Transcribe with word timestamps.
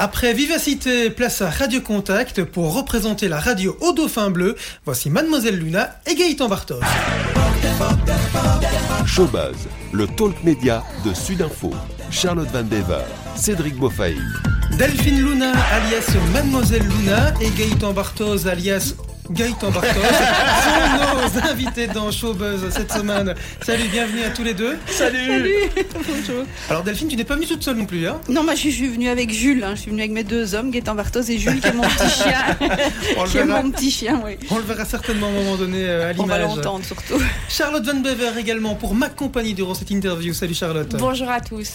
Après 0.00 0.32
Vivacité, 0.32 1.10
place 1.10 1.42
à 1.42 1.50
Radio 1.50 1.80
Contact 1.80 2.44
pour 2.44 2.72
représenter 2.72 3.26
la 3.26 3.40
radio 3.40 3.76
au 3.80 3.92
Dauphin 3.92 4.30
Bleu. 4.30 4.54
Voici 4.84 5.10
Mademoiselle 5.10 5.58
Luna 5.58 5.96
et 6.06 6.14
Gaëtan 6.14 6.48
Bartos. 6.48 6.78
Showbuzz, 9.04 9.56
le 9.92 10.06
talk 10.06 10.36
média 10.44 10.84
de 11.04 11.12
Sudinfo. 11.12 11.72
Charlotte 12.12 12.48
Van 12.52 12.62
Dever, 12.62 13.02
Cédric 13.34 13.74
Beaufaï. 13.74 14.16
Delphine 14.78 15.20
Luna 15.20 15.50
alias 15.72 16.16
Mademoiselle 16.32 16.86
Luna 16.86 17.34
et 17.40 17.50
Gaëtan 17.50 17.92
Bartos 17.92 18.46
alias 18.46 18.94
Gaëtan 19.30 19.70
Bartos 19.70 20.00
sont 20.00 21.40
nos 21.42 21.50
invités 21.50 21.86
dans 21.86 22.10
Showbuzz 22.10 22.70
cette 22.70 22.90
semaine. 22.92 23.34
Salut, 23.60 23.86
bienvenue 23.88 24.22
à 24.24 24.30
tous 24.30 24.42
les 24.42 24.54
deux. 24.54 24.78
Salut. 24.86 25.52
Bonjour. 25.94 26.44
Alors 26.70 26.82
Delphine, 26.82 27.08
tu 27.08 27.16
n'es 27.16 27.24
pas 27.24 27.34
venue 27.34 27.46
toute 27.46 27.62
seule 27.62 27.76
non 27.76 27.84
plus, 27.84 28.08
hein? 28.08 28.20
Non, 28.28 28.42
moi 28.42 28.54
je 28.54 28.68
suis 28.70 28.88
venue 28.88 29.08
avec 29.08 29.30
Jules. 29.30 29.62
hein. 29.64 29.74
Je 29.74 29.82
suis 29.82 29.90
venue 29.90 30.00
avec 30.00 30.12
mes 30.12 30.24
deux 30.24 30.54
hommes, 30.54 30.70
Gaëtan 30.70 30.94
Bartos 30.94 31.20
et 31.28 31.36
Jules, 31.38 31.60
qui 31.60 31.66
est 31.68 31.72
mon 31.72 31.82
petit 31.82 32.08
chien. 32.22 32.56
On 33.18 33.24
le 33.24 33.28
qui 33.30 33.36
est 33.38 33.44
verra. 33.44 33.62
mon 33.62 33.70
petit 33.70 33.90
chien, 33.90 34.20
oui. 34.24 34.38
On 34.50 34.56
le 34.56 34.62
verra 34.64 34.84
certainement 34.86 35.26
à 35.26 35.30
un 35.30 35.34
moment 35.34 35.56
donné 35.56 35.84
euh, 35.86 36.10
à 36.10 36.14
On 36.18 36.24
va 36.24 36.38
l'image. 36.38 36.56
l'entendre 36.56 36.84
surtout. 36.86 37.22
Charlotte 37.50 37.84
Van 37.84 38.00
Bever 38.00 38.30
également 38.38 38.76
pour 38.76 38.94
m'accompagner 38.94 39.52
durant 39.52 39.74
cette 39.74 39.90
interview. 39.90 40.32
Salut 40.32 40.54
Charlotte. 40.54 40.94
Bonjour 40.98 41.28
à 41.28 41.40
tous. 41.42 41.68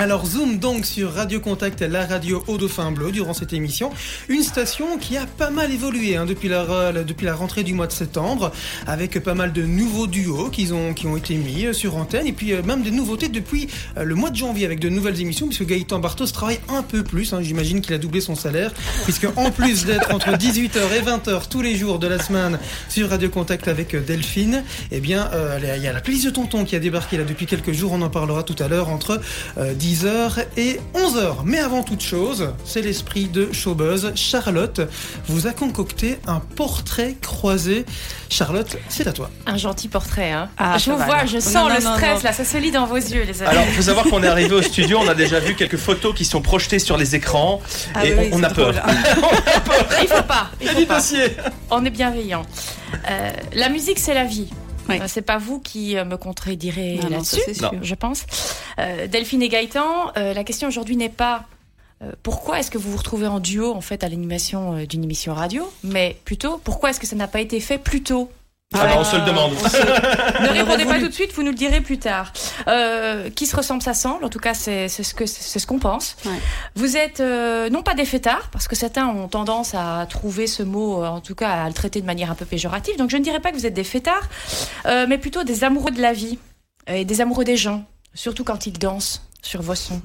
Alors 0.00 0.24
zoom 0.24 0.56
donc 0.56 0.86
sur 0.86 1.12
Radio 1.12 1.40
Contact, 1.40 1.82
la 1.82 2.06
radio 2.06 2.42
au 2.46 2.56
Dauphin 2.56 2.90
Bleu 2.90 3.12
durant 3.12 3.34
cette 3.34 3.52
émission. 3.52 3.90
Une 4.30 4.42
station 4.42 4.96
qui 4.96 5.18
a 5.18 5.26
pas 5.26 5.50
mal 5.50 5.70
évolué 5.70 6.16
hein, 6.16 6.24
depuis, 6.24 6.48
la, 6.48 6.94
depuis 7.04 7.26
la 7.26 7.34
rentrée 7.34 7.64
du 7.64 7.74
mois 7.74 7.86
de 7.86 7.92
septembre, 7.92 8.50
avec 8.86 9.22
pas 9.22 9.34
mal 9.34 9.52
de 9.52 9.62
nouveaux 9.62 10.06
duos 10.06 10.48
qui 10.48 10.72
ont, 10.72 10.94
qui 10.94 11.06
ont 11.06 11.18
été 11.18 11.34
mis 11.34 11.66
euh, 11.66 11.74
sur 11.74 11.98
antenne, 11.98 12.26
et 12.26 12.32
puis 12.32 12.54
euh, 12.54 12.62
même 12.62 12.80
des 12.80 12.92
nouveautés 12.92 13.28
depuis 13.28 13.68
euh, 13.98 14.04
le 14.04 14.14
mois 14.14 14.30
de 14.30 14.36
janvier 14.36 14.64
avec 14.64 14.80
de 14.80 14.88
nouvelles 14.88 15.20
émissions, 15.20 15.48
puisque 15.48 15.66
Gaëtan 15.66 15.98
Bartos 15.98 16.28
travaille 16.28 16.60
un 16.70 16.82
peu 16.82 17.04
plus, 17.04 17.34
hein, 17.34 17.42
j'imagine 17.42 17.82
qu'il 17.82 17.92
a 17.92 17.98
doublé 17.98 18.22
son 18.22 18.34
salaire, 18.34 18.72
puisque 19.04 19.26
en 19.36 19.50
plus 19.50 19.84
d'être 19.84 20.14
entre 20.14 20.30
18h 20.30 20.78
et 20.96 21.02
20h 21.02 21.48
tous 21.50 21.60
les 21.60 21.76
jours 21.76 21.98
de 21.98 22.06
la 22.06 22.18
semaine 22.18 22.58
sur 22.88 23.10
Radio 23.10 23.28
Contact 23.28 23.68
avec 23.68 23.94
Delphine, 24.06 24.64
eh 24.92 25.00
bien 25.00 25.28
il 25.76 25.82
y 25.82 25.86
a 25.86 25.92
la 25.92 26.00
playlist 26.00 26.24
de 26.24 26.30
Tonton 26.30 26.64
qui 26.64 26.74
a 26.74 26.78
débarqué 26.78 27.18
là 27.18 27.24
depuis 27.24 27.44
quelques 27.44 27.72
jours, 27.72 27.92
on 27.92 28.00
en 28.00 28.08
parlera 28.08 28.44
tout 28.44 28.56
à 28.60 28.68
l'heure 28.68 28.88
entre 28.88 29.20
euh, 29.58 29.74
10h 29.94 30.44
et 30.56 30.80
11h. 30.94 31.38
Mais 31.44 31.58
avant 31.58 31.82
toute 31.82 32.00
chose, 32.00 32.50
c'est 32.64 32.80
l'esprit 32.80 33.24
de 33.24 33.52
Showbuzz. 33.52 34.12
Charlotte 34.14 34.80
vous 35.26 35.48
a 35.48 35.50
concocté 35.50 36.18
un 36.28 36.38
portrait 36.38 37.16
croisé. 37.20 37.84
Charlotte, 38.28 38.76
c'est 38.88 39.08
à 39.08 39.12
toi. 39.12 39.30
Un 39.46 39.56
gentil 39.56 39.88
portrait, 39.88 40.30
hein. 40.30 40.48
Ah, 40.58 40.78
je 40.78 40.92
vous 40.92 40.96
vois, 40.96 41.26
je 41.26 41.40
sens 41.40 41.54
non, 41.54 41.68
le 41.74 41.80
stress 41.80 42.18
non. 42.18 42.22
là, 42.22 42.32
ça 42.32 42.44
se 42.44 42.56
lit 42.58 42.70
dans 42.70 42.86
vos 42.86 42.94
yeux, 42.96 43.24
les 43.24 43.42
amis. 43.42 43.50
Alors, 43.50 43.64
il 43.66 43.74
faut 43.74 43.82
savoir 43.82 44.04
qu'on 44.06 44.22
est 44.22 44.28
arrivé 44.28 44.54
au 44.54 44.62
studio, 44.72 44.98
on 45.02 45.08
a 45.08 45.14
déjà 45.14 45.40
vu 45.40 45.56
quelques 45.56 45.76
photos 45.76 46.14
qui 46.14 46.24
sont 46.24 46.40
projetées 46.40 46.78
sur 46.78 46.96
les 46.96 47.16
écrans 47.16 47.60
Ah 47.94 48.06
et 48.06 48.12
oui, 48.14 48.18
oui, 48.26 48.30
on, 48.32 48.38
on 48.40 48.42
a 48.44 48.50
peur. 48.50 48.72
hein. 48.86 48.92
il 50.02 50.06
faut 50.08 50.22
pas, 50.22 50.50
il 50.60 50.66
Il 50.66 50.66
y 50.66 50.68
a 50.68 50.72
faut 50.74 50.78
du 50.80 50.86
pas. 50.86 50.96
dossier. 50.98 51.36
On 51.72 51.84
est 51.84 51.90
bienveillant. 51.90 52.42
Euh, 53.10 53.30
la 53.54 53.68
musique, 53.68 53.98
c'est 53.98 54.14
la 54.14 54.24
vie. 54.24 54.48
Oui. 54.90 55.00
Euh, 55.00 55.04
C'est 55.06 55.22
pas 55.22 55.38
vous 55.38 55.60
qui 55.60 55.96
euh, 55.96 56.04
me 56.04 56.16
contredirez 56.16 56.98
là-dessus, 57.08 57.40
je 57.82 57.94
pense. 57.94 58.26
Euh, 58.78 59.06
Delphine 59.06 59.42
et 59.42 59.48
Gaëtan, 59.48 60.12
euh, 60.16 60.34
la 60.34 60.44
question 60.44 60.68
aujourd'hui 60.68 60.96
n'est 60.96 61.08
pas 61.08 61.44
euh, 62.02 62.12
pourquoi 62.22 62.60
est-ce 62.60 62.70
que 62.70 62.78
vous 62.78 62.90
vous 62.90 62.96
retrouvez 62.98 63.26
en 63.26 63.40
duo 63.40 63.72
en 63.72 63.80
fait 63.80 64.04
à 64.04 64.08
l'animation 64.08 64.84
d'une 64.84 65.04
émission 65.04 65.34
radio, 65.34 65.70
mais 65.84 66.16
plutôt 66.24 66.58
pourquoi 66.62 66.90
est-ce 66.90 67.00
que 67.00 67.06
ça 67.06 67.16
n'a 67.16 67.28
pas 67.28 67.40
été 67.40 67.60
fait 67.60 67.78
plus 67.78 68.02
tôt? 68.02 68.30
Ah 68.72 68.86
bah, 68.86 68.94
on 68.98 69.04
se 69.04 69.16
le 69.16 69.24
demande. 69.24 69.52
Ne 70.40 70.48
répondez 70.48 70.84
pas 70.84 70.98
tout 71.00 71.08
de 71.08 71.12
suite, 71.12 71.32
vous 71.34 71.42
nous 71.42 71.50
le 71.50 71.56
direz 71.56 71.80
plus 71.80 71.98
tard. 71.98 72.32
Euh, 72.68 73.28
qui 73.30 73.46
se 73.46 73.56
ressemble, 73.56 73.82
ça 73.82 73.94
semble. 73.94 74.24
En 74.24 74.28
tout 74.28 74.38
cas, 74.38 74.54
c'est 74.54 74.88
ce 74.88 75.12
que 75.12 75.26
c'est 75.26 75.58
ce 75.58 75.66
qu'on 75.66 75.78
pense. 75.78 76.16
Ouais. 76.24 76.32
Vous 76.76 76.96
êtes 76.96 77.20
euh, 77.20 77.68
non 77.68 77.82
pas 77.82 77.94
des 77.94 78.04
fêtards, 78.04 78.48
parce 78.52 78.68
que 78.68 78.76
certains 78.76 79.08
ont 79.08 79.28
tendance 79.28 79.74
à 79.74 80.06
trouver 80.08 80.46
ce 80.46 80.62
mot, 80.62 81.02
euh, 81.02 81.08
en 81.08 81.20
tout 81.20 81.34
cas 81.34 81.50
à 81.64 81.66
le 81.68 81.74
traiter 81.74 82.00
de 82.00 82.06
manière 82.06 82.30
un 82.30 82.34
peu 82.36 82.44
péjorative. 82.44 82.96
Donc 82.96 83.10
je 83.10 83.16
ne 83.16 83.22
dirais 83.22 83.40
pas 83.40 83.50
que 83.50 83.56
vous 83.56 83.66
êtes 83.66 83.74
des 83.74 83.84
fêtards, 83.84 84.28
euh, 84.86 85.06
mais 85.08 85.18
plutôt 85.18 85.42
des 85.42 85.64
amoureux 85.64 85.90
de 85.90 86.00
la 86.00 86.12
vie 86.12 86.38
et 86.86 87.04
des 87.04 87.20
amoureux 87.20 87.44
des 87.44 87.56
gens, 87.56 87.84
surtout 88.14 88.44
quand 88.44 88.66
ils 88.66 88.78
dansent 88.78 89.22
sur 89.42 89.62
vos 89.62 89.74
sons. 89.74 90.00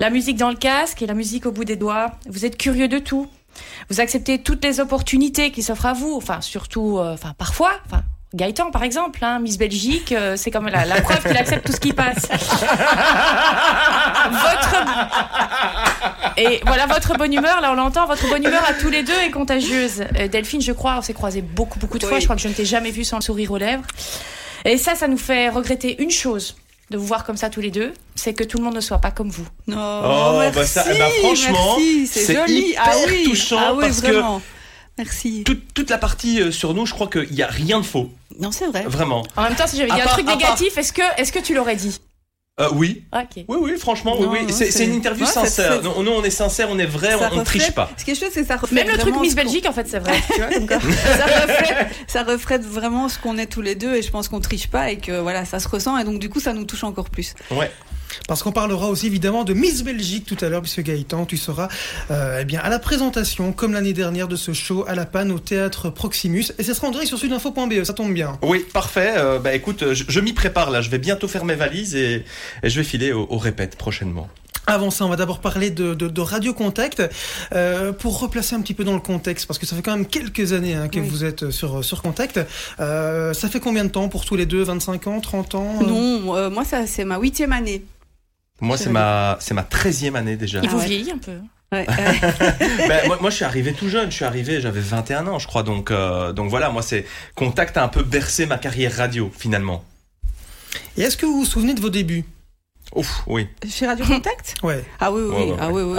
La 0.00 0.10
musique 0.10 0.38
dans 0.38 0.50
le 0.50 0.56
casque 0.56 1.02
et 1.02 1.06
la 1.06 1.14
musique 1.14 1.44
au 1.44 1.52
bout 1.52 1.64
des 1.64 1.76
doigts. 1.76 2.12
Vous 2.28 2.46
êtes 2.46 2.56
curieux 2.56 2.88
de 2.88 2.98
tout. 2.98 3.28
Vous 3.88 4.00
acceptez 4.00 4.38
toutes 4.38 4.64
les 4.64 4.80
opportunités 4.80 5.50
qui 5.50 5.62
s'offrent 5.62 5.86
à 5.86 5.92
vous, 5.92 6.14
enfin 6.16 6.40
surtout, 6.40 6.98
euh, 6.98 7.14
enfin 7.14 7.34
parfois, 7.36 7.72
enfin 7.86 8.02
Gaëtan 8.32 8.70
par 8.70 8.84
exemple, 8.84 9.24
hein, 9.24 9.40
Miss 9.40 9.58
Belgique, 9.58 10.12
euh, 10.12 10.36
c'est 10.36 10.52
comme 10.52 10.68
la, 10.68 10.84
la 10.84 11.00
preuve 11.00 11.20
qu'il 11.22 11.36
accepte 11.36 11.66
tout 11.66 11.72
ce 11.72 11.80
qui 11.80 11.92
passe. 11.92 12.28
votre 14.30 14.76
et 16.36 16.60
voilà 16.64 16.86
votre 16.86 17.14
bonne 17.18 17.32
humeur, 17.32 17.60
là 17.60 17.72
on 17.72 17.74
l'entend, 17.74 18.06
votre 18.06 18.28
bonne 18.28 18.44
humeur 18.44 18.62
à 18.68 18.74
tous 18.74 18.88
les 18.88 19.02
deux 19.02 19.18
est 19.26 19.32
contagieuse. 19.32 20.04
Euh, 20.18 20.28
Delphine, 20.28 20.60
je 20.60 20.70
crois, 20.70 20.96
on 20.98 21.02
s'est 21.02 21.12
croisés 21.12 21.42
beaucoup 21.42 21.80
beaucoup 21.80 21.98
de 21.98 22.06
fois. 22.06 22.20
Je 22.20 22.24
crois 22.24 22.36
que 22.36 22.42
je 22.42 22.48
ne 22.48 22.54
t'ai 22.54 22.64
jamais 22.64 22.92
vu 22.92 23.02
sans 23.02 23.16
le 23.16 23.22
sourire 23.22 23.50
aux 23.50 23.58
lèvres. 23.58 23.82
Et 24.64 24.78
ça, 24.78 24.94
ça 24.94 25.08
nous 25.08 25.18
fait 25.18 25.48
regretter 25.48 26.00
une 26.00 26.10
chose 26.10 26.54
de 26.90 26.98
vous 26.98 27.06
voir 27.06 27.24
comme 27.24 27.36
ça 27.36 27.50
tous 27.50 27.60
les 27.60 27.70
deux, 27.70 27.92
c'est 28.16 28.34
que 28.34 28.44
tout 28.44 28.58
le 28.58 28.64
monde 28.64 28.74
ne 28.74 28.80
soit 28.80 28.98
pas 28.98 29.10
comme 29.12 29.30
vous. 29.30 29.46
Non, 29.68 29.76
Oh, 29.78 30.38
merci, 30.40 30.56
bah 30.58 30.66
ça- 30.66 30.84
bah, 30.98 31.06
franchement, 31.20 31.76
c'est 32.10 32.34
joli. 32.34 32.70
hyper 32.70 32.82
ah 32.84 32.92
oui, 33.08 33.24
touchant 33.24 33.58
ah 33.60 33.72
oui, 33.74 33.80
parce 33.84 34.00
que- 34.00 34.06
vraiment. 34.08 34.42
Merci. 34.98 35.44
Toute, 35.44 35.72
toute 35.72 35.88
la 35.88 35.96
partie 35.98 36.42
euh, 36.42 36.50
sur 36.52 36.74
nous, 36.74 36.84
je 36.84 36.92
crois 36.92 37.06
qu'il 37.06 37.30
n'y 37.32 37.42
a 37.42 37.46
rien 37.46 37.80
de 37.80 37.86
faux. 37.86 38.10
Non, 38.38 38.52
c'est 38.52 38.66
vrai. 38.66 38.82
Vraiment. 38.86 39.22
En 39.36 39.44
même 39.44 39.54
temps, 39.54 39.66
si 39.66 39.76
j'avais 39.78 39.88
dit 39.90 40.00
un 40.00 40.04
part- 40.04 40.12
truc 40.12 40.26
part- 40.26 40.36
négatif, 40.36 40.76
est-ce 40.76 40.92
que, 40.92 41.00
est-ce 41.16 41.32
que 41.32 41.38
tu 41.38 41.54
l'aurais 41.54 41.76
dit? 41.76 42.00
Euh, 42.60 42.68
oui. 42.74 43.02
Oui, 43.48 43.56
oui, 43.60 43.72
franchement, 43.78 44.16
oui, 44.18 44.26
Non, 44.26 44.32
oui. 44.32 44.42
non, 44.42 44.48
C'est 44.50 44.84
une 44.84 44.94
interview 44.94 45.24
Ouais, 45.24 45.30
sincère. 45.30 45.80
c'est- 45.82 45.88
Nous, 45.88 46.02
nous, 46.02 46.10
on 46.12 46.22
est 46.22 46.30
sincère, 46.30 46.68
on 46.70 46.78
est 46.78 46.86
vrai, 46.86 47.18
Ça 47.18 47.30
on 47.32 47.36
ne 47.36 47.44
triche 47.44 47.70
pas. 47.72 47.90
Ce 47.96 48.04
qui 48.04 48.10
est 48.10 48.14
chouette, 48.14 48.32
c'est 48.34 48.42
que 48.42 48.46
ça 48.48 48.56
reflète 48.56 48.84
Même 48.86 48.94
le 48.96 49.00
truc 49.00 49.14
Miss 49.20 49.34
Belgique, 49.34 49.66
en 49.66 49.72
fait, 49.72 49.88
c'est 49.88 49.98
vrai. 49.98 50.12
tu 50.34 50.40
vois, 50.40 50.50
comme 50.52 50.66
quoi. 50.66 50.80
ça, 50.80 51.24
reflète, 51.24 51.86
ça 52.06 52.22
reflète 52.22 52.62
vraiment 52.64 53.08
ce 53.08 53.18
qu'on 53.18 53.38
est 53.38 53.46
tous 53.46 53.62
les 53.62 53.74
deux 53.74 53.94
et 53.96 54.02
je 54.02 54.10
pense 54.10 54.28
qu'on 54.28 54.40
triche 54.40 54.68
pas 54.68 54.90
et 54.90 54.98
que 54.98 55.12
voilà, 55.20 55.44
ça 55.44 55.58
se 55.58 55.68
ressent 55.68 55.96
et 55.98 56.04
donc 56.04 56.18
du 56.18 56.28
coup 56.28 56.40
ça 56.40 56.52
nous 56.52 56.64
touche 56.64 56.84
encore 56.84 57.10
plus. 57.10 57.34
Ouais. 57.50 57.70
Parce 58.28 58.42
qu'on 58.42 58.52
parlera 58.52 58.88
aussi 58.88 59.06
évidemment 59.06 59.44
de 59.44 59.52
Miss 59.54 59.82
Belgique 59.82 60.24
tout 60.26 60.36
à 60.44 60.48
l'heure, 60.48 60.62
puisque 60.62 60.82
Gaëtan, 60.82 61.26
tu 61.26 61.36
seras 61.36 61.68
euh, 62.10 62.38
eh 62.40 62.44
bien, 62.44 62.60
à 62.60 62.68
la 62.68 62.78
présentation, 62.78 63.52
comme 63.52 63.72
l'année 63.72 63.92
dernière, 63.92 64.28
de 64.28 64.36
ce 64.36 64.52
show 64.52 64.84
à 64.88 64.94
la 64.94 65.06
panne 65.06 65.30
au 65.32 65.38
théâtre 65.38 65.90
Proximus. 65.90 66.44
Et 66.58 66.62
ce 66.62 66.74
sera 66.74 66.88
en 66.88 66.90
direct 66.90 67.08
sur 67.08 67.18
sudinfo.be, 67.18 67.84
ça 67.84 67.92
tombe 67.94 68.12
bien. 68.12 68.38
Oui, 68.42 68.64
parfait. 68.72 69.14
Euh, 69.16 69.38
bah 69.38 69.54
écoute, 69.54 69.92
je, 69.94 70.04
je 70.08 70.20
m'y 70.20 70.32
prépare 70.32 70.70
là. 70.70 70.80
Je 70.82 70.90
vais 70.90 70.98
bientôt 70.98 71.28
faire 71.28 71.44
mes 71.44 71.54
valises 71.54 71.94
et, 71.94 72.24
et 72.62 72.70
je 72.70 72.76
vais 72.78 72.84
filer 72.84 73.12
au, 73.12 73.26
au 73.30 73.38
répète 73.38 73.76
prochainement. 73.76 74.28
Avant 74.66 74.90
ça, 74.90 75.04
on 75.04 75.08
va 75.08 75.16
d'abord 75.16 75.40
parler 75.40 75.70
de, 75.70 75.94
de, 75.94 76.06
de 76.06 76.20
Radio 76.20 76.52
Contact 76.54 77.02
euh, 77.52 77.92
pour 77.92 78.20
replacer 78.20 78.54
un 78.54 78.60
petit 78.60 78.74
peu 78.74 78.84
dans 78.84 78.92
le 78.92 79.00
contexte, 79.00 79.46
parce 79.46 79.58
que 79.58 79.66
ça 79.66 79.74
fait 79.74 79.82
quand 79.82 79.96
même 79.96 80.06
quelques 80.06 80.52
années 80.52 80.74
hein, 80.74 80.88
que 80.88 81.00
Oui. 81.00 81.08
vous 81.08 81.24
êtes 81.24 81.50
sur, 81.50 81.84
sur 81.84 82.02
Contact. 82.02 82.38
Euh, 82.78 83.32
ça 83.32 83.48
fait 83.48 83.58
combien 83.58 83.84
de 83.84 83.90
temps 83.90 84.08
pour 84.08 84.24
tous 84.24 84.36
les 84.36 84.46
deux? 84.46 84.62
25 84.62 85.06
ans? 85.08 85.20
30 85.20 85.54
ans? 85.56 85.74
Euh 85.80 85.84
Non, 85.86 86.36
euh, 86.36 86.50
moi 86.50 86.64
ça 86.64 86.86
c'est 86.86 87.04
ma 87.04 87.18
huitième 87.18 87.52
année. 87.52 87.82
Moi, 88.60 88.76
C'est 88.76 88.90
ma, 88.90 89.36
c'est 89.40 89.54
ma 89.54 89.62
13e 89.62 90.14
année 90.14 90.36
déjà. 90.36 90.60
Il 90.62 90.68
vous 90.68 90.78
ouais. 90.78 90.86
vieillit 90.86 91.12
un 91.12 91.18
peu. 91.18 91.32
Ouais, 91.72 91.86
ouais. 91.88 92.88
Ben, 92.88 93.06
moi, 93.06 93.18
moi, 93.20 93.30
je 93.30 93.36
suis 93.36 93.44
arrivé 93.44 93.72
tout 93.72 93.88
jeune. 93.88 94.10
Je 94.10 94.16
suis 94.16 94.24
arrivé, 94.24 94.60
j'avais 94.60 94.80
21 94.80 95.26
ans, 95.28 95.38
je 95.38 95.46
crois. 95.46 95.62
Donc, 95.62 95.90
euh, 95.90 96.32
donc 96.32 96.50
voilà, 96.50 96.70
moi, 96.70 96.82
c'est 96.82 97.06
Contact 97.36 97.76
a 97.76 97.84
un 97.84 97.88
peu 97.88 98.02
bercé 98.02 98.46
ma 98.46 98.58
carrière 98.58 98.96
radio, 98.96 99.30
finalement. 99.36 99.84
Et 100.96 101.02
est-ce 101.02 101.16
que 101.16 101.26
vous 101.26 101.38
vous 101.38 101.44
souvenez 101.44 101.74
de 101.74 101.80
vos 101.80 101.90
débuts? 101.90 102.24
Ouf, 102.94 103.22
oui. 103.28 103.46
Chez 103.68 103.86
Radio 103.86 104.04
Contact 104.04 104.54
Ouais. 104.64 104.82
Ah 104.98 105.12
oui, 105.12 105.22
oui, 105.24 105.52
ah 105.60 105.68
oui, 105.70 105.82
oui. 105.82 105.98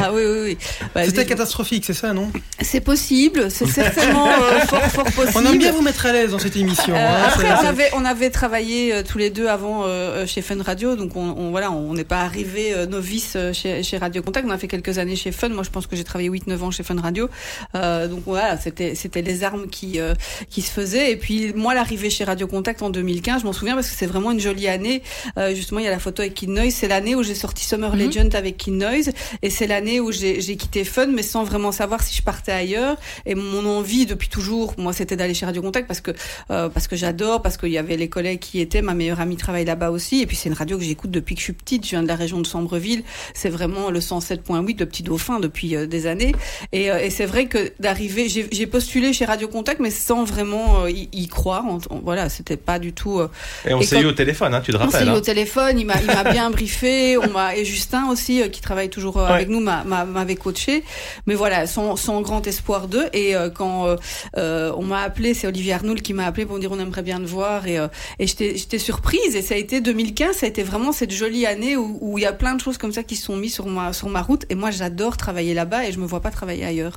Ah 0.00 0.10
oui, 0.12 0.22
oui, 0.26 0.40
oui, 0.44 0.58
ah 0.94 1.04
C'était 1.04 1.24
catastrophique, 1.26 1.84
c'est 1.86 1.94
ça, 1.94 2.12
non? 2.12 2.30
C'est 2.60 2.80
possible, 2.80 3.50
c'est 3.50 3.66
certainement 3.66 4.28
euh, 4.28 4.60
fort, 4.66 4.82
fort 4.88 5.04
possible. 5.04 5.32
On 5.36 5.44
aime 5.52 5.58
bien 5.58 5.72
vous 5.72 5.82
mettre 5.82 6.06
à 6.06 6.12
l'aise 6.12 6.30
dans 6.32 6.38
cette 6.38 6.56
émission. 6.56 6.94
Euh, 6.94 6.98
hein, 6.98 7.22
après, 7.28 7.50
on 7.52 7.66
avait, 7.66 7.90
on 7.94 8.04
avait 8.04 8.30
travaillé 8.30 8.92
euh, 8.94 9.02
tous 9.02 9.18
les 9.18 9.30
deux 9.30 9.46
avant 9.48 9.84
chez 10.26 10.42
Fun 10.42 10.62
Radio, 10.62 10.96
donc 10.96 11.16
on, 11.16 11.20
on- 11.36 11.50
voilà, 11.50 11.70
on 11.70 11.94
n'est 11.94 12.04
pas 12.04 12.20
arrivé 12.20 12.72
euh, 12.74 12.86
novice 12.86 13.32
euh, 13.36 13.52
chez, 13.52 13.82
chez 13.82 13.98
Radio 13.98 14.22
Contact. 14.22 14.46
On 14.46 14.50
a 14.50 14.58
fait 14.58 14.68
quelques 14.68 14.98
années 14.98 15.16
chez 15.16 15.32
Fun. 15.32 15.48
Moi, 15.50 15.62
je 15.64 15.70
pense 15.70 15.86
que 15.86 15.96
j'ai 15.96 16.04
travaillé 16.04 16.28
8-9 16.30 16.60
ans 16.62 16.70
chez 16.70 16.82
Fun 16.82 17.00
Radio. 17.00 17.28
Euh, 17.74 18.06
donc 18.08 18.22
voilà, 18.26 18.58
c'était 18.58 18.94
c'était 18.94 19.22
les 19.22 19.44
armes 19.44 19.68
qui 19.68 19.98
euh, 20.00 20.14
qui 20.50 20.62
se 20.62 20.70
faisaient. 20.70 21.10
Et 21.12 21.16
puis 21.16 21.52
moi, 21.54 21.74
l'arrivée 21.74 22.10
chez 22.10 22.24
Radio 22.24 22.46
Contact 22.46 22.82
en 22.82 22.90
2015, 22.90 23.40
je 23.42 23.46
m'en 23.46 23.52
souviens 23.52 23.74
parce 23.74 23.88
que 23.88 23.96
c'est 23.96 24.06
vraiment 24.06 24.30
une 24.32 24.40
jolie 24.40 24.68
année. 24.68 24.89
Euh, 25.38 25.54
justement, 25.54 25.80
il 25.80 25.84
y 25.84 25.88
a 25.88 25.90
la 25.90 25.98
photo 25.98 26.22
avec 26.22 26.34
Kid 26.34 26.50
Noise. 26.50 26.74
C'est 26.74 26.88
l'année 26.88 27.14
où 27.14 27.22
j'ai 27.22 27.34
sorti 27.34 27.64
Summer 27.64 27.94
Mhm. 27.94 27.98
Legend 28.06 28.34
avec 28.34 28.56
Kid 28.56 28.74
Noise, 28.74 29.10
et 29.42 29.50
c'est 29.50 29.66
l'année 29.66 30.00
où 30.00 30.10
j'ai 30.12 30.56
quitté 30.56 30.84
Fun, 30.84 31.06
mais 31.08 31.22
sans 31.22 31.44
vraiment 31.44 31.72
savoir 31.72 32.02
si 32.02 32.14
je 32.16 32.22
partais 32.22 32.52
ailleurs. 32.52 32.96
Et 33.26 33.34
mon 33.34 33.64
envie 33.66 34.06
depuis 34.06 34.28
toujours, 34.28 34.74
moi, 34.78 34.92
c'était 34.92 35.16
d'aller 35.16 35.34
chez 35.34 35.46
Radio 35.46 35.62
Contact 35.62 35.86
parce 35.86 36.00
que 36.00 36.10
euh, 36.50 36.68
parce 36.68 36.88
que 36.88 36.96
j'adore, 36.96 37.42
parce 37.42 37.56
qu'il 37.56 37.70
y 37.70 37.78
avait 37.78 37.96
les 37.96 38.08
collègues 38.08 38.38
qui 38.40 38.60
étaient, 38.60 38.82
ma 38.82 38.94
meilleure 38.94 39.20
amie 39.20 39.36
travaille 39.36 39.64
là-bas 39.64 39.90
aussi, 39.90 40.20
et 40.22 40.26
puis 40.26 40.36
c'est 40.36 40.48
une 40.48 40.54
radio 40.54 40.78
que 40.78 40.84
j'écoute 40.84 41.10
depuis 41.10 41.34
que 41.34 41.40
je 41.40 41.44
suis 41.44 41.52
petite, 41.52 41.84
je 41.84 41.90
viens 41.90 42.02
de 42.02 42.08
la 42.08 42.16
région 42.16 42.40
de 42.40 42.46
Sambreville, 42.46 43.02
c'est 43.34 43.48
vraiment 43.50 43.90
le 43.90 44.00
107.8, 44.00 44.78
le 44.80 44.86
petit 44.86 45.02
dauphin 45.02 45.40
depuis 45.40 45.76
euh, 45.76 45.86
des 45.86 46.06
années, 46.06 46.34
et, 46.72 46.90
euh, 46.90 46.98
et 46.98 47.10
c'est 47.10 47.26
vrai 47.26 47.46
que 47.46 47.72
d'arriver, 47.80 48.28
j'ai 48.28 48.66
postulé 48.66 49.12
chez 49.12 49.24
Radio 49.24 49.48
Contact, 49.48 49.80
mais 49.80 49.90
sans 49.90 50.24
vraiment 50.24 50.84
euh, 50.84 50.90
y, 50.90 51.08
y 51.12 51.28
croire, 51.28 51.64
En- 51.66 51.76
en- 51.90 52.00
voilà, 52.02 52.28
c'était 52.28 52.56
pas 52.56 52.78
du 52.78 52.92
tout... 52.92 53.18
euh, 53.20 53.28
Et 53.66 53.74
on 53.74 53.82
s'est 53.82 53.96
quand- 53.96 54.02
eu 54.02 54.06
au 54.06 54.12
téléphone, 54.12 54.54
hein, 54.54 54.60
tu 54.64 54.72
te 54.72 54.76
rappelle. 54.86 55.08
hein. 55.08 55.14
au 55.14 55.20
téléphone, 55.20 55.78
il 55.78 55.86
m'a, 55.86 55.94
il 56.00 56.06
m'a 56.06 56.24
bien 56.30 56.50
briefé, 56.50 57.16
on 57.18 57.28
m'a, 57.30 57.56
et 57.56 57.64
Justin 57.64 58.08
aussi, 58.10 58.42
euh, 58.42 58.48
qui 58.48 58.60
travaille 58.60 58.88
toujours 58.90 59.16
euh, 59.18 59.26
Ouais. 59.26 59.32
avec 59.34 59.48
nous, 59.48 59.60
m'a, 59.60 59.84
m'a- 59.84 60.04
m'avait 60.04 60.34
coaché. 60.36 60.82
Mais 61.26 61.34
voilà, 61.34 61.66
sans, 61.66 61.96
sans 61.96 62.20
grand 62.20 62.46
espoir 62.46 62.88
d'eux. 62.88 63.06
Et 63.12 63.34
euh, 63.36 63.50
quand 63.50 63.96
euh, 64.36 64.72
on 64.76 64.82
m'a 64.82 65.00
appelé, 65.02 65.34
c'est 65.34 65.46
Olivier 65.46 65.72
Arnoul 65.74 66.02
qui 66.02 66.14
m'a 66.14 66.24
appelé 66.26 66.46
pour 66.46 66.56
me 66.56 66.60
dire 66.60 66.70
on 66.72 66.78
aimerait 66.78 67.02
bien 67.02 67.18
te 67.18 67.26
voir. 67.26 67.66
Et, 67.66 67.78
euh, 67.78 67.88
et 68.18 68.26
j'étais, 68.26 68.56
j'étais 68.56 68.78
surprise. 68.78 69.36
Et 69.36 69.42
ça 69.42 69.54
a 69.54 69.58
été 69.58 69.80
2015, 69.80 70.36
ça 70.36 70.46
a 70.46 70.48
été 70.48 70.62
vraiment 70.62 70.92
cette 70.92 71.12
jolie 71.12 71.46
année 71.46 71.76
où, 71.76 71.98
où 72.00 72.18
il 72.18 72.22
y 72.22 72.26
a 72.26 72.32
plein 72.32 72.54
de 72.54 72.60
choses 72.60 72.78
comme 72.78 72.92
ça 72.92 73.02
qui 73.02 73.16
se 73.16 73.24
sont 73.24 73.36
mises 73.36 73.54
sur 73.54 73.66
ma, 73.66 73.92
sur 73.92 74.08
ma 74.08 74.22
route. 74.22 74.44
Et 74.50 74.54
moi, 74.54 74.70
j'adore 74.70 75.16
travailler 75.16 75.54
là-bas 75.54 75.86
et 75.86 75.92
je 75.92 75.98
me 75.98 76.06
vois 76.06 76.20
pas 76.20 76.30
travailler 76.30 76.64
ailleurs. 76.64 76.94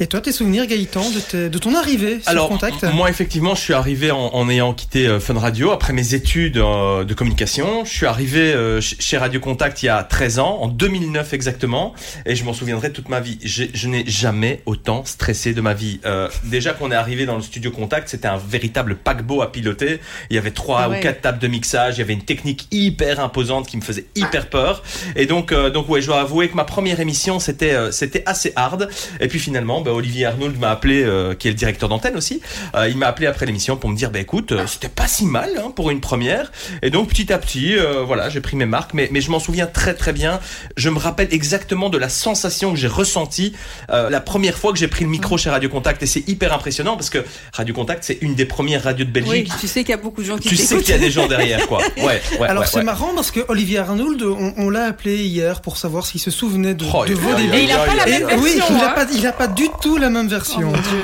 Et 0.00 0.06
toi, 0.06 0.20
tes 0.20 0.32
souvenirs, 0.32 0.66
Gaëtan, 0.66 1.08
de, 1.10 1.20
tes- 1.20 1.48
de 1.48 1.58
ton 1.58 1.74
arrivée 1.74 2.20
sur 2.20 2.28
Alors, 2.30 2.48
Contact? 2.48 2.84
moi, 2.94 3.10
effectivement, 3.10 3.54
je 3.54 3.60
suis 3.60 3.74
arrivé 3.74 4.10
en, 4.10 4.18
en 4.32 4.48
ayant 4.48 4.72
quitté 4.74 5.06
euh, 5.06 5.20
Fun 5.20 5.38
Radio 5.38 5.70
après 5.70 5.92
mes 5.92 6.14
études 6.14 6.58
euh, 6.58 7.04
de 7.04 7.14
communication. 7.24 7.86
Je 7.86 7.90
suis 7.90 8.04
arrivé 8.06 8.52
euh, 8.52 8.82
ch- 8.82 8.96
chez 9.00 9.16
Radio 9.16 9.40
Contact 9.40 9.82
il 9.82 9.86
y 9.86 9.88
a 9.88 10.02
13 10.02 10.38
ans, 10.40 10.58
en 10.60 10.68
2009 10.68 11.32
exactement, 11.32 11.94
et 12.26 12.36
je 12.36 12.44
m'en 12.44 12.52
souviendrai 12.52 12.92
toute 12.92 13.08
ma 13.08 13.20
vie. 13.20 13.38
J'ai- 13.42 13.70
Je 13.72 13.88
n'ai 13.88 14.04
jamais 14.06 14.60
autant 14.66 15.06
stressé 15.06 15.54
de 15.54 15.60
ma 15.62 15.72
vie. 15.72 16.00
Euh, 16.04 16.28
déjà 16.44 16.74
qu'on 16.74 16.90
est 16.92 16.94
arrivé 16.94 17.24
dans 17.24 17.36
le 17.36 17.42
studio 17.42 17.70
Contact, 17.70 18.08
c'était 18.10 18.28
un 18.28 18.36
véritable 18.36 18.96
paquebot 18.96 19.40
à 19.40 19.50
piloter. 19.50 20.00
Il 20.28 20.36
y 20.36 20.38
avait 20.38 20.50
trois 20.50 20.82
Ah 20.82 20.88
ouais. 20.90 20.98
ou 20.98 21.02
quatre 21.02 21.22
tables 21.22 21.38
de 21.38 21.48
mixage, 21.48 21.96
il 21.96 22.00
y 22.00 22.02
avait 22.02 22.12
une 22.12 22.24
technique 22.24 22.68
hyper 22.70 23.20
imposante 23.20 23.66
qui 23.68 23.78
me 23.78 23.82
faisait 23.82 24.04
hyper 24.14 24.50
peur. 24.50 24.82
Et 25.16 25.24
donc, 25.24 25.50
euh, 25.52 25.70
donc 25.70 25.88
ouais, 25.88 26.02
je 26.02 26.06
dois 26.08 26.20
avouer 26.20 26.48
que 26.50 26.54
ma 26.56 26.64
première 26.64 27.00
émission, 27.00 27.38
c'était 27.40 27.72
euh, 27.72 27.90
c'était 27.90 28.22
assez 28.26 28.52
hard. 28.54 28.90
Et 29.20 29.28
puis 29.28 29.38
finalement, 29.38 29.80
bah, 29.80 29.92
Olivier 29.92 30.26
Arnould 30.26 30.58
m'a 30.58 30.70
appelé, 30.70 31.02
euh, 31.02 31.34
qui 31.34 31.48
est 31.48 31.52
le 31.52 31.56
directeur 31.56 31.88
d'antenne 31.88 32.16
aussi. 32.16 32.42
Euh, 32.74 32.86
il 32.88 32.98
m'a 32.98 33.06
appelé 33.06 33.26
après 33.26 33.46
l'émission 33.46 33.76
pour 33.78 33.88
me 33.88 33.96
dire, 33.96 34.10
bah 34.10 34.20
écoute, 34.20 34.52
euh, 34.52 34.66
c'était 34.66 34.88
pas 34.90 35.06
si 35.08 35.24
mal 35.24 35.48
hein, 35.58 35.70
pour 35.74 35.90
une 35.90 36.00
première. 36.02 36.52
Et 36.82 36.90
donc 36.90 37.13
petit 37.14 37.32
à 37.32 37.38
petit, 37.38 37.76
euh, 37.78 38.02
voilà, 38.04 38.28
j'ai 38.28 38.40
pris 38.40 38.56
mes 38.56 38.66
marques. 38.66 38.92
Mais, 38.92 39.08
mais 39.12 39.20
je 39.20 39.30
m'en 39.30 39.38
souviens 39.38 39.66
très 39.66 39.94
très 39.94 40.12
bien. 40.12 40.40
Je 40.76 40.90
me 40.90 40.98
rappelle 40.98 41.28
exactement 41.30 41.88
de 41.88 41.96
la 41.96 42.08
sensation 42.08 42.72
que 42.72 42.76
j'ai 42.78 42.88
ressentie 42.88 43.54
euh, 43.90 44.10
la 44.10 44.20
première 44.20 44.58
fois 44.58 44.72
que 44.72 44.78
j'ai 44.78 44.88
pris 44.88 45.04
le 45.04 45.10
micro 45.10 45.38
chez 45.38 45.48
Radio 45.48 45.68
Contact. 45.68 46.02
Et 46.02 46.06
c'est 46.06 46.28
hyper 46.28 46.52
impressionnant 46.52 46.96
parce 46.96 47.10
que 47.10 47.24
Radio 47.52 47.72
Contact, 47.72 48.02
c'est 48.02 48.18
une 48.20 48.34
des 48.34 48.46
premières 48.46 48.82
radios 48.82 49.04
de 49.04 49.10
Oui, 49.20 49.22
Belgique. 49.26 49.52
tu 49.60 49.68
sais 49.68 49.80
qu'il 49.84 49.90
y 49.90 49.94
a 49.94 50.02
beaucoup 50.02 50.22
de 50.22 50.26
gens 50.26 50.38
qui 50.38 50.48
Tu 50.48 50.56
sais 50.56 50.76
qu'il 50.78 50.90
y 50.90 50.92
a 50.92 50.98
des 50.98 51.10
gens 51.12 51.28
derrière, 51.28 51.66
quoi. 51.68 51.78
Ouais, 51.98 52.20
ouais. 52.40 52.48
Alors 52.48 52.62
ouais, 52.64 52.68
c'est 52.70 52.78
ouais. 52.78 52.82
marrant 52.82 53.12
parce 53.14 53.30
que 53.30 53.40
Olivier 53.48 53.78
Arnould, 53.78 54.22
on, 54.22 54.52
on 54.56 54.68
l'a 54.68 54.86
appelé 54.86 55.24
hier 55.24 55.60
pour 55.60 55.76
savoir 55.76 56.04
s'il 56.06 56.20
se 56.20 56.30
souvenait 56.32 56.74
de, 56.74 56.84
Oh, 56.92 57.04
de 57.06 57.14
vos 57.14 57.34
débuts. 57.34 57.54
Et 57.56 57.64
il 57.64 57.70
a 57.72 57.78
pas 57.78 57.94
la 57.94 58.06
même 58.06 58.26
oui, 58.40 58.56
version. 58.56 58.74
il 58.76 58.82
a 58.82 58.90
hein. 58.90 58.92
pas, 58.94 59.06
il 59.12 59.26
a 59.26 59.32
pas 59.32 59.46
du 59.46 59.68
tout 59.80 59.96
la 59.96 60.10
même 60.10 60.26
Oh 60.26 60.30
version. 60.30 60.60
mon 60.62 60.72
Dieu. 60.72 61.02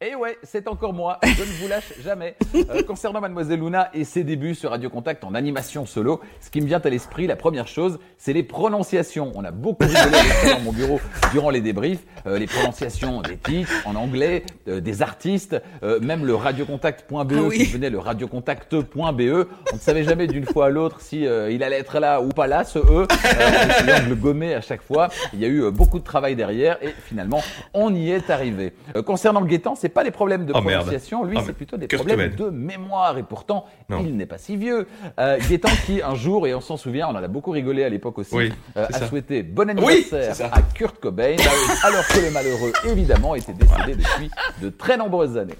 Et 0.00 0.16
ouais, 0.16 0.36
c'est 0.42 0.66
encore 0.66 0.92
moi, 0.92 1.20
je 1.22 1.28
ne 1.42 1.62
vous 1.62 1.68
lâche 1.68 1.92
jamais. 2.02 2.34
Euh, 2.54 2.82
concernant 2.82 3.20
Mademoiselle 3.20 3.60
Luna 3.60 3.90
et 3.94 4.02
ses 4.04 4.24
débuts 4.24 4.56
sur 4.56 4.70
Radio 4.70 4.90
Contact 4.90 5.22
en 5.22 5.34
animation 5.34 5.86
solo, 5.86 6.20
ce 6.40 6.50
qui 6.50 6.60
me 6.60 6.66
vient 6.66 6.80
à 6.80 6.90
l'esprit, 6.90 7.28
la 7.28 7.36
première 7.36 7.68
chose, 7.68 8.00
c'est 8.18 8.32
les 8.32 8.42
prononciations. 8.42 9.30
On 9.36 9.44
a 9.44 9.52
beaucoup 9.52 9.84
rigolé 9.84 10.18
dans 10.52 10.60
mon 10.60 10.72
bureau 10.72 11.00
durant 11.32 11.48
les 11.50 11.60
débriefs. 11.60 12.00
Euh, 12.26 12.38
les 12.38 12.46
prononciations 12.46 13.22
des 13.22 13.36
titres 13.36 13.70
en 13.86 13.94
anglais, 13.94 14.42
euh, 14.66 14.80
des 14.80 15.00
artistes, 15.00 15.56
même 15.82 16.26
le 16.26 16.34
radiocontact.be 16.34 17.32
Ah 17.36 17.42
oui. 17.42 17.58
qui 17.58 17.66
devenait 17.68 17.90
le 17.90 17.98
radiocontact.be. 17.98 19.46
On 19.72 19.76
ne 19.76 19.80
savait 19.80 20.02
jamais 20.02 20.26
d'une 20.26 20.44
fois 20.44 20.66
à 20.66 20.70
l'autre 20.70 21.00
si 21.00 21.20
il 21.22 21.62
allait 21.62 21.78
être 21.78 22.00
là 22.00 22.20
ou 22.20 22.30
pas 22.30 22.48
là, 22.48 22.64
ce 22.64 22.80
E. 22.80 23.06
Essayant 23.10 24.04
de 24.04 24.08
le 24.08 24.16
gommer 24.16 24.54
à 24.54 24.60
chaque 24.60 24.82
fois. 24.82 25.08
Il 25.32 25.40
y 25.40 25.44
a 25.44 25.48
eu 25.48 25.70
beaucoup 25.70 25.98
de 26.00 26.04
travail 26.04 26.34
derrière 26.34 26.82
et 26.82 26.92
finalement, 27.06 27.42
on 27.72 27.94
y 27.94 28.10
est 28.10 28.28
arrivé. 28.30 28.72
Concernant 29.06 29.42
Gaétan, 29.42 29.74
c'est 29.84 29.90
pas 29.90 30.02
des 30.02 30.10
problèmes 30.10 30.46
de 30.46 30.52
Oh, 30.56 30.62
merde. 30.62 30.80
prononciation, 30.84 31.24
lui 31.24 31.36
Oh, 31.38 31.42
c'est 31.44 31.52
plutôt 31.52 31.76
des 31.76 31.88
Kurt 31.88 32.02
problèmes 32.06 32.30
Cobain. 32.34 32.44
de 32.46 32.56
mémoire 32.56 33.18
et 33.18 33.22
pourtant 33.22 33.66
Non. 33.90 33.98
il 34.02 34.16
n'est 34.16 34.24
pas 34.24 34.38
si 34.38 34.56
vieux. 34.56 34.88
Euh, 35.20 35.36
Gaétan 35.46 35.68
qui 35.84 36.00
un 36.00 36.14
jour, 36.14 36.46
et 36.46 36.54
on 36.54 36.62
s'en 36.62 36.78
souvient, 36.78 37.06
on 37.08 37.10
en 37.10 37.22
a 37.22 37.28
beaucoup 37.28 37.50
rigolé 37.50 37.84
à 37.84 37.90
l'époque 37.90 38.18
aussi, 38.18 38.34
Oui, 38.34 38.50
euh, 38.78 38.86
a 38.90 38.98
ça. 38.98 39.06
souhaité 39.08 39.42
bon 39.42 39.68
anniversaire 39.68 40.34
à 40.54 40.62
Kurt 40.62 40.98
Cobain, 41.00 41.36
alors 41.82 42.06
que 42.08 42.18
le 42.18 42.30
malheureux 42.30 42.72
évidemment 42.86 43.34
était 43.34 43.52
décédé 43.52 43.94
depuis 44.02 44.30
de 44.62 44.70
très 44.70 44.96
nombreuses 44.96 45.36
années. 45.36 45.54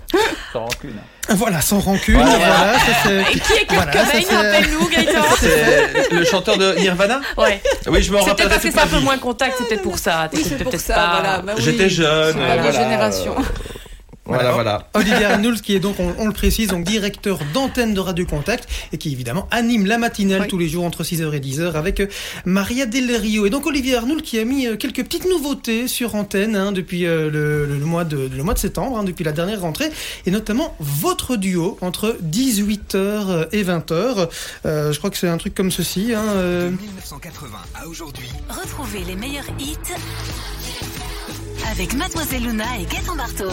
Sans 0.54 0.60
rancune. 0.60 0.94
hein. 0.98 1.34
Voilà, 1.36 1.60
sans 1.60 1.80
rancune. 1.80 2.14
Voilà. 2.14 2.36
Voilà, 2.36 2.78
ça, 2.78 2.92
c'est- 3.02 3.20
Et 3.20 3.40
qui 3.40 3.52
est 3.52 3.66
Kurt 3.66 3.74
Voilà, 3.74 3.92
Cobain 3.92 4.36
Rappelle-nous, 4.36 4.88
Gaëtan. 4.88 5.22
C'est 5.38 6.12
le 6.12 6.24
chanteur 6.24 6.56
de 6.56 6.74
Nirvana 6.80 7.20
Ouais. 7.36 7.60
Oui, 7.88 8.02
je 8.02 8.10
me 8.10 8.18
C'est 8.18 8.24
peut-être 8.24 8.28
rappellerai 8.28 8.48
parce 8.48 8.62
que 8.62 8.70
c'est 8.70 8.80
un 8.80 8.86
peu 8.86 9.00
moins 9.04 9.18
contact, 9.18 9.56
c'est 9.58 9.68
peut-être 9.68 9.82
pour 9.82 9.98
ça. 9.98 10.28
Oui, 10.32 10.42
c'est 10.42 10.62
pour 10.64 10.72
ça, 10.74 10.94
pas. 10.94 11.10
voilà. 11.20 11.38
Bah 11.42 11.52
oui. 11.56 11.62
J'étais 11.62 11.90
jeune, 11.90 12.38
la 12.38 12.56
voilà. 12.56 12.70
génération. 12.70 13.34
Voilà, 14.26 14.52
voilà. 14.52 14.88
Olivier 14.94 15.24
Arnould, 15.26 15.60
qui 15.60 15.74
est 15.74 15.80
donc, 15.80 16.00
on, 16.00 16.14
on 16.18 16.26
le 16.26 16.32
précise, 16.32 16.68
donc 16.68 16.84
directeur 16.84 17.38
d'antenne 17.52 17.92
de 17.92 18.00
Radio 18.00 18.24
Contact 18.24 18.66
et 18.92 18.96
qui 18.98 19.12
évidemment 19.12 19.46
anime 19.50 19.84
la 19.84 19.98
matinale 19.98 20.42
Oui. 20.42 20.48
tous 20.48 20.56
les 20.56 20.68
jours 20.68 20.84
entre 20.84 21.02
6h 21.04 21.30
et 21.34 21.40
10h 21.40 21.72
avec 21.74 22.00
euh, 22.00 22.06
Maria 22.46 22.86
Del 22.86 23.14
Rio. 23.14 23.44
Et 23.44 23.50
donc 23.50 23.66
Olivier 23.66 23.96
Arnould 23.96 24.22
qui 24.22 24.38
a 24.38 24.44
mis 24.46 24.66
euh, 24.66 24.76
quelques 24.76 25.04
petites 25.04 25.28
nouveautés 25.28 25.88
sur 25.88 26.14
antenne 26.14 26.56
hein, 26.56 26.72
depuis 26.72 27.04
euh, 27.04 27.30
le, 27.30 27.66
le- 27.66 27.78
le 27.78 27.84
mois 27.84 28.04
de, 28.04 28.30
le 28.34 28.42
mois 28.42 28.54
de 28.54 28.58
septembre, 28.58 28.96
hein, 28.98 29.04
depuis 29.04 29.24
la 29.24 29.32
dernière 29.32 29.60
rentrée, 29.60 29.90
et 30.24 30.30
notamment 30.30 30.74
votre 30.80 31.36
duo 31.36 31.76
entre 31.82 32.16
18h 32.24 33.48
et 33.52 33.62
20h. 33.62 34.28
Euh, 34.64 34.92
je 34.92 34.98
crois 34.98 35.10
que 35.10 35.18
c'est 35.18 35.28
un 35.28 35.36
truc 35.36 35.54
comme 35.54 35.70
ceci. 35.70 36.14
Hein, 36.14 36.22
euh, 36.36 36.70
De 36.70 36.76
1980 36.80 37.50
à 37.74 37.86
aujourd'hui, 37.86 38.28
Retrouvez 38.48 39.00
les 39.06 39.16
meilleurs 39.16 39.44
hits 39.58 39.76
avec 41.70 41.94
Mademoiselle 41.94 42.42
Luna 42.42 42.64
et 42.80 42.84
Gaëtan 42.84 43.16
Bartos. 43.16 43.52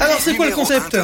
Alors 0.00 0.18
c'est 0.20 0.34
quoi 0.34 0.46
le 0.46 0.52
concept. 0.54 0.96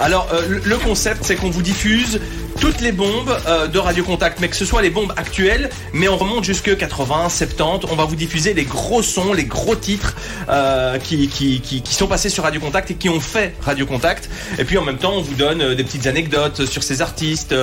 Alors, 0.00 0.28
euh, 0.32 0.58
le- 0.64 0.76
concept, 0.78 1.24
c'est 1.24 1.36
qu'on 1.36 1.50
vous 1.50 1.62
diffuse 1.62 2.20
toutes 2.60 2.80
les 2.80 2.92
bombes 2.92 3.36
euh, 3.46 3.66
de 3.66 3.78
Radio 3.78 4.02
Contact, 4.04 4.38
mais 4.40 4.48
que 4.48 4.56
ce 4.56 4.64
soit 4.64 4.82
les 4.82 4.90
bombes 4.90 5.12
actuelles, 5.16 5.70
mais 5.92 6.08
on 6.08 6.16
remonte 6.16 6.44
jusque 6.44 6.76
80, 6.76 7.28
70. 7.28 7.86
On 7.90 7.94
va 7.96 8.04
vous 8.04 8.16
diffuser 8.16 8.52
les 8.54 8.64
gros 8.64 9.02
sons, 9.02 9.32
les 9.32 9.44
gros 9.44 9.74
titres 9.76 10.14
euh, 10.48 10.98
qui, 10.98 11.28
qui, 11.28 11.60
qui, 11.60 11.82
qui 11.82 11.94
sont 11.94 12.06
passés 12.06 12.28
sur 12.30 12.44
Radio 12.44 12.60
Contact 12.60 12.90
et 12.90 12.94
qui 12.94 13.08
ont 13.08 13.20
fait 13.20 13.54
Radio 13.62 13.86
Contact. 13.86 14.28
Et 14.58 14.64
puis 14.64 14.76
en 14.78 14.82
même 14.84 14.98
temps, 14.98 15.12
on 15.14 15.22
vous 15.22 15.34
donne 15.34 15.74
des 15.74 15.84
petites 15.84 16.06
anecdotes 16.06 16.66
sur 16.66 16.82
ces 16.82 17.00
artistes, 17.02 17.54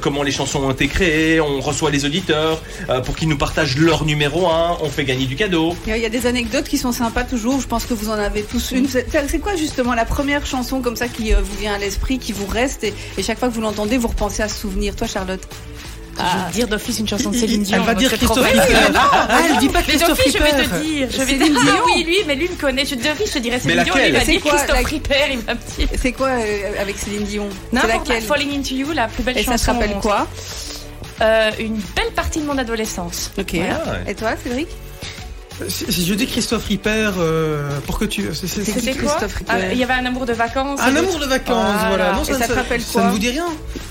comment 0.00 0.22
les 0.22 0.32
chansons 0.32 0.60
ont 0.64 0.70
été 0.72 0.88
créées. 0.88 1.40
On 1.40 1.60
reçoit 1.60 1.90
les 1.90 2.04
auditeurs 2.04 2.60
euh, 2.88 3.00
pour 3.00 3.16
qu'ils 3.16 3.28
nous 3.28 3.38
partagent 3.38 3.76
leur 3.78 4.04
numéro 4.04 4.48
1. 4.48 4.78
On 4.80 4.88
fait 4.90 5.04
gagner 5.04 5.26
du 5.26 5.36
cadeau. 5.36 5.76
Il 5.86 5.96
y 5.96 6.04
a- 6.04 6.08
des 6.08 6.26
anecdotes 6.26 6.68
qui 6.68 6.78
sont 6.78 6.92
sympas 6.92 7.24
toujours. 7.24 7.60
Je 7.60 7.66
pense 7.66 7.84
que 7.84 7.92
vous 7.94 8.08
en 8.10 8.12
avez 8.18 8.42
tous 8.42 8.70
une. 8.70 8.86
C'est 8.88 9.38
quoi 9.40 9.56
justement 9.56 9.92
la 9.94 10.04
première 10.06 10.46
chanson 10.46 10.80
comme 10.80 10.96
ça 10.96 11.08
qui 11.08 11.34
euh, 11.34 11.40
vous 11.42 11.56
vient 11.58 11.74
à 11.74 11.78
l'esprit, 11.78 12.18
qui 12.18 12.32
vous 12.32 12.46
reste 12.46 12.84
et, 12.84 12.94
et 13.18 13.22
chaque 13.22 13.38
fois 13.38 13.48
que 13.48 13.52
vous 13.54 13.60
l'entendez, 13.60 13.98
vous 13.98 14.08
repensez 14.08 14.42
à 14.42 14.48
ce 14.48 14.58
souvenir. 14.58 14.96
Toi, 14.96 15.06
Charlotte. 15.06 15.42
Je 16.18 16.22
vais 16.22 16.48
te 16.48 16.52
dire 16.54 16.68
d'office 16.68 16.98
une 16.98 17.06
chanson 17.06 17.28
de 17.28 17.36
Céline 17.36 17.62
Dion. 17.62 17.76
Elle 17.76 17.82
va 17.82 17.92
donc 17.92 17.98
dire 18.00 18.10
Christophe. 18.16 18.38
Ripper. 18.46 18.74
Ah, 18.94 19.38
elle 19.50 19.58
dit 19.58 19.68
pas 19.68 19.80
Mais 19.80 19.84
Christophe 19.84 20.08
d'office, 20.16 20.32
je 20.32 20.38
vais 20.38 20.50
Ripper. 20.50 20.62
te 20.78 20.82
dire. 20.82 21.08
Je 21.10 21.16
vais 21.18 21.24
te 21.24 21.28
Céline 21.28 21.52
dire. 21.52 21.62
Dion. 21.62 21.72
Ah 21.76 21.82
oui, 21.84 22.04
lui, 22.04 22.16
mais 22.26 22.34
lui 22.36 22.48
me 22.48 22.54
connaît. 22.58 22.86
Je 22.86 22.94
d'office, 22.94 23.34
je 23.34 23.38
dirais 23.38 23.60
Céline 23.60 23.76
Mais 23.76 23.84
Dion. 23.84 23.94
Lui, 23.96 24.06
il 24.06 24.12
va 24.14 24.24
dire 24.24 24.40
quoi, 24.40 24.52
Christophe 24.52 24.80
la- 24.82 24.88
Ripper. 24.88 25.14
Il 25.32 25.38
va 25.40 25.52
me 25.54 25.58
dire. 25.76 25.88
C'est 26.00 26.12
quoi 26.12 26.28
euh, 26.28 26.80
avec 26.80 26.96
Céline 26.96 27.24
Dion? 27.24 27.48
C'est 27.50 27.76
N'importe 27.76 28.08
laquelle? 28.08 28.22
Falling 28.22 28.58
Into 28.58 28.74
You, 28.76 28.92
la 28.94 29.08
plus 29.08 29.22
belle 29.24 29.36
Et 29.36 29.42
ça 29.42 29.52
chanson. 29.52 29.64
se 29.66 29.70
rappelle 29.72 29.96
quoi? 30.00 30.26
Euh, 31.20 31.50
Une 31.60 31.76
belle 31.94 32.12
partie 32.14 32.40
de 32.40 32.46
mon 32.46 32.56
adolescence. 32.56 33.30
Ok. 33.38 33.52
Voilà, 33.56 33.74
ouais. 33.84 34.10
Et 34.12 34.14
toi, 34.14 34.30
Cédric? 34.42 34.68
Je 35.68 36.14
dis 36.14 36.26
Christophe 36.26 36.66
Ripper, 36.66 37.10
euh, 37.18 37.68
pour 37.86 37.98
que 37.98 38.04
tu... 38.04 38.28
C'était 38.34 38.92
quoi 38.94 39.10
Christophe 39.12 39.34
Ripper 39.36 39.52
Ah, 39.52 39.72
Il 39.72 39.78
y 39.78 39.84
avait 39.84 39.94
un 39.94 40.04
amour 40.06 40.26
de 40.26 40.32
vacances. 40.32 40.80
Un 40.80 40.94
amour 40.96 41.18
de 41.18 41.26
vacances, 41.26 41.74
Voilà. 41.88 41.88
voilà. 41.88 42.12
Non, 42.12 42.22
Et 42.24 42.32
ça 42.34 42.46
te 42.48 42.52
rappelle 42.52 42.80
ça 42.82 42.92
quoi 42.92 43.04
ne 43.04 43.10
vous 43.10 43.18
dit 43.18 43.30
rien 43.30 43.46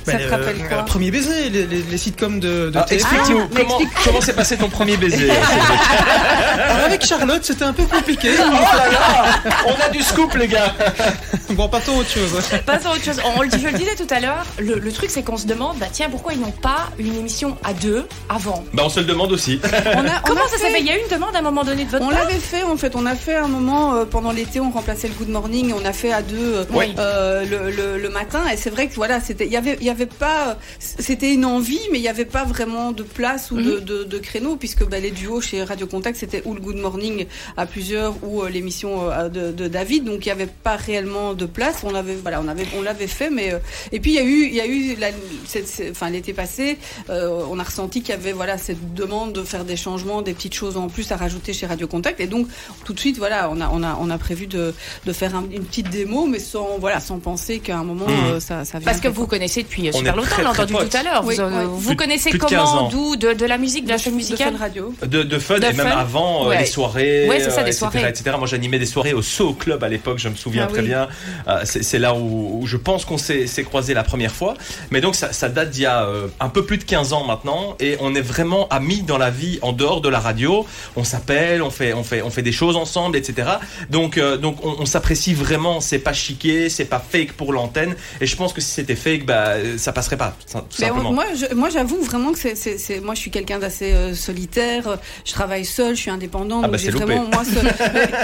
Ça 0.06 0.12
Ben, 0.14 0.20
te 0.20 0.30
rappelle 0.30 0.58
euh, 0.62 0.68
quoi 0.68 0.84
Premier 0.86 1.12
baiser, 1.12 1.50
les, 1.50 1.66
les, 1.66 1.82
les 1.82 1.98
sitcoms 1.98 2.40
de, 2.40 2.70
de 2.70 2.78
Ah, 2.78 2.86
TF1. 2.88 2.94
Explique-nous 2.94 3.40
Ah, 3.42 3.48
comment 3.56 3.80
explique- 3.80 4.04
comment 4.06 4.22
s'est 4.22 4.34
passé 4.34 4.58
ton 4.58 4.70
premier 4.70 4.98
baiser. 4.98 5.30
Alors, 6.60 6.86
avec 6.86 7.06
Charlotte, 7.06 7.44
c'était 7.44 7.64
un 7.66 7.74
peu 7.74 7.86
compliqué. 7.86 8.30
oh 8.40 8.42
là 8.52 8.92
là 8.92 9.52
On 9.68 9.86
a 9.86 9.90
du 9.90 10.02
scoop, 10.04 10.34
les 10.36 10.48
gars. 10.48 10.74
bon, 11.52 11.68
partons 11.68 11.98
à 11.98 12.00
autre 12.02 12.10
chose. 12.12 12.32
Passons 12.66 12.90
à 12.90 12.92
autre 12.94 13.04
chose. 13.04 13.20
On, 13.38 13.42
le- 13.42 13.50
je 13.50 13.66
le 13.68 13.74
disais 13.74 13.96
tout 13.96 14.08
à 14.14 14.20
l'heure, 14.20 14.46
le, 14.60 14.76
le 14.80 14.92
truc 14.92 15.10
c'est 15.10 15.24
qu'on 15.24 15.38
se 15.38 15.48
demande, 15.48 15.78
bah 15.80 15.88
tiens, 15.92 16.10
pourquoi 16.10 16.34
ils 16.34 16.40
n'ont 16.40 16.52
pas 16.52 16.90
une 17.00 17.16
émission 17.16 17.58
à 17.64 17.74
deux 17.74 18.06
avant? 18.30 18.64
Bah, 18.74 18.84
on 18.86 18.90
se 18.90 19.00
le 19.00 19.06
demande 19.06 19.32
aussi. 19.32 19.60
on 19.64 19.68
a, 19.68 19.72
on 19.74 20.28
Comment 20.28 20.42
a 20.42 20.44
ça 20.50 20.58
fait- 20.58 20.64
s'appelle? 20.66 20.82
Il 20.82 20.88
y 20.88 20.92
a 20.92 20.98
eu 20.98 21.02
une 21.02 21.10
demande 21.16 21.36
à 21.36 21.40
un 21.40 21.42
moment 21.42 21.55
donné 21.64 21.86
de 21.86 21.90
votre 21.90 22.04
On 22.06 22.10
l'avait 22.10 22.34
fait 22.40 22.64
en 22.64 22.76
fait, 22.78 22.96
on 22.96 23.06
a 23.06 23.16
fait 23.16 23.36
un 23.36 23.48
moment 23.48 23.96
euh, 23.96 24.06
pendant 24.06 24.32
l'été, 24.32 24.60
on 24.60 24.72
remplaçait 24.72 25.08
le 25.08 25.14
Good 25.14 25.30
Morning, 25.30 25.74
on 25.80 25.86
a 25.86 25.94
fait 25.94 26.12
à 26.12 26.22
deux 26.22 26.36
euh, 26.56 26.64
Oui. 26.74 26.94
euh, 27.00 27.46
le, 27.46 27.72
le, 27.72 27.98
le 28.02 28.10
matin 28.10 28.42
et 28.52 28.58
c'est 28.58 28.70
vrai 28.70 28.88
que 28.88 28.96
voilà, 28.96 29.20
c'était 29.22 29.46
il 29.46 29.52
y 29.52 29.58
avait 29.58 29.78
il 29.80 29.86
y 29.86 29.90
avait 29.90 30.06
pas 30.06 30.58
c'était 30.80 31.34
une 31.34 31.46
envie 31.46 31.80
mais 31.92 32.00
il 32.00 32.04
y 32.04 32.08
avait 32.10 32.26
pas 32.26 32.44
vraiment 32.44 32.92
de 32.92 33.04
place 33.04 33.52
ou 33.52 33.58
de, 33.62 33.80
de, 33.80 34.04
de 34.04 34.18
créneau 34.18 34.56
puisque 34.56 34.84
bah, 34.88 35.00
les 35.00 35.12
duos 35.12 35.42
chez 35.42 35.64
Radio 35.64 35.88
Contact 35.88 36.18
c'était 36.18 36.42
ou 36.46 36.54
le 36.54 36.60
Good 36.60 36.78
Morning 36.78 37.26
à 37.58 37.66
plusieurs 37.66 38.16
ou 38.24 38.42
euh, 38.42 38.50
l'émission 38.50 39.10
euh, 39.12 39.30
de, 39.30 39.52
de 39.52 39.68
David. 39.68 40.06
Donc 40.06 40.26
il 40.26 40.30
y 40.30 40.32
avait 40.32 40.46
pas 40.48 40.76
réellement 40.76 41.34
de 41.34 41.46
place. 41.46 41.78
On 41.84 41.96
avait 41.96 42.16
voilà, 42.16 42.42
on 42.42 42.48
avait 42.48 42.66
on 42.78 42.82
l'avait 42.82 43.08
fait, 43.08 43.30
mais 43.30 43.54
euh, 43.54 43.60
et 43.92 44.00
puis 44.00 44.12
il 44.12 44.16
y 44.16 44.20
a 44.20 44.24
eu 44.24 44.46
il 44.46 44.54
y 44.56 44.62
a 44.62 44.66
eu 44.68 44.96
la, 45.00 45.08
cette- 45.48 45.68
cette- 45.68 45.92
enfin 45.92 46.10
l'été 46.10 46.34
passé, 46.34 46.78
euh, 47.10 47.44
on 47.50 47.60
a 47.60 47.64
ressenti 47.64 48.02
qu'il 48.02 48.10
y 48.10 48.18
avait 48.18 48.32
voilà 48.34 48.58
cette 48.58 48.94
demande 48.94 49.34
de 49.34 49.44
faire 49.44 49.66
des 49.66 49.76
changements, 49.78 50.22
des 50.22 50.34
petites 50.34 50.54
choses 50.54 50.78
en 50.78 50.88
plus 50.88 51.12
à 51.12 51.18
rajouter 51.18 51.45
chez 51.54 51.66
Radio 51.66 51.88
Contact. 51.88 52.20
Et 52.20 52.28
donc 52.28 52.48
tout 52.86 52.94
de 52.94 53.00
suite 53.00 53.18
voilà, 53.18 53.50
on 53.52 53.60
a 53.62 53.70
on 53.72 53.84
a 53.84 53.98
on 54.00 54.10
a 54.10 54.18
prévu 54.18 54.48
de 54.48 54.74
de 55.06 55.14
faire 55.14 55.36
un- 55.36 55.46
une 55.52 55.64
petite 55.64 55.90
démo, 55.90 56.26
mais 56.26 56.40
sans 56.40 56.78
voilà 56.80 57.00
sans 57.00 57.20
penser 57.20 57.60
qu'à 57.60 57.78
un 57.78 57.84
moment 57.84 58.06
Mhm. 58.08 58.34
euh, 58.34 58.40
ça 58.40 58.66
ça 58.66 58.80
Parce 58.80 59.00
que 59.00 59.08
vous 59.08 59.28
connaissez 59.28 59.64
depuis 59.64 59.88
euh, 59.88 59.92
On 59.94 59.98
super 60.00 60.14
est 60.14 60.16
longtemps, 60.18 60.30
très, 60.30 60.42
on 60.42 60.46
l'a 60.46 60.52
très 60.54 60.64
entendu 60.64 60.74
potes. 60.74 60.90
tout 60.90 60.98
à 60.98 61.04
l'heure. 61.04 61.24
Oui, 61.26 61.36
vous, 61.36 61.42
euh, 61.42 61.64
oui. 61.64 61.70
vous 61.72 61.88
Plus- 61.88 61.96
connaissez 61.96 62.30
plus 62.30 62.40
de 62.40 62.46
15 62.46 62.70
comment. 62.70 62.90
D'où 62.90 63.16
de, 63.16 63.34
de 63.34 63.46
la 63.46 63.58
musique, 63.58 63.86
de 63.86 63.90
la 63.90 63.98
chaîne 63.98 64.14
de 64.14 64.18
musicale 64.18 64.54
Fun 64.54 64.60
Radio. 64.60 64.94
de, 65.06 65.24
de 65.24 65.40
fun 65.40 65.60
De 65.60 65.66
et 65.66 65.74
même 65.74 65.88
avant 65.88 66.46
euh, 66.46 66.50
Ouais. 66.50 66.60
les 66.60 66.66
soirées, 66.66 67.28
Ouais, 67.28 67.40
c'est 67.40 67.50
ça, 67.50 67.64
des 67.64 67.70
etc., 67.72 67.78
soirées. 67.92 68.10
etc. 68.10 68.36
Moi, 68.38 68.48
j'animais 68.48 68.80
des 68.80 68.86
soirées 68.86 69.14
au 69.14 69.22
So 69.22 69.54
Club 69.54 69.84
à 69.84 69.90
l'époque, 69.90 70.20
je 70.20 70.30
me 70.30 70.36
souviens 70.36 70.66
Ah 70.68 70.72
très 70.72 70.82
oui. 70.82 70.88
bien. 70.88 71.08
Euh, 71.48 71.62
c'est 71.66 72.00
là 72.00 72.14
où, 72.16 72.60
où 72.62 72.68
je 72.68 72.78
pense 72.78 73.06
qu'on 73.06 73.18
s'est 73.18 73.48
s'est 73.48 73.64
croisés 73.64 73.94
la 73.94 74.04
première 74.04 74.34
fois. 74.34 74.54
Mais 74.92 75.02
donc, 75.02 75.16
ça, 75.16 75.32
ça 75.34 75.50
date 75.50 75.70
d'il 75.72 75.84
y 75.84 75.86
a 75.86 76.04
euh, 76.06 76.28
un 76.40 76.50
peu 76.50 76.66
plus 76.66 76.78
de 76.78 76.84
15 76.84 77.14
ans 77.14 77.24
maintenant, 77.26 77.76
et 77.80 77.98
on 78.00 78.14
est 78.16 78.22
vraiment 78.22 78.68
amis 78.70 79.02
dans 79.04 79.18
la 79.18 79.30
vie 79.30 79.60
en 79.62 79.72
dehors 79.72 80.02
de 80.02 80.10
la 80.10 80.20
radio. 80.20 80.66
On 80.96 81.04
s'appelle, 81.04 81.35
on 81.62 81.70
fait, 81.70 81.94
on 81.94 82.04
fait, 82.04 82.22
on 82.22 82.30
fait 82.30 82.42
des 82.42 82.52
choses 82.52 82.76
ensemble, 82.76 83.18
etc. 83.18 83.48
Donc, 83.90 84.18
euh, 84.18 84.38
donc, 84.38 84.64
on, 84.66 84.76
on 84.80 84.86
s'apprécie 84.86 85.34
vraiment. 85.34 85.80
C'est 85.82 86.00
pas 86.00 86.14
chiqué, 86.14 86.70
c'est 86.70 86.86
pas 86.86 87.00
fake 87.00 87.34
pour 87.34 87.54
l'antenne. 87.54 87.96
Et 88.22 88.26
je 88.26 88.36
pense 88.36 88.54
que 88.54 88.62
si 88.62 88.70
c'était 88.72 88.96
fake, 88.96 89.26
bah, 89.26 89.50
euh, 89.50 89.78
ça 89.78 89.92
passerait 89.94 90.18
pas, 90.18 90.36
tout 90.52 90.58
Mais 90.80 90.88
simplement. 90.88 91.12
moi, 91.14 91.26
je- 91.36 91.54
moi, 91.56 91.70
j'avoue 91.70 92.02
vraiment 92.02 92.32
que 92.32 92.40
c'est, 92.40 92.56
c'est, 92.56 92.78
c'est- 92.78 93.00
moi, 93.00 93.16
je 93.16 93.20
suis 93.20 93.32
quelqu'un 93.32 93.60
d'assez 93.60 93.94
euh, 93.94 94.14
solitaire. 94.14 94.98
Je 95.26 95.32
travaille 95.32 95.66
seul, 95.66 95.96
je 95.96 96.02
suis 96.02 96.12
indépendante. 96.12 96.62
Ah 96.64 96.68
donc 96.68 96.72
bah, 96.72 96.78
j'ai 96.78 96.86
c'est 96.86 96.92
loupé. 96.92 97.06
vraiment 97.06 97.30
moi. 97.32 97.44
seul- 97.46 97.72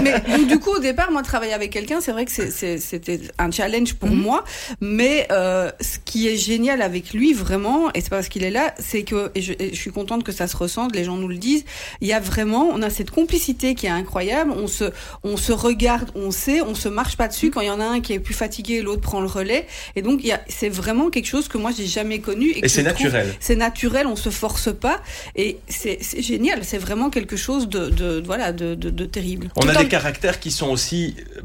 mais, 0.03 0.13
mais 0.27 0.37
donc, 0.37 0.47
du 0.47 0.59
coup, 0.59 0.71
au 0.71 0.79
départ, 0.79 1.11
moi, 1.11 1.21
travailler 1.23 1.53
avec 1.53 1.71
quelqu'un, 1.71 2.01
c'est 2.01 2.11
vrai 2.11 2.25
que 2.25 2.31
c'est, 2.31 2.51
c'est- 2.51 2.77
c'était 2.77 3.19
un 3.37 3.51
challenge 3.51 3.93
pour 3.95 4.09
Mhm. 4.09 4.15
moi. 4.21 4.43
Mais 4.79 5.27
euh, 5.31 5.71
ce 5.81 5.97
qui 6.03 6.27
est 6.27 6.37
génial 6.37 6.81
avec 6.81 7.13
lui, 7.13 7.33
vraiment, 7.33 7.89
et 7.93 8.01
c'est 8.01 8.09
pas 8.09 8.17
parce 8.17 8.29
qu'il 8.29 8.43
est 8.43 8.51
là, 8.51 8.73
c'est 8.79 9.03
que 9.03 9.31
et 9.35 9.41
je, 9.41 9.53
et 9.53 9.69
je 9.73 9.75
suis 9.79 9.91
contente 9.91 10.23
que 10.23 10.31
ça 10.31 10.47
se 10.47 10.55
ressente. 10.57 10.95
Les 10.95 11.03
gens 11.03 11.15
nous 11.17 11.27
le 11.27 11.37
disent. 11.37 11.63
Il 12.01 12.07
y 12.07 12.13
a 12.13 12.19
vraiment, 12.19 12.69
on 12.73 12.81
a 12.81 12.89
cette 13.01 13.09
complicité 13.09 13.73
qui 13.73 13.87
est 13.87 13.89
incroyable. 13.89 14.51
On 14.51 14.67
se, 14.67 14.85
on 15.23 15.35
se 15.35 15.51
regarde, 15.51 16.11
on 16.13 16.29
sait, 16.29 16.61
on 16.61 16.75
se 16.75 16.87
marche 16.87 17.17
pas 17.17 17.27
dessus. 17.27 17.49
Quand 17.49 17.61
il 17.61 17.67
y 17.67 17.71
en 17.71 17.79
a 17.79 17.85
un 17.85 17.99
qui 17.99 18.13
est 18.13 18.19
plus 18.19 18.35
fatigué, 18.35 18.83
l'autre 18.83 19.01
prend 19.01 19.21
le 19.21 19.27
relais. 19.27 19.65
Et 19.95 20.03
donc, 20.03 20.21
c'est 20.47 20.69
vraiment 20.69 21.09
quelque 21.09 21.25
chose 21.25 21.47
que 21.47 21.57
moi 21.57 21.71
j'ai 21.75 21.87
jamais 21.87 22.19
connu. 22.19 22.51
Et, 22.61 22.67
c'est 22.69 22.83
naturel. 22.83 23.33
c'est 23.39 23.55
naturel, 23.55 24.05
on 24.05 24.15
se 24.15 24.29
force 24.29 24.71
pas 24.71 25.01
et 25.35 25.57
c'est 25.67 25.97
génial. 26.21 26.63
C'est 26.63 26.77
vraiment 26.77 27.09
quelque 27.09 27.37
chose 27.37 27.67
de, 27.67 27.89
de 27.89 28.21
voilà 28.23 28.51
de, 28.51 28.75
de, 28.75 28.91
de 28.91 29.05
terrible. 29.05 29.49
On 29.55 29.61
Tout 29.61 29.69
a 29.69 29.75
des 29.75 29.87
caractères 29.87 30.39
qui 30.39 30.51
sont 30.51 30.69
aussi 30.69 31.15
euh, 31.37 31.41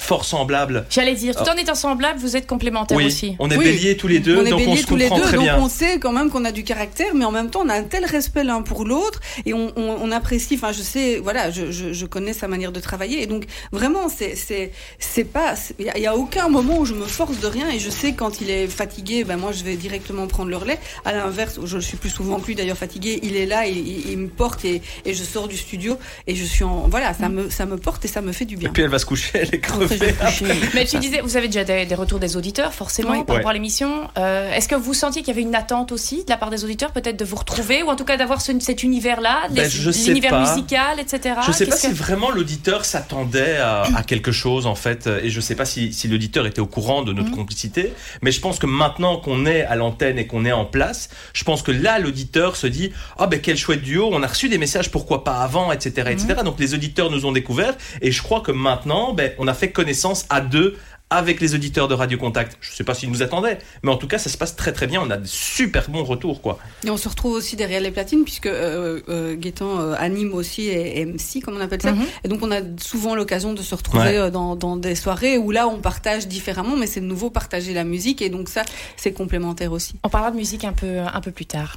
fort 0.00 0.24
semblables. 0.24 0.86
J'allais 0.90 1.14
dire, 1.14 1.34
tout 1.36 1.48
en 1.48 1.54
étant 1.56 1.74
semblable, 1.74 2.18
vous 2.18 2.36
êtes 2.36 2.46
complémentaires 2.46 2.96
Oui, 2.96 3.06
aussi. 3.06 3.36
on 3.38 3.50
est 3.50 3.56
Oui. 3.56 3.64
béliers 3.64 3.96
tous 3.96 4.08
les 4.08 4.20
deux, 4.20 4.38
on 4.38 4.44
est 4.46 4.50
donc 4.50 4.60
on 4.60 4.64
béliers 4.64 4.76
se 4.82 4.86
tous 4.86 4.96
les 4.96 5.04
comprend 5.08 5.18
deux, 5.18 5.22
très 5.28 5.36
donc 5.36 5.44
bien. 5.44 5.58
on 5.58 5.68
sait 5.68 5.98
quand 5.98 6.12
même 6.12 6.30
qu'on 6.30 6.44
a 6.44 6.52
du 6.52 6.64
caractère, 6.64 7.14
mais 7.14 7.24
en 7.24 7.30
même 7.30 7.50
temps 7.50 7.62
on 7.64 7.68
a 7.68 7.74
un 7.74 7.82
tel 7.84 8.04
respect 8.04 8.44
l'un 8.44 8.62
pour 8.62 8.84
l'autre 8.84 9.20
et 9.46 9.54
on, 9.54 9.72
on, 9.76 9.96
on 10.02 10.10
apprécie. 10.12 10.54
Enfin, 10.54 10.72
je 10.72 10.82
sais, 10.82 11.18
voilà, 11.22 11.50
je, 11.50 11.70
je, 11.70 11.92
je 11.92 12.06
connais 12.06 12.32
sa 12.32 12.48
manière 12.48 12.72
de 12.72 12.80
travailler 12.80 13.22
et 13.22 13.26
donc 13.26 13.44
vraiment 13.72 14.08
c'est 14.08 15.24
pas, 15.24 15.54
il 15.78 15.86
y, 15.86 15.90
a- 15.90 15.98
y 15.98 16.06
a 16.06 16.16
aucun 16.16 16.48
moment 16.48 16.78
où 16.78 16.84
je 16.84 16.94
me 16.94 17.04
force 17.06 17.38
de 17.40 17.46
rien 17.46 17.68
et 17.70 17.78
je 17.78 17.90
sais 17.90 18.12
quand 18.14 18.40
il 18.40 18.50
est 18.50 18.66
fatigué, 18.66 19.24
ben 19.24 19.36
moi 19.36 19.52
je 19.52 19.62
vais 19.64 19.76
directement 19.76 20.26
prendre 20.26 20.50
le 20.50 20.56
relais. 20.56 20.78
À 21.04 21.12
l'inverse, 21.12 21.58
je 21.64 21.78
suis 21.78 21.96
plus 21.96 22.10
souvent 22.10 22.38
que 22.40 22.46
lui 22.46 22.54
d'ailleurs 22.54 22.76
fatigué, 22.76 23.20
il 23.22 23.36
est 23.36 23.46
là 23.46 23.66
et 23.66 23.72
il, 23.72 24.10
il 24.10 24.18
me 24.18 24.28
porte 24.28 24.64
et, 24.64 24.82
et 25.04 25.14
je 25.14 25.22
sors 25.24 25.48
du 25.48 25.56
studio 25.56 25.96
et 26.26 26.34
je 26.34 26.44
suis 26.44 26.64
en 26.64 26.88
voilà, 26.88 27.14
ça 27.14 27.28
me 27.28 27.50
ça 27.50 27.66
me 27.66 27.76
porte 27.76 28.04
et 28.04 28.08
ça 28.08 28.20
me 28.22 28.32
fait 28.32 28.44
du 28.44 28.54
Et 28.54 28.58
bien. 28.58 28.70
puis 28.70 28.82
elle 28.82 28.90
va 28.90 28.98
se 28.98 29.06
coucher, 29.06 29.30
elle 29.34 29.54
est 29.54 29.60
Après, 29.84 29.96
je 29.96 30.04
vais 30.04 30.12
crevée. 30.12 30.54
me 30.54 30.60
coucher. 30.60 30.70
Mais 30.74 30.84
tu 30.84 30.98
disais, 30.98 31.20
vous 31.20 31.36
avez 31.36 31.46
déjà 31.48 31.64
des, 31.64 31.86
des 31.86 31.94
retours 31.94 32.18
des 32.18 32.36
auditeurs, 32.36 32.72
forcément, 32.72 33.10
Oui. 33.10 33.24
par 33.24 33.36
rapport 33.36 33.46
Ouais. 33.46 33.50
à 33.50 33.54
l'émission. 33.54 34.08
Euh, 34.18 34.52
Est-ce 34.52 34.68
que 34.68 34.74
vous 34.74 34.94
sentiez 34.94 35.22
qu'il 35.22 35.28
y 35.28 35.32
avait 35.32 35.42
une 35.42 35.54
attente 35.54 35.92
aussi 35.92 36.24
de 36.24 36.30
la 36.30 36.36
part 36.36 36.50
des 36.50 36.64
auditeurs, 36.64 36.92
peut-être 36.92 37.18
de 37.18 37.24
vous 37.24 37.36
retrouver, 37.36 37.82
ou 37.82 37.88
en 37.88 37.96
tout 37.96 38.04
cas 38.04 38.16
d'avoir 38.16 38.40
ce- 38.40 38.58
cet 38.60 38.82
univers-là, 38.82 39.42
Ben, 39.50 39.68
l'univers 40.06 40.38
musical, 40.40 41.00
etc. 41.00 41.34
Je 41.46 41.52
sais 41.52 41.66
pas 41.66 41.76
si 41.76 41.88
que- 41.88 41.94
vraiment 41.94 42.30
l'auditeur 42.30 42.84
s'attendait 42.84 43.56
à, 43.58 43.82
à 43.96 44.02
quelque 44.02 44.32
chose 44.32 44.66
en 44.66 44.74
fait, 44.74 45.06
et 45.22 45.30
je 45.30 45.40
sais 45.40 45.54
pas 45.54 45.64
si, 45.64 45.92
si 45.92 46.08
l'auditeur 46.08 46.46
était 46.46 46.60
au 46.60 46.66
courant 46.66 47.02
de 47.02 47.12
notre 47.12 47.30
Mhm. 47.30 47.36
complicité, 47.36 47.92
mais 48.22 48.30
je 48.32 48.40
pense 48.40 48.58
que 48.58 48.66
maintenant 48.66 49.16
qu'on 49.16 49.46
est 49.46 49.62
à 49.62 49.74
l'antenne 49.76 50.18
et 50.18 50.26
qu'on 50.26 50.44
est 50.44 50.52
en 50.52 50.64
place, 50.64 51.08
je 51.32 51.44
pense 51.44 51.62
que 51.62 51.72
là 51.72 51.98
l'auditeur 51.98 52.56
se 52.56 52.66
dit 52.66 52.92
ah 53.18 53.26
ben 53.26 53.40
quel 53.40 53.56
chouette 53.56 53.82
duo, 53.82 54.08
on 54.12 54.22
a 54.22 54.26
reçu 54.26 54.48
des 54.48 54.58
messages 54.58 54.90
pourquoi 54.90 55.24
pas 55.24 55.36
avant, 55.42 55.72
etc., 55.72 56.08
etc. 56.10 56.34
Mhm. 56.38 56.44
Donc 56.44 56.58
les 56.60 56.74
auditeurs 56.74 57.10
nous 57.10 57.26
ont 57.26 57.32
découvert 57.32 57.74
et 58.00 58.12
je 58.12 58.22
crois 58.22 58.40
que 58.40 58.52
maintenant 58.52 59.12
ben 59.12 59.32
on 59.38 59.48
a 59.48 59.54
fait 59.54 59.70
connaissance 59.72 60.26
à 60.30 60.40
deux 60.40 60.76
avec 61.10 61.42
les 61.42 61.54
auditeurs 61.54 61.88
de 61.88 61.94
Radio 61.94 62.16
Contact. 62.16 62.56
Je 62.62 62.72
sais 62.72 62.84
pas 62.84 62.94
s'ils 62.94 63.10
nous 63.10 63.20
attendaient, 63.22 63.58
mais 63.82 63.90
en 63.90 63.98
tout 63.98 64.08
cas 64.08 64.16
ça 64.16 64.30
se 64.30 64.38
passe 64.38 64.56
très 64.56 64.72
très 64.72 64.86
bien. 64.86 65.02
On 65.02 65.10
a 65.10 65.18
de 65.18 65.26
super 65.26 65.90
bons 65.90 66.04
retours 66.04 66.40
quoi. 66.40 66.58
Et 66.86 66.90
on 66.90 66.96
se 66.96 67.06
retrouve 67.06 67.34
aussi 67.34 67.54
derrière 67.54 67.82
les 67.82 67.90
platines 67.90 68.24
puisque 68.24 68.46
euh, 68.46 69.00
euh, 69.10 69.36
Gaëtan 69.36 69.78
euh, 69.78 69.94
anime 69.98 70.32
aussi 70.32 70.62
et, 70.68 71.00
et 71.00 71.04
MC 71.04 71.42
comme 71.44 71.56
on 71.58 71.60
appelle 71.60 71.82
ça. 71.82 71.92
Mhm. 71.92 72.04
Et 72.24 72.28
donc 72.28 72.38
on 72.42 72.50
a 72.50 72.60
souvent 72.80 73.14
l'occasion 73.14 73.52
de 73.52 73.60
se 73.60 73.74
retrouver 73.74 74.02
Ouais. 74.04 74.16
euh, 74.16 74.30
dans, 74.30 74.56
dans 74.56 74.76
des 74.78 74.94
soirées 74.94 75.36
où 75.36 75.50
là 75.50 75.68
on 75.68 75.80
partage 75.80 76.26
différemment, 76.28 76.76
mais 76.76 76.86
c'est 76.86 77.00
de 77.02 77.06
nouveau 77.06 77.28
partager 77.28 77.74
la 77.74 77.84
musique 77.84 78.22
et 78.22 78.30
donc 78.30 78.48
ça 78.48 78.62
c'est 78.96 79.12
complémentaire 79.12 79.72
aussi. 79.72 79.92
On 80.04 80.08
parlera 80.08 80.30
de 80.30 80.36
musique 80.36 80.64
un 80.64 80.72
peu, 80.72 81.00
un 81.00 81.20
peu 81.20 81.30
plus 81.30 81.44
tard. 81.46 81.76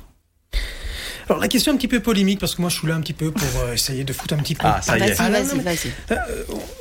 Alors 1.28 1.42
la 1.42 1.48
question 1.48 1.72
est 1.72 1.76
un 1.76 1.78
petit 1.78 1.88
peu 1.88 2.00
polémique 2.00 2.40
parce 2.40 2.54
que 2.56 2.62
moi 2.62 2.70
je 2.70 2.78
suis 2.78 2.88
là 2.88 2.96
un 2.96 3.02
petit 3.02 3.14
peu 3.14 3.32
pour 3.32 3.48
euh, 3.64 3.74
essayer 3.74 4.04
de 4.04 4.14
foutre 4.14 4.34
un 4.36 4.38
petit 4.38 4.56
peu. 4.56 4.68
Ah 4.68 4.80
ça 4.82 4.98
y 4.98 5.02
est. 5.02 5.16
Ah, 5.20 5.30
non, 5.30 5.40
non, 5.44 5.54
mais- 5.58 5.64
vas-y. 5.64 5.92
Euh, 6.12 6.16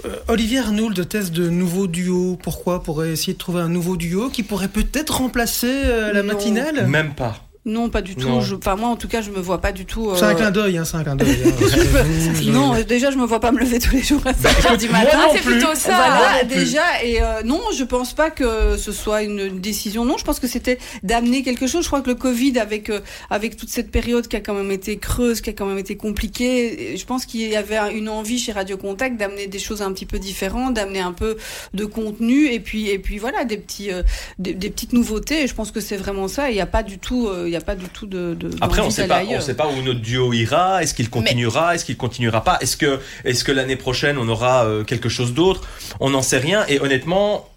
euh, 0.05 0.17
Olivier 0.29 0.59
Arnould 0.59 1.09
teste 1.09 1.33
de 1.33 1.49
nouveaux 1.49 1.87
duos. 1.87 2.39
Pourquoi? 2.43 2.83
Pour 2.83 3.05
essayer 3.05 3.33
de 3.33 3.39
trouver 3.39 3.61
un 3.63 3.69
nouveau 3.69 3.97
duo 3.97 4.29
qui 4.29 4.43
pourrait 4.43 4.69
peut-être 4.69 5.17
remplacer 5.19 5.71
euh, 5.85 6.13
la 6.13 6.23
Non. 6.23 6.35
matinale? 6.35 6.87
Même 6.87 7.15
pas. 7.15 7.45
Non, 7.67 7.89
pas 7.89 8.03
du 8.03 8.15
tout. 8.15 8.29
Non. 8.29 8.41
Je- 8.43 8.55
Enfin 8.57 8.77
moi 8.77 8.89
en 8.91 8.97
tout 8.97 9.09
cas 9.09 9.23
je 9.23 9.31
me 9.31 9.39
vois 9.41 9.61
pas 9.61 9.73
du 9.73 9.87
tout. 9.87 10.11
euh, 10.11 10.17
C'est 10.17 10.25
un 10.27 10.35
clin 10.35 10.51
d'œil, 10.51 10.77
hein, 10.77 10.85
c'est 10.85 10.97
un 10.99 11.03
clin 11.03 11.17
d'œil. 11.17 11.35
hein. 11.47 12.45
Non, 12.53 12.75
euh, 12.75 12.83
déjà 12.85 13.11
je 13.11 13.17
me 13.17 13.25
vois 13.25 13.41
pas 13.41 13.53
me 13.53 13.59
lever 13.59 13.79
tous 13.79 13.93
les 13.93 14.03
jours 14.03 14.21
à 14.27 14.35
5 14.35 14.67
heures 14.71 14.77
du 14.79 14.89
moi 14.89 14.99
matin. 14.99 15.17
non 15.19 15.29
c'est 15.35 15.41
plus. 15.41 15.53
plutôt 15.59 15.75
ça. 15.75 15.95
Voilà, 15.97 16.43
non 16.43 16.49
déjà, 16.49 17.03
et 17.03 17.23
euh, 17.23 17.43
non, 17.45 17.61
je 17.77 17.85
pense 17.85 18.13
pas 18.13 18.31
que 18.31 18.77
ce 18.77 18.93
soit 18.93 19.23
une 19.23 19.61
décision. 19.61 20.05
Non, 20.05 20.17
je 20.19 20.25
pense 20.25 20.41
que 20.41 20.47
c'était 20.47 20.79
d'amener 21.03 21.43
quelque 21.43 21.67
chose. 21.67 21.83
Je 21.85 21.89
crois 21.89 22.01
que 22.03 22.11
le 22.11 22.17
Covid, 22.17 22.59
avec 22.59 22.91
euh, 22.91 23.01
avec 23.31 23.57
toute 23.57 23.71
cette 23.71 23.91
période 23.91 24.29
qui 24.29 24.37
a 24.37 24.41
quand 24.41 24.55
même 24.55 24.71
été 24.71 24.99
creuse, 24.99 25.41
qui 25.41 25.51
a 25.51 25.53
quand 25.53 25.67
même 25.67 25.79
été 25.79 25.97
compliquée, 25.97 26.97
je 26.97 27.05
pense 27.07 27.25
qu'il 27.27 27.41
y 27.49 27.57
avait 27.57 27.79
une 27.97 28.09
envie 28.09 28.39
chez 28.39 28.53
Radio 28.53 28.77
Contact 28.77 29.17
d'amener 29.17 29.47
des 29.47 29.59
choses 29.59 29.83
un 29.83 29.93
petit 29.93 30.07
peu 30.07 30.19
différentes, 30.19 30.75
d'amener 30.75 31.01
un 31.01 31.13
peu 31.13 31.37
de 31.73 31.85
contenu, 31.85 32.49
et 32.49 32.61
puis 32.61 32.91
et 32.91 32.99
puis 32.99 33.19
voilà, 33.19 33.45
des 33.45 33.57
petits 33.57 33.91
euh, 33.91 34.03
des, 34.39 34.53
des 34.55 34.71
petites 34.71 34.93
nouveautés. 34.93 35.43
Et 35.45 35.47
je 35.47 35.55
pense 35.55 35.71
que 35.71 35.81
c'est 35.81 35.97
vraiment 35.97 36.29
ça. 36.29 36.51
Il 36.51 36.55
n'y 36.55 36.61
a 36.61 36.67
pas 36.67 36.83
du 36.83 36.99
tout, 36.99 37.29
euh, 37.55 37.59
il 37.59 37.61
y 37.61 37.63
a 37.63 37.65
pas 37.65 37.75
du 37.77 37.89
tout 37.89 38.07
de. 38.07 38.35
de 38.35 38.51
Après, 38.61 38.81
on 38.81 38.85
d'envie 38.85 38.95
sait 38.95 39.07
d'aller 39.07 39.23
pas, 39.25 39.27
on 39.27 39.29
ailleurs. 39.31 39.43
sait 39.43 39.55
pas 39.55 39.69
où 39.69 39.83
notre 39.83 40.01
duo 40.01 40.33
ira. 40.33 40.83
Est-ce 40.83 40.95
qu'il 40.95 41.09
continuera? 41.11 41.75
Est-ce 41.75 41.85
qu'il 41.85 41.97
continuera 41.97 42.43
pas? 42.43 42.59
Est-ce 42.61 42.77
que, 42.77 43.01
est-ce 43.25 43.45
que 43.45 43.53
l'année 43.53 43.77
prochaine 43.77 44.19
on 44.19 44.29
aura 44.29 44.65
euh, 44.65 44.85
quelque 44.85 45.09
chose 45.09 45.35
d'autre? 45.35 45.63
On 46.01 46.11
n'en 46.11 46.23
sait 46.23 46.39
rien. 46.39 46.65
Et 46.69 46.81
honnêtement, 46.81 47.49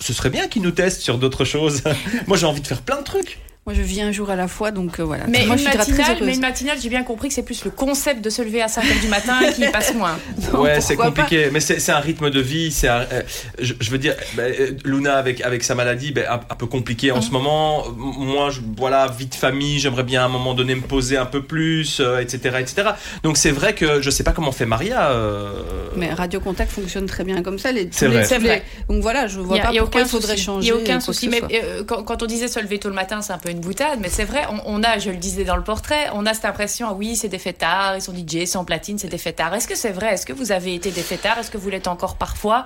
ce 0.00 0.12
serait 0.12 0.30
bien 0.30 0.48
qu'ils 0.48 0.62
nous 0.62 0.70
testent 0.70 1.02
sur 1.02 1.18
d'autres 1.18 1.44
choses. 1.44 1.82
Moi, 2.26 2.36
j'ai 2.36 2.46
envie 2.46 2.60
de 2.60 2.66
faire 2.66 2.82
plein 2.82 2.98
de 2.98 3.04
trucs. 3.04 3.38
Moi, 3.70 3.76
je 3.78 3.82
vis 3.82 4.02
un 4.02 4.10
jour 4.10 4.28
à 4.30 4.34
la 4.34 4.48
fois, 4.48 4.72
donc 4.72 4.98
euh, 4.98 5.04
voilà. 5.04 5.26
Mais, 5.28 5.46
moi, 5.46 5.54
une 5.54 5.58
je 5.62 5.68
suis 5.68 5.70
très 5.70 5.78
matinale, 5.78 6.10
heureuse. 6.16 6.26
mais 6.26 6.34
une 6.34 6.40
matinale, 6.40 6.76
j'ai 6.82 6.88
bien 6.88 7.04
compris 7.04 7.28
que 7.28 7.34
c'est 7.34 7.44
plus 7.44 7.64
le 7.64 7.70
concept 7.70 8.20
de 8.20 8.28
se 8.28 8.42
lever 8.42 8.60
à 8.62 8.66
5h 8.66 9.00
du 9.00 9.06
matin 9.06 9.38
qui 9.54 9.64
passe 9.68 9.94
moins. 9.94 10.18
Non, 10.52 10.62
ouais, 10.62 10.80
c'est 10.80 10.96
pas. 10.96 11.04
compliqué. 11.06 11.50
Mais 11.52 11.60
c'est 11.60 11.92
un 11.92 12.00
rythme 12.00 12.30
de 12.30 12.40
vie. 12.40 12.72
C'est, 12.72 12.88
un- 12.88 13.06
euh, 13.12 13.22
je, 13.60 13.74
je 13.78 13.90
veux 13.92 13.98
dire, 13.98 14.16
ben, 14.34 14.52
euh, 14.58 14.70
Luna 14.84 15.18
avec 15.18 15.40
avec 15.42 15.62
sa 15.62 15.76
maladie, 15.76 16.10
ben, 16.10 16.24
un, 16.28 16.34
un 16.34 16.56
peu 16.56 16.66
compliqué 16.66 17.12
en 17.12 17.20
ce 17.20 17.30
moment. 17.30 17.84
M- 17.86 17.92
Moi, 17.96 18.50
je, 18.50 18.60
voilà, 18.76 19.06
vie 19.06 19.26
de 19.26 19.34
famille. 19.36 19.78
J'aimerais 19.78 20.02
bien 20.02 20.22
à 20.22 20.24
un 20.24 20.28
moment 20.28 20.54
donné 20.54 20.74
me 20.74 20.82
poser 20.82 21.16
un 21.16 21.26
peu 21.26 21.42
plus, 21.42 22.00
euh, 22.00 22.18
etc., 22.18 22.56
etc. 22.58 22.88
Donc 23.22 23.36
c'est 23.36 23.52
vrai 23.52 23.74
que 23.74 24.00
je 24.02 24.10
sais 24.10 24.24
pas 24.24 24.32
comment 24.32 24.50
fait 24.50 24.66
Maria. 24.66 25.10
euh, 25.12 25.52
Mais 25.94 26.12
Radio 26.12 26.40
Contact 26.40 26.72
fonctionne 26.72 27.06
très 27.06 27.22
bien 27.22 27.42
comme 27.44 27.58
ça. 27.60 27.68
C'est 27.92 28.08
vrai. 28.08 28.24
vrai. 28.38 28.62
Donc 28.88 29.00
voilà, 29.02 29.28
je 29.28 29.38
vois 29.38 29.56
Il 29.56 29.58
y 29.58 29.62
a- 29.62 29.64
pas 29.66 29.70
il 29.70 29.76
y 29.76 29.78
a 29.78 29.82
pourquoi 29.82 30.00
il 30.00 30.04
aucun 30.04 30.10
faudrait 30.10 30.32
souci. 30.32 30.44
changer. 30.44 30.66
Il 30.66 30.70
y 30.70 30.72
a 30.72 30.76
aucun 30.76 30.98
souci. 31.00 31.28
Mais 31.28 31.40
euh, 31.62 31.84
quand, 31.86 32.02
quand 32.02 32.22
on 32.22 32.26
disait 32.26 32.48
se 32.48 32.58
lever 32.58 32.78
tôt 32.78 32.88
le 32.88 32.94
matin, 32.94 33.20
c'est 33.22 33.32
un 33.32 33.38
peu 33.38 33.50
une 33.50 33.59
boutade. 33.60 33.98
Mais 34.00 34.08
c'est 34.08 34.24
vrai, 34.24 34.42
on, 34.50 34.80
on 34.80 34.82
a, 34.82 34.98
je 34.98 35.10
le 35.10 35.16
disais 35.16 35.44
dans 35.44 35.56
le 35.56 35.62
portrait, 35.64 36.08
on 36.14 36.26
a 36.26 36.34
cette 36.34 36.44
impression, 36.44 36.88
ah 36.90 36.94
oui, 36.94 37.16
c'est 37.16 37.28
des 37.28 37.38
fêtards, 37.38 37.96
ils 37.96 38.02
sont 38.02 38.12
DJ, 38.14 38.34
ils 38.34 38.46
sont 38.48 38.64
platine, 38.64 38.98
c'est 38.98 39.08
des 39.08 39.18
fêtards. 39.18 39.54
Est-ce 39.54 39.68
que 39.68 39.76
c'est 39.76 39.90
vrai? 39.92 40.14
Est-ce 40.14 40.26
que 40.26 40.32
vous 40.32 40.52
avez 40.52 40.74
été 40.74 40.90
des 40.90 41.02
fêtards? 41.02 41.38
Est-ce 41.38 41.50
que 41.50 41.58
vous 41.58 41.70
l'êtes 41.70 41.86
encore 41.88 42.16
parfois? 42.16 42.64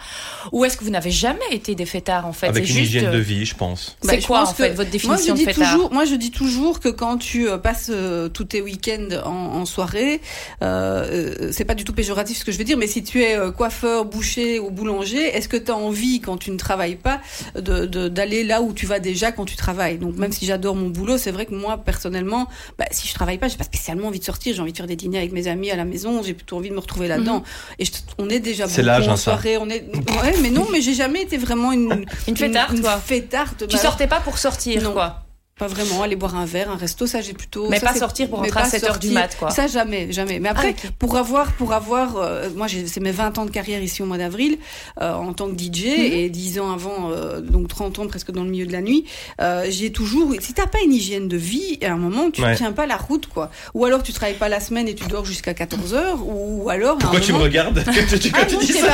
Ou 0.53 0.65
est-ce 0.65 0.77
que 0.77 0.85
vous 0.85 0.91
n'avez 0.91 1.11
jamais 1.11 1.41
été 1.51 1.75
des 1.75 1.87
fêtards 1.87 2.27
en 2.27 2.33
fait? 2.33 2.47
Avec 2.49 2.65
C'est 2.65 2.71
une 2.73 2.77
juste, 2.79 2.89
hygiène 2.95 3.11
de 3.11 3.19
vie, 3.19 3.45
je 3.45 3.55
pense. 3.55 3.97
Bah, 4.03 4.11
C'est 4.15 4.21
je 4.21 4.27
quoi 4.27 4.41
pense 4.41 4.51
en 4.51 4.55
fait 4.55 4.71
que- 4.71 4.77
votre 4.77 4.91
Moi 4.91 5.17
définition 5.17 5.35
je 5.37 5.41
de 5.43 5.47
dis 5.47 5.53
fêtard? 5.53 5.73
toujours, 5.73 5.93
moi 5.93 6.05
je 6.05 6.15
dis 6.15 6.31
toujours 6.31 6.81
que 6.81 6.89
quand 6.89 7.19
tu 7.19 7.49
euh, 7.49 7.59
passes 7.59 7.91
euh, 7.91 8.29
tous 8.29 8.45
tes 8.45 8.63
week-ends 8.63 9.09
en, 9.25 9.31
en 9.61 9.67
soirée, 9.67 10.21
euh, 10.63 11.37
euh, 11.41 11.49
c'est 11.53 11.65
pas 11.65 11.75
du 11.75 11.85
tout 11.85 11.93
péjoratif 11.93 12.39
ce 12.39 12.45
que 12.45 12.53
je 12.53 12.59
veux 12.59 12.65
dire, 12.65 12.77
mais 12.79 12.87
si 12.87 13.03
tu 13.03 13.23
es 13.23 13.37
euh, 13.37 13.51
coiffeur, 13.51 14.05
boucher 14.05 14.59
ou 14.59 14.71
boulanger, 14.71 15.23
est-ce 15.37 15.49
que 15.49 15.57
tu 15.57 15.71
as 15.71 15.77
envie 15.77 16.21
quand 16.21 16.37
tu 16.37 16.51
ne 16.51 16.57
travailles 16.57 16.97
pas 16.97 17.21
de 17.55 17.87
de- 17.87 18.09
d'aller 18.09 18.45
là 18.45 18.63
où 18.63 18.73
tu 18.73 18.87
vas 18.87 19.01
déjà 19.01 19.33
quand 19.33 19.45
tu 19.45 19.57
travailles? 19.57 19.99
Donc 19.99 20.17
même 20.17 20.33
si 20.33 20.47
j'adore 20.47 20.55
j'adore 20.55 20.77
mon 20.85 20.91
boulot. 20.91 21.19
C'est 21.19 21.31
vrai 21.31 21.47
que 21.47 21.55
moi, 21.55 21.79
personnellement, 21.79 22.49
bah, 22.79 22.85
si 22.91 23.09
je 23.09 23.15
travaille 23.15 23.39
pas, 23.39 23.49
j'ai 23.49 23.57
pas 23.57 23.65
spécialement 23.65 24.09
envie 24.09 24.19
de 24.21 24.25
sortir. 24.25 24.55
J'ai 24.55 24.61
envie 24.63 24.73
de 24.73 24.77
faire 24.77 24.87
des 24.87 24.97
dîners 24.97 25.19
avec 25.19 25.33
mes 25.33 25.49
amis 25.49 25.71
à 25.71 25.77
la 25.77 25.85
maison. 25.85 26.23
J'ai 26.23 26.35
plutôt 26.35 26.57
envie 26.57 26.69
de 26.71 26.75
me 26.75 26.81
retrouver 26.81 27.09
là-dedans. 27.09 27.43
Et 27.79 27.85
je- 27.85 27.93
on 28.19 28.29
est 28.29 28.41
déjà 28.41 28.67
C'est 28.69 28.83
beaucoup 28.83 28.87
l'âge, 28.87 29.09
en 29.09 29.13
hein, 29.13 29.17
soirée. 29.17 29.57
On 29.59 29.69
est, 29.71 29.85
ouais, 30.23 30.35
mais 30.43 30.51
non, 30.51 30.67
mais 30.71 30.81
j'ai 30.81 30.95
jamais 30.95 31.23
été 31.23 31.37
vraiment 31.37 31.73
une 31.73 32.05
Une 32.29 32.37
fêtarde, 32.37 32.77
une, 32.77 32.83
toi. 32.83 32.99
fêtarde. 32.99 33.57
Tu 33.59 33.67
Bah, 33.77 33.83
sortais 33.83 34.07
pas 34.07 34.21
pour 34.21 34.39
sortir, 34.39 34.83
Non. 34.83 34.93
quoi. 34.93 35.24
Pas 35.57 35.69
vraiment, 35.69 36.03
aller 36.03 36.17
boire 36.17 36.35
un 36.37 36.47
verre, 36.47 36.69
un 36.69 36.77
resto, 36.77 37.07
ça 37.07 37.21
j'ai 37.21 37.33
plutôt. 37.33 37.69
Mais 37.71 37.79
ça, 37.79 37.87
pas 37.93 37.95
sortir 37.95 38.29
pour 38.29 38.41
rentrer 38.41 38.59
à 38.59 38.63
pas 38.65 38.69
7 38.69 38.83
heures 38.83 38.99
du 38.99 39.07
sortir. 39.07 39.13
mat, 39.21 39.37
quoi. 39.39 39.51
Ça 39.51 39.69
jamais, 39.69 40.11
jamais. 40.11 40.41
Mais 40.41 40.49
après, 40.49 40.75
Ah, 40.77 40.89
pour 40.99 41.17
avoir, 41.17 41.53
pour 41.53 41.73
avoir, 41.73 42.17
euh, 42.17 42.49
moi 42.57 42.67
j'ai- 42.67 42.89
c'est 42.89 42.99
mes 42.99 43.13
20 43.13 43.39
ans 43.39 43.45
de 43.45 43.53
carrière 43.53 43.81
ici 43.81 44.03
au 44.03 44.07
mois 44.07 44.19
d'avril 44.19 44.59
euh, 45.01 45.13
en 45.15 45.33
tant 45.33 45.49
que 45.49 45.57
DJ 45.57 45.85
Mhm. 45.85 45.93
et 46.13 46.29
10 46.29 46.59
ans 46.59 46.73
avant, 46.73 47.11
euh, 47.13 47.41
donc 47.41 47.69
30 47.69 48.01
ans 48.01 48.07
presque 48.09 48.33
dans 48.33 48.43
le 48.43 48.51
milieu 48.51 48.67
de 48.67 48.73
la 48.73 48.81
nuit. 48.81 49.05
Euh, 49.41 49.67
j'ai 49.71 49.93
toujours, 49.93 50.33
si 50.41 50.55
t'as 50.55 50.67
pas 50.67 50.79
une 50.85 50.93
hygiène 50.93 51.29
de 51.29 51.37
vie, 51.37 51.79
à 51.85 51.93
un 51.93 51.99
moment 51.99 52.33
tu 52.33 52.43
Ouais. 52.43 52.57
tiens 52.57 52.73
pas 52.73 52.87
la 52.87 52.97
route 52.97 53.29
quoi. 53.29 53.49
Ou 53.75 53.85
alors 53.85 54.03
tu 54.03 54.13
travailles 54.13 54.35
pas 54.35 54.49
la 54.49 54.59
semaine 54.59 54.89
et 54.89 54.97
tu 54.97 55.07
dors 55.07 55.25
jusqu'à 55.25 55.55
14 55.55 55.95
heures, 55.95 56.19
ou 56.27 56.69
alors. 56.69 56.97
à 56.97 56.99
Pourquoi 56.99 57.21
tu 57.21 57.33
me 57.33 57.39
regardes 57.39 57.81
quand 57.85 57.93
tu, 58.21 58.33
quand 58.33 58.41
Ah 58.43 58.47
tu 58.47 58.55
non, 58.57 58.61
dis 58.61 58.73
ça. 58.73 58.89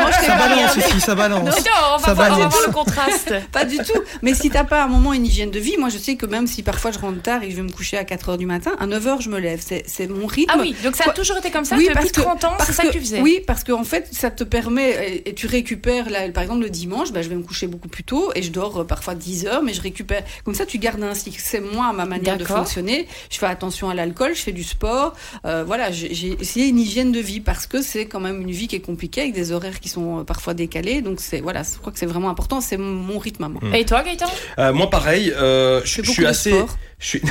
Moi 0.00 0.10
je 0.10 0.26
Ça 0.26 0.32
pas 0.36 0.48
balance 0.48 0.76
ici, 0.76 1.00
ça 1.00 1.14
balance. 1.14 1.40
Non, 1.44 1.50
non, 1.50 1.94
on 1.94 1.96
va, 1.96 2.04
Ça 2.04 2.12
voir, 2.12 2.28
on 2.28 2.30
va 2.32 2.36
balance. 2.36 2.52
voir 2.52 2.66
le 2.66 2.72
contraste. 2.74 3.34
Pas 3.50 3.64
du 3.64 3.78
tout. 3.78 4.02
Mais 4.20 4.34
si 4.34 4.50
t'as 4.50 4.64
pas 4.64 4.84
un 4.84 4.88
moment 4.88 5.14
une 5.14 5.24
hygiène 5.24 5.50
de 5.50 5.61
vie, 5.62 5.76
moi 5.78 5.88
je 5.88 5.98
sais 5.98 6.16
que 6.16 6.26
même 6.26 6.46
si 6.46 6.62
parfois 6.62 6.90
je 6.90 6.98
rentre 6.98 7.22
tard 7.22 7.42
et 7.42 7.46
que 7.46 7.52
je 7.52 7.56
vais 7.56 7.62
me 7.62 7.72
coucher 7.72 7.96
à 7.96 8.04
4 8.04 8.30
heures 8.30 8.38
du 8.38 8.46
matin, 8.46 8.72
à 8.78 8.86
9 8.86 9.06
heures 9.06 9.20
je 9.20 9.30
me 9.30 9.38
lève. 9.38 9.60
C'est, 9.62 10.08
mon 10.08 10.26
rythme. 10.26 10.52
Ah 10.54 10.58
oui, 10.60 10.74
donc 10.82 10.96
ça 10.96 11.04
a 11.04 11.06
Quoi 11.06 11.14
toujours 11.14 11.36
été 11.38 11.50
comme 11.50 11.64
ça 11.64 11.76
Oui, 11.76 11.84
depuis 11.84 11.94
parce 11.94 12.12
que- 12.12 12.20
30 12.20 12.44
ans, 12.44 12.56
c'est 12.66 12.72
ça 12.72 12.84
que 12.84 12.92
tu 12.92 13.00
faisais 13.00 13.20
Oui, 13.20 13.40
parce 13.46 13.64
qu'en 13.64 13.84
fait, 13.84 14.08
ça 14.12 14.30
te 14.30 14.44
permet, 14.44 14.90
et, 14.90 15.28
et 15.30 15.34
tu 15.34 15.46
récupères, 15.46 16.10
là, 16.10 16.28
par 16.30 16.42
exemple, 16.42 16.62
le 16.62 16.70
dimanche, 16.70 17.12
bah, 17.12 17.22
je 17.22 17.28
vais 17.28 17.36
me 17.36 17.42
coucher 17.42 17.66
beaucoup 17.66 17.88
plus 17.88 18.04
tôt 18.04 18.32
et 18.34 18.42
je 18.42 18.50
dors 18.50 18.80
euh, 18.80 18.84
parfois 18.84 19.14
10 19.14 19.46
heures, 19.46 19.62
mais 19.62 19.72
je 19.72 19.80
récupère. 19.80 20.22
Comme 20.44 20.54
ça, 20.54 20.66
tu 20.66 20.78
gardes 20.78 21.02
un 21.02 21.14
cycle. 21.14 21.40
C'est 21.42 21.60
moi, 21.60 21.92
ma 21.92 22.04
manière 22.04 22.36
de 22.36 22.44
fonctionner. 22.44 23.06
Je 23.30 23.38
fais 23.38 23.46
attention 23.46 23.88
à 23.90 23.94
l'alcool, 23.94 24.34
je 24.34 24.40
fais 24.40 24.52
du 24.52 24.64
sport. 24.64 25.14
Euh, 25.44 25.64
voilà, 25.64 25.90
j'ai 25.90 26.36
essayé 26.40 26.66
une 26.68 26.78
hygiène 26.78 27.12
de 27.12 27.20
vie 27.20 27.40
parce 27.40 27.66
que 27.66 27.82
c'est 27.82 28.06
quand 28.06 28.20
même 28.20 28.40
une 28.40 28.50
vie 28.50 28.68
qui 28.68 28.76
est 28.76 28.80
compliquée 28.80 29.22
avec 29.22 29.34
des 29.34 29.52
horaires 29.52 29.80
qui 29.80 29.88
sont 29.88 30.20
euh, 30.20 30.24
parfois 30.24 30.54
décalés. 30.54 31.02
Donc, 31.02 31.20
c'est, 31.20 31.40
voilà, 31.40 31.62
je 31.62 31.78
crois 31.78 31.92
que 31.92 31.98
c'est 31.98 32.06
vraiment 32.06 32.30
important. 32.30 32.60
C'est 32.60 32.76
mon, 32.76 33.18
rythme 33.18 33.44
à 33.44 33.48
moi. 33.48 33.60
Mm. 33.62 33.74
Et 33.74 33.84
toi, 33.84 34.02
Gaëtan? 34.02 34.26
Euh, 34.58 34.72
moi, 34.72 34.90
pareil, 34.90 35.32
euh, 35.36 35.51
je, 35.84 36.02
Je 36.02 36.10
suis 36.10 36.26
assez. 36.26 36.54
Je 36.98 37.06
suis... 37.06 37.22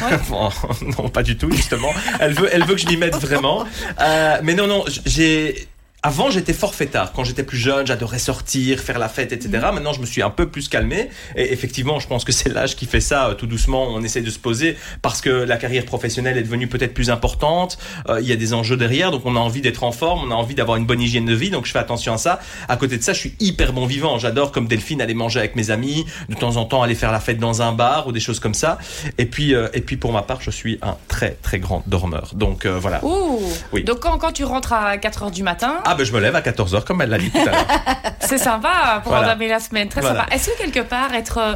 non, 0.97 1.09
pas 1.09 1.23
du 1.23 1.37
tout, 1.37 1.51
justement. 1.51 1.93
Elle 2.19 2.33
veut, 2.33 2.49
elle 2.51 2.65
veut 2.65 2.75
que 2.75 2.81
je 2.81 2.87
m'y 2.87 2.97
mette 2.97 3.15
vraiment. 3.15 3.65
Euh, 3.99 4.39
mais 4.43 4.53
non, 4.55 4.67
non, 4.67 4.83
j'ai. 5.05 5.67
Avant, 6.03 6.31
j'étais 6.31 6.53
fort 6.53 6.74
fêtard. 6.74 7.12
Quand 7.13 7.24
j'étais 7.24 7.43
plus 7.43 7.60
jeune, 7.60 7.86
j'adorais 7.86 8.17
sortir, 8.17 8.79
faire 8.79 8.98
la 8.98 9.08
fête, 9.08 9.31
etc. 9.34 9.50
Mhm. 9.67 9.75
Maintenant, 9.75 9.93
je 9.93 10.01
me 10.01 10.08
suis 10.08 10.24
un 10.24 10.31
peu 10.31 10.48
plus 10.50 10.67
calmé. 10.67 11.10
Et 11.36 11.53
effectivement, 11.53 12.00
je 12.00 12.08
pense 12.08 12.24
que 12.24 12.31
c'est 12.31 12.50
l'âge 12.50 12.75
qui 12.75 12.88
fait 12.88 13.00
ça. 13.01 13.27
euh, 13.29 13.34
Tout 13.36 13.46
doucement, 13.46 13.84
on 13.88 14.01
essaie 14.01 14.22
de 14.22 14.29
se 14.31 14.39
poser 14.39 14.77
parce 15.03 15.22
que 15.22 15.29
la 15.29 15.58
carrière 15.58 15.86
professionnelle 15.86 16.38
est 16.39 16.41
devenue 16.41 16.65
peut-être 16.65 16.96
plus 16.96 17.12
importante. 17.12 17.77
Euh, 18.10 18.20
Il 18.20 18.27
y 18.27 18.31
a 18.31 18.36
des 18.36 18.55
enjeux 18.55 18.77
derrière, 18.77 19.12
donc 19.12 19.27
on 19.27 19.36
a 19.36 19.39
envie 19.39 19.62
d'être 19.62 19.84
en 19.84 19.91
forme, 19.91 20.22
on 20.27 20.31
a 20.31 20.36
envie 20.36 20.55
d'avoir 20.55 20.77
une 20.77 20.88
bonne 20.88 21.01
hygiène 21.01 21.25
de 21.25 21.36
vie. 21.36 21.51
Donc, 21.51 21.67
je 21.67 21.72
fais 21.72 21.77
attention 21.77 22.13
à 22.13 22.17
ça. 22.17 22.39
À 22.67 22.77
côté 22.77 22.98
de 22.98 23.03
ça, 23.03 23.13
je 23.13 23.20
suis 23.20 23.36
hyper 23.39 23.72
bon 23.72 23.86
vivant. 23.86 24.17
J'adore, 24.17 24.51
comme 24.51 24.67
Delphine, 24.67 25.03
aller 25.03 25.13
manger 25.13 25.38
avec 25.38 25.55
mes 25.55 25.70
amis, 25.70 26.08
de 26.29 26.34
temps 26.36 26.55
en 26.58 26.65
temps 26.65 26.81
aller 26.81 26.96
faire 26.96 27.12
la 27.12 27.20
fête 27.20 27.38
dans 27.38 27.62
un 27.62 27.74
bar 27.74 28.08
ou 28.08 28.12
des 28.12 28.20
choses 28.20 28.39
comme 28.39 28.55
ça. 28.55 28.79
Et 29.20 29.25
puis, 29.27 29.53
euh, 29.53 29.67
et 29.75 29.81
puis 29.81 29.98
pour 29.98 30.13
ma 30.13 30.24
part, 30.24 30.41
je 30.41 30.50
suis 30.50 30.79
un 30.81 30.98
très 31.08 31.38
très 31.43 31.60
grand 31.60 31.84
dormeur. 31.86 32.31
Donc 32.34 32.65
euh, 32.65 32.79
voilà. 32.79 33.05
Ouh 33.05 33.39
Oui. 33.72 33.84
Donc 33.84 34.00
quand, 34.00 34.17
quand 34.17 34.31
tu 34.31 34.46
rentres 34.46 34.74
à 34.74 34.98
4 34.98 35.24
heures 35.24 35.31
du 35.31 35.43
matin, 35.43 35.79
Ah 35.86 35.90
ben 35.95 36.05
je 36.05 36.12
me 36.13 36.19
lève 36.19 36.36
à 36.36 36.41
14h 36.41 36.83
comme 36.83 37.01
elle 37.01 37.10
l'a 37.10 37.17
dit 37.17 37.31
tout 37.31 37.38
à 37.39 37.45
l'heure. 37.45 37.65
c'est 38.19 38.38
sympa 38.38 39.00
pour 39.03 39.12
Voilà. 39.12 39.27
entamer 39.27 39.48
la 39.48 39.60
semaine, 39.60 39.89
très 39.89 40.01
Voilà. 40.01 40.21
sympa. 40.21 40.36
Est-ce 40.36 40.50
que 40.51 40.57
quelque 40.57 40.79
part, 40.81 41.13
être 41.13 41.38
euh, 41.39 41.53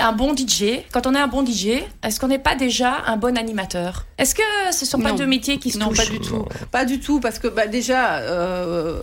un 0.00 0.12
bon 0.12 0.34
DJ, 0.34 0.80
quand 0.92 1.06
on 1.06 1.14
est 1.14 1.18
un 1.20 1.26
bon 1.26 1.44
DJ, 1.44 1.82
est-ce 2.02 2.18
qu'on 2.20 2.28
n'est 2.28 2.38
pas 2.38 2.54
déjà 2.54 2.98
un 3.06 3.16
bon 3.16 3.36
animateur? 3.36 4.04
Est-ce 4.18 4.34
que 4.34 4.42
ce 4.72 4.86
sont 4.86 4.98
pas 4.98 5.10
Non. 5.10 5.16
deux 5.16 5.26
métiers 5.26 5.58
qui 5.58 5.70
se 5.70 5.78
Non, 5.78 5.88
touchent 5.88 5.98
pas 5.98 6.10
du 6.10 6.20
tout. 6.20 6.44
Pas 6.70 6.84
du 6.84 7.00
tout, 7.00 7.20
parce 7.20 7.38
que 7.38 7.48
bah, 7.48 7.66
déjà, 7.66 8.18
euh, 8.18 9.00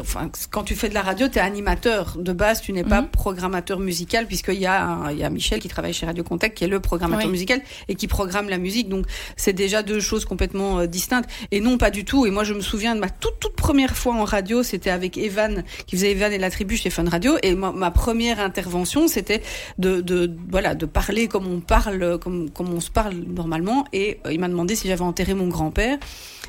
enfin, 0.00 0.30
quand 0.50 0.62
tu 0.64 0.74
fais 0.74 0.88
de 0.88 0.94
la 0.94 1.02
radio, 1.02 1.28
tu 1.28 1.38
es 1.38 1.40
animateur. 1.40 2.16
De 2.18 2.32
base, 2.32 2.60
tu 2.60 2.72
n'es 2.72 2.84
pas 2.84 3.02
Mhm. 3.02 3.08
programmateur 3.08 3.78
musical, 3.80 4.26
puisqu'il 4.26 4.58
y, 4.60 4.66
a 4.66 4.82
un- 4.84 5.10
il 5.12 5.18
y 5.18 5.24
a 5.24 5.30
Michel 5.30 5.60
qui 5.60 5.68
travaille 5.68 5.92
chez 5.92 6.06
Radio 6.06 6.24
Contact, 6.24 6.56
qui 6.56 6.64
est 6.64 6.68
le 6.68 6.80
programmateur 6.80 7.26
Oui. 7.26 7.32
musical 7.32 7.60
et 7.88 7.94
qui 7.94 8.06
programme 8.08 8.48
la 8.48 8.58
musique. 8.58 8.88
Donc, 8.88 9.06
c'est 9.36 9.52
déjà 9.52 9.82
deux 9.82 10.00
choses 10.00 10.24
complètement 10.24 10.80
euh, 10.80 10.86
distinctes. 10.86 11.28
Et 11.50 11.60
non, 11.60 11.78
pas 11.78 11.90
du 11.90 12.04
tout. 12.04 12.26
Et 12.26 12.30
moi, 12.30 12.44
je 12.44 12.54
me 12.54 12.60
souviens 12.60 12.94
de 12.94 13.00
ma 13.00 13.10
toute, 13.10 13.38
toute 13.40 13.54
première 13.56 13.96
fois 13.96 14.14
en 14.14 14.24
radio, 14.24 14.62
c'était 14.62 14.90
avec 14.90 15.16
Evan, 15.18 15.62
qui 15.86 15.96
faisait 15.96 16.10
Evan 16.12 16.32
et 16.32 16.38
la 16.38 16.50
tribu 16.50 16.76
chez 16.76 16.90
Fun 16.90 17.08
Radio. 17.08 17.36
Et 17.42 17.54
ma, 17.54 17.72
ma 17.72 17.90
première 17.90 18.40
intervention, 18.40 19.08
c'était 19.08 19.42
de, 19.78 20.00
de, 20.00 20.30
voilà, 20.50 20.74
de 20.74 20.86
parler 20.86 21.28
comme 21.28 21.46
on 21.46 21.60
parle, 21.60 22.18
comme, 22.18 22.50
comme 22.50 22.72
on 22.72 22.80
se 22.80 22.90
parle 22.90 23.14
normalement. 23.14 23.84
Et 23.92 24.20
euh, 24.26 24.32
il 24.32 24.40
m'a 24.40 24.48
demandé 24.48 24.57
si 24.74 24.88
j'avais 24.88 25.02
enterré 25.02 25.34
mon 25.34 25.48
grand-père. 25.48 25.98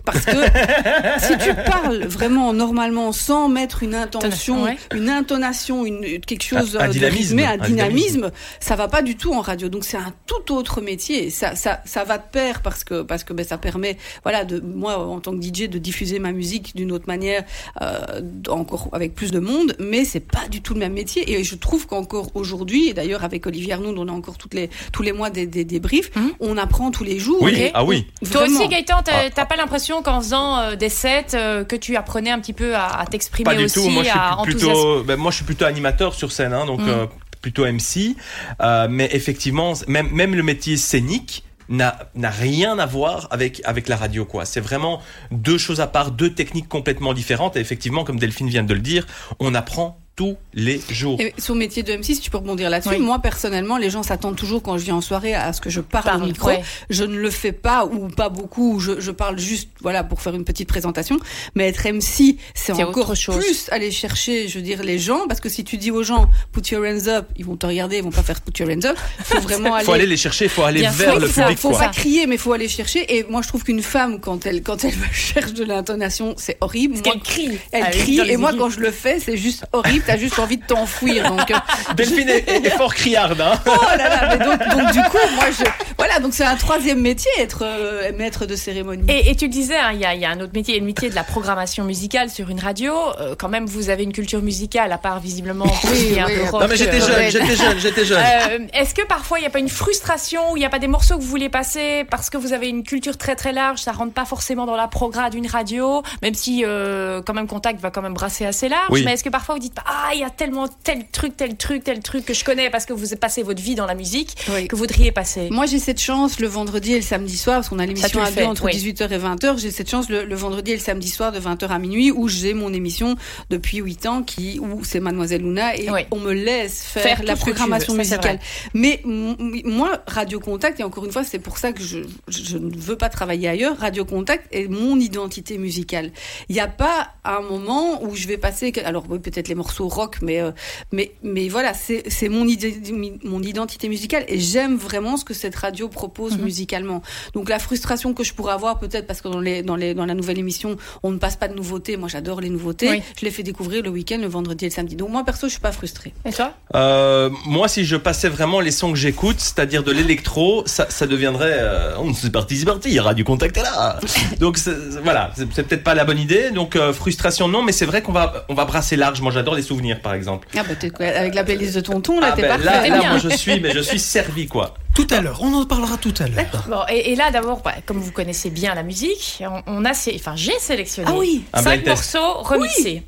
Parce 0.06 0.26
que 0.26 0.32
si 1.20 1.38
tu 1.38 1.54
parles 1.54 2.06
vraiment 2.06 2.54
normalement 2.54 3.12
sans 3.12 3.50
mettre 3.50 3.84
une 3.84 3.96
intention, 3.96 4.64
Ouais. 4.64 4.78
une 4.94 5.10
intonation, 5.10 5.86
une, 5.86 6.20
quelque 6.22 6.44
chose 6.44 6.76
Un- 6.78 6.82
un 6.82 6.84
euh, 6.86 6.88
de 6.88 6.94
dynamisme, 6.94 7.38
rythmé, 7.38 7.46
un, 7.46 7.52
un 7.54 7.58
dynamisme, 7.68 8.32
ça 8.60 8.76
va 8.76 8.88
pas 8.88 9.02
du 9.02 9.16
tout 9.16 9.34
en 9.34 9.42
radio. 9.42 9.70
Donc 9.70 9.84
c'est 9.86 9.98
un 9.98 10.14
tout 10.26 10.54
autre 10.54 10.82
métier. 10.82 11.30
Ça, 11.30 11.56
ça, 11.56 11.82
ça 11.86 12.04
va 12.04 12.18
de 12.18 12.24
pair 12.32 12.62
parce 12.62 12.84
que 12.84 13.02
parce 13.02 13.24
que 13.24 13.34
ben, 13.34 13.46
ça 13.46 13.58
permet, 13.58 13.98
voilà, 14.24 14.44
de 14.46 14.60
moi 14.60 14.98
en 14.98 15.20
tant 15.20 15.32
que 15.38 15.42
DJ 15.44 15.70
de 15.70 15.78
diffuser 15.78 16.20
ma 16.20 16.32
musique 16.32 16.76
d'une 16.76 16.92
autre 16.92 17.06
manière, 17.08 17.44
euh, 17.82 18.22
encore 18.50 18.90
avec 18.94 19.16
plus 19.16 19.32
de 19.32 19.40
monde. 19.40 19.76
Mais 19.80 20.06
c'est 20.06 20.20
pas 20.20 20.48
du 20.50 20.62
tout 20.62 20.74
le 20.74 20.80
même 20.80 20.94
métier. 20.94 21.32
Et 21.32 21.44
je 21.44 21.56
trouve 21.56 21.88
qu'encore 21.88 22.32
aujourd'hui, 22.36 22.90
et 22.90 22.94
d'ailleurs 22.94 23.24
avec 23.24 23.46
Olivier 23.48 23.74
Arnould, 23.74 23.98
on 23.98 24.08
a 24.08 24.12
encore 24.12 24.38
toutes 24.38 24.54
les 24.54 24.70
tous 24.92 25.04
les 25.04 25.12
mois 25.12 25.30
des, 25.30 25.46
des 25.48 25.66
débriefs, 25.66 26.12
Mhm. 26.16 26.32
on 26.40 26.58
apprend 26.58 26.92
tous 26.92 27.04
les 27.04 27.20
jours. 27.20 27.42
Oui, 27.42 27.70
ah 27.74 27.84
oui. 27.86 28.08
Toi 28.32 28.44
aussi, 28.44 28.68
Gaëtan, 28.68 29.02
t'as 29.04 29.12
Ah. 29.26 29.30
t'as 29.34 29.46
pas 29.46 29.56
l'impression 29.56 29.99
qu'en 30.02 30.22
faisant 30.22 30.58
euh, 30.60 30.76
des 30.76 30.90
sets, 30.90 31.36
euh, 31.36 31.64
que 31.64 31.76
tu 31.76 31.96
apprenais 31.96 32.32
un 32.32 32.40
petit 32.40 32.54
peu 32.54 32.76
à, 32.76 33.00
à 33.00 33.06
t'exprimer 33.06 33.46
Pas 33.46 33.56
du 33.56 33.66
aussi, 33.66 33.76
tout. 33.76 33.90
Moi 33.90 34.04
je, 34.04 34.10
à 34.10 34.38
plutôt, 34.44 35.04
ben, 35.04 35.16
moi, 35.18 35.32
je 35.32 35.38
suis 35.38 35.46
plutôt 35.46 35.66
animateur 35.66 36.14
sur 36.14 36.32
scène, 36.32 36.54
hein, 36.54 36.66
donc 36.66 36.82
Mm. 36.82 36.90
euh, 36.90 37.06
plutôt 37.42 37.66
MC. 37.66 38.16
Euh, 38.62 38.88
mais 38.90 39.10
effectivement, 39.14 39.74
même, 39.88 40.10
même 40.12 40.36
le 40.36 40.44
métier 40.44 40.78
scénique 40.78 41.44
n'a 41.70 42.10
n'a 42.16 42.32
rien 42.32 42.80
à 42.80 42.86
voir 42.88 43.28
avec 43.30 43.62
avec 43.64 43.88
la 43.88 43.96
radio 43.96 44.26
quoi 44.26 44.44
c'est 44.44 44.60
vraiment 44.60 45.02
deux 45.30 45.60
choses 45.60 45.80
à 45.82 45.86
part 45.86 46.10
deux 46.10 46.34
techniques 46.34 46.68
complètement 46.68 47.14
différentes 47.14 47.58
et 47.58 47.60
effectivement 47.60 48.04
comme 48.04 48.18
Delphine 48.18 48.50
vient 48.50 48.64
de 48.64 48.74
le 48.74 48.80
dire 48.80 49.06
on 49.40 49.54
apprend 49.54 50.00
tous 50.20 50.36
les 50.54 50.82
jours 50.90 51.16
Et 51.22 51.34
son 51.38 51.56
métier 51.56 51.82
de 51.82 51.94
MC, 51.96 52.04
si 52.08 52.20
tu 52.20 52.30
peux 52.30 52.36
rebondir 52.40 52.70
là-dessus, 52.70 52.90
Oui. 52.90 53.00
moi 53.00 53.20
personnellement, 53.20 53.78
les 53.78 53.90
gens 53.90 54.04
s'attendent 54.04 54.36
toujours 54.36 54.62
quand 54.62 54.78
je 54.78 54.84
viens 54.84 54.96
en 54.96 55.02
soirée 55.02 55.34
à 55.34 55.54
ce 55.54 55.62
que 55.62 55.70
je 55.70 55.80
parle 55.80 56.22
au 56.22 56.26
micro. 56.26 56.48
ouais. 56.50 56.62
Je 56.90 57.06
ne 57.06 57.16
le 57.18 57.30
fais 57.30 57.54
pas 57.54 57.86
ou 57.86 58.10
pas 58.10 58.28
beaucoup. 58.28 58.74
ou 58.76 58.80
Je, 58.82 59.00
je 59.00 59.12
parle 59.12 59.40
juste, 59.40 59.70
voilà, 59.80 60.04
pour 60.04 60.22
faire 60.22 60.36
une 60.36 60.44
petite 60.44 60.68
présentation. 60.68 61.18
Mais 61.56 61.70
être 61.70 61.88
MC, 61.90 62.36
c'est 62.54 62.74
encore 62.74 63.12
autre 63.12 63.16
chose. 63.16 63.38
plus 63.38 63.70
aller 63.72 63.92
chercher, 63.92 64.50
je 64.50 64.56
veux 64.58 64.62
dire, 64.62 64.84
les 64.84 65.00
gens, 65.00 65.26
parce 65.30 65.40
que 65.40 65.48
si 65.48 65.64
tu 65.64 65.78
dis 65.78 65.90
aux 65.90 66.04
gens 66.04 66.28
put 66.52 66.68
your 66.70 66.84
hands 66.84 67.08
up, 67.08 67.28
ils 67.38 67.46
vont 67.46 67.56
te 67.56 67.66
regarder, 67.66 67.96
ils 68.00 68.04
vont 68.04 68.12
pas 68.12 68.22
faire 68.24 68.42
put 68.42 68.52
your 68.62 68.70
hands 68.70 68.84
up. 68.90 68.98
Faut 69.24 69.40
vraiment 69.40 69.74
aller. 69.76 69.86
faut 69.86 69.94
aller 69.94 70.06
les 70.06 70.18
chercher 70.18 70.46
il 70.46 70.50
faut 70.52 70.64
aller 70.64 70.82
Bien 70.82 70.92
vers 70.92 71.18
le 71.18 71.30
ça, 71.30 71.44
public 71.44 71.60
faut 71.60 71.70
quoi 71.70 71.80
pas 71.80 71.88
crier, 71.88 72.28
mais 72.28 72.36
faut 72.36 72.52
aller 72.52 72.68
chercher. 72.68 73.16
Et 73.16 73.24
moi, 73.30 73.42
je 73.42 73.48
trouve 73.48 73.64
qu'une 73.64 73.82
femme, 73.82 74.20
quand 74.20 74.46
elle, 74.46 74.64
quand 74.64 74.84
elle 74.84 74.94
cherche 75.14 75.54
de 75.54 75.64
l'intonation, 75.64 76.34
c'est 76.38 76.58
horrible. 76.60 76.96
Parce 76.96 77.06
Moi, 77.06 77.14
qu'elle 77.14 77.48
crie. 77.48 77.58
elle 77.72 77.90
crie, 77.92 78.20
et 78.20 78.36
moi, 78.36 78.52
quand 78.58 78.70
je 78.70 78.82
le 78.82 78.92
fais, 78.92 79.22
c'est 79.22 79.38
juste 79.38 79.64
horrible. 79.72 80.04
T'as 80.10 80.18
juste 80.18 80.40
envie 80.40 80.58
de 80.58 80.66
t'enfouir. 80.66 81.30
Donc, 81.30 81.52
euh, 81.52 81.56
Delphine 81.96 82.30
est, 82.30 82.50
est- 82.50 82.66
est 82.66 82.70
fort 82.72 82.94
criarde 82.94 83.40
hein 83.42 83.54
Oh 83.66 83.72
là 83.98 84.10
là, 84.10 84.30
mais 84.38 84.44
donc, 84.46 84.60
donc 84.60 84.92
du 84.92 85.02
coup, 85.10 85.18
moi, 85.36 85.46
je, 85.52 85.64
voilà, 85.98 86.20
donc 86.20 86.34
c'est 86.34 86.44
un 86.44 86.56
troisième 86.56 87.00
métier, 87.02 87.30
être 87.40 87.64
euh, 87.64 88.12
maître 88.18 88.46
de 88.46 88.56
cérémonie. 88.56 89.06
Et, 89.10 89.30
et 89.32 89.36
tu 89.36 89.46
le 89.46 89.52
disais, 89.52 89.78
hein, 89.78 89.92
il 89.94 90.00
y, 90.00 90.06
a, 90.06 90.14
il 90.16 90.22
y 90.22 90.26
a 90.26 90.30
un 90.32 90.40
autre 90.40 90.54
métier, 90.54 90.80
le 90.80 90.86
métier 90.86 91.10
de 91.10 91.16
la 91.16 91.24
programmation 91.24 91.84
musicale 91.84 92.30
sur 92.30 92.50
une 92.50 92.60
radio. 92.60 92.94
Euh, 93.20 93.36
quand 93.38 93.50
même, 93.50 93.66
vous 93.66 93.90
avez 93.90 94.04
une 94.04 94.14
culture 94.14 94.42
musicale, 94.42 94.92
à 94.92 94.98
part 94.98 95.20
visiblement 95.20 95.66
oui. 95.92 96.18
peu 96.26 96.44
rock. 96.52 96.62
non 96.62 96.68
mais 96.68 96.76
j'étais 96.78 97.02
euh, 97.02 97.30
jeune 97.30 97.32
j'étais 97.32 97.56
jeune 97.56 97.80
j'étais 97.80 98.06
jeune 98.06 98.20
Euh, 98.52 98.60
Est-ce 98.74 98.94
que 98.94 99.06
parfois 99.06 99.38
il 99.40 99.42
n'y 99.42 99.48
a 99.48 99.52
pas 99.52 99.60
une 99.60 99.70
frustration, 99.70 100.52
ou 100.52 100.58
il 100.58 100.60
n'y 100.62 100.66
a 100.66 100.70
pas 100.70 100.80
des 100.80 100.88
morceaux 100.88 101.16
que 101.18 101.22
vous 101.22 101.28
voulez 101.30 101.50
passer 101.50 102.06
parce 102.10 102.30
que 102.30 102.38
vous 102.38 102.54
avez 102.54 102.68
une 102.70 102.84
culture 102.84 103.18
très 103.18 103.36
très 103.36 103.52
large, 103.54 103.80
ça 103.80 103.92
rentre 103.92 104.14
pas 104.14 104.26
forcément 104.26 104.66
dans 104.66 104.76
la 104.76 104.88
programme 104.88 105.30
d'une 105.32 105.48
radio, 105.48 106.02
même 106.22 106.34
si 106.34 106.64
euh, 106.66 107.22
quand 107.26 107.34
même 107.34 107.48
Contact 107.48 107.80
va 107.80 107.90
quand 107.92 108.02
même 108.02 108.14
brasser 108.14 108.46
assez 108.46 108.70
large. 108.70 108.88
Oui. 108.90 109.04
Mais 109.06 109.14
est-ce 109.14 109.24
que 109.24 109.30
parfois 109.30 109.56
vous 109.56 109.62
dites 109.62 109.74
pas 109.76 109.84
ah 109.88 109.99
il 110.14 110.20
y 110.20 110.24
a 110.24 110.30
tellement 110.30 110.68
tel 110.84 111.06
truc, 111.12 111.36
tel 111.38 111.56
truc, 111.58 111.84
tel 111.84 112.00
truc 112.02 112.26
que 112.26 112.34
je 112.34 112.44
connais 112.44 112.70
parce 112.70 112.86
que 112.86 112.94
vous 112.94 113.06
avez 113.06 113.16
passé 113.16 113.44
votre 113.44 113.62
vie 113.62 113.76
dans 113.76 113.86
la 113.86 113.96
musique 113.96 114.36
Oui. 114.54 114.68
que 114.68 114.76
vous 114.76 114.80
voudriez 114.82 115.12
passer. 115.12 115.50
Moi, 115.52 115.66
j'ai 115.66 115.80
cette 115.80 116.00
chance 116.02 116.40
le 116.40 116.48
vendredi 116.48 116.94
et 116.94 116.98
le 116.98 117.02
samedi 117.02 117.38
soir, 117.38 117.58
parce 117.58 117.70
qu'on 117.70 117.80
a 117.80 117.86
l'émission 117.86 118.22
à 118.22 118.32
deux 118.32 118.44
entre 118.44 118.66
oui. 118.66 118.72
18h 118.74 119.12
et 119.12 119.18
20h. 119.18 119.60
J'ai 119.60 119.72
cette 119.72 119.90
chance 119.90 120.10
le, 120.10 120.26
le 120.26 120.36
vendredi 120.36 120.72
et 120.72 120.76
le 120.76 120.82
samedi 120.82 121.10
soir 121.10 121.32
de 121.32 121.40
20h 121.40 121.68
à 121.68 121.80
minuit, 121.80 122.12
où 122.12 122.28
j'ai 122.28 122.54
mon 122.54 122.74
émission 122.74 123.16
depuis 123.50 123.78
8 123.78 124.06
ans, 124.08 124.24
qui, 124.24 124.60
où 124.60 124.84
c'est 124.84 125.00
Mademoiselle 125.00 125.42
Luna, 125.42 125.76
et 125.76 125.90
Oui. 125.90 126.02
on 126.12 126.20
me 126.20 126.34
laisse 126.34 126.84
faire, 126.84 127.04
Faire 127.04 127.24
la 127.24 127.36
programmation 127.36 127.94
ça, 127.94 127.98
musicale. 128.00 128.40
Mais 128.74 129.02
moi, 129.06 130.02
Radio 130.08 130.40
Contact, 130.40 130.80
et 130.80 130.84
encore 130.84 131.06
une 131.06 131.12
fois, 131.12 131.24
c'est 131.24 131.40
pour 131.40 131.58
ça 131.58 131.72
que 131.74 131.82
je, 131.84 132.00
je 132.28 132.58
ne 132.58 132.76
veux 132.76 132.96
pas 132.98 133.10
travailler 133.10 133.48
ailleurs, 133.48 133.78
Radio 133.78 134.06
Contact 134.06 134.48
est 134.52 134.68
mon 134.68 135.00
identité 135.00 135.58
musicale. 135.58 136.12
Il 136.50 136.54
n'y 136.56 136.62
a 136.62 136.68
pas 136.68 137.10
un 137.24 137.42
moment 137.42 138.04
où 138.04 138.16
je 138.16 138.28
vais 138.28 138.38
passer, 138.38 138.72
alors 138.86 139.06
oui, 139.10 139.20
peut-être 139.20 139.48
les 139.48 139.56
morceaux 139.56 139.79
morceaux 139.80 139.88
rock, 140.02 140.18
mais 140.22 140.42
euh, 140.42 140.52
mais 140.92 141.12
mais 141.24 141.48
voilà, 141.50 141.74
c'est 141.74 142.04
c'est 142.10 142.30
mon 142.30 142.46
idée, 142.48 142.80
mon 143.24 143.42
identité 143.42 143.88
musicale 143.90 144.24
et 144.28 144.40
j'aime 144.40 144.76
vraiment 144.78 145.18
ce 145.18 145.26
que 145.26 145.34
cette 145.34 145.56
radio 145.56 145.88
propose 145.90 146.38
Mhm. 146.38 146.44
musicalement. 146.46 147.02
Donc 147.34 147.50
la 147.50 147.60
frustration 147.60 148.14
que 148.14 148.24
je 148.24 148.34
pourrais 148.34 148.54
avoir 148.54 148.80
peut-être 148.80 149.08
parce 149.08 149.22
que 149.22 149.28
dans 149.30 149.40
les 149.40 149.62
dans 149.64 149.76
les 149.76 149.94
dans 149.94 150.06
la 150.06 150.14
nouvelle 150.14 150.38
émission, 150.40 150.78
on 151.04 151.12
ne 151.12 151.18
passe 151.18 151.36
pas 151.36 151.48
de 151.48 151.56
nouveautés. 151.56 151.98
Moi, 151.98 152.10
j'adore 152.10 152.42
les 152.42 152.50
nouveautés. 152.50 152.90
Oui. 152.90 153.02
Je 153.20 153.26
les 153.26 153.32
fais 153.32 153.44
découvrir 153.44 153.84
le 153.84 153.90
week-end, 153.90 154.18
le 154.20 154.28
vendredi 154.28 154.66
et 154.66 154.70
le 154.70 154.74
samedi. 154.74 154.96
Donc 154.96 155.10
moi 155.10 155.24
perso, 155.24 155.48
je 155.48 155.52
suis 155.54 155.62
pas 155.62 155.72
frustrée. 155.72 156.14
Et 156.26 156.32
toi? 156.32 156.54
Euh, 156.76 157.30
moi, 157.46 157.68
si 157.68 157.86
je 157.86 157.96
passais 157.96 158.30
vraiment 158.30 158.60
les 158.60 158.72
sons 158.72 158.92
que 158.92 158.98
j'écoute, 158.98 159.40
c'est-à-dire 159.40 159.84
de 159.84 159.92
l'électro, 159.92 160.64
ça, 160.66 160.90
ça 160.90 161.08
deviendrait. 161.08 161.58
euh, 161.60 161.96
c'est 162.14 162.32
parti, 162.32 162.58
c'est 162.58 162.66
parti, 162.66 163.00
Radio 163.00 163.24
Contact 163.26 163.58
est 163.58 163.64
là. 163.64 164.00
Donc 164.40 164.58
voilà, 165.04 165.32
c'est 165.36 165.48
c'est 165.54 165.64
peut-être 165.68 165.84
pas 165.84 165.96
la 165.96 166.06
bonne 166.06 166.20
idée. 166.20 166.52
Donc 166.52 166.76
euh, 166.76 166.94
frustration 166.94 167.48
non, 167.48 167.62
mais 167.64 167.72
c'est 167.72 167.86
vrai 167.86 168.02
qu'on 168.02 168.12
va 168.12 168.46
on 168.50 168.54
va 168.54 168.66
brasser 168.66 168.96
large. 168.96 169.22
Moi, 169.22 169.32
j'adore 169.32 169.56
les 169.56 169.69
souvenirs, 169.70 170.00
par 170.02 170.14
exemple. 170.14 170.48
Ah 170.58 170.64
bah 170.68 170.76
avec 171.16 171.34
la 171.36 171.44
playlist 171.44 171.76
de 171.76 171.82
tonton 171.82 172.20
là, 172.20 172.30
Ah 172.32 172.36
t'es 172.36 172.42
ben, 172.44 172.48
parfait. 172.50 172.66
là, 172.66 172.88
là, 172.88 173.00
bien. 173.00 173.10
moi, 173.12 173.20
je 173.20 173.30
suis, 173.30 173.60
mais 173.60 173.72
je 173.72 173.80
suis 173.80 174.00
servi 174.00 174.48
quoi. 174.48 174.74
Tout 174.96 175.08
à 175.12 175.22
l'heure, 175.22 175.40
on 175.42 175.54
en 175.54 175.66
parlera 175.66 175.98
tout 175.98 176.14
à 176.20 176.28
l'heure. 176.28 176.66
Bon, 176.68 176.82
et, 176.90 177.12
et 177.12 177.16
là, 177.16 177.32
d'abord, 177.32 177.62
bah, 177.62 177.76
comme 177.86 177.98
vous 178.00 178.12
connaissez 178.12 178.50
bien 178.50 178.74
la 178.76 178.84
musique, 178.84 179.42
on, 179.42 179.62
on 179.68 179.86
a, 179.86 179.94
sé- 179.94 180.16
enfin, 180.20 180.34
j'ai 180.36 180.58
sélectionné 180.60 181.08
Ah 181.12 181.16
oui. 181.18 181.44
Cinq 181.56 181.86
morceaux 181.86 182.34
remixés. 182.42 183.04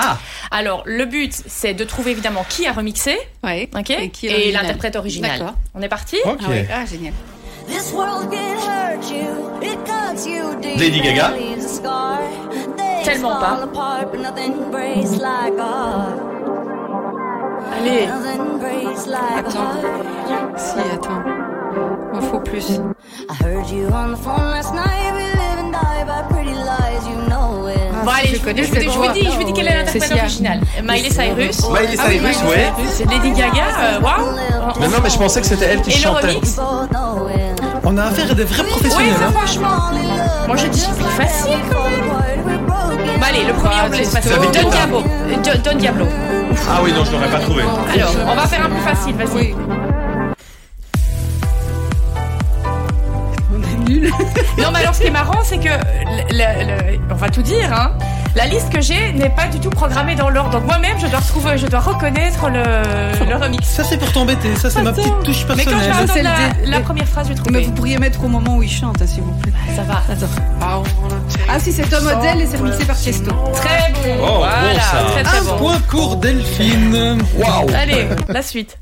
Ah, 0.00 0.16
Alors, 0.52 0.82
le 0.86 1.04
but, 1.06 1.34
c'est 1.46 1.74
de 1.74 1.84
trouver 1.84 2.12
évidemment 2.12 2.44
qui 2.48 2.66
a 2.66 2.72
remixé, 2.72 3.16
Ouais. 3.42 3.68
ok, 3.76 3.90
Et 3.90 3.96
l'original. 3.96 4.52
l'interprète 4.52 4.96
original. 4.96 5.38
D'accord. 5.38 5.54
On 5.74 5.82
est 5.82 5.88
parti 5.88 6.16
ok. 6.24 6.38
Ah, 6.44 6.48
ouais. 6.50 6.68
ah 6.72 6.84
génial. 6.86 7.12
This 7.68 7.92
world 7.92 8.30
can 8.32 8.56
hurt 8.58 9.04
you, 9.10 9.60
it 9.62 9.78
cuts 9.86 10.26
you 10.26 10.56
deep. 10.60 10.78
Lady 10.80 11.00
Gaga? 11.00 11.36
Tellement 13.04 13.38
pas. 13.40 13.46
fall 13.46 13.62
apart, 13.62 14.10
but 14.10 14.20
nothing 14.20 14.70
breaks 14.70 15.16
like 15.16 15.54
a 15.54 15.62
heart. 15.62 16.20
Allez, 17.72 18.06
Nothing 18.06 18.58
breaks 18.58 19.06
like 19.06 19.44
a 19.44 19.48
Attends. 19.48 19.54
heart. 19.56 20.60
Si, 20.60 20.78
attends. 20.80 21.24
Il 22.14 22.22
faut 22.22 22.40
plus. 22.40 22.80
I 23.30 23.34
heard 23.44 23.66
you 23.70 23.86
on 23.92 24.10
the 24.12 24.16
phone 24.16 24.50
last 24.50 24.74
night. 24.74 25.12
We 25.14 25.22
live 25.22 25.58
and 25.64 25.72
die 25.72 26.04
by 26.04 26.22
allez, 28.18 28.34
je 28.34 28.40
connais 28.40 28.62
je 28.64 28.68
vous 28.68 28.76
dis, 28.78 28.84
je 28.84 28.98
vous 28.98 29.12
dis, 29.12 29.24
je 29.24 29.36
vous 29.36 29.44
dis 29.44 29.52
quelle 29.52 29.68
est 29.68 29.74
l'interprète 29.74 30.02
Cécilia. 30.02 30.22
originale. 30.22 30.60
Miley 30.82 31.10
Cyrus. 31.10 31.68
Miley 31.70 31.96
Ah 31.98 32.04
oui, 32.08 32.18
Cyrus, 32.18 32.42
Miley 32.42 32.50
ouais. 32.50 32.72
C'est 32.92 33.10
Lady 33.10 33.30
Gaga, 33.30 33.64
euh, 33.80 34.00
waouh. 34.00 34.34
Mais 34.80 34.88
non, 34.88 34.98
mais 35.02 35.10
je 35.10 35.18
pensais 35.18 35.40
que 35.40 35.46
c'était 35.46 35.66
elle 35.66 35.82
qui 35.82 35.90
Et 35.90 35.94
le 35.94 35.98
chantait. 36.00 36.36
On 37.84 37.96
a 37.96 38.04
affaire 38.04 38.30
à 38.30 38.34
des 38.34 38.44
vrais 38.44 38.62
Oui, 38.62 38.68
professionnels. 38.70 39.14
ça 39.18 39.26
hein. 39.28 39.32
franchement. 39.32 39.68
Moi, 40.46 40.56
je 40.56 40.66
dis 40.66 40.86
plus 40.96 41.24
facile 41.24 41.58
quand 41.70 41.84
même. 41.84 42.60
Bon, 42.66 43.24
allez, 43.26 43.44
le 43.46 43.52
premier, 43.54 43.74
on 43.86 43.88
le 43.90 43.96
laisse 43.96 44.10
passer. 44.10 44.28
Don. 44.30 44.68
Diablo. 44.70 44.98
Euh, 44.98 45.34
Don- 45.42 45.70
Don 45.72 45.78
Diablo. 45.78 46.06
Ah 46.70 46.80
oui, 46.82 46.92
non, 46.92 47.04
je 47.04 47.12
l'aurais 47.12 47.30
pas 47.30 47.38
trouvé. 47.40 47.62
Alors, 47.62 48.10
on 48.26 48.34
va 48.34 48.46
faire 48.46 48.64
un 48.64 48.68
plus 48.70 48.82
facile, 48.82 49.14
vas-y. 49.14 49.54
Non, 54.58 54.70
mais 54.72 54.80
alors 54.80 54.94
ce 54.94 55.00
qui 55.00 55.06
est 55.06 55.10
marrant, 55.10 55.38
c'est 55.44 55.58
que, 55.58 55.68
le- 55.68 56.32
le- 56.32 56.92
le- 56.92 56.98
on 57.10 57.14
va 57.14 57.28
tout 57.30 57.42
dire, 57.42 57.72
hein, 57.72 57.92
la 58.34 58.46
liste 58.46 58.70
que 58.70 58.80
j'ai 58.80 59.12
n'est 59.12 59.30
pas 59.30 59.46
du 59.46 59.58
tout 59.60 59.70
programmée 59.70 60.14
dans 60.14 60.28
l'ordre. 60.30 60.50
Donc 60.50 60.64
moi-même, 60.66 60.98
je 61.00 61.06
dois 61.06 61.20
retrouver, 61.20 61.56
je 61.58 61.66
dois 61.66 61.80
reconnaître 61.80 62.48
le, 62.50 62.62
le 63.28 63.36
remix. 63.36 63.66
Ça 63.66 63.84
c'est 63.84 63.96
pour 63.96 64.12
t'embêter, 64.12 64.54
ça 64.56 64.68
c'est 64.70 64.82
ma 64.82 64.90
Attends. 64.90 65.02
petite 65.02 65.22
touche 65.24 65.46
Mais 65.56 65.64
quand 65.64 65.70
je 65.80 65.86
personnelle. 65.88 66.26
La, 66.64 66.70
la 66.70 66.80
première 66.80 67.06
phrase, 67.06 67.28
je 67.28 67.34
vais 67.34 67.50
Mais 67.50 67.62
vous 67.62 67.72
pourriez 67.72 67.98
mettre 67.98 68.22
au 68.24 68.28
moment 68.28 68.56
où 68.56 68.62
il 68.62 68.70
chante, 68.70 69.00
hein, 69.00 69.06
s'il 69.06 69.22
vous 69.22 69.32
plaît. 69.38 69.52
Ça 69.74 69.82
va. 69.82 70.02
Ah 71.48 71.58
si, 71.58 71.72
c'est 71.72 71.88
Tom 71.88 72.06
Odell 72.06 72.40
et 72.42 72.46
c'est 72.46 72.56
remixé 72.58 72.84
par 72.84 72.96
Chesto. 72.96 73.30
Très 73.54 73.92
bon. 73.92 74.16
Oh, 74.20 74.26
bon, 74.26 74.38
voilà, 74.38 74.80
ça. 74.80 74.98
très 75.12 75.22
très 75.22 75.38
Un 75.38 75.42
bon. 75.44 75.56
point 75.56 75.78
pour 75.88 76.16
Delphine. 76.16 77.18
Waouh. 77.38 77.66
Allez, 77.74 78.06
la 78.28 78.42
suite. 78.42 78.78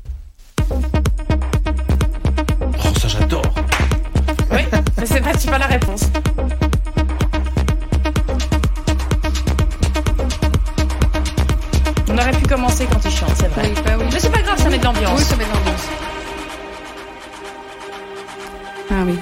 Oh, 0.69 0.75
ça 3.01 3.07
j'adore. 3.07 3.41
Mais 4.97 5.05
c'est 5.05 5.21
pas, 5.21 5.33
c'est 5.37 5.49
pas 5.49 5.57
la 5.59 5.67
réponse. 5.67 6.01
On 12.09 12.17
aurait 12.17 12.31
pu 12.31 12.47
commencer 12.47 12.87
quand 12.91 12.99
il 13.05 13.11
chante, 13.11 13.31
c'est 13.37 13.47
vrai. 13.49 13.63
Oui, 13.75 13.81
bah 13.85 13.91
oui. 13.99 14.05
Mais 14.11 14.19
c'est 14.19 14.31
pas 14.31 14.41
grave, 14.41 14.57
ça 14.61 14.69
met 14.69 14.77
de 14.77 14.83
l'ambiance. 14.83 15.19
Oui, 15.19 15.25
ça 15.25 15.35
met 15.35 15.43
de 15.45 15.49
l'ambiance. 15.49 15.83
Ah 18.89 19.03
oui. 19.05 19.19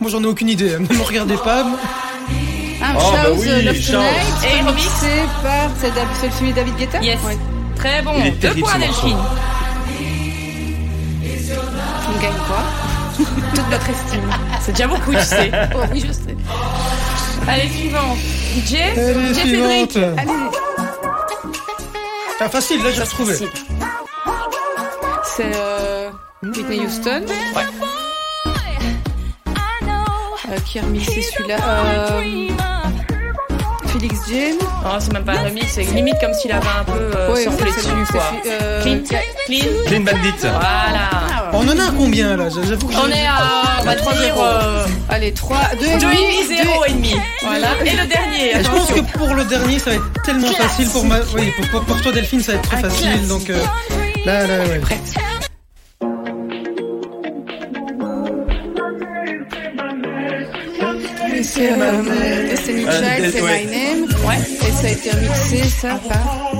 Moi 0.00 0.10
j'en 0.10 0.22
ai 0.22 0.26
aucune 0.26 0.48
idée, 0.48 0.70
ne 0.78 0.94
me 0.94 1.02
regardez 1.02 1.36
pas. 1.36 1.64
Ah, 2.82 2.94
Oh, 2.96 3.12
bah 3.12 3.28
oui, 3.34 3.62
Love 3.64 3.76
Shout. 3.76 3.92
Tonight, 3.92 4.44
Et 4.44 4.62
remixé 4.62 5.22
par... 5.42 5.70
C'est 5.80 5.90
c'est 6.20 6.30
celui 6.32 6.50
de 6.50 6.56
David 6.56 6.76
Guetta? 6.76 7.00
Yes. 7.00 7.18
Ouais. 7.24 7.38
Très 7.76 8.02
bon. 8.02 8.12
Deux 8.40 8.54
points. 8.60 8.78
Delphine. 8.78 9.16
On 12.08 12.20
gagne 12.22 12.32
quoi? 12.46 12.62
Toute 13.16 13.70
notre 13.70 13.90
estime. 13.90 14.30
C'est 14.60 14.72
déjà 14.72 14.86
beaucoup, 14.88 15.12
tu 15.12 15.20
sais. 15.22 15.50
Oh 15.74 15.78
oui, 15.92 16.00
je 16.06 16.12
sais. 16.12 16.36
Allez, 17.48 17.68
suivant. 17.68 18.14
DJ, 18.56 18.74
Allez, 18.96 19.34
suivante. 19.34 19.92
Cédric. 19.92 19.96
Allez, 20.18 20.30
Ah 22.40 22.48
facile, 22.48 22.82
là 22.82 22.90
j'ai 22.90 23.02
retrouvé. 23.02 23.32
Facile. 23.32 23.48
c'est 25.36 25.52
euh, 25.54 26.10
Whitney 26.42 26.80
Houston. 26.80 27.22
Euh, 30.50 30.58
qui 30.66 30.78
a 30.78 30.82
remixé 30.82 31.22
celui-là 31.22 31.56
euh, 31.64 32.20
James. 34.28 34.56
Oh, 34.84 34.88
c'est 34.98 35.12
même 35.12 35.24
pas 35.24 35.32
un 35.32 35.44
remix, 35.44 35.66
c'est 35.72 35.82
limite 35.84 36.16
comme 36.20 36.34
s'il 36.34 36.52
avait 36.52 36.66
un 36.80 36.84
peu 36.84 36.92
euh, 37.16 37.32
Ouais, 37.32 37.44
c'est- 37.44 37.64
dessus, 37.64 38.12
quoi. 38.12 38.22
euh, 38.46 38.82
Clean, 38.82 38.98
clean. 39.46 39.64
Clean 39.86 40.00
Bandit. 40.00 40.34
Voilà. 40.40 41.50
On 41.52 41.68
en 41.68 41.78
a 41.78 41.90
combien 41.96 42.36
là? 42.36 42.48
J'avoue 42.50 42.88
que 42.88 42.94
On 42.94 43.06
j'ai- 43.06 43.20
est 43.20 43.26
à, 43.26 43.94
Trois 43.96 44.12
dire, 44.14 44.22
zéro. 44.22 44.42
euh, 44.42 44.86
Allez, 45.08 45.32
3, 45.32 45.58
2 45.78 45.86
deux 45.86 45.92
et 45.94 45.98
demi, 45.98 46.56
zéro 46.56 46.84
et 46.86 46.92
demi. 46.92 47.14
Voilà. 47.42 47.68
Et 47.84 47.90
le 47.96 48.06
dernier, 48.06 48.50
Et 48.58 48.64
je 48.64 48.68
pense 48.70 48.90
que 48.92 49.00
pour 49.18 49.34
le 49.34 49.44
dernier, 49.44 49.78
ça 49.78 49.90
va 49.90 49.96
être 49.96 50.22
tellement 50.24 50.50
facile 50.52 50.88
pour 50.88 51.04
ma. 51.04 51.16
Oui, 51.36 51.52
pour, 51.70 51.80
pour- 51.84 52.02
toi 52.02 52.12
Delphine, 52.12 52.42
ça 52.42 52.52
va 52.52 52.58
être 52.58 52.68
très 52.68 52.76
Un 52.78 52.80
facile. 52.90 53.06
classique. 53.08 53.28
Donc 53.28 53.50
euh, 53.50 53.58
là, 54.26 54.46
là, 54.46 54.64
ouais. 54.64 54.80
C'est 61.46 61.70
euh, 61.72 62.48
Destiny 62.48 62.84
Euh, 62.86 63.20
Child, 63.20 63.32
c'est. 63.32 63.42
My 63.42 63.66
Name. 63.66 64.08
Ouais. 64.26 64.38
Et 64.66 64.72
ça 64.72 64.86
a 64.86 64.90
été 64.90 65.10
remixé, 65.10 65.62
ça, 65.68 66.00
par. 66.08 66.52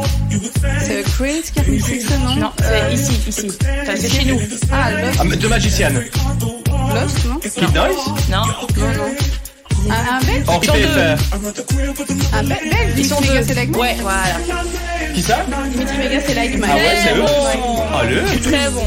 C'est 0.81 1.03
Chris 1.03 1.43
qui 1.53 1.59
a 1.59 1.63
remixé 1.63 2.01
ça, 2.01 2.17
non? 2.19 2.35
Non, 2.37 2.51
Euh, 2.63 2.89
c'est 2.91 2.95
ici, 2.95 3.21
ici. 3.29 3.49
Enfin, 3.83 3.93
c'est 3.97 4.09
chez 4.13 4.25
nous. 4.27 4.41
Ah, 4.73 4.91
Lost, 4.91 5.17
Ah, 5.21 5.25
mais 5.25 5.37
de 5.37 5.49
Magician. 5.49 5.91
Lost, 5.93 7.25
non? 7.27 7.39
Kid 7.41 7.75
Noise. 7.75 7.97
Non. 8.31 8.37
Non, 8.77 8.93
non. 8.97 9.15
Un, 9.87 9.93
un 9.93 10.55
Henri 10.55 10.67
sont 10.67 10.73
deux. 10.73 10.79
PFR. 10.81 12.35
Un 12.35 12.43
belge 12.45 12.59
Ils 12.97 13.05
sont 13.07 13.21
deux. 13.21 13.79
Ouais, 13.79 13.97
voilà. 14.01 14.37
Qui 15.15 15.23
ça 15.23 15.47
Dimitri 15.71 15.97
Vegas, 15.99 16.23
c'est 16.27 16.35
Like. 16.35 16.55
Ah 16.63 16.75
ouais, 16.75 16.83
c'est 17.03 17.17
eux. 17.17 17.21
bon. 17.21 17.83
Allez. 17.97 18.41
Très 18.41 18.71
bon. 18.71 18.83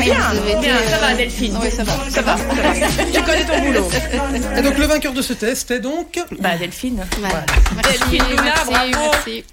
Bien, 0.00 0.60
bien, 0.60 0.76
ça 0.88 0.98
va, 0.98 1.14
Delphine. 1.14 1.56
Oui, 1.62 1.68
ça 1.70 1.84
va. 1.84 1.92
Ça 2.10 2.22
va, 2.22 2.36
ça 2.36 2.44
va. 2.44 3.04
Tu 3.12 3.22
connais 3.22 3.44
ton 3.44 3.60
boulot. 3.64 3.88
Et 4.56 4.62
donc 4.62 4.78
le 4.78 4.86
vainqueur 4.86 5.12
de 5.12 5.22
ce 5.22 5.32
test 5.32 5.70
est 5.70 5.80
donc. 5.80 6.18
Bah, 6.40 6.56
Delphine. 6.58 7.06
Voilà. 7.18 7.44
Delphine 7.82 8.22
Luna, 8.30 8.42
merci, 8.42 8.70
bravo. 8.70 9.12
merci. 9.12 9.44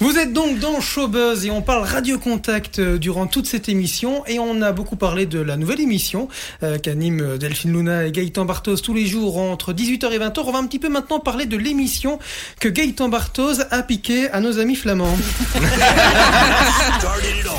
Vous 0.00 0.18
êtes 0.18 0.32
donc 0.32 0.58
dans 0.58 0.80
Showbuzz 0.80 1.44
et 1.44 1.50
on 1.50 1.62
parle 1.62 1.84
Radio 1.84 2.18
Contact 2.18 2.78
euh, 2.78 2.98
durant 2.98 3.26
toute 3.26 3.46
cette 3.46 3.68
émission 3.68 4.24
et 4.26 4.38
on 4.38 4.62
a 4.62 4.72
beaucoup 4.72 4.96
parlé 4.96 5.26
de 5.26 5.40
la 5.40 5.56
nouvelle 5.56 5.80
émission 5.80 6.28
euh, 6.62 6.78
qu'anime 6.78 7.20
euh, 7.20 7.38
Delphine 7.38 7.72
Luna 7.72 8.06
et 8.06 8.12
Gaëtan 8.12 8.44
Bartos 8.44 8.76
tous 8.76 8.94
les 8.94 9.06
jours 9.06 9.38
entre 9.38 9.72
18h 9.72 10.10
et 10.12 10.18
20h. 10.18 10.40
On 10.46 10.50
va 10.52 10.58
un 10.58 10.66
petit 10.66 10.78
peu 10.78 10.88
maintenant 10.88 11.20
parler 11.20 11.46
de 11.46 11.56
l'émission 11.56 12.18
que 12.58 12.68
Gaëtan 12.68 13.08
Bartos 13.08 13.60
a 13.70 13.82
piqué 13.82 14.30
à 14.30 14.40
nos 14.40 14.58
amis 14.58 14.76
flamands. 14.76 15.16
started 17.00 17.36
it 17.36 17.46
all. 17.48 17.56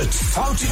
It's 0.00 0.34
Fountain. 0.34 0.68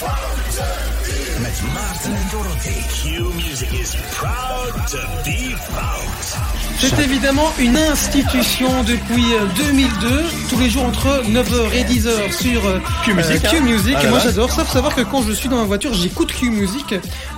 Fountain. 0.00 1.25
Maarten 1.62 2.12
en 2.12 2.30
Dorothee. 2.32 2.84
Q-Music 3.02 3.68
is 3.72 3.96
proud 4.12 4.74
to 4.90 4.98
be 5.24 5.54
fout. 5.56 6.38
C'est 6.78 6.98
évidemment 7.02 7.50
une 7.58 7.76
institution 7.78 8.82
depuis 8.82 9.24
euh, 9.34 9.46
2002, 9.56 10.24
tous 10.50 10.58
les 10.60 10.68
jours 10.68 10.84
entre 10.84 11.22
9h 11.26 11.72
et 11.72 11.84
10h 11.84 12.30
sur 12.38 12.66
euh, 12.66 12.80
Q-Music, 13.04 13.42
euh, 13.44 13.48
hein. 13.48 13.50
Q-Music. 13.50 13.96
Ah 13.98 14.06
moi 14.08 14.18
j'adore 14.22 14.50
ça, 14.52 14.64
faut 14.64 14.72
savoir 14.72 14.94
que 14.94 15.00
quand 15.00 15.22
je 15.22 15.32
suis 15.32 15.48
dans 15.48 15.56
ma 15.56 15.64
voiture, 15.64 15.94
j'écoute 15.94 16.32
Q-Music 16.34 16.84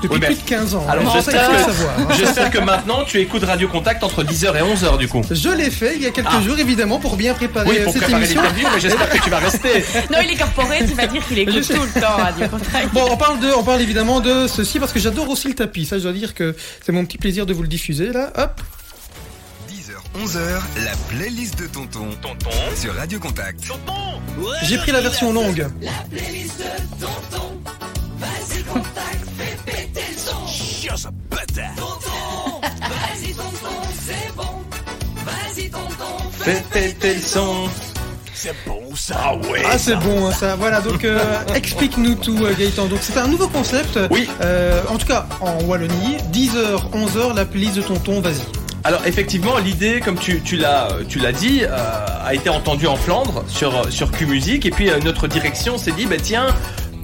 depuis 0.03 0.09
Oui, 0.11 0.19
mais- 0.21 0.27
plus 0.27 0.35
de 0.37 0.43
15 0.43 0.75
ans. 0.75 0.85
Alors, 0.89 1.13
j'espère 1.15 1.49
que, 1.51 1.55
hein. 1.55 2.09
j'espère 2.19 2.51
que 2.51 2.59
maintenant 2.59 3.05
tu 3.07 3.21
écoutes 3.21 3.45
Radio 3.45 3.69
Contact 3.69 4.03
entre 4.03 4.25
10h 4.25 4.57
et 4.57 4.63
11h 4.63 4.99
du 4.99 5.07
coup. 5.07 5.23
Je 5.31 5.49
l'ai 5.51 5.71
fait 5.71 5.95
il 5.95 6.03
y 6.03 6.07
a 6.07 6.11
quelques 6.11 6.27
Ah. 6.33 6.43
jours 6.43 6.59
évidemment 6.59 6.99
pour 6.99 7.17
bien 7.17 7.35
préparer 7.35 7.69
Oui, 7.71 7.77
euh, 7.79 7.85
pour 7.85 7.93
cette 7.93 8.03
préparer 8.03 8.25
émission. 8.25 8.43
mais 8.75 8.81
j'espère 8.81 9.09
que 9.09 9.19
tu 9.23 9.31
vas 9.31 9.39
rester. 9.39 9.85
Non, 10.11 10.19
il 10.25 10.31
est 10.33 10.37
corporate, 10.37 10.83
il 10.89 10.95
va 10.97 11.07
dire 11.07 11.25
qu'il 11.27 11.39
écoute 11.49 11.69
tout 11.69 11.83
le 11.95 12.01
temps 12.01 12.17
Radio 12.17 12.49
Contact. 12.51 12.93
Bon, 12.93 13.07
on 13.11 13.17
parle 13.17 13.39
de, 13.39 13.51
on 13.57 13.63
parle 13.63 13.83
évidemment 13.83 14.08
de 14.09 14.47
ceci 14.47 14.79
parce 14.81 14.93
que 14.93 14.99
j'adore 14.99 15.29
aussi 15.29 15.49
le 15.49 15.55
tapis. 15.55 15.85
Ça, 15.85 15.99
je 15.99 16.05
dois 16.05 16.13
dire 16.13 16.35
que 16.35 16.57
c'est 16.85 16.93
mon 16.93 17.05
petit 17.05 17.19
plaisir 17.19 17.45
de 17.47 17.53
vous 17.53 17.63
le 17.63 17.69
diffuser 17.69 18.13
là. 18.13 18.33
Hop. 18.37 18.61
10h, 19.71 20.25
11h, 20.25 20.85
la 20.85 20.97
playlist 21.11 21.59
de 21.59 21.67
Tonton. 21.67 22.09
Tonton 22.23 22.51
sur 22.75 22.95
Radio 22.95 23.21
Contact. 23.21 23.61
J'ai 24.63 24.79
pris 24.79 24.93
la 24.93 25.03
version 25.03 25.33
longue. 25.33 25.67
La 25.83 25.91
playlist 26.11 26.59
de 26.59 27.05
tonton. 27.05 27.61
Vas-y, 28.19 28.63
contact, 28.65 29.25
fais 29.37 29.57
péter 29.71 30.03
le 30.13 30.19
son. 30.19 30.47
Just 30.83 31.07
a 31.07 31.11
butter. 31.11 31.69
Tonton, 31.77 32.61
vas-y, 32.63 33.33
tonton, 33.35 33.77
c'est 34.07 34.35
bon. 34.35 34.65
Vas-y, 35.25 35.71
tonton, 35.71 36.31
Fais 36.41 36.65
péter 36.73 37.15
le 37.15 37.21
son. 37.21 37.69
C'est 38.41 38.55
bon 38.69 38.95
ça. 38.95 39.17
Ah 39.21 39.35
ouais. 39.51 39.63
Ah 39.69 39.77
c'est 39.79 39.97
bon 39.97 40.29
hein, 40.29 40.31
ça, 40.31 40.55
voilà 40.55 40.81
donc 40.81 41.05
euh, 41.05 41.19
explique-nous 41.57 42.15
tout 42.15 42.37
euh, 42.45 42.55
Gaëtan. 42.57 42.87
Donc 42.87 43.01
c'est 43.03 43.17
un 43.19 43.27
nouveau 43.27 43.49
concept, 43.49 43.99
Oui. 44.13 44.29
euh, 44.43 44.81
en 44.89 44.97
tout 44.97 45.07
cas 45.09 45.27
en 45.41 45.61
Wallonie, 45.65 46.19
10h, 46.33 46.93
11h, 46.93 47.35
la 47.35 47.45
playlist 47.45 47.75
de 47.77 47.83
tonton, 47.83 48.21
vas-y. 48.21 48.43
Alors 48.85 49.05
effectivement, 49.07 49.59
l'idée, 49.59 49.99
comme 50.01 50.17
tu, 50.17 50.41
tu 50.41 50.57
l'as 50.57 50.89
tu 51.09 51.19
l'as 51.19 51.33
dit, 51.33 51.63
euh, 51.65 51.77
a 52.25 52.33
été 52.33 52.49
entendue 52.49 52.87
en 52.87 52.95
Flandre 52.95 53.43
sur 53.49 53.91
sur 53.93 54.13
Q 54.13 54.27
Music 54.27 54.65
et 54.67 54.71
puis 54.71 54.89
euh, 54.89 55.01
notre 55.05 55.27
direction 55.27 55.77
s'est 55.77 55.91
dit 55.93 56.07
bah 56.07 56.17
tiens. 56.23 56.47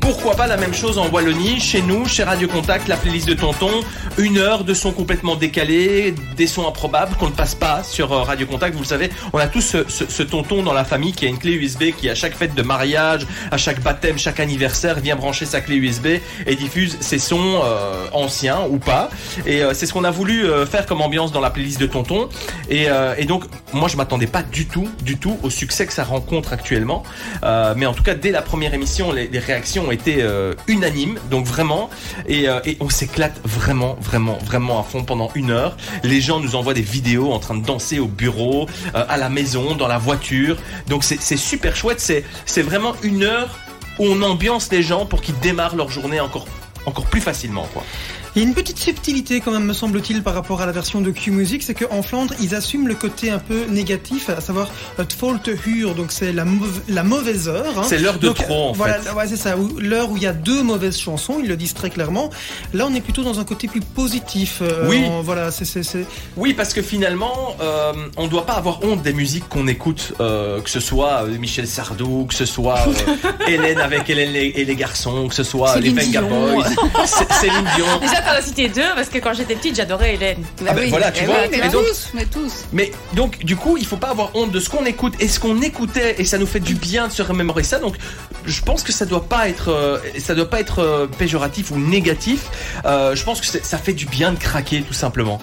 Pourquoi 0.04 0.36
pas 0.36 0.46
la 0.46 0.58
même 0.58 0.74
chose 0.74 0.98
en 0.98 1.08
Wallonie, 1.08 1.58
chez 1.60 1.80
nous, 1.80 2.06
chez 2.06 2.24
Radio 2.24 2.46
Contact, 2.46 2.88
la 2.88 2.98
playlist 2.98 3.26
de 3.26 3.32
Tonton, 3.32 3.70
une 4.18 4.36
heure 4.36 4.62
de 4.62 4.74
sons 4.74 4.92
complètement 4.92 5.34
décalés, 5.34 6.14
des 6.36 6.46
sons 6.46 6.68
improbables 6.68 7.16
qu'on 7.16 7.28
ne 7.28 7.34
passe 7.34 7.54
pas 7.54 7.82
sur 7.82 8.12
euh, 8.12 8.20
Radio 8.20 8.46
Contact. 8.46 8.74
Vous 8.74 8.82
le 8.82 8.86
savez, 8.86 9.08
on 9.32 9.38
a 9.38 9.46
tous 9.46 9.62
ce, 9.88 10.22
tonton 10.22 10.62
dans 10.62 10.74
la 10.74 10.84
famille 10.84 11.12
qui 11.12 11.24
a 11.24 11.30
une 11.30 11.38
clé 11.38 11.52
USB 11.52 11.84
qui 11.96 12.10
à 12.10 12.14
chaque 12.14 12.34
fête 12.34 12.54
de 12.54 12.60
mariage, 12.60 13.26
à 13.50 13.56
chaque 13.56 13.80
baptême, 13.80 14.18
chaque 14.18 14.40
anniversaire 14.40 15.00
vient 15.00 15.16
brancher 15.16 15.46
sa 15.46 15.62
clé 15.62 15.76
USB 15.76 16.06
et 16.46 16.54
diffuse 16.54 16.98
ses 17.00 17.18
sons 17.18 17.62
euh, 17.64 18.06
anciens 18.12 18.60
ou 18.68 18.76
pas. 18.76 19.08
Et 19.46 19.62
euh, 19.62 19.72
c'est 19.72 19.86
ce 19.86 19.94
qu'on 19.94 20.04
a 20.04 20.10
voulu 20.10 20.44
faire 20.70 20.84
comme 20.84 21.00
ambiance 21.00 21.32
dans 21.32 21.40
la 21.40 21.48
playlist 21.48 21.80
de 21.80 21.86
Tonton. 21.86 22.28
Et, 22.68 22.88
donc, 23.24 23.44
moi, 23.72 23.88
je 23.88 23.96
m'attendais 23.96 24.26
pas 24.26 24.42
du 24.42 24.66
tout, 24.66 24.88
du 25.02 25.16
tout 25.16 25.38
au 25.42 25.48
succès 25.48 25.86
que 25.86 25.94
ça 25.94 26.04
rencontre 26.04 26.52
actuellement. 26.52 27.04
Mais 27.42 27.86
en 27.86 27.94
tout 27.94 28.02
cas, 28.02 28.14
dès 28.14 28.30
la 28.30 28.42
première 28.42 28.74
émission, 28.74 29.10
les, 29.10 29.28
les 29.28 29.38
réactions 29.38 29.90
été 29.94 30.18
euh, 30.20 30.54
donc 31.30 31.46
vraiment. 31.46 31.90
Et, 32.28 32.48
euh, 32.48 32.60
et 32.64 32.76
on 32.80 32.88
s'éclate 32.88 33.40
vraiment, 33.44 33.96
vraiment, 34.00 34.38
vraiment 34.44 34.78
à 34.80 34.82
fond 34.82 35.04
pendant 35.04 35.30
une 35.34 35.50
heure. 35.50 35.76
Les 36.02 36.20
gens 36.20 36.40
nous 36.40 36.56
envoient 36.56 36.74
des 36.74 36.82
vidéos 36.82 37.32
en 37.32 37.38
train 37.38 37.54
de 37.54 37.64
danser 37.64 37.98
au 37.98 38.06
bureau, 38.06 38.68
euh, 38.94 39.04
à 39.08 39.16
la 39.16 39.28
maison, 39.28 39.74
dans 39.74 39.88
la 39.88 39.98
voiture. 39.98 40.56
Donc 40.88 41.04
c'est 41.04 41.36
super 41.36 41.76
chouette. 41.76 42.00
C'est 42.00 42.62
vraiment 42.62 42.94
une 43.02 43.24
heure 43.24 43.58
où 43.98 44.06
on 44.06 44.22
ambiance 44.22 44.70
les 44.72 44.82
gens 44.82 45.06
pour 45.06 45.22
qu'ils 45.22 45.38
démarrent 45.38 45.76
leur 45.76 45.90
journée 45.90 46.20
encore 46.20 46.46
encore 46.86 47.06
plus 47.06 47.20
facilement, 47.20 47.66
quoi. 47.72 47.82
Il 48.36 48.42
y 48.42 48.44
a 48.44 48.48
une 48.48 48.54
petite 48.54 48.78
subtilité 48.78 49.40
quand 49.40 49.52
même, 49.52 49.64
me 49.64 49.72
semble-t-il, 49.72 50.24
par 50.24 50.34
rapport 50.34 50.60
à 50.60 50.66
la 50.66 50.72
version 50.72 51.00
de 51.00 51.12
Q 51.12 51.30
Music, 51.30 51.62
c'est 51.62 51.74
qu'en 51.74 52.02
Flandre, 52.02 52.34
ils 52.40 52.56
assument 52.56 52.88
le 52.88 52.96
côté 52.96 53.30
un 53.30 53.38
peu 53.38 53.66
négatif, 53.68 54.28
à 54.28 54.40
savoir 54.40 54.68
euh, 54.98 55.04
faute 55.16 55.48
hure, 55.66 55.94
donc 55.94 56.10
c'est 56.10 56.32
la, 56.32 56.44
mauv- 56.44 56.80
la 56.88 57.04
mauvaise 57.04 57.46
heure. 57.48 57.78
hein. 57.78 57.82
C'est 57.86 57.98
l'heure 57.98 58.18
de 58.18 58.26
Donc, 58.26 58.36
trop, 58.38 58.70
en 58.70 58.72
voilà, 58.72 58.94
fait. 58.94 59.10
Ouais, 59.12 59.28
c'est 59.28 59.36
ça, 59.36 59.54
l'heure 59.78 60.10
où 60.10 60.16
il 60.16 60.24
y 60.24 60.26
a 60.26 60.32
deux 60.32 60.64
mauvaises 60.64 60.98
chansons, 60.98 61.38
ils 61.40 61.48
le 61.48 61.56
disent 61.56 61.74
très 61.74 61.90
clairement. 61.90 62.28
Là, 62.72 62.86
on 62.90 62.94
est 62.94 63.00
plutôt 63.00 63.22
dans 63.22 63.38
un 63.38 63.44
côté 63.44 63.68
plus 63.68 63.80
positif. 63.80 64.58
euh, 64.62 64.88
Oui. 64.88 65.04
en- 65.06 65.22
voilà, 65.22 65.52
c'est, 65.52 65.64
c'est, 65.64 65.84
c'est- 65.84 66.06
Oui, 66.36 66.54
parce 66.54 66.74
que 66.74 66.82
finalement, 66.82 67.56
euh, 67.60 67.92
on 68.16 68.24
ne 68.24 68.28
doit 68.28 68.46
pas 68.46 68.54
avoir 68.54 68.82
honte 68.82 69.02
des 69.02 69.12
musiques 69.12 69.48
qu'on 69.48 69.68
écoute, 69.68 70.12
euh, 70.18 70.60
que 70.60 70.70
ce 70.70 70.80
soit 70.80 71.22
euh, 71.22 71.38
Michel 71.38 71.68
Sardou, 71.68 72.24
que 72.28 72.34
ce 72.34 72.46
soit 72.46 72.80
euh, 72.88 73.28
Hélène 73.46 73.78
avec 73.78 74.10
Hélène 74.10 74.34
et 74.34 74.64
les 74.64 74.74
garçons, 74.76 75.28
que 75.28 75.34
ce 75.36 75.44
soit 75.44 75.78
les 75.78 75.90
Venga. 75.90 76.22
Boys, 76.22 76.64
Céline 77.40 77.68
Dion. 77.76 77.86
Déjà, 78.00 78.23
t'en 78.24 78.32
as 78.32 78.42
cité 78.42 78.68
deux 78.68 78.82
parce 78.94 79.08
que 79.08 79.18
quand 79.18 79.32
j'étais 79.34 79.54
petite, 79.54 79.76
j'adorais 79.76 80.14
Hélène. 80.14 80.42
Ah 80.66 80.72
ben 80.74 80.88
voilà, 80.90 81.10
tu 81.12 81.22
Eh 81.22 81.26
vois. 81.26 81.36
oui, 81.50 81.58
mais 81.60 81.68
donc- 81.68 81.86
tous, 81.86 82.08
mais 82.14 82.24
tous. 82.26 82.52
Mais 82.72 82.92
donc, 83.14 83.44
du 83.44 83.56
coup, 83.56 83.76
il 83.76 83.86
faut 83.86 83.96
pas 83.96 84.08
avoir 84.10 84.34
honte 84.34 84.50
de 84.50 84.60
ce 84.60 84.68
qu'on 84.70 84.84
écoute 84.84 85.14
et 85.20 85.28
ce 85.28 85.38
qu'on 85.40 85.60
écoutait, 85.62 86.16
et 86.18 86.24
ça 86.24 86.38
nous 86.38 86.46
fait 86.46 86.60
du 86.60 86.74
bien 86.74 87.08
de 87.08 87.12
se 87.12 87.22
remémorer 87.22 87.62
ça. 87.62 87.78
Donc, 87.78 87.96
je 88.46 88.60
pense 88.62 88.82
que 88.82 88.92
ça 88.92 89.06
doit 89.06 89.24
pas 89.28 89.48
être, 89.48 89.68
euh, 89.70 89.98
ça 90.18 90.34
doit 90.34 90.48
pas 90.50 90.60
être 90.60 90.80
euh, 90.80 91.06
péjoratif 91.06 91.70
ou 91.70 91.78
négatif. 91.78 92.46
Euh, 92.84 93.14
je 93.14 93.24
pense 93.24 93.40
que 93.40 93.46
ça 93.46 93.78
fait 93.78 93.92
du 93.94 94.06
bien 94.06 94.32
de 94.32 94.38
craquer, 94.38 94.82
tout 94.82 94.94
simplement. 94.94 95.40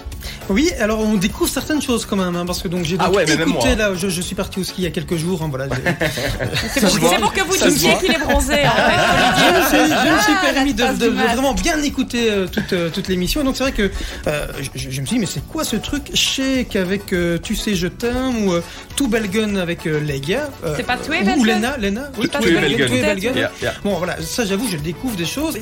Oui, 0.48 0.70
alors 0.78 1.00
on 1.00 1.14
découvre 1.14 1.50
certaines 1.50 1.82
choses 1.82 2.06
quand 2.06 2.16
même, 2.16 2.36
hein, 2.36 2.44
parce 2.46 2.62
que 2.62 2.68
donc 2.68 2.84
j'ai 2.84 2.96
Ah 2.98 3.10
ouais, 3.10 3.24
même 3.26 3.40
écouté 3.48 3.68
moi. 3.68 3.74
là, 3.76 3.94
je, 3.94 4.08
je 4.08 4.20
suis 4.20 4.34
parti 4.34 4.60
au 4.60 4.64
ski 4.64 4.74
il 4.78 4.84
y 4.84 4.86
a 4.86 4.90
quelques 4.90 5.16
jours, 5.16 5.42
hein, 5.42 5.48
voilà. 5.50 5.66
C'est 6.74 6.80
pour, 6.80 7.32
que 7.32 7.40
vous 7.42 7.56
disiez 7.68 7.94
qu'il 7.98 8.12
est 8.12 8.18
bronzé, 8.18 8.54
en 8.54 8.70
fait. 8.70 8.98
je 9.38 9.76
me 9.78 9.86
suis, 9.86 9.94
je 9.94 10.14
me 10.14 10.18
suis 10.20 10.32
Ah, 10.36 10.52
permis 10.52 10.74
de, 10.74 10.84
vraiment 11.06 11.54
bien 11.54 11.80
écouter 11.82 12.30
euh, 12.30 12.46
toute, 12.46 12.72
euh, 12.72 12.90
toute 12.90 13.08
l'émission. 13.08 13.40
Et 13.40 13.44
donc 13.44 13.56
c'est 13.56 13.64
vrai 13.64 13.72
que 13.72 13.90
euh, 14.26 14.46
je, 14.74 14.90
je 14.90 15.00
me 15.00 15.06
suis 15.06 15.16
dit, 15.16 15.18
mais 15.18 15.26
c'est 15.26 15.46
quoi 15.46 15.64
ce 15.64 15.76
truc 15.76 16.10
Shake 16.14 16.76
avec 16.76 17.12
euh, 17.12 17.38
Tu 17.42 17.54
sais, 17.56 17.74
je 17.74 17.86
t'aime 17.86 18.46
ou 18.46 18.52
euh, 18.52 18.62
Tout 18.96 19.08
Belgun 19.08 19.56
avec 19.56 19.86
euh, 19.86 20.00
Legia 20.00 20.48
euh, 20.64 20.74
C'est 20.76 20.82
pas 20.84 20.96
Ou 20.96 21.10
Belgun 21.10 21.36
Lena, 21.44 21.76
Lena 21.78 22.10
Oui, 22.18 22.28
Belgun, 22.32 23.34
yeah. 23.34 23.74
Bon 23.84 23.96
voilà, 23.96 24.20
ça 24.22 24.44
j'avoue, 24.44 24.68
je 24.70 24.76
découvre 24.76 25.16
des 25.16 25.24
choses. 25.26 25.58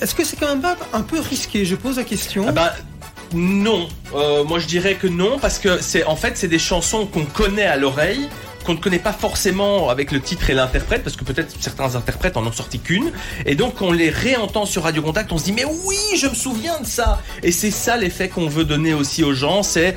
Est-ce 0.00 0.14
que 0.14 0.24
c'est 0.24 0.36
quand 0.38 0.48
même 0.48 0.60
pas 0.60 0.76
un 0.92 1.02
peu 1.02 1.18
risqué 1.20 1.64
Je 1.64 1.74
pose 1.76 1.96
la 1.96 2.04
question. 2.04 2.46
Non, 3.34 3.88
Euh, 4.14 4.42
moi 4.42 4.58
je 4.58 4.66
dirais 4.66 4.94
que 4.94 5.06
non 5.06 5.38
parce 5.38 5.58
que 5.58 5.82
c'est 5.82 6.04
en 6.04 6.16
fait 6.16 6.38
c'est 6.38 6.48
des 6.48 6.58
chansons 6.58 7.04
qu'on 7.04 7.26
connaît 7.26 7.66
à 7.66 7.76
l'oreille 7.76 8.26
qu'on 8.64 8.72
ne 8.72 8.78
connaît 8.78 8.98
pas 8.98 9.12
forcément 9.12 9.88
avec 9.90 10.12
le 10.12 10.20
titre 10.20 10.48
et 10.50 10.54
l'interprète 10.54 11.02
parce 11.02 11.14
que 11.16 11.24
peut-être 11.24 11.54
certains 11.60 11.94
interprètes 11.94 12.36
en 12.36 12.46
ont 12.46 12.52
sorti 12.52 12.78
qu'une. 12.80 13.12
Et 13.46 13.54
donc 13.54 13.80
on 13.82 13.92
les 13.92 14.08
réentend 14.10 14.64
sur 14.66 14.82
Radio 14.84 15.02
Contact 15.02 15.30
on 15.32 15.38
se 15.38 15.44
dit 15.44 15.52
mais 15.52 15.64
oui 15.64 15.96
je 16.16 16.26
me 16.26 16.34
souviens 16.34 16.80
de 16.80 16.86
ça. 16.86 17.20
Et 17.42 17.52
c'est 17.52 17.70
ça 17.70 17.96
l'effet 17.98 18.28
qu'on 18.28 18.48
veut 18.48 18.64
donner 18.64 18.94
aussi 18.94 19.22
aux 19.24 19.34
gens 19.34 19.62
c'est 19.62 19.96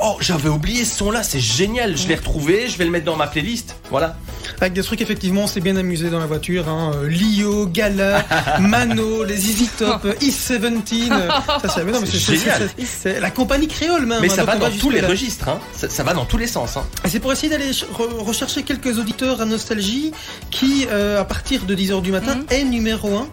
oh 0.00 0.16
j'avais 0.20 0.48
oublié 0.48 0.84
ce 0.84 0.96
son 0.98 1.10
là 1.10 1.24
c'est 1.24 1.40
génial 1.40 1.96
je 1.96 2.06
l'ai 2.06 2.14
retrouvé 2.14 2.68
je 2.68 2.78
vais 2.78 2.84
le 2.84 2.90
mettre 2.92 3.06
dans 3.06 3.16
ma 3.16 3.26
playlist. 3.26 3.74
Voilà 3.90 4.16
Avec 4.60 4.72
des 4.72 4.82
trucs, 4.82 5.00
effectivement, 5.00 5.42
on 5.42 5.46
s'est 5.46 5.60
bien 5.60 5.76
amusé 5.76 6.10
dans 6.10 6.18
la 6.18 6.26
voiture. 6.26 6.68
Hein. 6.68 6.92
euh, 6.96 7.08
Lio, 7.08 7.66
Gala, 7.66 8.24
Mano, 8.60 9.22
les 9.24 9.34
Easy 9.50 9.68
Top, 9.78 10.00
euh, 10.04 10.14
East 10.20 10.52
17. 10.52 11.12
euh, 11.12 11.28
ça, 11.62 11.68
c'est 11.74 11.84
mais 11.84 11.92
non, 11.92 12.00
mais 12.00 12.06
C'est 12.06 12.18
génial. 12.18 12.68
c'est- 12.76 12.84
c'est 12.86 13.20
la 13.20 13.30
compagnie 13.30 13.68
créole 13.68 14.04
même. 14.06 14.20
mais 14.20 14.30
hein, 14.30 14.34
ça 14.34 14.44
va 14.44 14.56
dans 14.56 14.70
tous 14.70 14.90
les 14.90 15.00
registres 15.00 15.48
hein. 15.48 15.58
ça, 15.76 15.88
ça 15.88 16.02
va 16.02 16.12
dans 16.14 16.24
tous 16.24 16.38
les 16.38 16.46
sens 16.46 16.76
hein. 16.76 16.84
Et 17.04 17.08
c'est 17.08 17.20
pour 17.20 17.32
essayer 17.32 17.48
d'aller 17.50 17.72
ch- 17.72 17.86
re- 17.92 18.18
rechercher 18.24 18.62
quelques 18.64 18.98
auditeurs 18.98 19.40
à 19.40 19.44
Nostalgie 19.44 20.12
qui, 20.50 20.86
euh, 20.90 21.20
à 21.20 21.24
partir 21.24 21.64
de 21.64 21.74
10h 21.74 22.02
du 22.02 22.10
matin, 22.12 22.40
est 22.50 22.64
numéro 22.64 23.16
1. 23.16 23.28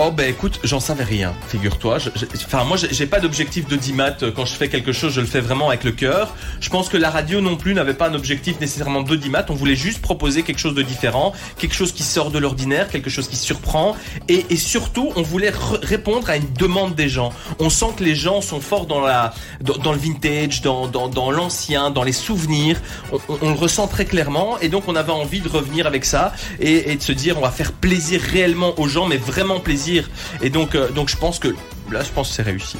Oh 0.00 0.12
bah 0.12 0.26
écoute, 0.26 0.60
j'en 0.62 0.78
savais 0.78 1.02
rien, 1.02 1.34
figure-toi. 1.48 1.98
Enfin 2.46 2.62
moi 2.62 2.76
j'ai 2.76 3.06
pas 3.06 3.18
d'objectif 3.18 3.66
de 3.66 3.74
10 3.74 3.92
maths 3.94 4.24
quand 4.30 4.44
je 4.44 4.54
fais 4.54 4.68
quelque 4.68 4.92
chose, 4.92 5.12
je 5.12 5.20
le 5.20 5.26
fais 5.26 5.40
vraiment 5.40 5.70
avec 5.70 5.82
le 5.82 5.90
cœur. 5.90 6.36
Je 6.60 6.68
pense 6.70 6.88
que 6.88 6.96
la 6.96 7.10
radio 7.10 7.40
non 7.40 7.56
plus 7.56 7.74
n'avait 7.74 7.94
pas 7.94 8.08
un 8.08 8.14
objectif 8.14 8.60
nécessairement 8.60 9.02
de 9.02 9.16
10 9.16 9.28
maths, 9.28 9.50
on 9.50 9.54
voulait 9.54 9.74
juste 9.74 10.00
proposer 10.00 10.44
quelque 10.44 10.60
chose 10.60 10.76
de 10.76 10.82
différent, 10.82 11.32
quelque 11.58 11.74
chose 11.74 11.90
qui 11.90 12.04
sort 12.04 12.30
de 12.30 12.38
l'ordinaire, 12.38 12.88
quelque 12.90 13.10
chose 13.10 13.26
qui 13.26 13.34
surprend 13.34 13.96
et, 14.28 14.44
surtout 14.56 15.10
on 15.16 15.22
voulait 15.22 15.50
re- 15.50 15.84
répondre 15.84 16.30
à 16.30 16.36
une 16.36 16.52
demande 16.52 16.94
des 16.94 17.08
gens. 17.08 17.32
On 17.58 17.68
sent 17.68 17.94
que 17.96 18.04
les 18.04 18.14
gens 18.14 18.40
sont 18.40 18.60
forts 18.60 18.86
dans 18.86 19.00
la 19.00 19.34
dans, 19.60 19.90
le 19.90 19.98
vintage, 19.98 20.62
dans, 20.62 20.86
dans, 20.86 21.30
l'ancien, 21.32 21.90
dans 21.90 22.04
les 22.04 22.12
souvenirs. 22.12 22.80
On, 23.12 23.48
le 23.48 23.54
ressent 23.56 23.88
très 23.88 24.04
clairement 24.04 24.60
et 24.60 24.68
donc 24.68 24.84
on 24.86 24.94
avait 24.94 25.10
envie 25.10 25.40
de 25.40 25.48
revenir 25.48 25.88
avec 25.88 26.04
ça 26.04 26.32
et 26.60 26.94
de 26.94 27.02
se 27.02 27.10
dire 27.10 27.36
on 27.36 27.40
va 27.40 27.50
faire 27.50 27.72
plaisir 27.72 28.20
réellement 28.20 28.78
aux 28.78 28.86
gens, 28.86 29.08
mais 29.08 29.16
vraiment 29.16 29.58
plaisir. 29.58 29.87
Et 30.42 30.50
donc 30.50 30.74
euh, 30.74 30.88
donc 30.90 31.08
je 31.08 31.16
pense 31.16 31.38
que 31.38 31.48
là 31.90 32.02
je 32.02 32.10
pense 32.10 32.28
que 32.28 32.34
c'est 32.34 32.42
réussi. 32.42 32.78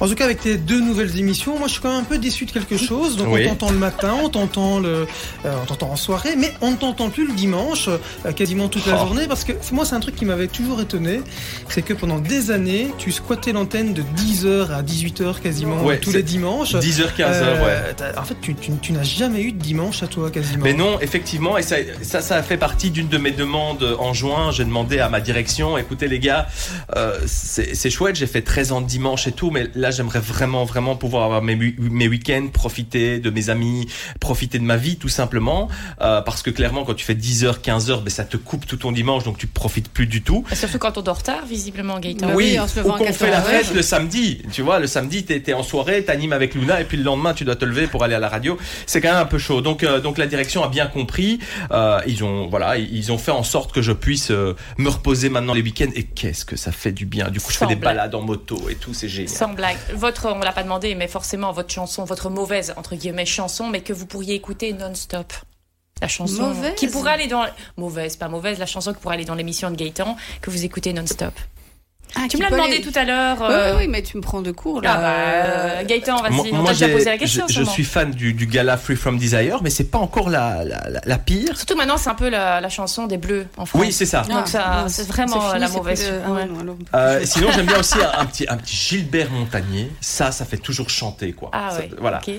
En 0.00 0.08
tout 0.08 0.14
cas, 0.14 0.24
avec 0.24 0.40
tes 0.40 0.56
deux 0.56 0.80
nouvelles 0.80 1.18
émissions, 1.18 1.58
moi 1.58 1.68
je 1.68 1.72
suis 1.74 1.80
quand 1.82 1.90
même 1.90 2.00
un 2.00 2.04
peu 2.04 2.18
déçu 2.18 2.44
de 2.46 2.50
quelque 2.50 2.76
chose. 2.76 3.16
Donc 3.16 3.28
Oui. 3.30 3.42
on 3.46 3.50
t'entend 3.54 3.72
le 3.72 3.78
matin, 3.78 4.14
on 4.22 4.28
t'entend 4.28 4.78
le, 4.80 5.06
euh, 5.44 5.54
on 5.62 5.66
t'entend 5.66 5.90
en 5.90 5.96
soirée, 5.96 6.34
mais 6.36 6.52
on 6.60 6.72
ne 6.72 6.76
t'entend 6.76 7.10
plus 7.10 7.26
le 7.26 7.32
dimanche, 7.34 7.88
euh, 7.88 8.32
quasiment 8.32 8.68
toute 8.68 8.86
la 8.86 8.94
Oh. 8.96 9.06
journée, 9.06 9.26
parce 9.28 9.44
que 9.44 9.52
moi 9.72 9.84
c'est 9.84 9.94
un 9.94 10.00
truc 10.00 10.16
qui 10.16 10.24
m'avait 10.24 10.48
toujours 10.48 10.80
étonné, 10.80 11.20
c'est 11.68 11.82
que 11.82 11.94
pendant 11.94 12.18
des 12.18 12.50
années, 12.50 12.88
tu 12.98 13.12
squattais 13.12 13.52
l'antenne 13.52 13.94
de 13.94 14.02
10h 14.16 14.70
à 14.72 14.82
18h 14.82 15.40
quasiment 15.40 15.82
Ouais, 15.84 15.98
tous 15.98 16.12
les 16.12 16.22
dimanches. 16.22 16.74
10h 16.74 17.14
15h 17.16 17.42
Euh, 17.44 17.64
ouais. 17.88 17.94
t'as- 17.96 18.20
En 18.20 18.24
fait, 18.24 18.36
tu, 18.40 18.54
tu- 18.54 18.72
tu 18.80 18.92
n'as 18.92 19.02
jamais 19.02 19.42
eu 19.42 19.52
de 19.52 19.58
dimanche 19.62 20.02
à 20.02 20.06
toi 20.06 20.30
quasiment. 20.30 20.64
Mais 20.64 20.72
non, 20.74 20.98
effectivement, 21.00 21.56
et 21.58 21.62
ça, 21.62 21.76
ça, 22.02 22.20
ça 22.20 22.36
a 22.36 22.42
fait 22.42 22.56
partie 22.56 22.90
d'une 22.90 23.08
de 23.08 23.18
mes 23.18 23.30
demandes 23.32 23.96
en 23.98 24.12
juin. 24.12 24.50
J'ai 24.50 24.64
demandé 24.64 24.98
à 24.98 25.08
ma 25.08 25.20
direction, 25.20 25.76
écoutez 25.78 26.08
les 26.08 26.18
gars, 26.18 26.46
euh, 26.96 27.18
c'est 27.26 27.74
c'est 27.74 27.90
chouette, 27.90 28.16
j'ai 28.16 28.26
fait 28.26 28.42
13 28.42 28.72
ans 28.72 28.80
de 28.80 28.86
dimanche 28.86 29.26
et 29.26 29.32
tout, 29.32 29.50
mais 29.50 29.68
là 29.74 29.83
j'aimerais 29.90 30.20
vraiment, 30.20 30.64
vraiment 30.64 30.96
pouvoir 30.96 31.24
avoir 31.24 31.42
mes, 31.42 31.54
week-ends, 31.54 32.48
profiter 32.52 33.18
de 33.18 33.30
mes 33.30 33.50
amis, 33.50 33.86
profiter 34.20 34.58
de 34.58 34.64
ma 34.64 34.76
vie 34.76 34.96
tout 34.96 35.08
simplement, 35.08 35.68
euh, 36.00 36.20
parce 36.20 36.42
que 36.42 36.50
clairement 36.50 36.84
quand 36.84 36.94
tu 36.94 37.04
fais 37.04 37.14
10h, 37.14 37.60
15h, 37.60 38.02
ben, 38.02 38.10
ça 38.10 38.24
te 38.24 38.36
coupe 38.36 38.66
tout 38.66 38.76
ton 38.76 38.92
dimanche, 38.92 39.24
donc 39.24 39.38
tu 39.38 39.46
profites 39.46 39.88
plus 39.88 40.06
du 40.06 40.22
tout. 40.22 40.44
Et 40.50 40.54
Surtout 40.54 40.78
quand 40.78 40.98
on 40.98 41.02
dort 41.02 41.22
tard, 41.22 41.46
visiblement, 41.46 41.98
Gaëtan. 41.98 42.32
Oui, 42.34 42.58
en 42.58 42.68
se 42.68 42.80
ou 42.80 42.92
qu'on 42.92 43.04
4 43.04 43.14
fait 43.14 43.30
la 43.30 43.42
fête 43.42 43.74
le 43.74 43.82
samedi. 43.82 44.42
Tu 44.52 44.62
vois, 44.62 44.78
le 44.78 44.86
samedi, 44.86 45.24
t'es 45.24 45.52
en 45.54 45.62
soirée, 45.62 46.04
t'animes 46.04 46.32
avec 46.32 46.54
Luna, 46.54 46.80
et 46.80 46.84
puis 46.84 46.96
le 46.96 47.02
lendemain, 47.02 47.34
tu 47.34 47.44
dois 47.44 47.56
te 47.56 47.64
lever 47.64 47.86
pour 47.86 48.04
aller 48.04 48.14
à 48.14 48.20
la 48.20 48.28
radio. 48.28 48.58
C'est 48.86 49.00
quand 49.00 49.10
même 49.10 49.20
un 49.22 49.26
peu 49.26 49.38
chaud. 49.38 49.60
Donc, 49.60 49.82
euh, 49.82 50.00
donc 50.00 50.18
la 50.18 50.26
direction 50.26 50.62
a 50.64 50.68
bien 50.68 50.86
compris. 50.86 51.38
Euh, 51.70 52.00
ils 52.06 52.24
ont, 52.24 52.48
voilà, 52.48 52.76
ils 52.78 53.12
ont 53.12 53.18
fait 53.18 53.30
en 53.30 53.42
sorte 53.42 53.72
que 53.72 53.82
je 53.82 53.92
puisse 53.92 54.30
euh, 54.30 54.54
me 54.78 54.88
reposer 54.88 55.28
maintenant 55.28 55.54
les 55.54 55.62
week-ends. 55.62 55.90
Et 55.94 56.04
qu'est-ce 56.04 56.44
que 56.44 56.56
ça 56.56 56.72
fait 56.72 56.92
du 56.92 57.06
bien. 57.06 57.28
Du 57.30 57.40
coup, 57.40 57.50
je 57.50 57.56
Sans 57.56 57.66
fais 57.68 57.74
des 57.74 57.80
blague. 57.80 57.96
balades 57.96 58.14
en 58.14 58.22
moto 58.22 58.68
et 58.68 58.74
tout, 58.74 58.94
c'est 58.94 59.08
génial. 59.08 59.28
Sans 59.28 59.52
blague. 59.52 59.73
Votre, 59.94 60.32
on 60.32 60.38
l'a 60.38 60.52
pas 60.52 60.62
demandé, 60.62 60.94
mais 60.94 61.08
forcément 61.08 61.52
votre 61.52 61.72
chanson, 61.72 62.04
votre 62.04 62.30
mauvaise 62.30 62.74
entre 62.76 62.94
guillemets 62.94 63.26
chanson, 63.26 63.68
mais 63.68 63.80
que 63.80 63.92
vous 63.92 64.06
pourriez 64.06 64.34
écouter 64.34 64.72
non-stop. 64.72 65.32
La 66.00 66.08
chanson 66.08 66.48
Mauvaise 66.48 66.74
qui 66.74 66.88
pourrait 66.88 67.12
aller 67.12 67.28
dans 67.28 67.46
mauvaise, 67.76 68.16
pas 68.16 68.28
mauvaise, 68.28 68.58
la 68.58 68.66
chanson 68.66 68.92
qui 68.92 69.00
pourrait 69.00 69.14
aller 69.14 69.24
dans 69.24 69.36
l'émission 69.36 69.70
de 69.70 69.76
Gaëtan 69.76 70.16
que 70.40 70.50
vous 70.50 70.64
écoutez 70.64 70.92
non-stop. 70.92 71.32
Ah, 72.16 72.20
tu 72.28 72.36
me 72.36 72.42
l'as 72.42 72.50
demandé 72.50 72.74
aller- 72.76 72.80
tout 72.80 72.92
à 72.96 73.04
l'heure. 73.04 73.38
Oui, 73.40 73.46
euh, 73.50 73.72
oui, 73.72 73.76
oui, 73.80 73.88
mais 73.88 74.02
tu 74.02 74.16
me 74.16 74.22
prends 74.22 74.40
de 74.40 74.52
court 74.52 74.80
là. 74.80 74.94
Ah 74.94 75.00
bah, 75.00 75.14
euh, 75.80 75.84
Gaëtan, 75.84 76.22
vas-y, 76.22 76.32
Moi, 76.32 76.44
on 76.52 76.56
moi, 76.62 76.72
déjà 76.72 76.88
posé 76.88 77.04
la 77.06 77.18
question. 77.18 77.46
je 77.48 77.62
suis 77.64 77.82
fan 77.84 78.12
du, 78.12 78.32
du 78.34 78.46
gala 78.46 78.76
Free 78.76 78.94
From 78.96 79.18
Desire, 79.18 79.58
mais 79.62 79.70
c'est 79.70 79.90
pas 79.90 79.98
encore 79.98 80.30
la, 80.30 80.64
la, 80.64 80.88
la- 80.90 81.00
la 81.04 81.18
pire. 81.18 81.56
Surtout 81.56 81.74
maintenant, 81.76 81.96
c'est 81.96 82.10
un 82.10 82.14
peu 82.14 82.28
la, 82.28 82.60
la 82.60 82.68
chanson 82.68 83.06
des 83.06 83.16
Bleus 83.18 83.46
en 83.56 83.66
France. 83.66 83.80
Oui, 83.82 83.92
c'est 83.92 84.06
ça. 84.06 84.22
Donc 84.22 84.46
ça, 84.46 84.62
Ah, 84.64 84.84
c'est 84.88 85.08
vraiment 85.08 85.40
fini, 85.50 85.60
la 85.60 85.68
mauvaise. 85.68 86.06
de- 86.08 86.20
ah 86.26 86.30
Ouais. 86.30 86.46
non, 86.46 86.60
alors, 86.60 86.76
Euh, 86.94 87.20
sinon, 87.24 87.48
j'aime 87.52 87.66
bien 87.66 87.80
aussi 87.80 87.98
un, 88.00 88.20
un 88.20 88.26
petit, 88.26 88.46
un 88.48 88.56
petit 88.58 88.76
Gilbert 88.76 89.30
Montagnier. 89.30 89.90
Ça, 90.00 90.30
ça 90.30 90.44
fait 90.44 90.58
toujours 90.58 90.90
chanter, 90.90 91.32
quoi. 91.32 91.50
Ah 91.52 91.70
Ça- 91.72 91.78
ouais. 91.78 91.90
Voilà. 91.98 92.18
ok. 92.26 92.34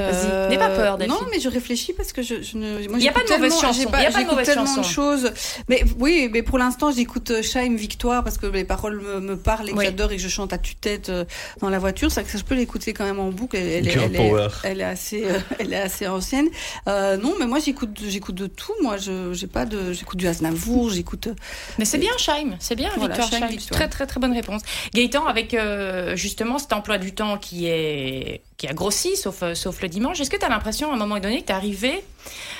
Vas-y, 0.00 0.48
n'aie 0.50 0.58
pas 0.58 0.68
peur, 0.70 0.98
Delphine. 0.98 1.16
Euh, 1.16 1.20
Non, 1.20 1.28
mais 1.32 1.40
je 1.40 1.48
réfléchis 1.48 1.92
parce 1.92 2.12
que 2.12 2.22
je, 2.22 2.42
je 2.42 2.56
ne. 2.56 2.88
Moi, 2.88 2.98
Il 2.98 3.04
y 3.04 3.08
a 3.08 3.12
pas 3.12 3.22
de 3.24 3.30
mauvaise 3.30 3.58
chanson, 3.60 3.80
il 3.80 4.02
y 4.02 4.06
a 4.06 4.10
pas 4.10 4.22
de 4.22 4.28
mauvaise 4.28 4.46
tellement 4.46 4.66
chanson. 4.66 4.80
de 4.80 4.86
choses. 4.86 5.32
Mais 5.68 5.84
oui, 5.98 6.28
mais 6.32 6.42
pour 6.42 6.58
l'instant, 6.58 6.90
j'écoute 6.92 7.30
euh, 7.30 7.42
Chaim 7.42 7.74
Victoire 7.76 8.24
parce 8.24 8.38
que 8.38 8.46
les 8.46 8.64
paroles 8.64 9.00
me, 9.00 9.20
me 9.20 9.36
parlent 9.36 9.68
et 9.68 9.72
que 9.72 9.78
Oui. 9.78 9.84
j'adore 9.86 10.12
et 10.12 10.16
que 10.16 10.22
je 10.22 10.28
chante 10.28 10.52
à 10.52 10.58
tue-tête 10.58 11.08
euh, 11.10 11.24
dans 11.60 11.70
la 11.70 11.78
voiture. 11.78 12.10
C'est 12.10 12.24
que 12.24 12.30
ça, 12.30 12.38
je 12.38 12.44
peux 12.44 12.54
l'écouter 12.54 12.92
quand 12.92 13.04
même 13.04 13.20
en 13.20 13.28
boucle. 13.30 13.56
Elle, 13.56 13.86
elle 13.86 13.88
elle 13.88 14.14
est, 14.16 14.28
power. 14.28 14.48
elle 14.64 14.80
est 14.80 14.84
assez, 14.84 15.24
euh, 15.24 15.38
elle 15.58 15.72
est 15.72 15.80
assez 15.80 16.06
ancienne. 16.08 16.48
Euh, 16.88 17.16
non, 17.16 17.34
mais 17.38 17.46
moi, 17.46 17.58
j'écoute, 17.58 17.98
j'écoute 18.06 18.34
de 18.36 18.46
tout. 18.46 18.72
Moi, 18.82 18.96
je, 18.96 19.32
j'ai 19.32 19.46
pas 19.46 19.64
de, 19.66 19.92
j'écoute 19.92 20.18
du 20.18 20.26
Aznavour, 20.28 20.90
j'écoute. 20.90 21.26
euh, 21.28 21.34
Mais 21.78 21.84
c'est 21.84 21.98
bien, 21.98 22.10
Chaim, 22.18 22.56
c'est 22.58 22.76
bien, 22.76 22.90
Voilà, 22.96 23.14
Victoire 23.16 23.40
Chaim. 23.40 23.46
Victoire. 23.48 23.78
Très, 23.80 23.88
très, 23.88 24.06
très 24.06 24.20
bonne 24.20 24.32
réponse. 24.32 24.62
Gaëtan, 24.94 25.26
avec 25.26 25.54
euh, 25.54 26.16
justement 26.16 26.58
cet 26.58 26.72
emploi 26.72 26.98
du 26.98 27.12
temps 27.12 27.38
qui, 27.38 27.66
est, 27.66 28.42
qui 28.60 28.68
a 28.68 28.74
grossi, 28.74 29.16
sauf, 29.16 29.42
euh, 29.42 29.54
sauf 29.54 29.80
le 29.80 29.88
dimanche, 29.88 30.20
est-ce 30.20 30.28
que 30.28 30.36
tu 30.36 30.44
as 30.44 30.50
l'impression 30.50 30.90
à 30.90 30.94
un 30.94 30.98
moment 30.98 31.18
donné 31.18 31.40
que 31.40 31.46
tu 31.46 31.52
es 31.52 31.54
arrivé 31.54 32.04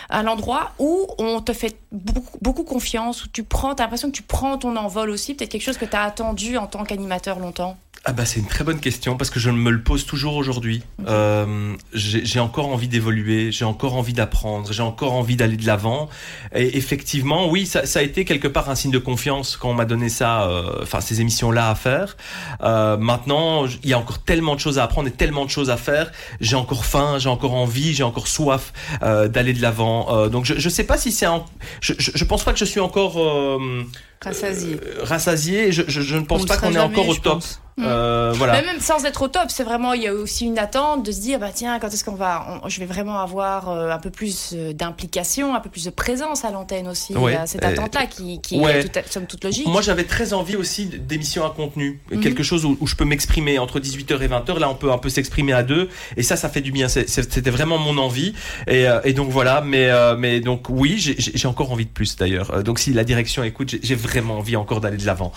à 0.08 0.22
l'endroit 0.22 0.72
où 0.78 1.06
on 1.18 1.42
te 1.42 1.52
fait 1.52 1.76
beaucoup, 1.92 2.38
beaucoup 2.40 2.64
confiance, 2.64 3.26
où 3.26 3.28
tu 3.28 3.44
prends, 3.44 3.74
as 3.74 3.82
l'impression 3.82 4.10
que 4.10 4.16
tu 4.16 4.22
prends 4.22 4.56
ton 4.56 4.76
envol 4.76 5.10
aussi, 5.10 5.34
peut-être 5.34 5.50
quelque 5.50 5.62
chose 5.62 5.76
que 5.76 5.84
tu 5.84 5.94
as 5.94 6.02
attendu 6.02 6.56
en 6.56 6.66
tant 6.66 6.84
qu'animateur 6.84 7.38
longtemps? 7.38 7.76
Ah 8.06 8.12
bah 8.12 8.24
c'est 8.24 8.40
une 8.40 8.46
très 8.46 8.64
bonne 8.64 8.80
question 8.80 9.18
parce 9.18 9.28
que 9.28 9.38
je 9.38 9.50
me 9.50 9.70
le 9.70 9.82
pose 9.82 10.06
toujours 10.06 10.36
aujourd'hui. 10.36 10.82
Euh, 11.06 11.76
j'ai 11.92 12.40
encore 12.40 12.68
envie 12.68 12.88
d'évoluer, 12.88 13.52
j'ai 13.52 13.66
encore 13.66 13.94
envie 13.94 14.14
d'apprendre, 14.14 14.72
j'ai 14.72 14.82
encore 14.82 15.12
envie 15.12 15.36
d'aller 15.36 15.58
de 15.58 15.66
l'avant. 15.66 16.08
Et 16.54 16.78
effectivement, 16.78 17.50
oui, 17.50 17.66
ça, 17.66 17.84
ça 17.84 17.98
a 17.98 18.02
été 18.02 18.24
quelque 18.24 18.48
part 18.48 18.70
un 18.70 18.74
signe 18.74 18.90
de 18.90 18.98
confiance 18.98 19.58
quand 19.58 19.68
on 19.68 19.74
m'a 19.74 19.84
donné 19.84 20.08
ça, 20.08 20.48
euh, 20.48 20.78
enfin 20.82 21.02
ces 21.02 21.20
émissions-là 21.20 21.68
à 21.68 21.74
faire. 21.74 22.16
Euh, 22.62 22.96
maintenant, 22.96 23.66
il 23.66 23.90
y 23.90 23.92
a 23.92 23.98
encore 23.98 24.22
tellement 24.22 24.54
de 24.54 24.60
choses 24.60 24.78
à 24.78 24.84
apprendre 24.84 25.08
et 25.08 25.12
tellement 25.12 25.44
de 25.44 25.50
choses 25.50 25.68
à 25.68 25.76
faire. 25.76 26.10
J'ai 26.40 26.56
encore 26.56 26.86
faim, 26.86 27.18
j'ai 27.18 27.28
encore 27.28 27.52
envie, 27.52 27.92
j'ai 27.92 28.02
encore 28.02 28.28
soif 28.28 28.72
euh, 29.02 29.28
d'aller 29.28 29.52
de 29.52 29.60
l'avant. 29.60 30.06
Euh, 30.08 30.28
donc 30.30 30.46
je, 30.46 30.54
je 30.56 30.68
sais 30.70 30.84
pas 30.84 30.96
si 30.96 31.12
c'est 31.12 31.26
un, 31.26 31.44
je, 31.82 31.92
je, 31.98 32.12
je 32.14 32.24
pense 32.24 32.44
pas 32.44 32.54
que 32.54 32.58
je 32.58 32.64
suis 32.64 32.80
encore 32.80 33.20
euh, 33.20 33.84
Rassasié. 34.22 34.74
euh, 34.74 35.02
rassasié. 35.04 35.72
Je, 35.72 35.82
je, 35.88 36.00
je 36.02 36.16
ne 36.16 36.24
pense 36.24 36.42
On 36.42 36.46
pas 36.46 36.56
qu'on 36.58 36.72
est 36.74 36.78
encore 36.78 37.08
au 37.08 37.14
top. 37.16 37.42
Euh, 37.78 38.32
voilà. 38.36 38.60
Mais 38.60 38.66
même 38.66 38.80
sans 38.80 39.06
être 39.06 39.22
au 39.22 39.28
top, 39.28 39.44
c'est 39.48 39.62
vraiment, 39.64 39.94
il 39.94 40.02
y 40.02 40.06
a 40.06 40.12
aussi 40.12 40.44
une 40.44 40.58
attente 40.58 41.02
de 41.06 41.12
se 41.12 41.20
dire, 41.20 41.38
bah 41.38 41.48
tiens, 41.54 41.78
quand 41.78 41.88
est-ce 41.88 42.04
qu'on 42.04 42.14
va, 42.14 42.60
on- 42.62 42.68
je 42.68 42.78
vais 42.78 42.84
vraiment 42.84 43.20
avoir 43.20 43.70
euh, 43.70 43.88
un 43.90 43.96
peu 43.98 44.10
plus 44.10 44.50
euh, 44.54 44.74
d'implication, 44.74 45.54
un 45.54 45.60
peu 45.60 45.70
plus 45.70 45.84
de 45.86 45.90
présence 45.90 46.44
à 46.44 46.50
l'antenne 46.50 46.88
aussi. 46.88 47.14
Ouais. 47.16 47.32
Il 47.32 47.34
y 47.36 47.38
a 47.38 47.46
cette 47.46 47.64
attente-là 47.64 48.04
qui, 48.04 48.38
qui 48.42 48.60
ouais. 48.60 48.80
est 48.80 48.84
tout 48.84 49.00
somme 49.10 49.24
toute 49.24 49.42
logique. 49.44 49.66
Moi, 49.66 49.80
j'avais 49.80 50.04
très 50.04 50.34
envie 50.34 50.56
aussi 50.56 50.84
d'émissions 50.86 51.46
à 51.46 51.50
contenu, 51.50 52.02
Mhm. 52.12 52.20
quelque 52.20 52.42
chose 52.42 52.66
où, 52.66 52.76
où 52.80 52.86
je 52.86 52.96
peux 52.96 53.06
m'exprimer 53.06 53.58
entre 53.58 53.80
18h 53.80 54.20
et 54.20 54.28
20h. 54.28 54.58
Là, 54.58 54.68
on 54.68 54.74
peut 54.74 54.92
un 54.92 54.98
peu 54.98 55.08
s'exprimer 55.08 55.54
à 55.54 55.62
deux, 55.62 55.88
et 56.18 56.22
ça, 56.22 56.36
ça 56.36 56.50
fait 56.50 56.60
du 56.60 56.72
bien. 56.72 56.88
C'était 56.88 57.50
vraiment 57.50 57.78
mon 57.78 57.96
envie, 57.96 58.34
et, 58.68 58.84
et 59.04 59.14
donc 59.14 59.30
voilà. 59.30 59.62
Mais, 59.62 59.88
mais 60.18 60.40
donc 60.40 60.66
oui, 60.68 60.96
j'ai- 60.98 61.46
encore 61.48 61.72
envie 61.72 61.86
de 61.86 61.90
plus 61.90 62.16
d'ailleurs. 62.16 62.62
Donc 62.62 62.78
si 62.78 62.92
la 62.92 63.04
direction 63.04 63.42
écoute, 63.42 63.70
j'ai- 63.70 63.80
j'ai 63.82 63.94
vraiment 64.10 64.38
envie 64.38 64.56
encore 64.56 64.80
d'aller 64.80 64.96
de 64.96 65.06
l'avant. 65.06 65.32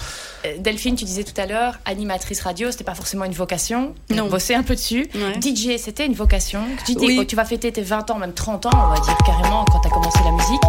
Euh, 0.46 0.54
Delphine, 0.60 0.96
tu 0.96 1.06
disais 1.06 1.24
tout 1.24 1.40
à 1.40 1.46
l'heure, 1.46 1.80
animatrice 1.86 2.42
radio, 2.42 2.72
c'était 2.72 2.84
pas 2.84 2.96
forcément 2.96 3.26
une 3.26 3.34
vocation. 3.34 3.94
Non. 4.10 4.28
Bosser 4.28 4.56
un 4.56 4.64
peu 4.64 4.76
dessus. 4.76 5.08
Ouais. 5.16 5.40
DJ, 5.42 5.78
c'était 5.78 6.06
une 6.06 6.14
vocation. 6.14 6.62
Tu, 6.86 6.96
dis, 6.96 7.06
Oui. 7.06 7.18
oh, 7.22 7.24
tu 7.26 7.36
vas 7.36 7.46
fêter 7.46 7.72
tes 7.72 7.82
20 7.82 8.10
ans, 8.12 8.18
même 8.18 8.34
30 8.34 8.66
ans, 8.66 8.70
on 8.74 8.94
va 8.94 9.00
dire 9.00 9.18
carrément, 9.26 9.66
quand 9.66 9.80
tu 9.80 9.88
as 9.88 9.92
commencé 9.92 10.20
la 10.26 10.32
musique. 10.32 10.62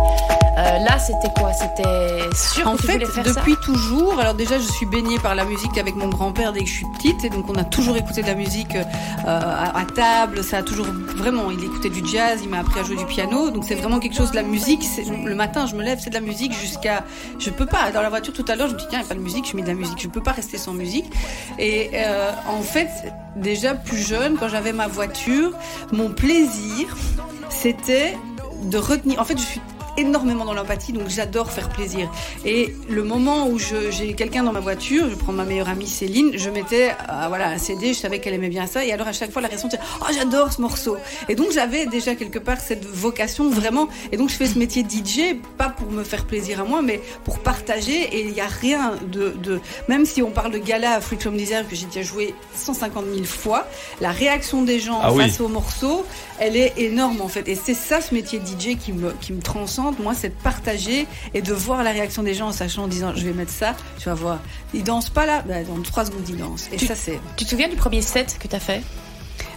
Euh, 0.56 0.78
là, 0.84 0.98
c'était 1.00 1.32
quoi? 1.40 1.52
C'était 1.52 2.36
sûr 2.36 2.68
En 2.68 2.76
que 2.76 2.82
tu 2.82 2.86
fait, 2.86 3.04
faire 3.06 3.26
ça? 3.26 3.32
depuis 3.40 3.56
toujours, 3.56 4.20
alors 4.20 4.34
déjà, 4.34 4.56
je 4.58 4.64
suis 4.70 4.86
baignée 4.86 5.18
par 5.18 5.34
la 5.34 5.44
musique 5.44 5.76
avec 5.78 5.96
mon 5.96 6.08
grand-père 6.08 6.52
dès 6.52 6.60
que 6.60 6.66
je 6.68 6.74
suis 6.74 6.86
petite, 6.96 7.24
et 7.24 7.30
donc 7.30 7.48
on 7.48 7.56
a 7.56 7.64
toujours 7.64 7.96
écouté 7.96 8.22
de 8.22 8.28
la 8.28 8.34
musique 8.36 8.76
euh, 8.76 8.84
à, 9.26 9.76
à 9.80 9.84
table. 9.84 10.44
Ça 10.44 10.58
a 10.58 10.62
toujours 10.62 10.86
vraiment, 11.16 11.50
il 11.50 11.62
écoutait 11.64 11.90
du 11.90 12.06
jazz, 12.06 12.38
il 12.42 12.48
m'a 12.50 12.60
appris 12.60 12.78
à 12.78 12.84
jouer 12.84 12.96
du 12.96 13.04
piano, 13.06 13.50
donc 13.50 13.64
c'est 13.66 13.74
vraiment 13.74 13.98
quelque 13.98 14.16
chose 14.16 14.30
de 14.30 14.36
la 14.36 14.42
musique. 14.44 14.82
Le 15.24 15.34
matin, 15.34 15.66
je 15.66 15.74
me 15.74 15.82
lève, 15.82 15.98
c'est 16.02 16.10
de 16.10 16.14
la 16.14 16.20
musique 16.20 16.52
jusqu'à, 16.52 17.02
je 17.40 17.50
peux 17.50 17.66
pas. 17.66 17.90
Dans 17.94 18.02
la 18.02 18.08
voiture 18.08 18.34
tout 18.34 18.44
à 18.48 18.56
l'heure, 18.56 18.66
je 18.66 18.74
me 18.74 18.78
dis 18.78 18.86
tiens, 18.90 18.98
il 18.98 19.02
n'y 19.02 19.06
a 19.06 19.08
pas 19.08 19.14
de 19.14 19.20
musique, 19.20 19.48
je 19.48 19.56
mets 19.56 19.62
de 19.62 19.68
la 19.68 19.74
musique, 19.74 20.02
je 20.02 20.08
peux 20.08 20.20
pas 20.20 20.32
rester 20.32 20.58
sans 20.58 20.72
musique. 20.72 21.04
Et 21.60 21.90
euh, 21.94 22.32
en 22.48 22.60
fait, 22.60 22.88
déjà 23.36 23.76
plus 23.76 23.98
jeune, 23.98 24.36
quand 24.36 24.48
j'avais 24.48 24.72
ma 24.72 24.88
voiture, 24.88 25.52
mon 25.92 26.10
plaisir, 26.10 26.96
c'était 27.50 28.18
de 28.64 28.78
retenir. 28.78 29.20
En 29.20 29.24
fait, 29.24 29.38
je 29.38 29.44
suis 29.44 29.60
énormément 29.96 30.44
dans 30.44 30.54
l'empathie, 30.54 30.92
donc 30.92 31.08
j'adore 31.08 31.50
faire 31.50 31.68
plaisir. 31.68 32.10
Et 32.44 32.74
le 32.88 33.02
moment 33.02 33.48
où 33.48 33.58
j'ai 33.58 34.14
quelqu'un 34.14 34.42
dans 34.42 34.52
ma 34.52 34.60
voiture, 34.60 35.08
je 35.10 35.14
prends 35.14 35.32
ma 35.32 35.44
meilleure 35.44 35.68
amie 35.68 35.86
Céline, 35.86 36.32
je 36.36 36.50
mettais 36.50 36.90
euh, 36.90 37.24
voilà 37.28 37.48
un 37.48 37.58
CD, 37.58 37.94
je 37.94 37.98
savais 37.98 38.18
qu'elle 38.18 38.34
aimait 38.34 38.48
bien 38.48 38.66
ça, 38.66 38.84
et 38.84 38.92
alors 38.92 39.08
à 39.08 39.12
chaque 39.12 39.30
fois 39.30 39.42
la 39.42 39.48
réaction 39.48 39.68
c'était 39.70 39.82
oh 40.00 40.06
j'adore 40.14 40.52
ce 40.52 40.60
morceau. 40.60 40.96
Et 41.28 41.34
donc 41.34 41.52
j'avais 41.52 41.86
déjà 41.86 42.14
quelque 42.14 42.38
part 42.38 42.60
cette 42.60 42.84
vocation 42.84 43.50
vraiment. 43.50 43.88
Et 44.12 44.16
donc 44.16 44.30
je 44.30 44.34
fais 44.34 44.46
ce 44.46 44.58
métier 44.58 44.82
de 44.82 44.90
DJ 44.90 45.36
pas 45.58 45.68
pour 45.68 45.90
me 45.90 46.04
faire 46.04 46.24
plaisir 46.26 46.60
à 46.60 46.64
moi, 46.64 46.82
mais 46.82 47.00
pour 47.24 47.38
partager. 47.40 47.94
Et 48.16 48.20
il 48.22 48.32
n'y 48.32 48.40
a 48.40 48.46
rien 48.46 48.94
de, 49.12 49.34
de 49.42 49.60
même 49.88 50.04
si 50.06 50.22
on 50.22 50.30
parle 50.30 50.52
de 50.52 50.58
gala 50.58 50.94
à 50.94 51.00
Free 51.00 51.16
From 51.18 51.36
Desire 51.36 51.68
que 51.68 51.76
j'ai 51.76 51.86
déjà 51.86 52.02
joué 52.02 52.34
150 52.54 53.04
000 53.12 53.24
fois, 53.24 53.66
la 54.00 54.10
réaction 54.10 54.62
des 54.62 54.78
gens 54.80 55.00
Ah 55.02 55.12
oui. 55.12 55.24
face 55.28 55.40
au 55.40 55.48
morceau, 55.48 56.04
elle 56.38 56.56
est 56.56 56.72
énorme 56.78 57.20
en 57.20 57.28
fait. 57.28 57.48
Et 57.48 57.54
c'est 57.54 57.74
ça 57.74 58.00
ce 58.00 58.14
métier 58.14 58.38
de 58.38 58.46
DJ 58.46 58.76
qui 58.78 58.92
me, 58.92 59.10
qui 59.20 59.32
me 59.32 59.40
transcende, 59.42 59.83
moi, 59.92 60.14
c'est 60.14 60.28
de 60.30 60.42
partager 60.42 61.06
et 61.34 61.42
de 61.42 61.52
voir 61.52 61.82
la 61.82 61.90
réaction 61.92 62.22
des 62.22 62.34
gens 62.34 62.48
en 62.48 62.52
sachant, 62.52 62.84
en 62.84 62.88
disant, 62.88 63.12
je 63.14 63.24
vais 63.24 63.32
mettre 63.32 63.52
ça, 63.52 63.74
tu 63.98 64.08
vas 64.08 64.14
voir. 64.14 64.38
Ils 64.72 64.84
dansent 64.84 65.10
pas 65.10 65.26
là, 65.26 65.42
bah, 65.46 65.62
dans 65.64 65.80
trois 65.82 66.04
secondes 66.04 66.28
ils 66.28 66.36
dansent. 66.36 66.68
Et 66.72 66.76
Tu- 66.76 66.86
ça 66.86 66.94
c'est 66.94 67.18
Tu 67.36 67.44
te 67.44 67.50
souviens 67.50 67.68
du 67.68 67.76
premier 67.76 68.02
set 68.02 68.36
que 68.40 68.48
tu 68.48 68.54
as 68.56 68.60
fait? 68.60 68.82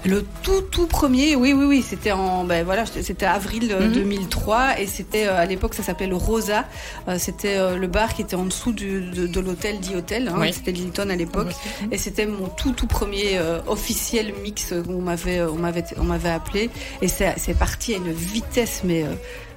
Le 0.06 0.26
tout 0.44 0.62
tout 0.62 0.86
premier, 0.88 1.36
oui 1.36 1.54
oui 1.54 1.66
oui, 1.66 1.86
c'était 1.88 2.12
en 2.12 2.44
ben 2.46 2.64
voilà, 2.64 2.86
c'était 2.86 3.26
avril 3.26 3.70
euh, 3.72 3.88
Mhm. 3.88 3.94
2003 3.94 4.80
et 4.80 4.88
c'était 4.88 5.28
euh, 5.28 5.38
à 5.40 5.46
l'époque 5.46 5.74
ça 5.74 5.84
s'appelait 5.84 6.08
le 6.08 6.16
Rosa, 6.16 6.66
Euh, 7.08 7.18
c'était 7.20 7.58
euh, 7.58 7.78
le 7.78 7.88
bar 7.88 8.14
qui 8.14 8.22
était 8.22 8.36
en 8.36 8.46
dessous 8.46 8.72
du- 8.72 9.02
de, 9.02 9.28
de 9.28 9.40
l'hôtel 9.40 9.80
dit 9.80 9.96
hôtel, 9.96 10.28
hein, 10.30 10.36
Oui. 10.40 10.54
c'était 10.54 10.72
Hilton 10.72 11.10
à 11.10 11.16
l'époque 11.16 11.52
et 11.92 11.98
c'était 11.98 12.26
mon 12.26 12.48
tout 12.48 12.72
tout 12.72 12.88
premier 12.88 13.38
euh, 13.38 13.60
officiel 13.68 14.34
mix 14.44 14.72
où 14.72 14.92
on 14.92 15.02
m'avait 15.02 15.42
on 15.42 15.56
m'avait 15.56 15.84
on 15.98 16.04
m'avait 16.04 16.30
appelé 16.30 16.70
et 17.02 17.08
c'est 17.08 17.34
c'est 17.38 17.58
parti 17.58 17.94
à 17.94 17.98
une 17.98 18.12
vitesse 18.14 18.82
mais 18.84 19.04
euh, 19.04 19.08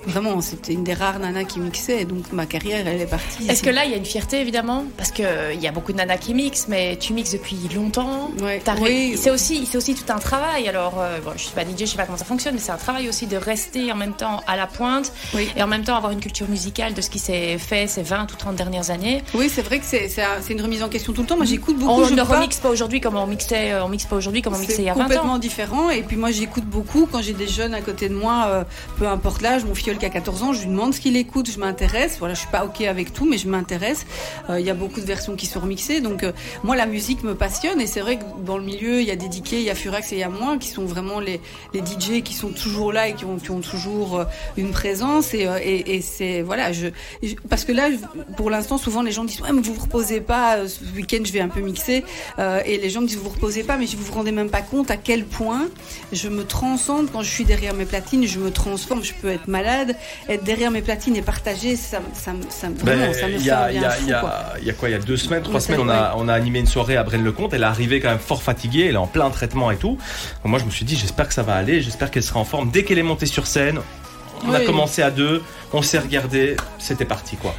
vraiment 0.06 0.40
c'était 0.40 0.72
une 0.72 0.84
des 0.84 0.94
rares 0.94 1.18
nanas 1.18 1.44
qui 1.44 1.60
mixait 1.60 2.04
donc 2.04 2.32
ma 2.32 2.46
carrière 2.46 2.86
elle 2.86 3.00
est 3.00 3.06
partie. 3.06 3.46
Est-ce 3.48 3.62
que 3.62 3.70
là, 3.70 3.84
il 3.84 3.90
y 3.90 3.94
a 3.94 3.96
une 3.96 4.04
fierté, 4.04 4.40
évidemment 4.40 4.84
Parce 4.96 5.10
qu'il 5.10 5.26
y 5.60 5.66
a 5.66 5.72
beaucoup 5.72 5.92
de 5.92 5.98
nanas 5.98 6.16
qui 6.18 6.34
mixent, 6.34 6.66
mais 6.68 6.96
tu 6.96 7.12
mixes 7.12 7.32
depuis 7.32 7.56
longtemps. 7.74 8.30
Ouais. 8.40 8.62
Oui. 8.80 9.16
C'est 9.20 9.30
aussi, 9.30 9.66
c'est 9.66 9.76
aussi 9.76 9.94
tout 9.94 10.10
un 10.12 10.18
travail. 10.18 10.68
Alors, 10.68 10.94
euh, 10.98 11.18
bon, 11.24 11.32
je 11.36 11.42
suis 11.42 11.52
pas 11.52 11.62
DJ, 11.64 11.80
je 11.80 11.84
sais 11.86 11.96
pas 11.96 12.04
comment 12.06 12.18
ça 12.18 12.24
fonctionne, 12.24 12.54
mais 12.54 12.60
c'est 12.60 12.72
un 12.72 12.76
travail 12.76 13.08
aussi 13.08 13.26
de 13.26 13.36
rester 13.36 13.92
en 13.92 13.96
même 13.96 14.14
temps 14.14 14.40
à 14.46 14.56
la 14.56 14.66
pointe 14.66 15.12
Oui. 15.34 15.48
et 15.56 15.62
en 15.62 15.66
même 15.66 15.84
temps 15.84 15.96
avoir 15.96 16.12
une 16.12 16.20
culture 16.20 16.48
musicale 16.48 16.94
de 16.94 17.00
ce 17.00 17.10
qui 17.10 17.18
s'est 17.18 17.58
fait 17.58 17.86
ces 17.86 18.02
20 18.02 18.32
ou 18.32 18.36
30 18.36 18.56
dernières 18.56 18.90
années. 18.90 19.22
Oui, 19.34 19.50
c'est 19.52 19.62
vrai 19.62 19.78
que 19.78 19.84
c'est 19.84 20.08
c'est 20.08 20.22
un- 20.22 20.40
c'est 20.40 20.52
une 20.54 20.62
remise 20.62 20.82
en 20.82 20.88
question 20.88 21.12
tout 21.12 21.22
le 21.22 21.26
temps. 21.26 21.36
Moi, 21.36 21.46
j'écoute 21.46 21.76
beaucoup. 21.78 22.00
on 22.02 22.04
je 22.06 22.14
ne 22.14 22.22
pas- 22.22 22.36
remixe 22.36 22.56
pas 22.58 22.70
aujourd'hui 22.70 23.00
comme 23.00 23.16
on 23.16 23.26
mixait, 23.26 23.72
euh, 23.72 23.84
on 23.84 23.88
mixe 23.88 24.04
pas 24.06 24.16
aujourd'hui 24.16 24.42
comme 24.42 24.54
on 24.54 24.58
mixait 24.58 24.78
il 24.82 24.84
y 24.84 24.88
a 24.88 24.94
C'est 24.94 24.98
20 24.98 25.04
complètement 25.04 25.32
ans. 25.34 25.38
différent. 25.38 25.90
Et 25.90 26.02
puis 26.02 26.16
moi, 26.16 26.30
j'écoute 26.30 26.64
beaucoup 26.64 27.06
quand 27.10 27.22
j'ai 27.22 27.32
des 27.34 27.48
jeunes 27.48 27.74
à 27.74 27.80
côté 27.80 28.08
de 28.08 28.14
moi, 28.14 28.46
euh, 28.48 28.64
peu 28.98 29.06
importe 29.06 29.42
l'âge. 29.42 29.64
Mon 29.64 29.74
filleul 29.90 29.98
qui 29.98 30.06
a 30.06 30.10
14 30.10 30.42
ans, 30.42 30.52
je 30.52 30.60
lui 30.60 30.68
demande 30.68 30.94
ce 30.94 31.00
qu'il 31.00 31.16
écoute. 31.16 31.50
Je 31.50 31.58
m'intéresse. 31.58 32.16
Voilà, 32.18 32.34
je 32.34 32.40
suis 32.40 32.48
pas 32.48 32.64
ok 32.64 32.82
avec 32.82 33.12
tout, 33.12 33.26
mais 33.28 33.38
je 33.38 33.48
m'intéresse. 33.48 34.06
Euh, 34.48 34.60
Il 34.60 34.66
y 34.66 34.70
a 34.70 34.74
beaucoup 34.74 35.00
de 35.00 35.06
versions 35.06 35.34
qui 35.36 35.46
sont 35.46 35.60
remixées. 35.60 36.00
Donc 36.00 36.22
euh, 36.22 36.32
moi, 36.62 36.76
la 36.76 36.86
musique 36.86 37.22
me 37.24 37.34
passionne. 37.34 37.80
Et 37.80 37.86
c'est 37.86 38.00
vrai 38.00 38.18
que 38.18 38.24
dans 38.44 38.56
le 38.56 38.64
milieu, 38.64 39.00
il 39.00 39.06
y 39.06 39.10
a 39.10 39.16
DK, 39.16 39.52
il 39.52 39.62
y 39.62 39.70
a 39.70 39.74
Furax 39.74 40.12
et 40.12 40.16
il 40.16 40.18
y 40.20 40.22
a 40.22 40.28
moi 40.28 40.56
qui 40.58 40.68
sont 40.68 40.84
vraiment 40.84 41.20
les, 41.20 41.40
les 41.74 41.80
DJ 41.80 42.22
qui 42.22 42.34
sont 42.34 42.50
toujours 42.50 42.92
là 42.92 43.08
et 43.08 43.14
qui 43.14 43.24
ont, 43.24 43.38
toujours 43.60 44.20
euh, 44.20 44.24
une 44.56 44.70
présence. 44.70 45.34
Et, 45.34 46.00
c'est 46.02 46.42
voilà, 46.42 46.70
parce 47.48 47.64
que 47.64 47.72
là, 47.72 47.88
pour 48.36 48.50
l'instant, 48.50 48.78
souvent 48.78 49.02
les 49.02 49.12
gens 49.12 49.24
disent 49.24 49.40
ouais, 49.40 49.52
mais 49.52 49.60
vous 49.60 49.74
vous 49.74 49.82
reposez 49.82 50.20
pas. 50.20 50.66
Ce 50.68 50.80
week-end, 50.96 51.22
je 51.24 51.32
vais 51.32 51.40
un 51.40 51.48
peu 51.48 51.60
mixer. 51.60 52.04
Et 52.38 52.78
les 52.78 52.90
gens 52.90 53.00
me 53.00 53.06
disent 53.06 53.16
vous 53.16 53.24
vous 53.24 53.30
reposez 53.30 53.64
pas, 53.64 53.76
mais 53.76 53.86
vous 53.86 54.04
vous 54.04 54.12
rendez 54.12 54.32
même 54.32 54.50
pas 54.50 54.62
compte 54.62 54.90
à 54.90 54.96
quel 54.96 55.24
point 55.24 55.68
je 56.12 56.28
me 56.28 56.44
transcende 56.44 57.10
quand 57.12 57.22
je 57.22 57.30
suis 57.30 57.44
derrière 57.44 57.74
mes 57.74 57.84
platines. 57.84 58.26
Je 58.26 58.38
me 58.38 58.50
transforme. 58.50 59.02
Je 59.02 59.14
peux 59.14 59.28
être 59.28 59.48
malade. 59.48 59.79
Être 60.28 60.44
derrière 60.44 60.70
mes 60.70 60.82
platines 60.82 61.16
et 61.16 61.22
partager, 61.22 61.76
ça, 61.76 62.00
me- 62.00 62.04
ça, 62.14 62.32
ça, 62.50 62.68
Ben, 62.68 62.96
vraiment, 62.98 63.12
ça 63.12 63.28
me 63.28 63.38
y 63.38 63.50
a, 63.50 63.70
il 63.72 63.76
y, 63.76 63.78
bien 63.80 63.88
a, 63.88 63.90
fou, 63.92 64.02
il 64.04 64.08
y, 64.08 64.12
a, 64.12 64.20
quoi. 64.20 64.42
il 64.60 64.66
y 64.66 64.70
a 64.70 64.72
quoi 64.74 64.88
Il 64.88 64.92
y 64.92 64.94
a 64.94 64.98
deux 64.98 65.16
semaines, 65.16 65.42
trois 65.42 65.60
semaines, 65.60 65.80
on 65.80 65.88
a, 65.88 66.14
on 66.16 66.28
a 66.28 66.34
animé 66.34 66.58
une 66.58 66.66
soirée 66.66 66.96
à 66.96 67.02
Braine-le-Comte. 67.04 67.52
Elle 67.54 67.62
est 67.62 67.66
arrivée 67.66 68.00
quand 68.00 68.10
même 68.10 68.18
fort 68.18 68.42
fatiguée. 68.42 68.86
Elle 68.88 68.94
est 68.94 68.98
en 68.98 69.06
plein 69.06 69.30
traitement 69.30 69.70
et 69.70 69.76
tout. 69.76 69.96
Donc 70.42 70.50
moi, 70.50 70.58
je 70.58 70.64
me 70.64 70.70
suis 70.70 70.84
dit, 70.84 70.96
j'espère 70.96 71.28
que 71.28 71.34
ça 71.34 71.42
va 71.42 71.54
aller. 71.54 71.80
J'espère 71.82 72.10
qu'elle 72.10 72.22
sera 72.22 72.40
en 72.40 72.44
forme. 72.44 72.70
Dès 72.70 72.84
qu'elle 72.84 72.98
est 72.98 73.02
montée 73.02 73.26
sur 73.26 73.46
scène, 73.46 73.80
on 74.46 74.52
a 74.54 74.60
commencé 74.60 75.02
à 75.02 75.10
deux. 75.10 75.42
On 75.72 75.82
s'est 75.82 75.98
regardé. 76.00 76.56
C'était 76.78 77.04
parti, 77.04 77.36
quoi. 77.36 77.54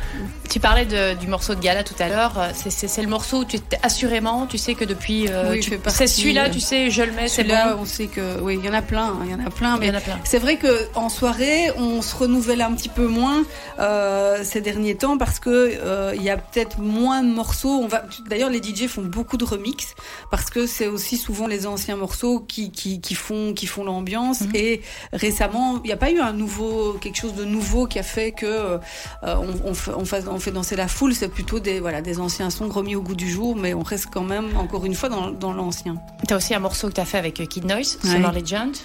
Tu 0.49 0.59
parlais 0.59 0.85
de- 0.85 1.13
du 1.17 1.27
morceau 1.27 1.55
de 1.55 1.61
gala 1.61 1.81
tout 1.85 1.93
à 1.99 2.09
l'heure. 2.09 2.37
Euh, 2.37 2.49
C'est- 2.53 2.69
C'est 2.69 2.89
c'est 2.89 3.01
le 3.01 3.07
morceau 3.07 3.37
où 3.39 3.45
tu 3.45 3.57
assurément, 3.83 4.47
tu 4.47 4.57
sais 4.57 4.75
que 4.75 4.83
depuis. 4.83 5.29
euh, 5.29 5.51
Oui, 5.51 5.65
c'est 5.87 6.07
celui-là, 6.07 6.47
euh, 6.47 6.49
tu 6.49 6.59
sais, 6.59 6.91
je 6.91 7.03
le 7.03 7.11
mets, 7.13 7.29
c'est 7.29 7.37
Celui-là, 7.43 7.73
bon. 7.75 7.83
on 7.83 7.85
sait 7.85 8.07
que 8.07 8.41
oui, 8.41 8.57
il 8.61 8.65
y 8.65 8.69
en 8.69 8.73
a 8.73 8.81
plein, 8.81 9.05
hein, 9.05 9.19
il 9.25 9.31
y 9.31 9.33
en 9.33 9.45
a 9.45 9.49
plein, 9.49 9.75
Il 9.75 9.79
mais 9.79 9.87
y 9.87 9.91
en 9.91 9.93
a 9.95 10.01
plein. 10.01 10.19
c'est 10.25 10.39
vrai 10.39 10.57
que 10.57 10.89
en 10.95 11.07
soirée, 11.07 11.71
on 11.77 12.01
se 12.01 12.13
renouvelle 12.15 12.61
un 12.61 12.73
petit 12.73 12.89
peu 12.89 13.07
moins 13.07 13.43
euh, 13.79 14.43
ces 14.43 14.59
derniers 14.59 14.95
temps 14.95 15.17
parce 15.17 15.39
que 15.39 15.49
euh, 15.49 16.11
il 16.15 16.21
y 16.23 16.29
a 16.29 16.35
peut-être 16.37 16.79
moins 16.79 17.23
de 17.23 17.29
morceaux. 17.33 17.79
On 17.81 17.87
va 17.87 18.03
d'ailleurs 18.29 18.49
les 18.49 18.61
DJ 18.61 18.87
font 18.87 19.03
beaucoup 19.03 19.37
de 19.37 19.45
remix 19.45 19.95
parce 20.31 20.49
que 20.49 20.67
c'est 20.67 20.87
aussi 20.87 21.15
souvent 21.17 21.47
les 21.47 21.65
anciens 21.65 21.95
morceaux 21.95 22.41
qui 22.41 22.71
qui, 22.71 22.99
qui 22.99 23.15
font 23.15 23.53
qui 23.53 23.67
font 23.67 23.85
l'ambiance 23.85 24.41
Mhm. 24.41 24.51
et 24.55 24.81
récemment, 25.13 25.79
il 25.83 25.87
n'y 25.87 25.93
a 25.93 25.97
pas 25.97 26.11
eu 26.11 26.19
un 26.19 26.33
nouveau 26.33 26.93
quelque 27.01 27.17
chose 27.17 27.35
de 27.35 27.45
nouveau 27.45 27.87
qui 27.87 27.99
a 27.99 28.00
fait 28.03 28.31
que 28.31 28.45
euh, 28.45 28.77
on, 29.23 29.47
on, 29.69 29.73
fait, 29.73 29.91
on, 29.93 30.05
fait, 30.05 30.27
on 30.27 30.39
fait 30.39 30.51
danser 30.51 30.75
la 30.75 30.87
foule. 30.87 31.13
C'est 31.13 31.27
plutôt 31.29 31.59
des 31.59 31.79
voilà 31.79 32.01
des 32.01 32.19
anciens 32.19 32.49
sons 32.49 32.69
remis 32.69 32.95
au 32.95 33.01
goût 33.01 33.15
du 33.15 33.29
jour, 33.29 33.55
mais 33.55 33.73
on 33.73 33.83
reste 33.83 34.07
quand 34.11 34.23
même 34.23 34.55
encore 34.57 34.85
une 34.85 34.95
fois 34.95 35.09
dans, 35.09 35.31
dans 35.31 35.53
l'ancien. 35.53 35.95
T'as 36.27 36.37
aussi 36.37 36.53
un 36.53 36.59
morceau 36.59 36.87
que 36.87 36.93
t'as 36.93 37.05
fait 37.05 37.17
avec 37.17 37.39
euh, 37.39 37.45
Kid 37.45 37.65
Noise, 37.65 37.97
Ouais. 38.03 38.09
Summer 38.11 38.31
Legend, 38.33 38.75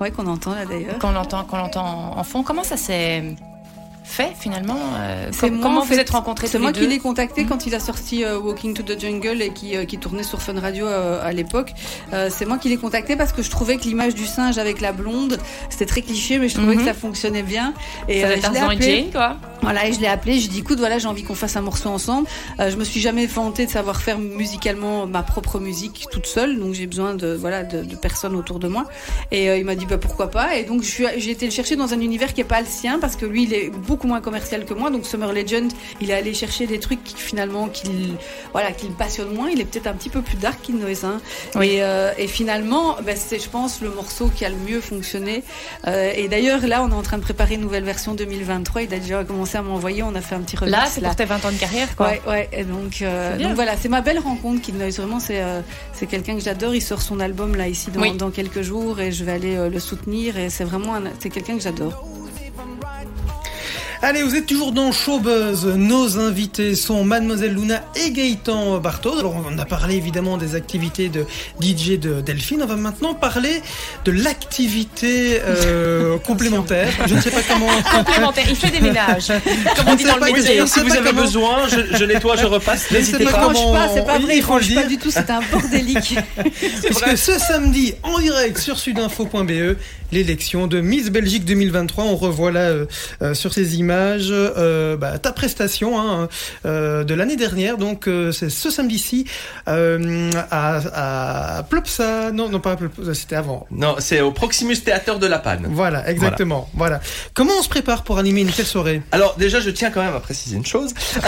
Ouais, 0.00 0.12
qu'on 0.12 0.26
entend 0.28 0.54
là 0.54 0.64
d'ailleurs. 0.64 0.98
qu'on 1.00 1.16
entend, 1.16 1.42
qu'on 1.44 1.58
entend 1.58 2.16
en 2.16 2.22
fond. 2.24 2.44
Comment 2.44 2.62
ça 2.62 2.76
s'est 2.76 3.34
fait 4.08 4.32
finalement 4.40 4.78
euh, 4.96 5.28
C'est 5.32 5.50
com- 5.50 5.60
Comment 5.62 5.80
en 5.80 5.84
vous 5.84 5.98
êtes 5.98 6.10
rencontrés 6.10 6.46
C'est 6.46 6.58
moi 6.58 6.72
les 6.72 6.80
qui 6.80 6.86
l'ai 6.86 6.98
contacté 6.98 7.42
Mhm. 7.42 7.48
quand 7.48 7.66
il 7.66 7.74
a 7.74 7.80
sorti 7.80 8.24
euh, 8.24 8.38
Walking 8.38 8.74
to 8.74 8.82
the 8.82 8.98
Jungle 8.98 9.42
et 9.42 9.50
qui, 9.50 9.76
euh, 9.76 9.84
qui 9.84 9.98
tournait 9.98 10.22
sur 10.22 10.40
Fun 10.42 10.58
Radio 10.58 10.86
à 10.86 11.30
l'époque. 11.32 11.72
C'est 12.30 12.46
moi 12.46 12.58
qui 12.58 12.68
l'ai 12.68 12.76
contacté 12.78 13.16
parce 13.16 13.32
que 13.32 13.42
je 13.42 13.50
trouvais 13.50 13.76
que 13.76 13.82
l'image 13.84 14.14
du 14.14 14.26
singe 14.26 14.58
avec 14.58 14.80
la 14.80 14.92
blonde, 14.92 15.38
c'était 15.70 15.86
très 15.86 16.02
cliché, 16.02 16.38
mais 16.38 16.48
je 16.48 16.54
trouvais 16.54 16.76
que 16.76 16.84
ça 16.84 16.94
fonctionnait 16.94 17.42
bien. 17.42 17.74
Et 18.08 18.22
Ça 18.22 18.28
je 18.36 18.52
l'ai 18.52 18.58
appelé. 18.58 19.08
Quoi. 19.12 19.36
Voilà, 19.62 19.86
et 19.88 19.92
je 19.92 20.00
l'ai 20.00 20.06
appelé, 20.06 20.38
je 20.38 20.48
dis 20.48 20.60
écoute, 20.60 20.78
voilà, 20.78 20.98
j'ai 20.98 21.08
envie 21.08 21.24
qu'on 21.24 21.34
fasse 21.34 21.56
un 21.56 21.60
morceau 21.60 21.88
ensemble. 21.90 22.28
Je 22.58 22.76
me 22.76 22.84
suis 22.84 23.00
jamais 23.00 23.26
vantée 23.26 23.66
de 23.66 23.70
savoir 23.70 24.00
faire 24.00 24.18
musicalement 24.18 25.06
ma 25.06 25.22
propre 25.22 25.58
musique 25.58 26.06
toute 26.10 26.26
seule, 26.26 26.58
donc 26.58 26.74
j'ai 26.74 26.86
besoin 26.86 27.14
de 27.14 27.34
voilà 27.34 27.64
de, 27.64 27.82
de 27.82 27.96
personnes 27.96 28.34
autour 28.36 28.58
de 28.60 28.68
moi. 28.68 28.84
Et 29.32 29.46
il 29.58 29.64
m'a 29.64 29.74
dit 29.74 29.84
bah 29.86 29.98
pourquoi 29.98 30.30
pas. 30.30 30.56
Et 30.56 30.64
donc 30.64 30.82
j'ai 30.82 31.30
été 31.30 31.44
le 31.46 31.52
chercher 31.52 31.76
dans 31.76 31.92
un 31.92 32.00
univers 32.00 32.32
qui 32.34 32.40
est 32.40 32.44
pas 32.44 32.60
le 32.60 32.66
sien 32.66 32.98
parce 33.00 33.16
que 33.16 33.26
lui 33.26 33.42
il 33.44 33.52
est 33.54 33.70
beaucoup 33.70 33.97
moins 34.06 34.20
commercial 34.20 34.64
que 34.64 34.74
moi. 34.74 34.90
Donc 34.90 35.04
Summer 35.06 35.32
Legend, 35.32 35.72
il 36.00 36.10
est 36.10 36.14
allé 36.14 36.34
chercher 36.34 36.66
des 36.66 36.78
trucs 36.78 37.02
qui, 37.04 37.14
finalement 37.16 37.68
qu'il 37.68 38.14
voilà 38.52 38.72
qui 38.72 38.86
le 38.86 38.94
passionne 38.94 39.34
moins. 39.34 39.48
Il 39.50 39.60
est 39.60 39.64
peut-être 39.64 39.86
un 39.86 39.94
petit 39.94 40.10
peu 40.10 40.22
plus 40.22 40.36
dark 40.36 40.60
qu'il 40.62 40.76
Noise. 40.76 41.04
Hein. 41.04 41.20
Oui. 41.56 41.66
Et, 41.70 41.82
euh, 41.82 42.12
et 42.18 42.26
finalement, 42.28 42.96
bah, 43.04 43.16
c'est 43.16 43.38
je 43.38 43.48
pense 43.48 43.80
le 43.80 43.90
morceau 43.90 44.28
qui 44.34 44.44
a 44.44 44.48
le 44.48 44.56
mieux 44.56 44.80
fonctionné. 44.80 45.42
Euh, 45.86 46.12
et 46.14 46.28
d'ailleurs 46.28 46.66
là, 46.66 46.82
on 46.82 46.90
est 46.90 46.94
en 46.94 47.02
train 47.02 47.18
de 47.18 47.22
préparer 47.22 47.54
une 47.54 47.60
nouvelle 47.62 47.84
version 47.84 48.14
2023. 48.14 48.82
Il 48.82 48.94
a 48.94 48.98
déjà 48.98 49.24
commencé 49.24 49.56
à 49.58 49.62
m'envoyer. 49.62 50.02
On 50.02 50.14
a 50.14 50.20
fait 50.20 50.34
un 50.34 50.40
petit 50.40 50.56
remix 50.56 50.70
Là, 50.72 50.84
c'est 50.90 51.00
pour 51.02 51.16
tes 51.16 51.24
20 51.24 51.44
ans 51.44 51.52
de 51.52 51.56
carrière, 51.58 51.94
quoi. 51.96 52.08
Ouais, 52.08 52.22
ouais. 52.28 52.48
Et 52.52 52.64
donc, 52.64 53.02
euh, 53.02 53.36
donc 53.38 53.54
voilà, 53.54 53.76
c'est 53.76 53.88
ma 53.88 54.00
belle 54.00 54.18
rencontre 54.18 54.60
Kid 54.62 54.76
Noise. 54.78 54.98
Vraiment, 54.98 55.20
c'est 55.20 55.42
c'est 55.92 56.06
quelqu'un 56.06 56.34
que 56.34 56.40
j'adore. 56.42 56.74
Il 56.74 56.82
sort 56.82 57.02
son 57.02 57.20
album 57.20 57.56
là 57.56 57.68
ici 57.68 57.90
dans, 57.90 58.00
Oui. 58.00 58.16
dans 58.16 58.30
quelques 58.30 58.62
jours 58.62 59.00
et 59.00 59.12
je 59.12 59.24
vais 59.24 59.32
aller 59.32 59.68
le 59.68 59.80
soutenir. 59.80 60.38
Et 60.38 60.50
c'est 60.50 60.64
vraiment 60.64 60.94
un- 60.94 61.02
c'est 61.18 61.30
quelqu'un 61.30 61.56
que 61.56 61.62
j'adore. 61.62 62.04
Allez, 64.00 64.22
vous 64.22 64.36
êtes 64.36 64.46
toujours 64.46 64.70
dans 64.70 64.92
Showbuzz. 64.92 65.66
Nos 65.76 66.18
invités 66.20 66.76
sont 66.76 67.02
Mademoiselle 67.02 67.54
Luna 67.54 67.82
et 67.96 68.12
Gaëtan 68.12 68.78
Barthoz. 68.78 69.18
Alors, 69.18 69.34
on 69.52 69.58
a 69.58 69.64
parlé 69.64 69.96
évidemment 69.96 70.36
des 70.36 70.54
activités 70.54 71.08
de 71.08 71.26
DJ 71.60 71.98
de 71.98 72.20
Delphine. 72.20 72.60
On 72.62 72.66
va 72.66 72.76
maintenant 72.76 73.14
parler 73.14 73.60
de 74.04 74.12
l'activité 74.12 75.40
euh, 75.44 76.16
complémentaire. 76.24 76.92
Je 77.08 77.14
ne 77.16 77.20
sais 77.20 77.32
pas 77.32 77.42
comment. 77.48 77.66
Complémentaire, 77.98 78.44
il 78.48 78.54
fait 78.54 78.70
des 78.70 78.80
ménages. 78.80 79.32
Comme 79.76 79.88
on 79.88 79.94
dit 79.96 80.04
dans 80.04 80.16
le 80.16 80.28
exactement. 80.28 80.66
si 80.68 80.80
vous 80.80 80.96
avez 80.96 81.10
comment- 81.10 81.22
besoin, 81.22 81.56
je, 81.68 81.96
je 81.98 82.04
nettoie, 82.04 82.36
je 82.36 82.46
repasse. 82.46 82.88
N'hésitez 82.92 83.24
pas 83.24 83.32
pas. 83.32 83.46
comment- 83.48 83.72
pas, 83.72 83.88
c'est 83.92 84.06
pas 84.06 84.18
vrai. 84.20 84.36
Il 84.36 84.42
franche 84.42 84.72
pas 84.76 84.84
du 84.84 84.98
tout. 84.98 85.10
C'est 85.10 85.28
un 85.28 85.40
bordélique. 85.50 86.16
Puisque 86.84 87.18
ce 87.18 87.36
samedi, 87.36 87.94
en 88.04 88.20
direct 88.20 88.58
sur 88.58 88.78
sudinfo.be, 88.78 89.76
l'élection 90.12 90.68
de 90.68 90.80
Miss 90.80 91.10
Belgique 91.10 91.44
2023. 91.44 92.04
On 92.04 92.14
revoit 92.16 92.52
là 92.52 92.60
euh, 92.60 92.86
euh, 93.22 93.34
sur 93.34 93.52
ces 93.52 93.74
images 93.76 93.87
euh, 93.90 94.96
bah, 94.96 95.18
ta 95.18 95.32
prestation 95.32 95.98
hein, 96.00 96.28
euh, 96.66 97.04
de 97.04 97.14
l'année 97.14 97.36
dernière. 97.36 97.76
Donc 97.78 98.06
euh, 98.08 98.32
c'est 98.32 98.50
ce 98.50 98.70
samedi-ci 98.70 99.24
euh, 99.68 100.30
à, 100.50 101.58
à 101.58 101.62
Plopsa. 101.64 102.30
Non, 102.32 102.48
non 102.48 102.60
pas 102.60 102.72
à 102.72 102.76
Plopsa, 102.76 103.14
c'était 103.14 103.36
avant. 103.36 103.66
Non, 103.70 103.96
c'est 103.98 104.20
au 104.20 104.32
Proximus 104.32 104.76
Theater 104.78 105.18
de 105.18 105.26
La 105.26 105.38
Panne. 105.38 105.66
Voilà, 105.70 106.08
exactement. 106.10 106.68
Voilà. 106.74 107.00
Comment 107.34 107.52
on 107.58 107.62
se 107.62 107.68
prépare 107.68 108.04
pour 108.04 108.18
animer 108.18 108.42
une 108.42 108.50
telle 108.50 108.66
soirée? 108.66 109.02
Alors 109.12 109.36
déjà, 109.38 109.60
je 109.60 109.70
tiens 109.70 109.90
quand 109.90 110.02
même 110.02 110.14
à 110.14 110.20
préciser 110.20 110.56
une 110.56 110.66
chose. 110.66 110.92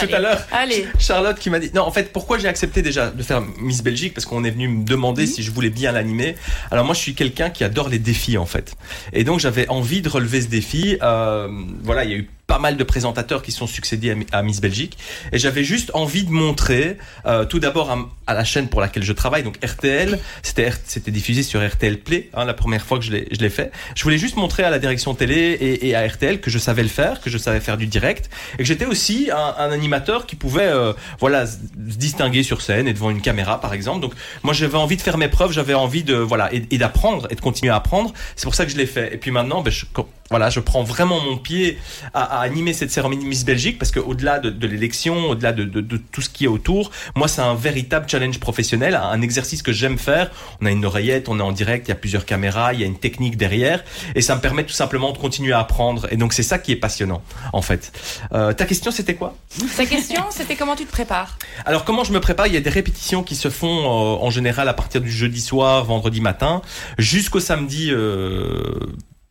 Tout 0.00 0.14
à 0.14 0.18
l'heure, 0.18 0.40
Allez. 0.52 0.86
Charlotte 0.98 1.38
qui 1.38 1.50
m'a 1.50 1.58
dit 1.58 1.70
non 1.74 1.82
en 1.82 1.90
fait 1.90 2.12
pourquoi 2.12 2.38
j'ai 2.38 2.48
accepté 2.48 2.82
déjà 2.82 3.10
de 3.10 3.22
faire 3.22 3.42
Miss 3.60 3.82
Belgique? 3.82 4.14
Parce 4.14 4.24
qu'on 4.26 4.44
est 4.44 4.50
venu 4.50 4.68
me 4.68 4.84
demander 4.84 5.26
si 5.26 5.42
je 5.42 5.50
voulais 5.50 5.70
bien 5.70 5.92
l'animer 5.92 6.36
alors 6.70 6.84
moi 6.84 6.94
je 6.94 7.00
suis 7.00 7.14
quelqu'un 7.14 7.50
qui 7.50 7.64
adore 7.64 7.88
les 7.88 7.98
défis 7.98 8.38
en 8.38 8.46
fait 8.46 8.74
et 9.12 9.24
donc 9.24 9.40
j'avais 9.40 9.68
envie 9.68 10.02
de 10.02 10.08
relever 10.08 10.40
ce 10.40 10.46
défi 10.48 10.96
Euh, 11.02 11.48
voilà 11.82 12.04
il 12.04 12.10
y 12.10 12.14
a 12.14 12.16
eu 12.18 12.28
pas 12.46 12.58
mal 12.58 12.76
de 12.76 12.84
présentateurs 12.84 13.42
qui 13.42 13.52
sont 13.52 13.66
succédés 13.66 14.10
à 14.10 14.14
Mi- 14.14 14.26
à 14.32 14.42
Miss 14.42 14.60
Belgique. 14.60 14.96
Et 15.32 15.38
j'avais 15.38 15.64
juste 15.64 15.90
envie 15.94 16.24
de 16.24 16.30
montrer 16.30 16.96
euh, 17.26 17.44
tout 17.44 17.58
d'abord 17.58 17.90
à, 18.26 18.34
la 18.34 18.44
chaîne 18.44 18.68
pour 18.68 18.80
laquelle 18.80 19.02
je 19.02 19.12
travaille 19.12 19.42
donc 19.42 19.56
RTL 19.64 20.18
c'était 20.42 20.70
c'était 20.84 21.10
diffusé 21.10 21.42
sur 21.42 21.66
RTL 21.66 21.98
Play 21.98 22.28
hein, 22.34 22.44
la 22.44 22.54
première 22.54 22.84
fois 22.84 22.98
que 22.98 23.04
je 23.04 23.12
l'ai 23.12 23.28
je 23.32 23.40
l'ai 23.40 23.50
fait. 23.50 23.72
Je 23.94 24.02
voulais 24.02 24.18
juste 24.18 24.36
montrer 24.36 24.62
à 24.62 24.70
la 24.70 24.78
direction 24.78 25.14
télé 25.14 25.78
et, 25.82 25.94
à 25.94 26.06
RTL 26.06 26.40
que 26.40 26.50
je 26.50 26.58
savais 26.58 26.82
le 26.82 26.88
faire 26.88 27.20
que 27.20 27.30
je 27.30 27.38
savais 27.38 27.60
faire 27.60 27.76
du 27.76 27.86
direct 27.86 28.30
et 28.54 28.58
que 28.58 28.64
j'étais 28.64 28.86
aussi 28.86 29.30
un, 29.32 29.70
animateur 29.70 30.26
qui 30.26 30.36
pouvait 30.36 30.68
euh, 30.68 30.92
voilà 31.18 31.46
se 31.46 31.56
distinguer 31.76 32.42
sur 32.42 32.62
scène 32.62 32.86
et 32.86 32.92
devant 32.92 33.10
une 33.10 33.20
caméra 33.20 33.60
par 33.60 33.74
exemple. 33.74 34.00
Donc 34.00 34.12
moi 34.42 34.54
j'avais 34.54 34.78
envie 34.78 34.96
de 34.96 35.02
faire 35.02 35.18
mes 35.18 35.28
preuves 35.28 35.52
j'avais 35.52 35.74
envie 35.74 36.04
de 36.04 36.14
voilà 36.14 36.50
et, 36.52 36.78
d'apprendre 36.78 37.26
et 37.30 37.34
de 37.34 37.40
continuer 37.40 37.72
à 37.72 37.76
apprendre. 37.76 38.12
C'est 38.36 38.44
pour 38.44 38.54
ça 38.54 38.64
que 38.64 38.70
je 38.70 38.76
l'ai 38.76 38.86
fait. 38.86 39.14
Et 39.14 39.16
puis 39.16 39.30
maintenant 39.30 39.62
ben, 39.62 39.70
je, 39.70 39.84
voilà 40.30 40.50
je 40.50 40.60
prends 40.60 40.82
vraiment 40.82 41.20
mon 41.20 41.36
pied 41.36 41.78
à 42.14 42.35
animer 42.40 42.72
cette 42.72 42.90
cérémonie 42.90 43.24
Miss 43.24 43.44
Belgique 43.44 43.78
parce 43.78 43.90
que 43.90 44.00
au-delà 44.00 44.38
de, 44.38 44.50
de 44.50 44.66
l'élection 44.66 45.30
au-delà 45.30 45.52
de, 45.52 45.64
de, 45.64 45.80
de 45.80 45.96
tout 45.96 46.20
ce 46.22 46.28
qui 46.28 46.44
est 46.44 46.48
autour 46.48 46.90
moi 47.14 47.28
c'est 47.28 47.42
un 47.42 47.54
véritable 47.54 48.08
challenge 48.08 48.38
professionnel 48.40 48.94
un 48.94 49.20
exercice 49.22 49.62
que 49.62 49.72
j'aime 49.72 49.98
faire. 49.98 50.30
On 50.60 50.66
a 50.66 50.70
une 50.70 50.84
oreillette 50.84 51.28
on 51.28 51.38
est 51.38 51.42
en 51.42 51.52
direct 51.52 51.88
il 51.88 51.90
y 51.90 51.92
a 51.92 51.96
plusieurs 51.96 52.24
caméras 52.24 52.74
il 52.74 52.80
y 52.80 52.82
a 52.84 52.86
une 52.86 52.98
technique 52.98 53.36
derrière 53.36 53.84
et 54.14 54.22
ça 54.22 54.34
me 54.36 54.40
permet 54.40 54.64
tout 54.64 54.72
simplement 54.72 55.12
de 55.12 55.18
continuer 55.18 55.52
à 55.52 55.60
apprendre. 55.60 56.06
Et 56.10 56.16
donc 56.16 56.32
c'est 56.32 56.42
ça 56.42 56.58
qui 56.58 56.72
est 56.72 56.76
passionnant 56.76 57.22
en 57.52 57.62
fait. 57.62 57.92
Euh, 58.32 58.52
ta 58.52 58.64
question 58.64 58.90
c'était 58.90 59.14
quoi? 59.14 59.36
Ta 59.76 59.86
question, 59.86 60.24
c'était 60.30 60.56
comment 60.56 60.76
tu 60.76 60.84
te 60.84 60.92
prépares? 60.92 61.38
Alors 61.64 61.84
comment 61.84 62.04
je 62.04 62.12
me 62.12 62.20
prépare? 62.20 62.46
Il 62.46 62.54
y 62.54 62.56
a 62.56 62.60
des 62.60 62.70
répétitions 62.70 63.22
qui 63.22 63.36
se 63.36 63.50
font 63.50 63.84
euh, 63.84 64.24
en 64.24 64.30
général 64.30 64.68
à 64.68 64.74
partir 64.74 65.00
du 65.00 65.10
jeudi 65.10 65.40
soir, 65.40 65.84
vendredi 65.84 66.20
matin, 66.20 66.62
jusqu'au 66.98 67.40
samedi. 67.40 67.90
euh, 67.90 68.78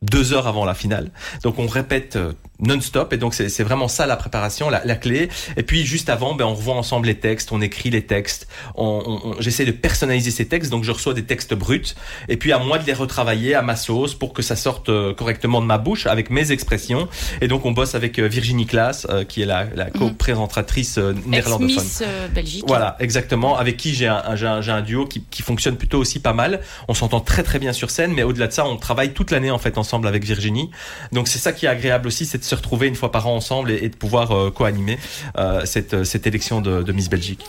deux 0.02 0.34
heures 0.34 0.48
avant 0.48 0.66
la 0.66 0.74
finale. 0.74 1.10
Donc 1.44 1.58
on 1.60 1.68
répète 1.68 2.16
euh, 2.16 2.34
non-stop 2.60 3.12
et 3.12 3.18
donc 3.18 3.34
c'est 3.34 3.64
vraiment 3.64 3.88
ça 3.88 4.06
la 4.06 4.16
préparation, 4.16 4.70
la, 4.70 4.84
la 4.86 4.96
clé. 4.96 5.30
Et 5.58 5.64
puis 5.64 5.86
juste 5.86 6.10
avant, 6.10 6.36
ben, 6.36 6.46
on 6.46 6.54
revoit 6.54 6.76
ensemble 6.76 7.08
les 7.08 7.16
textes, 7.16 7.52
on 7.52 7.62
écrit 7.62 7.90
les 7.90 8.04
textes, 8.06 8.48
on, 8.76 9.02
on- 9.06 9.30
on- 9.32 9.42
j'essaie 9.42 9.66
de 9.66 9.72
personnaliser 9.72 10.32
ces 10.32 10.46
textes, 10.48 10.70
donc 10.72 10.84
je 10.84 10.92
reçois 10.92 11.14
des 11.14 11.24
textes 11.24 11.54
bruts 11.54 11.82
et 12.30 12.38
puis 12.38 12.52
à 12.52 12.60
moi 12.60 12.78
de 12.78 12.86
les 12.86 12.94
retravailler 12.94 13.56
à 13.56 13.62
ma 13.62 13.76
sauce 13.76 14.14
pour 14.16 14.34
que 14.34 14.42
ça 14.42 14.56
sorte 14.56 14.90
euh, 14.90 15.14
correctement 15.14 15.60
de 15.62 15.66
ma 15.66 15.78
bouche 15.78 16.06
avec 16.08 16.30
mes 16.30 16.52
expressions. 16.52 17.08
Et 17.42 17.48
donc 17.48 17.66
on 17.66 17.72
bosse 17.72 17.96
avec 17.96 18.20
euh, 18.20 18.28
Virginie 18.28 18.66
Claas, 18.68 19.06
euh, 19.10 19.24
qui 19.24 19.42
est 19.42 19.46
la, 19.46 19.66
la 19.76 19.90
co-présentatrice 19.90 20.98
euh, 20.98 21.14
néerlandophone. 21.26 21.70
Ex-Miss 21.78 22.04
euh, 22.06 22.28
Belgique. 22.28 22.64
Voilà, 22.68 22.96
exactement. 23.00 23.58
Avec 23.58 23.78
qui 23.78 23.94
j'ai 23.94 24.08
un, 24.08 24.24
un- 24.28 24.68
un 24.68 24.82
duo 24.82 25.06
qui, 25.06 25.24
qui 25.30 25.42
fonctionne 25.42 25.78
plutôt 25.78 26.00
aussi 26.00 26.20
pas 26.20 26.34
mal. 26.34 26.62
On 26.88 26.94
s'entend 26.94 27.20
très 27.22 27.44
très 27.44 27.60
bien 27.60 27.74
sur 27.74 27.90
scène, 27.90 28.14
mais 28.14 28.24
au-delà 28.24 28.48
de 28.48 28.54
ça, 28.54 28.66
on 28.68 28.78
travaille 28.78 29.14
toute 29.14 29.32
l'année 29.32 29.52
en 29.52 29.58
fait 29.58 29.78
ensemble 29.86 30.08
avec 30.08 30.24
Virginie. 30.26 30.70
Donc 31.12 31.28
c'est 31.28 31.40
ça 31.40 31.52
qui 31.54 31.66
est 31.68 31.70
agréable 31.70 32.08
aussi, 32.08 32.26
c'est 32.26 32.40
de 32.40 32.44
se 32.44 32.56
retrouver 32.56 32.88
une 32.88 32.96
fois 32.96 33.12
par 33.12 33.28
an 33.28 33.36
ensemble 33.36 33.70
et, 33.72 33.80
et 33.86 33.90
de 33.90 33.96
pouvoir 33.96 34.32
euh, 34.32 34.50
co-animer 34.52 34.98
euh, 35.38 35.62
cette, 35.66 36.04
cette 36.04 36.26
élection 36.28 36.60
de, 36.62 36.82
de 36.84 36.92
Miss 36.92 37.10
Belgique. 37.10 37.44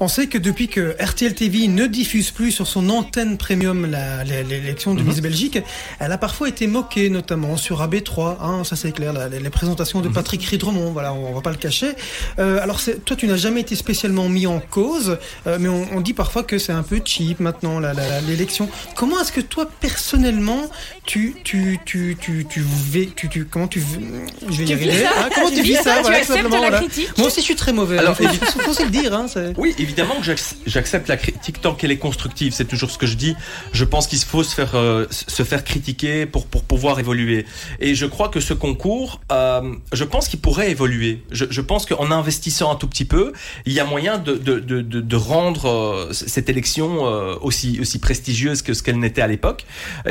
On 0.00 0.08
sait 0.08 0.26
que 0.26 0.38
depuis 0.38 0.68
que 0.68 0.96
RTL 1.00 1.34
TV 1.34 1.68
ne 1.68 1.86
diffuse 1.86 2.30
plus 2.32 2.50
sur 2.50 2.66
son 2.66 2.88
antenne 2.90 3.38
premium 3.38 3.86
l'élection 4.26 4.94
de 4.94 5.02
Miss 5.02 5.20
Belgique, 5.20 5.58
elle 6.00 6.12
a 6.12 6.18
parfois 6.18 6.48
été 6.48 6.66
moquée, 6.66 7.08
notamment 7.10 7.56
sur 7.56 7.76
AB3. 7.86 8.36
Hein, 8.40 8.64
ça 8.64 8.74
c'est 8.76 8.92
clair, 8.92 9.12
la- 9.12 9.28
les, 9.28 9.40
les 9.40 9.50
présentations 9.50 10.00
de 10.00 10.08
Patrick 10.08 10.42
Ridremont, 10.44 10.90
voilà, 10.92 11.12
on, 11.14 11.30
on 11.30 11.34
va 11.34 11.40
pas 11.40 11.50
le 11.50 11.56
cacher. 11.56 11.92
Euh, 12.38 12.60
alors 12.62 12.80
toi, 13.04 13.16
tu 13.16 13.26
n'as 13.26 13.36
jamais 13.36 13.60
été 13.60 13.76
spécialement 13.76 14.28
mis 14.28 14.46
en 14.46 14.60
cause, 14.60 15.18
euh, 15.46 15.58
mais 15.60 15.68
on, 15.68 15.86
on 15.96 16.00
dit 16.00 16.14
parfois 16.14 16.42
que 16.42 16.58
c'est 16.58 16.72
un 16.72 16.82
peu 16.82 17.00
cheap 17.04 17.38
maintenant 17.40 17.80
l'élection. 18.26 18.68
Comment 18.94 19.20
est-ce 19.20 19.32
que 19.32 19.40
toi 19.40 19.68
personnellement 19.80 20.62
tu 21.04 21.34
tu 21.44 21.75
tu, 21.84 21.84
tu, 21.84 22.16
tu, 22.20 22.46
tu, 22.48 22.60
vis- 22.60 23.10
tu, 23.14 23.28
tu, 23.28 23.44
comment 23.44 23.68
tu, 23.68 23.80
je 23.80 24.56
vais 24.56 24.64
y 24.64 24.66
Tu 24.66 24.72
arriver. 24.74 25.02
ça 25.02 25.10
hein, 25.18 25.28
comment 25.34 25.50
tu, 25.50 25.62
vis 25.62 25.74
ça, 25.74 25.96
tu 25.96 26.02
voilà, 26.02 26.16
acceptes 26.18 26.26
simplement, 26.38 26.62
la 26.62 26.70
voilà. 26.70 26.78
critique 26.78 27.08
Moi 27.18 27.26
aussi, 27.28 27.40
je 27.40 27.44
suis 27.44 27.56
très 27.56 27.72
mauvais. 27.72 27.98
Alors, 27.98 28.16
Alors, 28.20 28.32
faut, 28.32 28.46
faut, 28.46 28.60
faut 28.60 28.72
se 28.72 28.82
le 28.82 28.90
dire, 28.90 29.12
hein, 29.14 29.26
c'est- 29.32 29.52
Oui, 29.58 29.74
évidemment 29.78 30.14
que 30.16 30.24
j'ac- 30.24 30.54
j'accepte 30.66 31.08
la 31.08 31.16
critique 31.16 31.60
tant 31.60 31.74
qu'elle 31.74 31.90
est 31.90 31.98
constructive. 31.98 32.52
C'est 32.54 32.64
toujours 32.66 32.90
ce 32.90 32.98
que 32.98 33.06
je 33.06 33.16
dis. 33.16 33.34
Je 33.72 33.84
pense 33.84 34.06
qu'il 34.06 34.18
faut 34.18 34.42
se 34.42 34.54
faire 34.54 34.74
euh, 34.74 35.06
se 35.10 35.42
faire 35.42 35.64
critiquer 35.64 36.26
pour 36.26 36.46
pour 36.46 36.62
pouvoir 36.64 36.98
évoluer. 37.00 37.46
Et 37.80 37.94
je 37.94 38.06
crois 38.06 38.28
que 38.28 38.40
ce 38.40 38.54
concours, 38.54 39.20
euh, 39.32 39.74
je 39.92 40.04
pense 40.04 40.28
qu'il 40.28 40.40
pourrait 40.40 40.70
évoluer. 40.70 41.22
Je, 41.30 41.44
je 41.50 41.60
pense 41.60 41.86
qu'en 41.86 42.10
investissant 42.10 42.70
un 42.72 42.76
tout 42.76 42.86
petit 42.88 43.04
peu, 43.04 43.32
il 43.66 43.72
y 43.72 43.80
a 43.80 43.84
moyen 43.84 44.18
de 44.18 44.34
de 44.34 44.58
de, 44.60 44.80
de, 44.80 45.00
de 45.00 45.16
rendre 45.16 45.68
euh, 45.68 46.12
cette 46.12 46.48
élection 46.48 47.06
euh, 47.06 47.34
aussi 47.40 47.78
aussi 47.80 47.98
prestigieuse 47.98 48.62
que 48.62 48.74
ce 48.74 48.82
qu'elle 48.82 48.98
n'était 48.98 49.22
à 49.22 49.26
l'époque. 49.26 49.64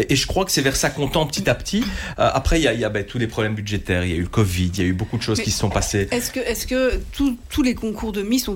Et 0.10 0.16
je 0.16 0.28
crois 0.28 0.46
que 0.46 0.52
c'est 0.52 0.62
vers 0.62 0.76
ça 0.76 0.90
qu'on 0.90 1.08
tend 1.08 1.26
petit 1.26 1.50
à 1.50 1.55
petit. 1.56 1.84
Euh, 2.20 2.30
après, 2.34 2.60
il 2.60 2.64
y 2.64 2.68
a, 2.68 2.74
y 2.74 2.84
a 2.84 2.90
ben, 2.90 3.04
tous 3.06 3.18
les 3.18 3.28
problèmes 3.28 3.56
budgétaires. 3.56 4.04
Il 4.06 4.12
y 4.12 4.14
a 4.14 4.18
eu 4.18 4.22
le 4.22 4.28
Covid. 4.28 4.68
Il 4.74 4.80
y 4.80 4.82
a 4.82 4.86
eu 4.86 4.94
beaucoup 4.94 5.18
de 5.18 5.22
choses 5.24 5.38
Mais- 5.40 5.44
qui 5.44 5.52
se 5.52 5.60
sont 5.60 5.70
passées. 5.70 6.08
Est-ce 6.12 6.32
que, 6.32 6.40
est-ce 6.40 6.68
que 6.68 7.00
tous- 7.12 7.38
tous 7.50 7.64
les 7.64 7.76
concours 7.76 8.12
de 8.12 8.22
Miss, 8.22 8.48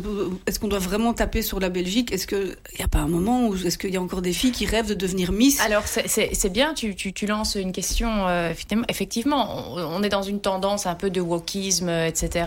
est-ce 0.45 0.59
qu'on 0.59 0.67
doit 0.67 0.79
vraiment 0.79 1.13
taper 1.13 1.41
sur 1.41 1.59
la 1.59 1.69
Belgique? 1.69 2.11
Est-ce 2.11 2.27
qu'il 2.27 2.55
n'y 2.77 2.85
a 2.85 2.87
pas 2.87 2.99
un 2.99 3.07
moment 3.07 3.47
où 3.47 3.55
est-ce 3.55 3.77
qu'il 3.77 3.93
y 3.93 3.97
a 3.97 4.01
encore 4.01 4.21
des 4.21 4.33
filles 4.33 4.51
qui 4.51 4.65
rêvent 4.65 4.87
de 4.87 4.93
devenir 4.93 5.31
Miss? 5.31 5.59
Alors 5.61 5.87
c'est- 5.87 6.07
c'est 6.07 6.29
c'est 6.33 6.49
bien, 6.49 6.73
tu, 6.73 6.95
tu, 6.95 7.13
tu 7.13 7.25
lances 7.25 7.55
une 7.55 7.71
question. 7.71 8.27
euh, 8.27 8.53
effectivement, 8.89 9.73
on, 9.75 9.99
on 9.99 10.03
est 10.03 10.09
dans 10.09 10.21
une 10.23 10.41
tendance 10.41 10.85
un 10.85 10.95
peu 10.95 11.09
de 11.09 11.21
wokisme, 11.21 11.89
etc., 11.89 12.45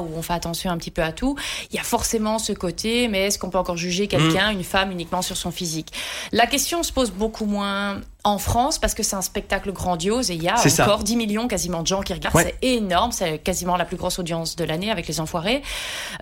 où 0.00 0.06
on 0.16 0.22
fait 0.22 0.32
attention 0.32 0.70
un 0.70 0.76
petit 0.78 0.90
peu 0.90 1.02
à 1.02 1.12
tout. 1.12 1.36
Il 1.70 1.76
y 1.76 1.78
a 1.78 1.82
forcément 1.82 2.38
ce 2.38 2.52
côté, 2.52 3.08
mais 3.08 3.26
est-ce 3.26 3.38
qu'on 3.38 3.50
peut 3.50 3.58
encore 3.58 3.76
juger 3.76 4.06
quelqu'un, 4.08 4.52
Mm. 4.52 4.56
une 4.56 4.64
femme, 4.64 4.90
uniquement 4.92 5.22
sur 5.22 5.36
son 5.36 5.50
physique? 5.50 5.92
La 6.32 6.46
question 6.46 6.82
se 6.82 6.92
pose 6.92 7.10
beaucoup 7.10 7.46
moins 7.46 8.00
en 8.24 8.38
France 8.38 8.78
parce 8.78 8.94
que 8.94 9.02
c'est 9.02 9.16
un 9.16 9.22
spectacle 9.22 9.72
grandiose 9.72 10.30
et 10.30 10.34
il 10.34 10.42
y 10.42 10.48
a 10.48 10.56
ça. 10.56 10.84
encore 10.84 11.02
10 11.02 11.16
millions 11.16 11.48
quasiment 11.48 11.82
de 11.82 11.86
gens 11.88 12.02
qui 12.02 12.12
regardent. 12.12 12.34
Ouais. 12.36 12.54
C'est 12.60 12.68
énorme, 12.68 13.10
c'est 13.12 13.38
quasiment 13.38 13.76
la 13.76 13.84
plus 13.84 13.96
grosse 13.96 14.18
audience 14.18 14.54
de 14.56 14.64
l'année 14.64 14.90
avec 14.90 15.08
les 15.08 15.18
Enfoirés. 15.20 15.62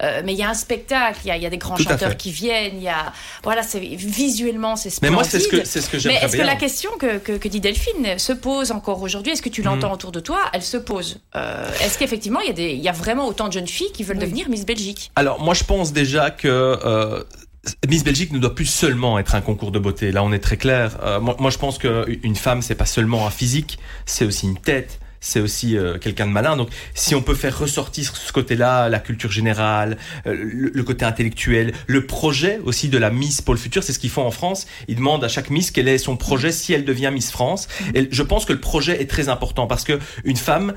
Euh, 0.03 0.23
mais 0.25 0.33
il 0.33 0.39
y 0.39 0.43
a 0.43 0.49
un 0.49 0.55
spectacle, 0.55 1.19
il 1.25 1.29
y 1.29 1.31
a, 1.31 1.37
il 1.37 1.43
y 1.43 1.47
a 1.47 1.51
des 1.51 1.59
grands 1.59 1.77
Tout 1.77 1.83
chanteurs 1.83 2.17
qui 2.17 2.31
viennent, 2.31 2.77
il 2.77 2.83
y 2.83 2.89
a 2.89 3.13
voilà, 3.43 3.63
c'est 3.63 3.81
visuellement 3.81 4.77
c'est 4.77 4.89
Mais 4.89 5.09
splendide. 5.09 5.15
moi, 5.15 5.25
c'est 5.25 5.41
ce 5.41 5.49
que 5.49 5.65
c'est 5.65 5.81
ce 5.81 5.89
que 5.91 5.97
Mais 5.97 6.01
j'aimerais 6.03 6.25
est-ce 6.27 6.37
que 6.37 6.43
la 6.43 6.57
question 6.57 6.91
que, 6.99 7.19
que, 7.19 7.33
que 7.33 7.49
dit 7.49 7.61
Delphine 7.61 8.19
se 8.19 8.33
pose 8.33 8.73
encore 8.73 9.03
aujourd'hui? 9.03 9.33
Est-ce 9.33 9.43
que 9.43 9.49
tu 9.49 9.63
l'entends 9.63 9.89
Mhm. 9.89 9.95
autour 9.95 10.13
de 10.13 10.21
toi? 10.21 10.39
Elle 10.53 10.63
se 10.63 10.77
pose. 10.77 11.19
Euh, 11.37 11.69
est-ce 11.83 11.99
qu'effectivement, 11.99 12.41
il 12.41 12.47
y, 12.49 12.51
a 12.51 12.55
des- 12.55 12.73
il 12.73 12.81
y 12.81 12.89
a 12.89 12.93
vraiment 12.93 13.27
autant 13.27 13.49
de 13.49 13.53
jeunes 13.53 13.69
filles 13.69 13.93
qui 13.93 14.05
veulent 14.05 14.19
devenir 14.19 14.49
Miss 14.49 14.65
Belgique? 14.65 15.11
Alors 15.17 15.41
moi 15.41 15.55
je 15.55 15.65
pense 15.65 15.93
déjà 15.93 16.31
que 16.31 16.49
euh, 16.49 17.23
Miss 17.89 18.05
Belgique 18.05 18.33
ne 18.33 18.39
doit 18.39 18.55
plus 18.55 18.67
seulement 18.67 19.19
être 19.19 19.35
un 19.35 19.41
concours 19.41 19.71
de 19.71 19.79
beauté. 19.79 20.13
Là 20.13 20.23
on 20.25 20.33
est 20.33 20.39
très 20.39 20.57
clair. 20.57 20.99
Euh, 21.03 21.21
moi, 21.21 21.51
je 21.51 21.59
pense 21.59 21.79
qu'une 21.79 22.37
femme 22.37 22.63
c'est 22.63 22.75
pas 22.75 22.87
seulement 22.87 23.27
un 23.27 23.31
physique, 23.31 23.79
c'est 24.07 24.25
aussi 24.25 24.47
une 24.47 24.59
tête. 24.59 25.01
C'est 25.23 25.41
aussi 25.41 25.77
euh, 25.77 25.99
quelqu'un 25.99 26.27
de 26.27 26.33
malin. 26.33 26.57
Donc, 26.57 26.71
si 26.95 27.15
on 27.15 27.21
peut 27.21 27.35
faire 27.35 27.59
ressortir 27.59 28.17
ce 28.17 28.33
côté-là, 28.33 28.89
la 28.89 28.99
culture 29.01 29.31
générale, 29.31 29.99
euh, 30.27 30.33
le, 30.35 30.71
le 30.73 30.83
côté 30.83 31.05
intellectuel, 31.05 31.75
le 31.87 32.07
projet 32.07 32.59
aussi 32.65 32.89
de 32.89 32.97
la 32.97 33.11
Miss 33.11 33.43
pour 33.43 33.53
le 33.53 33.61
futur, 33.61 33.83
c'est 33.83 33.93
ce 33.93 33.99
qu'ils 33.99 34.09
font 34.09 34.25
en 34.25 34.31
France. 34.31 34.67
Ils 34.89 34.97
demandent 34.97 35.23
à 35.23 35.29
chaque 35.29 35.51
Miss 35.51 35.73
quel 35.73 35.89
est 35.89 35.99
son 35.99 36.17
projet 36.17 36.53
si 36.53 36.73
elle 36.73 36.87
devient 36.87 37.11
Miss 37.13 37.31
France. 37.31 37.69
Et 37.95 38.09
je 38.11 38.23
pense 38.23 38.47
que 38.47 38.55
le 38.55 38.61
projet 38.61 39.03
est 39.03 39.11
très 39.11 39.29
important 39.29 39.67
parce 39.67 39.85
que 39.85 39.99
une 40.25 40.39
femme 40.39 40.73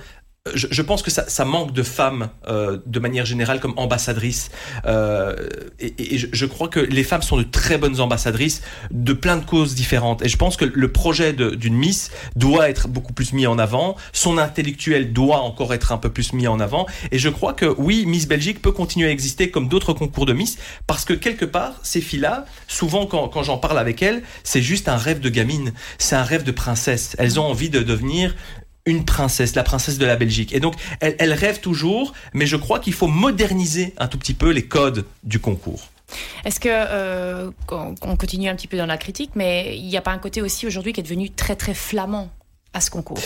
je, 0.53 0.67
je 0.69 0.81
pense 0.81 1.01
que 1.01 1.09
ça, 1.09 1.29
ça 1.29 1.45
manque 1.45 1.71
de 1.71 1.83
femmes 1.83 2.29
euh, 2.49 2.79
de 2.85 2.99
manière 2.99 3.25
générale 3.25 3.61
comme 3.61 3.73
ambassadrices. 3.77 4.51
Euh, 4.85 5.35
et 5.79 6.15
et 6.15 6.17
je, 6.17 6.27
je 6.33 6.45
crois 6.45 6.67
que 6.67 6.81
les 6.81 7.03
femmes 7.03 7.21
sont 7.21 7.37
de 7.37 7.43
très 7.43 7.77
bonnes 7.77 8.01
ambassadrices 8.01 8.61
de 8.91 9.13
plein 9.13 9.37
de 9.37 9.45
causes 9.45 9.73
différentes. 9.73 10.21
Et 10.21 10.27
je 10.27 10.35
pense 10.35 10.57
que 10.57 10.65
le 10.65 10.91
projet 10.91 11.31
d'une 11.31 11.75
Miss 11.75 12.11
doit 12.35 12.69
être 12.69 12.89
beaucoup 12.89 13.13
plus 13.13 13.31
mis 13.31 13.47
en 13.47 13.57
avant. 13.57 13.95
Son 14.11 14.37
intellectuel 14.37 15.13
doit 15.13 15.39
encore 15.39 15.73
être 15.73 15.93
un 15.93 15.97
peu 15.97 16.09
plus 16.09 16.33
mis 16.33 16.47
en 16.47 16.59
avant. 16.59 16.87
Et 17.11 17.19
je 17.19 17.29
crois 17.29 17.53
que 17.53 17.65
oui, 17.77 18.05
Miss 18.05 18.27
Belgique 18.27 18.61
peut 18.61 18.73
continuer 18.73 19.07
à 19.07 19.11
exister 19.11 19.49
comme 19.49 19.69
d'autres 19.69 19.93
concours 19.93 20.25
de 20.25 20.33
Miss 20.33 20.57
parce 20.87 21.05
que 21.05 21.13
quelque 21.13 21.45
part, 21.45 21.73
ces 21.83 22.01
filles-là, 22.01 22.45
souvent 22.67 23.05
quand, 23.05 23.29
quand 23.29 23.43
j'en 23.43 23.57
parle 23.57 23.79
avec 23.79 24.01
elles, 24.01 24.23
c'est 24.43 24.61
juste 24.61 24.89
un 24.89 24.97
rêve 24.97 25.21
de 25.21 25.29
gamine. 25.29 25.71
C'est 25.99 26.17
un 26.17 26.23
rêve 26.23 26.43
de 26.43 26.51
princesse. 26.51 27.15
Elles 27.17 27.39
ont 27.39 27.45
envie 27.45 27.69
de 27.69 27.79
devenir 27.79 28.35
une 28.85 29.05
princesse, 29.05 29.55
la 29.55 29.63
princesse 29.63 29.97
de 29.97 30.05
la 30.05 30.15
Belgique. 30.15 30.53
Et 30.53 30.59
donc, 30.59 30.75
elle, 30.99 31.33
rêve 31.33 31.59
toujours, 31.59 32.13
mais 32.33 32.45
je 32.45 32.57
crois 32.57 32.79
qu'il 32.79 32.93
faut 32.93 33.07
moderniser 33.07 33.93
un 33.97 34.07
tout 34.07 34.17
petit 34.17 34.33
peu 34.33 34.51
les 34.51 34.65
codes 34.65 35.05
du 35.23 35.39
concours. 35.39 35.89
Est-ce 36.45 36.59
que 36.59 36.69
euh, 36.69 37.49
qu'on 37.65 37.95
continue 37.95 38.49
un 38.49 38.55
petit 38.55 38.67
peu 38.67 38.77
dans 38.77 38.85
la 38.85 38.97
critique, 38.97 39.31
mais 39.35 39.77
il 39.77 39.87
n'y 39.87 39.97
a 39.97 40.01
pas 40.01 40.11
un 40.11 40.19
côté 40.19 40.41
aussi 40.41 40.67
aujourd'hui 40.67 40.93
qui 40.93 40.99
est 40.99 41.03
devenu 41.03 41.29
très 41.29 41.55
très 41.55 41.73
flamand 41.73 42.29
à 42.73 42.81
ce 42.81 42.91
concours? 42.91 43.21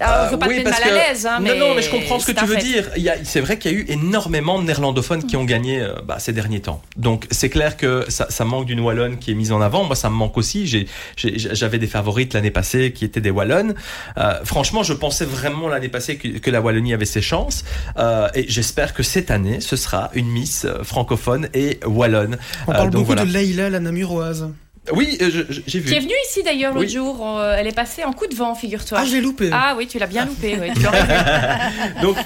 Alors, 0.00 0.26
je 0.26 0.30
veux 0.32 0.38
pas 0.38 0.46
Euh, 0.46 0.48
te 0.48 0.54
oui, 0.54 0.64
mettre 0.64 0.70
mal 0.80 0.88
à 0.88 0.94
l'aise, 1.08 1.26
hein, 1.26 1.38
non, 1.38 1.44
mais 1.44 1.58
non, 1.58 1.74
mais 1.74 1.82
je 1.82 1.90
comprends 1.90 2.18
ce 2.18 2.26
que 2.26 2.32
tu 2.32 2.44
veux 2.46 2.54
fait. 2.56 2.62
dire. 2.62 2.90
Il 2.96 3.02
y 3.02 3.08
a- 3.10 3.16
C'est 3.24 3.40
vrai 3.40 3.58
qu'il 3.58 3.72
y 3.72 3.74
a 3.74 3.78
eu 3.78 3.84
énormément 3.88 4.58
de 4.58 4.64
néerlandophones 4.64 5.24
qui 5.24 5.36
ont 5.36 5.44
gagné 5.44 5.80
euh, 5.80 5.94
bah, 6.04 6.18
ces 6.18 6.32
derniers 6.32 6.60
temps. 6.60 6.80
Donc 6.96 7.26
c'est 7.30 7.50
clair 7.50 7.76
que 7.76 8.04
ça, 8.08 8.26
ça 8.30 8.44
manque 8.44 8.66
d'une 8.66 8.80
wallonne 8.80 9.18
qui 9.18 9.30
est 9.30 9.34
mise 9.34 9.52
en 9.52 9.60
avant. 9.60 9.84
Moi, 9.84 9.94
ça 9.96 10.08
me 10.10 10.14
manque 10.14 10.36
aussi. 10.38 10.66
J'ai- 10.66 10.86
j'ai- 11.16 11.36
J'avais 11.54 11.78
des 11.78 11.86
favorites 11.86 12.32
l'année 12.34 12.50
passée 12.50 12.92
qui 12.92 13.04
étaient 13.04 13.20
des 13.20 13.30
wallonnes. 13.30 13.74
Euh, 14.18 14.34
franchement, 14.44 14.82
je 14.82 14.92
pensais 14.94 15.24
vraiment 15.24 15.68
l'année 15.68 15.88
passée 15.88 16.16
que, 16.16 16.28
que 16.38 16.50
la 16.50 16.60
Wallonie 16.60 16.94
avait 16.94 17.04
ses 17.04 17.20
chances. 17.22 17.64
Euh, 17.98 18.28
et 18.34 18.46
j'espère 18.48 18.94
que 18.94 19.02
cette 19.02 19.30
année, 19.30 19.60
ce 19.60 19.76
sera 19.76 20.10
une 20.14 20.28
Miss 20.28 20.64
euh, 20.64 20.82
francophone 20.82 21.48
et 21.54 21.78
wallonne. 21.86 22.38
On 22.66 22.72
Euh, 22.72 22.74
parle 22.74 22.90
donc 22.90 23.02
beaucoup 23.02 23.06
voilà. 23.06 23.24
de 23.24 23.32
Leïla, 23.32 23.70
la 23.70 23.80
Namuroise. 23.80 24.48
Oui, 24.92 25.18
euh, 25.20 25.44
j'ai 25.66 25.78
vu. 25.78 25.88
Qui 25.90 25.94
est 25.96 26.00
venue 26.00 26.14
ici 26.28 26.42
d'ailleurs 26.42 26.72
l'autre 26.72 26.86
Oui. 26.86 26.92
jour. 26.92 27.26
euh, 27.38 27.54
elle 27.58 27.66
est 27.66 27.72
passée 27.74 28.02
en 28.04 28.12
coup 28.12 28.26
de 28.26 28.34
vent, 28.34 28.54
figure-toi. 28.54 28.98
Ah, 29.00 29.04
je 29.04 29.12
l'ai 29.12 29.20
loupé. 29.20 29.50
Ah 29.52 29.74
oui, 29.76 29.86
tu 29.86 29.98
l'as 29.98 30.06
bien 30.06 30.24
loupé. 30.24 30.56
Ouais. 30.58 30.72
Donc, 32.02 32.16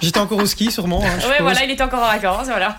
J'étais 0.00 0.18
encore 0.20 0.38
au 0.38 0.46
ski, 0.46 0.70
sûrement. 0.70 1.02
hein, 1.04 1.20
suppose. 1.20 1.36
voilà, 1.40 1.64
il 1.64 1.70
était 1.70 1.82
encore 1.82 2.02
en 2.02 2.06
vacances, 2.12 2.46
voilà. 2.46 2.76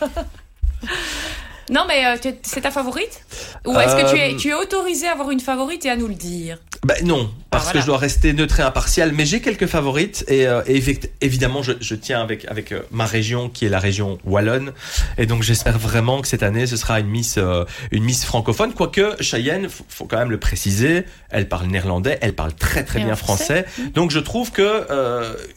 Non, 1.71 1.81
mais 1.87 2.05
euh, 2.05 2.31
c'est 2.43 2.61
ta 2.61 2.71
favorite? 2.71 3.21
Ou 3.65 3.77
est-ce 3.79 3.95
que 3.95 4.09
tu 4.11 4.17
es, 4.19 4.33
Euh, 4.33 4.37
tu 4.37 4.49
es 4.49 4.53
autorisé 4.53 5.07
à 5.07 5.13
avoir 5.13 5.31
une 5.31 5.39
favorite 5.39 5.83
et 5.85 5.89
à 5.89 5.95
nous 5.95 6.07
le 6.07 6.13
dire? 6.13 6.59
Ben 6.85 6.95
non, 7.03 7.31
parce 7.49 7.63
Ah, 7.63 7.65
voilà. 7.65 7.73
que 7.73 7.79
je 7.81 7.85
dois 7.87 7.97
rester 7.97 8.33
neutre 8.33 8.59
et 8.59 8.63
impartial, 8.63 9.11
mais 9.13 9.25
j'ai 9.25 9.41
quelques 9.41 9.65
favorites 9.65 10.23
et, 10.27 10.45
euh, 10.45 10.61
et 10.67 10.83
évidemment 11.21 11.63
je, 11.63 11.71
je 11.81 11.95
tiens 11.95 12.21
avec 12.21 12.45
avec 12.45 12.71
euh, 12.71 12.81
ma 12.91 13.05
région 13.07 13.49
qui 13.49 13.65
est 13.65 13.69
la 13.69 13.79
région 13.79 14.19
wallonne 14.23 14.71
et 15.17 15.25
donc 15.25 15.41
j'espère 15.41 15.79
vraiment 15.79 16.21
que 16.21 16.27
cette 16.27 16.43
année 16.43 16.67
ce 16.67 16.77
sera 16.77 16.99
une 16.99 17.07
Miss 17.07 17.39
euh, 17.39 17.65
une 17.91 18.03
Miss 18.03 18.23
francophone 18.23 18.73
quoique 18.73 19.15
Cheyenne 19.23 19.67
faut, 19.67 19.83
faut 19.89 20.05
quand 20.05 20.17
même 20.19 20.29
le 20.29 20.39
préciser, 20.39 21.05
elle 21.31 21.47
parle 21.49 21.65
néerlandais, 21.67 22.19
elle 22.21 22.33
parle 22.35 22.53
très 22.53 22.83
très 22.83 22.99
Et 22.99 23.03
bien 23.03 23.13
en 23.13 23.17
français, 23.17 23.63
français. 23.63 23.89
donc 23.95 24.11
je 24.11 24.19
trouve 24.19 24.51
que 24.51 24.85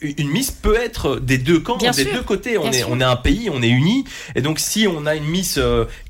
une 0.01 0.29
Miss 0.29 0.49
peut 0.49 0.77
être 0.81 1.17
des 1.19 1.37
deux 1.37 1.59
camps, 1.59 1.77
Bien 1.77 1.91
des 1.91 2.05
sûr. 2.05 2.13
deux 2.13 2.23
côtés, 2.23 2.57
on 2.57 2.63
Bien 2.63 2.71
est 2.71 2.77
sûr. 2.79 2.87
on 2.89 2.99
est 2.99 3.03
un 3.03 3.15
pays, 3.17 3.51
on 3.53 3.61
est 3.61 3.67
unis 3.69 4.03
et 4.35 4.41
donc 4.41 4.57
si 4.57 4.87
on 4.87 5.05
a 5.05 5.13
une 5.15 5.25
Miss 5.25 5.59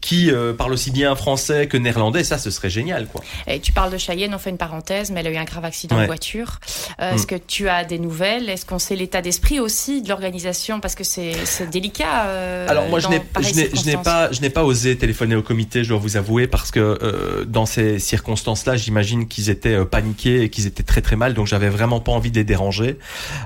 qui 0.02 0.32
euh, 0.32 0.54
parle 0.54 0.74
aussi 0.74 0.92
bien 0.92 1.16
français 1.16 1.68
que 1.68 1.78
néerlandais, 1.78 2.24
ça 2.24 2.38
ce 2.38 2.50
serait 2.52 2.70
génial 2.70 3.08
quoi. 3.08 3.22
Et 3.48 3.60
tu 3.60 3.72
parles 3.72 3.92
de 3.92 3.98
Cheyenne, 3.98 4.34
on 4.34 4.40
fait 4.40 4.50
une 4.50 4.58
parenthèse, 4.58 5.12
mais 5.12 5.20
elle 5.20 5.28
a 5.28 5.32
eu 5.32 5.38
un 5.38 5.44
grave 5.44 5.66
accident 5.66 5.96
Ouais. 5.96 6.04
de 6.04 6.08
voiture. 6.08 6.60
Euh, 7.02 7.14
Est-ce 7.14 7.24
Mm. 7.24 7.28
que 7.28 7.36
tu 7.36 7.68
as 7.70 7.84
des 7.84 8.00
nouvelles? 8.00 8.50
Est-ce 8.50 8.66
qu'on 8.66 8.80
sait 8.80 8.96
l'état 8.96 9.22
d'esprit 9.22 9.60
aussi 9.60 10.02
de 10.02 10.10
l'organisation? 10.10 10.80
Parce 10.80 10.96
que 10.96 11.04
c'est 11.04 11.34
c'est 11.46 11.70
délicat. 11.70 12.26
euh, 12.28 12.68
Alors 12.70 12.88
moi 12.90 13.00
je 13.00 13.08
dans 13.08 13.12
je 13.42 13.56
n'ai- 13.86 13.98
pas 13.98 14.32
je 14.32 14.42
n'ai 14.42 14.50
pas 14.50 14.64
osé 14.64 14.98
téléphoner 14.98 15.36
au 15.36 15.42
comité, 15.42 15.84
je 15.84 15.90
dois 15.90 15.98
vous 15.98 16.16
avouer 16.18 16.48
parce 16.48 16.72
que 16.72 16.80
euh, 16.80 17.46
dans 17.46 17.66
ces 17.66 18.00
circonstances-là, 18.00 18.76
j'imagine 18.78 19.28
qu'ils 19.28 19.50
étaient 19.50 19.74
euh, 19.76 19.86
paniqués 19.86 20.44
et 20.44 20.50
qu'ils 20.50 20.68
étaient 20.68 20.84
très 20.84 21.02
très 21.02 21.16
mal, 21.16 21.34
donc 21.34 21.48
j'avais 21.48 21.70
vraiment 21.70 22.00
pas 22.00 22.12
envie 22.12 22.32
de 22.32 22.36
les 22.38 22.44
déranger. 22.44 22.98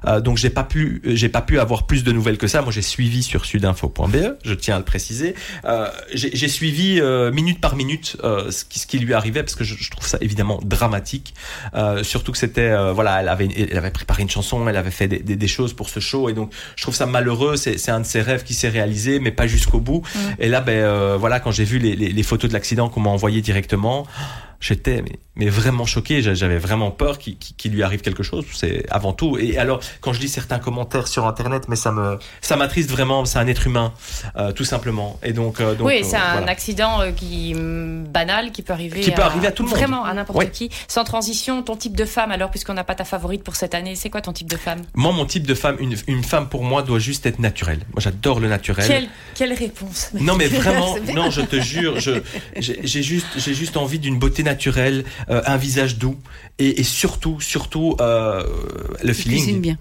Euh, 0.06 0.20
donc 0.22 0.38
j'ai 0.38 0.50
pas 0.50 0.64
pu 0.64 1.02
j'ai 1.06 1.30
pas 1.30 1.42
pu 1.42 1.60
avoir 1.60 1.86
plus 1.88 2.04
de 2.04 2.12
nouvelles 2.12 2.38
que 2.38 2.48
ça. 2.48 2.62
Moi 2.62 2.72
j'ai 2.72 2.82
suivi 2.82 3.24
sur 3.24 3.46
sudinfo.be, 3.46 4.36
je 4.44 4.54
tiens 4.54 4.76
à 4.76 4.80
le 4.80 4.86
préciser. 4.86 5.36
Euh, 5.66 5.88
j'ai 6.14 6.33
j'ai 6.34 6.48
suivi 6.48 7.00
euh, 7.00 7.32
minute 7.32 7.62
par 7.62 7.76
minute 7.76 8.18
euh, 8.24 8.52
ce, 8.52 8.66
qui, 8.66 8.80
ce 8.80 8.88
qui 8.88 9.00
lui 9.00 9.14
arrivait 9.14 9.44
parce 9.44 9.56
que 9.56 9.64
je, 9.64 9.76
je 9.76 9.90
trouve 9.92 10.06
ça 10.06 10.18
évidemment 10.22 10.60
dramatique. 10.64 11.34
Euh, 11.76 12.04
surtout 12.04 12.32
que 12.32 12.38
c'était 12.38 12.62
euh, 12.62 12.92
voilà, 12.92 13.22
elle 13.22 13.30
avait 13.30 13.48
elle 13.72 13.78
avait 13.78 13.92
préparé 13.92 14.24
une 14.24 14.30
chanson, 14.30 14.68
elle 14.68 14.78
avait 14.78 14.92
fait 14.92 15.08
des, 15.08 15.20
des, 15.20 15.36
des 15.36 15.48
choses 15.48 15.74
pour 15.74 15.90
ce 15.90 16.00
show 16.00 16.30
et 16.30 16.34
donc 16.34 16.52
je 16.76 16.82
trouve 16.84 16.96
ça 16.96 17.06
malheureux. 17.06 17.56
C'est 17.56 17.90
un 17.90 18.00
de 18.00 18.06
ses 18.06 18.22
rêves 18.22 18.44
qui 18.44 18.54
s'est 18.54 18.70
réalisé, 18.70 19.20
mais 19.20 19.32
pas 19.32 19.48
jusqu'au 19.48 19.80
bout. 19.80 20.02
Et 20.40 20.50
là, 20.50 20.62
ben 20.62 20.74
euh, 20.74 21.18
voilà, 21.20 21.40
quand 21.40 21.52
j'ai 21.52 21.64
vu 21.66 21.80
les, 21.80 21.96
les, 21.96 22.10
les 22.10 22.24
photos 22.24 22.50
de 22.50 22.54
l'accident 22.54 22.90
qu'on 22.90 23.02
m'a 23.02 23.10
envoyé 23.10 23.42
directement, 23.42 24.06
j'étais 24.60 25.04
mais, 25.04 25.20
mais 25.36 25.48
vraiment 25.50 25.86
choqué. 25.86 26.22
J'a- 26.22 26.34
J'avais 26.34 26.58
vraiment 26.58 26.92
peur 26.92 27.18
qu'il 27.18 27.72
lui 27.72 27.84
arrive 27.84 28.02
quelque 28.02 28.24
chose. 28.24 28.46
C'est 28.54 28.86
avant 28.92 29.14
tout. 29.14 29.38
Et 29.38 29.58
alors, 29.58 29.80
quand 30.02 30.14
je 30.14 30.20
lis 30.22 30.30
certains 30.30 30.60
commentaires 30.60 31.08
sur 31.08 31.26
Internet, 31.26 31.66
mais 31.70 31.76
ça 31.76 31.92
me 31.92 32.18
ça 32.42 32.56
m'attriste 32.56 32.90
vraiment. 32.90 33.26
C'est 33.26 33.40
un 33.40 33.48
être 33.48 33.66
humain, 33.68 33.94
euh, 34.36 34.52
tout 34.52 34.66
simplement. 34.66 35.20
Et 35.24 35.34
donc, 35.34 35.60
euh, 35.60 35.76
donc 35.76 35.88
oui, 35.88 36.00
euh, 36.02 36.06
c'est 36.08 36.18
un 36.18 36.34
voilà. 36.38 36.52
accident 36.52 37.00
qui 37.16 37.54
banal 37.56 38.52
qui 38.52 38.62
peut 38.62 38.74
arriver, 38.74 39.02
Qui 39.02 39.12
peut 39.12 39.22
arriver 39.22 39.48
à 39.48 39.52
tout 39.52 39.64
le 39.64 39.70
monde. 39.70 39.78
Vraiment 39.78 40.04
à 40.06 40.14
n'importe 40.14 40.52
qui. 40.52 40.70
Sans 40.88 41.04
transition, 41.04 41.64
ton 41.64 41.76
type 41.76 41.96
de 41.96 42.06
femme 42.06 42.32
alors, 42.32 42.50
puisqu'on 42.52 42.74
n'a 42.74 42.84
pas 42.84 42.96
ta 42.96 43.06
favorite 43.06 43.44
pour 43.44 43.56
cette 43.56 43.74
année, 43.76 43.96
c'est 43.96 44.10
quoi 44.10 44.22
ton 44.22 44.34
type 44.34 44.50
de 44.50 44.58
femme? 44.58 44.82
Moi, 44.96 45.12
mon 45.12 45.26
type 45.26 45.48
de 45.48 45.54
femme, 45.56 45.78
une, 45.80 45.96
une 46.08 46.24
femme 46.24 46.50
pour 46.50 46.64
moi 46.64 46.84
doit 46.84 47.00
juste 47.00 47.26
être 47.26 47.40
naturelle. 47.40 47.80
Moi, 47.94 48.00
j'adore 48.02 48.40
le 48.40 48.48
naturel. 48.50 48.88
quelle, 48.88 49.08
quelle 49.36 49.54
réponse 49.54 50.10
Non 50.20 50.36
mais 50.36 50.48
vraiment, 50.48 50.96
non 51.14 51.30
je 51.32 51.42
te 51.42 51.60
jure, 51.60 52.00
je 52.00 52.22
j'ai 52.58 53.04
juste 53.04 53.28
j'ai 53.38 53.54
juste 53.54 53.78
envie 53.78 54.00
d'une 54.00 54.20
beauté 54.20 54.44
naturel, 54.44 55.04
euh, 55.23 55.23
un 55.28 55.58
visage 55.58 55.98
doux 55.98 56.18
et, 56.60 56.80
et 56.80 56.84
surtout, 56.84 57.40
surtout 57.40 57.96
euh, 58.02 58.44
le 59.04 59.14
feeling. 59.14 59.38
Cuisine 59.38 59.62
bien. 59.62 59.78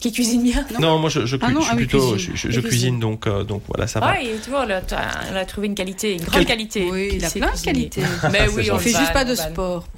Qui 0.00 0.12
cuisine 0.12 0.44
bien. 0.44 0.64
Non, 0.80 0.98
moi 1.00 1.10
je, 1.10 1.26
je, 1.26 1.36
Ah 1.40 1.48
cu- 1.48 1.52
non, 1.54 1.60
je 1.60 1.64
suis 1.64 1.72
ah 1.72 1.76
plutôt, 1.76 2.12
cuisine. 2.12 2.32
je, 2.36 2.48
je- 2.48 2.52
je 2.52 2.60
Et 2.60 2.62
cuisine 2.62 3.00
donc 3.00 3.26
euh, 3.26 3.42
donc 3.42 3.62
voilà 3.66 3.88
ça 3.88 3.98
va. 3.98 4.14
Ah, 4.14 4.22
et 4.22 4.30
tu 4.44 4.48
vois, 4.50 4.64
là, 4.64 4.80
elle 5.28 5.36
a 5.36 5.44
trouvé 5.44 5.66
une 5.66 5.74
qualité, 5.74 6.12
une 6.12 6.20
grande 6.20 6.34
Quel- 6.34 6.46
qualité. 6.46 6.88
Oui, 6.88 7.10
il 7.14 7.24
a 7.24 7.28
C'est 7.28 7.40
plein 7.40 7.52
de 7.52 7.58
qualités. 7.60 8.02
Mais 8.30 8.46
C'est 8.46 8.54
oui, 8.54 8.70
On 8.70 8.76
on 8.76 8.78
fait 8.78 8.90
juste 8.90 9.12
pas 9.12 9.24
on 9.24 9.28
de 9.28 9.34
sport. 9.34 9.88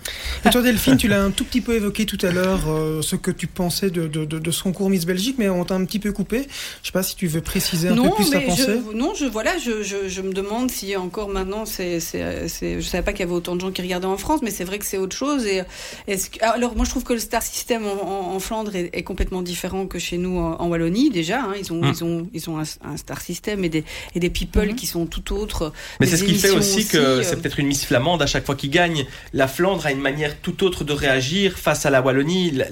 Et 0.47 0.49
toi, 0.49 0.63
Delphine, 0.63 0.97
tu 0.97 1.07
l'as 1.07 1.23
un 1.23 1.31
tout 1.31 1.45
petit 1.45 1.61
peu 1.61 1.75
évoqué 1.75 2.07
tout 2.07 2.17
à 2.23 2.31
l'heure, 2.31 2.61
euh, 2.69 3.03
ce 3.03 3.15
que 3.15 3.31
tu 3.31 3.47
pensais 3.47 3.91
de, 3.91 4.07
de, 4.07 4.25
de, 4.25 4.39
de 4.39 4.51
ce 4.51 4.63
concours 4.63 4.89
Miss 4.89 5.05
Belgique, 5.05 5.37
mais 5.39 5.51
on 5.51 5.67
t'a 5.67 5.75
un 5.75 5.85
petit 5.85 5.99
peu 5.99 6.13
coupé. 6.13 6.47
Je 6.83 6.87
sais 6.87 6.93
pas 6.93 7.03
si 7.03 7.15
tu 7.15 7.27
veux 7.27 7.43
préciser 7.43 7.89
un 7.89 7.95
peu 7.95 8.01
Non, 8.03 8.11
plus 8.13 8.31
ta 8.31 8.39
mais 8.39 8.47
pensée. 8.47 8.65
je, 8.93 8.97
non, 8.97 9.13
je 9.15 9.27
voilà, 9.27 9.59
je, 9.59 9.83
je, 9.83 10.09
je 10.09 10.23
me 10.23 10.33
demande 10.33 10.71
si 10.71 10.97
encore 10.97 11.29
maintenant, 11.29 11.67
c'est, 11.67 12.01
je 12.01 12.81
savais 12.81 13.03
pas 13.03 13.13
qu'il 13.13 13.21
y 13.21 13.25
avait 13.25 13.33
autant 13.35 13.55
de 13.55 13.61
gens 13.61 13.71
qui 13.71 13.83
regardaient 13.83 14.07
en 14.07 14.17
France, 14.17 14.41
mais 14.43 14.51
c'est 14.51 14.65
vrai 14.65 14.79
que 14.79 14.87
c'est 14.87 14.97
autre 14.99 15.15
chose. 15.15 15.45
Et 15.45 15.61
est-ce 16.09 16.31
alors 16.41 16.75
moi, 16.75 16.87
je 16.87 16.91
trouve 16.91 17.05
que 17.05 17.13
le 17.13 17.19
star 17.19 17.43
system 17.43 17.85
en, 17.85 18.31
en, 18.33 18.35
en 18.35 18.41
Flandre 18.41 18.75
est, 18.75 18.89
est 18.95 19.03
complètement 19.03 19.43
différent 19.43 19.87
que 19.91 19.99
chez 19.99 20.17
nous 20.17 20.39
en, 20.39 20.57
en 20.63 20.69
Wallonie 20.69 21.11
déjà. 21.11 21.43
hein. 21.43 21.55
ils 21.59 21.71
ont, 21.73 21.81
Mm. 21.83 21.93
ils 21.95 22.05
ont, 22.05 22.29
ils 22.33 22.51
ont 22.51 22.59
un, 22.59 22.65
un 22.93 22.97
star 22.97 23.21
system 23.21 23.63
et 23.65 23.69
des, 23.69 23.85
et 24.15 24.21
des 24.21 24.31
people 24.31 24.69
Mhm. 24.69 24.75
qui 24.77 24.87
sont 24.87 25.05
tout 25.07 25.35
autres. 25.35 25.73
Mais 26.01 26.07
c'est 26.07 26.17
ce 26.17 26.25
qui 26.25 26.35
fait 26.37 26.51
aussi 26.51 26.87
que 26.87 26.97
euh, 26.97 27.23
c'est 27.23 27.37
peut-être 27.41 27.59
une 27.61 27.67
Miss 27.67 27.85
Flamande 27.85 28.23
à 28.23 28.27
chaque 28.27 28.47
fois 28.47 28.55
qu'il 28.55 28.71
gagne. 28.71 29.05
La 29.35 29.49
Flandre 29.49 29.85
a 29.87 29.93
une 29.93 30.01
manière 30.01 30.41
tout 30.41 30.65
autre 30.65 30.85
de 30.85 30.93
réagir 30.95 31.59
face 31.59 31.85
à 31.87 31.91
la 31.91 32.01
Wallonie. 32.01 32.53
La, 32.53 32.65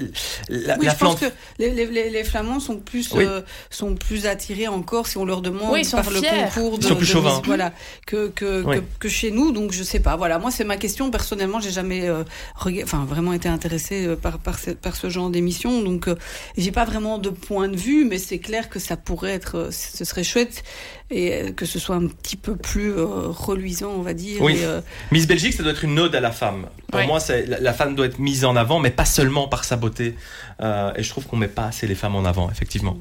la- 0.48 0.78
Oui, 0.78 0.86
la 0.86 0.92
je 0.94 0.98
pense 0.98 1.18
Flandre. 1.18 1.20
que 1.20 1.26
les, 1.58 1.70
les, 1.74 1.86
les, 1.86 2.10
les 2.10 2.24
Flamands 2.24 2.60
sont 2.60 2.76
plus 2.78 3.10
Oui. 3.12 3.24
euh, 3.26 3.40
sont 3.70 3.94
plus 3.96 4.26
attirés 4.26 4.68
encore 4.68 5.06
si 5.06 5.18
on 5.18 5.24
leur 5.24 5.42
demande 5.42 5.72
Oui, 5.72 5.80
ils 5.80 5.84
sont 5.84 5.96
par 5.96 6.10
le 6.10 6.20
concours 6.20 6.78
de, 6.78 6.84
Ils 6.84 6.88
sont 6.88 6.96
plus 6.96 7.06
de 7.06 7.12
chauvins. 7.12 7.30
musique, 7.30 7.46
voilà 7.46 7.72
que 8.06 8.28
que, 8.28 8.62
Oui. 8.64 8.76
que 8.76 8.82
que 9.00 9.08
chez 9.08 9.30
nous 9.30 9.50
donc 9.52 9.72
je 9.72 9.82
sais 9.82 10.00
pas 10.00 10.16
voilà 10.16 10.38
moi 10.38 10.50
c'est 10.50 10.64
ma 10.64 10.76
question 10.76 11.10
personnellement 11.10 11.60
j'ai 11.60 11.70
jamais 11.70 12.08
euh, 12.08 12.22
rega- 12.56 12.84
enfin 12.84 13.04
vraiment 13.04 13.32
été 13.32 13.48
intéressée 13.48 14.06
euh, 14.06 14.16
par 14.16 14.38
par 14.38 14.58
ce, 14.58 14.70
par 14.70 14.94
ce 14.96 15.08
genre 15.10 15.30
d'émission 15.30 15.82
donc 15.82 16.08
euh, 16.08 16.14
j'ai 16.56 16.70
pas 16.72 16.84
vraiment 16.84 17.07
de 17.16 17.30
point 17.30 17.68
de 17.68 17.76
vue 17.76 18.04
mais 18.04 18.18
c'est 18.18 18.38
clair 18.40 18.68
que 18.68 18.78
ça 18.78 18.98
pourrait 18.98 19.32
être 19.32 19.54
euh, 19.56 19.70
ce 19.70 20.04
serait 20.04 20.24
chouette 20.24 20.62
et 21.10 21.32
euh, 21.32 21.52
que 21.52 21.64
ce 21.64 21.78
soit 21.78 21.96
un 21.96 22.06
petit 22.06 22.36
peu 22.36 22.54
plus 22.56 22.90
euh, 22.92 23.06
reluisant 23.28 23.92
on 23.96 24.02
va 24.02 24.12
dire 24.12 24.42
Oui. 24.42 24.56
et, 24.58 24.64
euh, 24.66 24.82
Miss 25.10 25.26
Belgique, 25.26 25.54
ça 25.54 25.62
doit 25.62 25.72
être 25.72 25.84
une 25.84 25.98
ode 25.98 26.14
à 26.14 26.20
la 26.20 26.30
femme. 26.32 26.66
Pour 26.90 27.00
Ouais. 27.00 27.06
moi, 27.06 27.20
c'est 27.20 27.46
la, 27.46 27.60
la 27.60 27.72
femme 27.72 27.94
doit 27.94 28.06
être 28.06 28.18
mise 28.18 28.44
en 28.44 28.56
avant, 28.56 28.78
mais 28.80 28.90
pas 28.90 29.04
seulement 29.04 29.46
par 29.48 29.64
sa 29.64 29.76
beauté. 29.76 30.14
Euh, 30.62 30.90
et 30.96 31.02
je 31.02 31.08
trouve 31.10 31.26
qu'on 31.26 31.36
met 31.36 31.46
pas 31.48 31.66
assez 31.66 31.86
les 31.86 31.94
femmes 31.94 32.14
en 32.16 32.24
avant, 32.24 32.50
effectivement. 32.50 32.98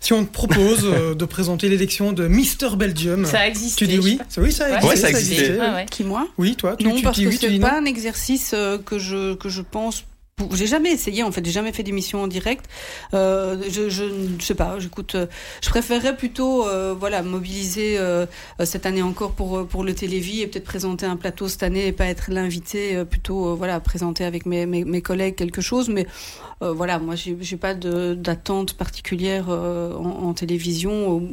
Si 0.00 0.12
on 0.12 0.24
te 0.24 0.32
propose 0.32 0.82
de 1.16 1.24
présenter 1.24 1.68
l'élection 1.68 2.12
de 2.12 2.26
Mister 2.28 2.68
Belgium, 2.76 3.24
Ça 3.26 3.46
existe. 3.46 3.78
tu 3.78 3.86
dis 3.86 3.98
oui? 3.98 4.18
Oui, 4.38 4.50
ça 4.52 4.68
existait. 4.70 4.88
Ouais, 4.88 4.96
ça 4.96 5.10
existait, 5.10 5.58
Ah 5.60 5.66
oui. 5.70 5.74
ouais. 5.74 5.86
qui 5.90 6.04
moi? 6.04 6.26
Oui, 6.38 6.56
toi, 6.56 6.76
tu, 6.76 6.84
non 6.84 6.94
tu 6.96 7.02
parce 7.02 7.16
dis 7.18 7.24
que 7.24 7.28
oui, 7.30 7.38
c'est 7.40 7.58
pas 7.58 7.72
non. 7.72 7.78
un 7.78 7.84
exercice 7.84 8.54
que 8.86 8.98
je 8.98 9.34
que 9.34 9.48
je 9.48 9.62
pense 9.62 10.04
j'ai 10.52 10.66
jamais 10.66 10.90
essayé 10.92 11.22
en 11.22 11.32
fait. 11.32 11.44
J'ai 11.44 11.52
jamais 11.52 11.72
fait 11.72 11.82
d'émission 11.82 12.22
en 12.22 12.26
direct. 12.26 12.66
Euh, 13.12 13.62
je, 13.68 13.88
je 13.88 14.04
sais 14.40 14.54
pas. 14.54 14.78
J'écoute 14.78 15.14
euh, 15.14 15.26
je 15.62 15.70
préférerais 15.70 16.16
plutôt 16.16 16.66
euh, 16.66 16.94
voilà 16.98 17.22
mobiliser 17.22 17.96
euh, 17.98 18.26
euh, 18.60 18.64
cette 18.64 18.86
année 18.86 19.02
encore 19.02 19.32
pour 19.32 19.66
pour 19.66 19.84
le 19.84 19.94
télévis 19.94 20.40
et 20.42 20.46
peut-être 20.46 20.64
présenter 20.64 21.06
un 21.06 21.16
plateau 21.16 21.48
cette 21.48 21.62
année 21.62 21.86
et 21.86 21.92
pas 21.92 22.06
être 22.06 22.30
l'invité 22.30 23.04
plutôt 23.04 23.54
voilà 23.56 23.80
présenter 23.80 24.24
avec 24.24 24.46
mes, 24.46 24.66
mes, 24.66 24.84
mes 24.84 25.02
collègues 25.02 25.36
quelque 25.36 25.60
chose. 25.60 25.88
Mais 25.88 26.06
voilà 26.60 26.98
moi 26.98 27.14
j'ai 27.14 27.56
pas 27.56 27.74
d'attente 27.74 28.74
particulière 28.74 29.48
en, 29.48 30.28
en 30.28 30.34
télévision 30.34 31.28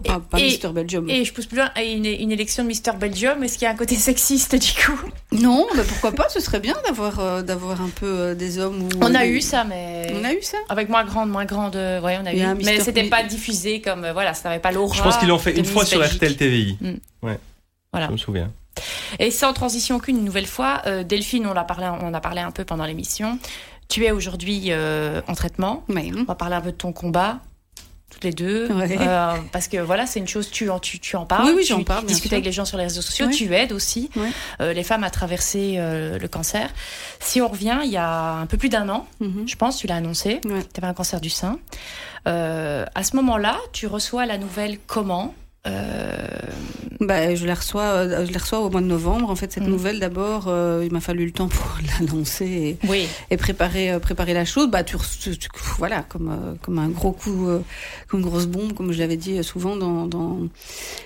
pas, 0.00 0.20
pas 0.20 0.38
Et- 0.38 0.44
Mister 0.44 0.68
Belgium 0.68 1.08
Et 1.10 1.24
je 1.24 1.32
pousse 1.32 1.46
plus 1.46 1.56
loin, 1.58 1.70
une, 1.76 2.06
une 2.06 2.32
élection 2.32 2.62
de 2.62 2.68
Mister 2.68 2.92
Belgium, 2.98 3.42
est-ce 3.42 3.54
qu'il 3.54 3.62
y 3.62 3.68
a 3.68 3.70
un 3.70 3.76
côté 3.76 3.94
sexiste 3.96 4.54
du 4.54 4.72
coup? 4.72 4.98
Non, 5.32 5.66
mais 5.76 5.82
pourquoi 5.82 6.12
pas 6.12 6.28
Ce 6.28 6.40
serait 6.40 6.60
bien 6.60 6.76
d'avoir 6.86 7.20
euh, 7.20 7.42
d'avoir 7.42 7.80
un 7.80 7.88
peu 7.88 8.06
euh, 8.06 8.34
des 8.34 8.58
hommes. 8.58 8.88
On 9.00 9.14
a 9.14 9.26
eu 9.26 9.40
ça, 9.40 9.64
mais. 9.64 10.12
On 10.14 10.24
a 10.24 10.32
eu 10.32 10.42
ça. 10.42 10.58
Avec 10.68 10.88
moins 10.88 11.04
grande, 11.04 11.30
moins 11.30 11.44
grande, 11.44 11.76
euh, 11.76 12.00
ouais, 12.00 12.18
on 12.22 12.26
a 12.26 12.32
eu. 12.32 12.40
a 12.40 12.54
Mais 12.54 12.80
c'était 12.80 13.08
pas 13.08 13.22
diffusé 13.22 13.80
comme, 13.80 14.04
euh, 14.04 14.12
voilà, 14.12 14.34
ça 14.34 14.48
n'avait 14.48 14.60
pas 14.60 14.72
l'aura. 14.72 14.94
Je 14.94 15.02
pense 15.02 15.16
qu'ils 15.16 15.28
l'ont 15.28 15.38
fait 15.38 15.56
une 15.56 15.64
fois 15.64 15.82
Miss 15.82 15.90
sur 15.90 15.98
Belgique. 16.00 16.16
RTL 16.16 16.36
TVI. 16.36 16.78
Mm. 16.80 17.26
Ouais. 17.26 17.38
Voilà. 17.92 18.08
Je 18.08 18.12
me 18.12 18.16
souviens. 18.16 18.52
Et 19.18 19.30
sans 19.30 19.52
transition 19.52 19.96
aucune, 19.96 20.18
une 20.18 20.24
nouvelle 20.24 20.46
fois, 20.46 20.82
euh, 20.86 21.02
Delphine, 21.02 21.46
on, 21.46 21.54
l'a 21.54 21.64
parlé, 21.64 21.88
on 22.02 22.12
a 22.12 22.20
parlé 22.20 22.40
un 22.40 22.50
peu 22.50 22.64
pendant 22.64 22.84
l'émission. 22.84 23.38
Tu 23.88 24.04
es 24.04 24.10
aujourd'hui 24.10 24.66
euh, 24.70 25.22
en 25.28 25.34
traitement. 25.34 25.84
Ouais. 25.88 26.10
On 26.16 26.24
va 26.24 26.34
parler 26.34 26.56
un 26.56 26.60
peu 26.60 26.72
de 26.72 26.76
ton 26.76 26.92
combat. 26.92 27.38
Toutes 28.10 28.22
les 28.24 28.32
deux, 28.32 28.68
Ouais. 28.72 28.96
Euh, 29.00 29.34
parce 29.52 29.66
que 29.68 29.78
voilà, 29.78 30.06
c'est 30.06 30.20
une 30.20 30.28
chose, 30.28 30.48
tu 30.50 30.70
en, 30.70 30.78
tu, 30.78 31.00
tu 31.00 31.16
en 31.16 31.26
parles, 31.26 31.46
Oui, 31.48 31.52
oui, 31.56 31.62
tu, 31.62 31.68
j'en 31.72 31.82
parle, 31.82 32.02
tu 32.02 32.06
discutes 32.06 32.28
sûr. 32.30 32.34
avec 32.36 32.44
les 32.46 32.52
gens 32.52 32.64
sur 32.64 32.78
les 32.78 32.84
réseaux 32.84 33.02
sociaux, 33.02 33.26
Ouais. 33.26 33.32
tu 33.32 33.52
aides 33.54 33.72
aussi 33.72 34.10
Ouais. 34.16 34.30
euh, 34.60 34.72
les 34.72 34.84
femmes 34.84 35.02
à 35.04 35.10
traverser 35.10 35.74
euh, 35.78 36.16
le 36.18 36.28
cancer. 36.28 36.70
Si 37.20 37.40
on 37.42 37.48
revient, 37.48 37.80
il 37.84 37.90
y 37.90 37.96
a 37.96 38.34
un 38.34 38.46
peu 38.46 38.56
plus 38.56 38.68
d'un 38.68 38.88
an, 38.88 39.06
Mhm. 39.20 39.46
je 39.48 39.56
pense, 39.56 39.76
tu 39.78 39.86
l'as 39.88 39.96
annoncé, 39.96 40.40
tu 40.42 40.48
avais 40.78 40.86
un 40.86 40.94
cancer 40.94 41.20
du 41.20 41.30
sein. 41.30 41.58
À 42.24 43.02
ce 43.04 43.16
moment-là, 43.16 43.58
tu 43.72 43.86
reçois 43.86 44.24
la 44.26 44.38
nouvelle 44.38 44.78
comment? 44.86 45.34
Bah, 47.00 47.34
je 47.34 47.46
la 47.46 47.54
reçois, 47.54 47.82
euh, 47.82 48.26
je 48.26 48.32
la 48.32 48.38
reçois 48.38 48.60
au 48.60 48.70
mois 48.70 48.80
de 48.80 48.86
novembre. 48.86 49.28
En 49.30 49.36
fait, 49.36 49.52
cette 49.52 49.64
Mhm. 49.64 49.70
nouvelle, 49.70 50.00
d'abord, 50.00 50.46
euh, 50.48 50.82
il 50.84 50.92
m'a 50.92 51.00
fallu 51.00 51.26
le 51.26 51.30
temps 51.30 51.48
pour 51.48 51.78
l'annoncer 52.00 52.46
et, 52.46 52.78
Oui, 52.88 53.06
et 53.30 53.36
préparer, 53.36 53.90
euh, 53.92 53.98
préparer 53.98 54.32
la 54.32 54.44
chose. 54.44 54.68
Bah, 54.70 54.82
tu, 54.82 54.96
tu- 55.20 55.36
tu- 55.36 55.48
voilà, 55.78 56.02
comme, 56.08 56.30
euh, 56.30 56.54
comme 56.62 56.78
un 56.78 56.88
gros 56.88 57.12
coup, 57.12 57.48
euh, 57.48 57.60
comme 58.08 58.20
une 58.20 58.26
grosse 58.26 58.46
bombe, 58.46 58.72
comme 58.72 58.92
je 58.92 58.98
l'avais 58.98 59.18
dit 59.18 59.38
euh, 59.38 59.42
souvent. 59.42 59.76
Dans, 59.76 60.06
dans, 60.06 60.38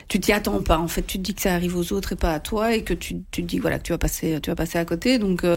tu 0.09 0.21
t'y 0.21 0.33
attends 0.33 0.63
pas. 0.63 0.79
En 0.79 0.89
fait, 0.89 1.03
tu 1.03 1.19
te 1.19 1.23
dis 1.23 1.35
que 1.35 1.43
ça 1.43 1.55
arrive 1.55 1.77
aux 1.77 1.93
autres 1.93 2.13
et 2.13 2.17
pas 2.17 2.35
à 2.35 2.41
toi, 2.41 2.75
et 2.75 2.83
que 2.85 2.95
tu, 2.95 3.17
tu 3.33 3.43
te 3.43 3.47
dis 3.47 3.59
voilà, 3.59 3.79
que 3.79 3.85
tu 3.85 3.93
vas 3.93 3.99
passer, 3.99 4.39
tu 4.41 4.51
vas 4.51 4.57
passer 4.57 4.79
à 4.79 4.85
côté. 4.85 5.19
Donc 5.19 5.43
euh, 5.45 5.57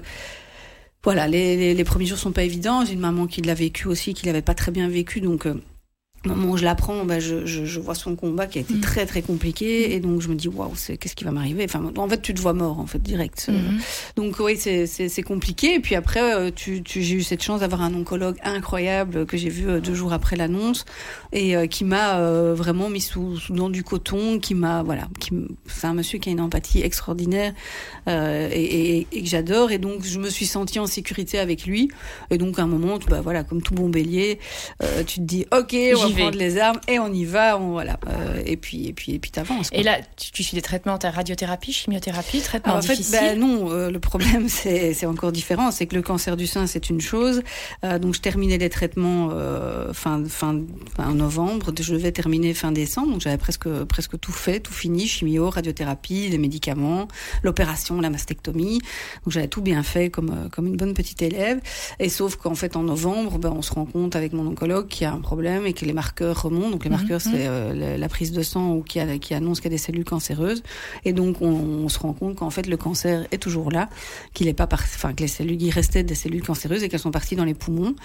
voilà, 1.04 1.28
les, 1.28 1.58
les, 1.58 1.74
les 1.76 1.84
premiers 1.84 2.06
jours 2.08 2.18
sont 2.18 2.32
pas 2.32 2.44
évidents. 2.44 2.84
J'ai 2.86 2.94
une 2.94 3.00
maman 3.00 3.28
qui 3.28 3.42
l'a 3.44 3.54
vécu 3.54 3.88
aussi, 3.88 4.14
qui 4.16 4.26
l'avait 4.26 4.42
pas 4.42 4.56
très 4.56 4.72
bien 4.72 4.90
vécu, 4.90 5.22
donc. 5.22 5.46
euh, 5.46 5.62
au 6.26 6.30
moment 6.30 6.52
où 6.54 6.58
je 6.58 6.64
l'apprends, 6.64 7.04
bah, 7.06 7.20
je, 7.20 7.46
je, 7.46 7.66
je 7.66 7.80
vois 7.80 7.96
son 7.96 8.16
combat 8.16 8.48
qui 8.48 8.58
a 8.58 8.62
été 8.62 8.74
Mhm. 8.76 8.82
très 8.82 9.06
très 9.06 9.22
compliqué 9.22 9.94
et 9.94 10.00
donc 10.00 10.22
je 10.22 10.30
me 10.30 10.36
dis 10.36 10.48
waouh, 10.48 10.72
qu'est-ce 11.00 11.16
qui 11.16 11.24
va 11.26 11.32
m'arriver? 11.32 11.66
Enfin, 11.66 11.84
en 11.98 12.08
fait, 12.10 12.22
tu 12.22 12.34
te 12.34 12.40
vois 12.42 12.54
mort 12.54 12.80
en 12.80 12.86
fait 12.88 13.02
direct. 13.02 13.50
Mhm. 13.50 13.80
Donc 14.16 14.40
oui, 14.40 14.56
c'est 14.58 15.24
compliqué. 15.24 15.76
Et 15.76 15.80
puis 15.80 15.96
après, 15.96 16.34
euh, 16.36 16.50
tu, 16.56 16.82
tu, 16.84 17.02
j'ai 17.04 17.16
eu 17.16 17.24
cette 17.24 17.44
chance 17.44 17.60
d'avoir 17.60 17.82
un 17.82 17.94
oncologue 17.94 18.38
incroyable 18.44 19.26
que 19.26 19.36
j'ai 19.38 19.50
vu 19.50 19.68
euh, 19.68 19.80
deux 19.82 19.94
jours 19.96 20.14
après 20.14 20.36
l'annonce 20.36 20.86
et 21.34 21.56
euh, 21.58 21.68
qui 21.68 21.84
m'a 21.84 22.20
euh, 22.20 22.54
vraiment 22.56 22.90
mis 22.90 23.02
sous, 23.02 23.38
sous 23.38 23.54
dans 23.54 23.70
du 23.70 23.84
coton, 23.84 24.40
qui 24.40 24.56
m'a 24.56 24.82
voilà, 24.84 25.08
qui 25.20 25.32
c'est 25.68 25.88
un 25.88 25.94
monsieur 25.94 26.20
qui 26.20 26.30
a 26.30 26.32
une 26.32 26.42
empathie 26.42 26.82
extraordinaire 26.82 27.54
euh, 28.08 28.50
et, 28.52 28.98
et, 29.00 29.08
et 29.12 29.22
que 29.24 29.28
j'adore. 29.30 29.72
Et 29.72 29.78
donc 29.78 30.04
je 30.06 30.20
me 30.20 30.30
suis 30.30 30.46
sentie 30.46 30.80
en 30.80 30.86
sécurité 30.88 31.40
avec 31.40 31.66
lui. 31.66 31.90
Et 32.32 32.38
donc 32.38 32.60
à 32.60 32.64
un 32.64 32.68
moment, 32.68 32.98
tu, 33.00 33.08
bah 33.10 33.22
voilà, 33.22 33.44
comme 33.44 33.62
tout 33.62 33.74
bon 33.74 33.90
bélier, 33.90 34.40
tu 35.06 35.16
te 35.20 35.26
dis 35.26 35.46
ok, 35.52 35.76
on 35.96 36.00
va 36.00 36.13
Prendre 36.22 36.38
les 36.38 36.58
armes 36.58 36.80
et 36.88 37.00
on 37.00 37.12
y 37.12 37.26
va. 37.26 37.58
On, 37.58 37.72
voilà. 37.72 38.00
Euh, 38.08 38.42
et 38.46 38.58
puis 38.58 38.88
et 38.88 38.94
puis 38.94 39.14
et 39.14 39.20
puis 39.20 39.32
t'avances. 39.32 39.70
Et 39.72 39.84
là, 39.84 39.98
tu, 40.18 40.32
tu 40.32 40.44
suis 40.44 40.56
des 40.56 40.62
traitements, 40.62 40.98
t'as 40.98 41.12
radiothérapie, 41.12 41.74
chimiothérapie, 41.74 42.42
traitement 42.42 42.74
Ah, 42.76 42.80
en 42.80 42.82
fait, 42.82 42.96
difficile. 42.96 43.20
ben 43.20 43.40
non, 43.40 43.72
euh, 43.72 43.90
le 43.92 44.00
problème 44.00 44.50
c'est 44.50 44.94
c'est 44.94 45.06
encore 45.06 45.32
différent. 45.32 45.72
C'est 45.72 45.86
que 45.88 45.96
le 45.96 46.02
cancer 46.02 46.38
du 46.38 46.48
sein 46.48 46.68
c'est 46.68 46.90
une 46.90 47.02
chose. 47.02 47.42
Euh, 47.84 48.00
donc 48.00 48.16
je 48.16 48.22
terminais 48.22 48.58
les 48.58 48.70
traitements 48.70 49.30
euh, 49.32 49.94
fin 49.94 50.24
fin 50.26 50.62
fin 50.96 51.14
novembre. 51.14 51.72
Je 51.80 51.94
devais 51.94 52.12
terminer 52.12 52.54
fin 52.54 52.72
décembre. 52.72 53.12
Donc 53.12 53.22
j'avais 53.22 53.38
presque 53.38 53.68
presque 53.86 54.20
tout 54.20 54.32
fait, 54.32 54.60
tout 54.60 54.74
fini, 54.74 55.08
chimio, 55.08 55.50
radiothérapie, 55.50 56.30
les 56.30 56.38
médicaments, 56.38 57.08
l'opération, 57.44 58.00
la 58.02 58.10
mastectomie. 58.10 58.80
Donc 59.24 59.34
j'avais 59.34 59.48
tout 59.48 59.62
bien 59.62 59.84
fait 59.84 60.10
comme 60.10 60.30
euh, 60.30 60.50
comme 60.50 60.68
une 60.68 60.78
bonne 60.78 60.94
petite 60.94 61.22
élève. 61.22 61.60
Et 62.00 62.10
sauf 62.10 62.36
qu'en 62.36 62.56
fait 62.56 62.76
en 62.76 62.84
novembre, 62.84 63.38
ben 63.38 63.52
on 63.52 63.62
se 63.62 63.74
rend 63.74 63.86
compte 63.86 64.16
avec 64.16 64.34
mon 64.34 64.48
oncologue 64.48 64.88
qu'il 64.88 65.04
y 65.04 65.06
a 65.06 65.14
un 65.14 65.22
problème 65.22 65.66
et 65.66 65.74
que 65.74 65.86
les 65.86 65.94
marqueurs 66.04 66.42
remontent. 66.48 66.72
Donc 66.72 66.84
les 66.84 66.90
Mhm, 66.90 66.98
marqueurs 66.98 67.22
c'est 67.22 67.48
euh, 67.48 67.74
la, 67.74 67.98
la 67.98 68.10
prise 68.16 68.32
de 68.40 68.44
sang 68.44 68.66
ou 68.78 68.82
qui 68.90 69.00
a- 69.00 69.18
qui 69.18 69.34
annonce 69.34 69.58
qu'il 69.60 69.72
y 69.72 69.74
a 69.74 69.78
des 69.78 69.86
cellules 69.88 70.04
cancéreuses. 70.16 70.62
Et 71.08 71.14
donc, 71.20 71.42
on, 71.42 71.54
on 71.86 71.90
se 71.90 72.00
rend 72.00 72.14
compte 72.14 72.36
qu'en 72.40 72.50
fait, 72.50 72.68
le 72.68 72.78
cancer 72.78 73.16
est 73.32 73.42
toujours 73.48 73.70
là, 73.72 73.90
qu'il 74.34 74.48
est 74.48 74.54
pas 74.62 74.68
par... 74.68 74.82
enfin, 74.82 75.14
que 75.16 75.22
les 75.22 75.28
cellules, 75.38 75.62
il 75.62 75.72
restait 75.72 76.04
des 76.04 76.16
cellules 76.24 76.44
cancéreuses 76.44 76.84
et 76.84 76.90
qu'elles 76.90 77.00
sont 77.08 77.12
parties 77.20 77.36
dans 77.36 77.46
les 77.52 77.54
poumons. 77.64 77.96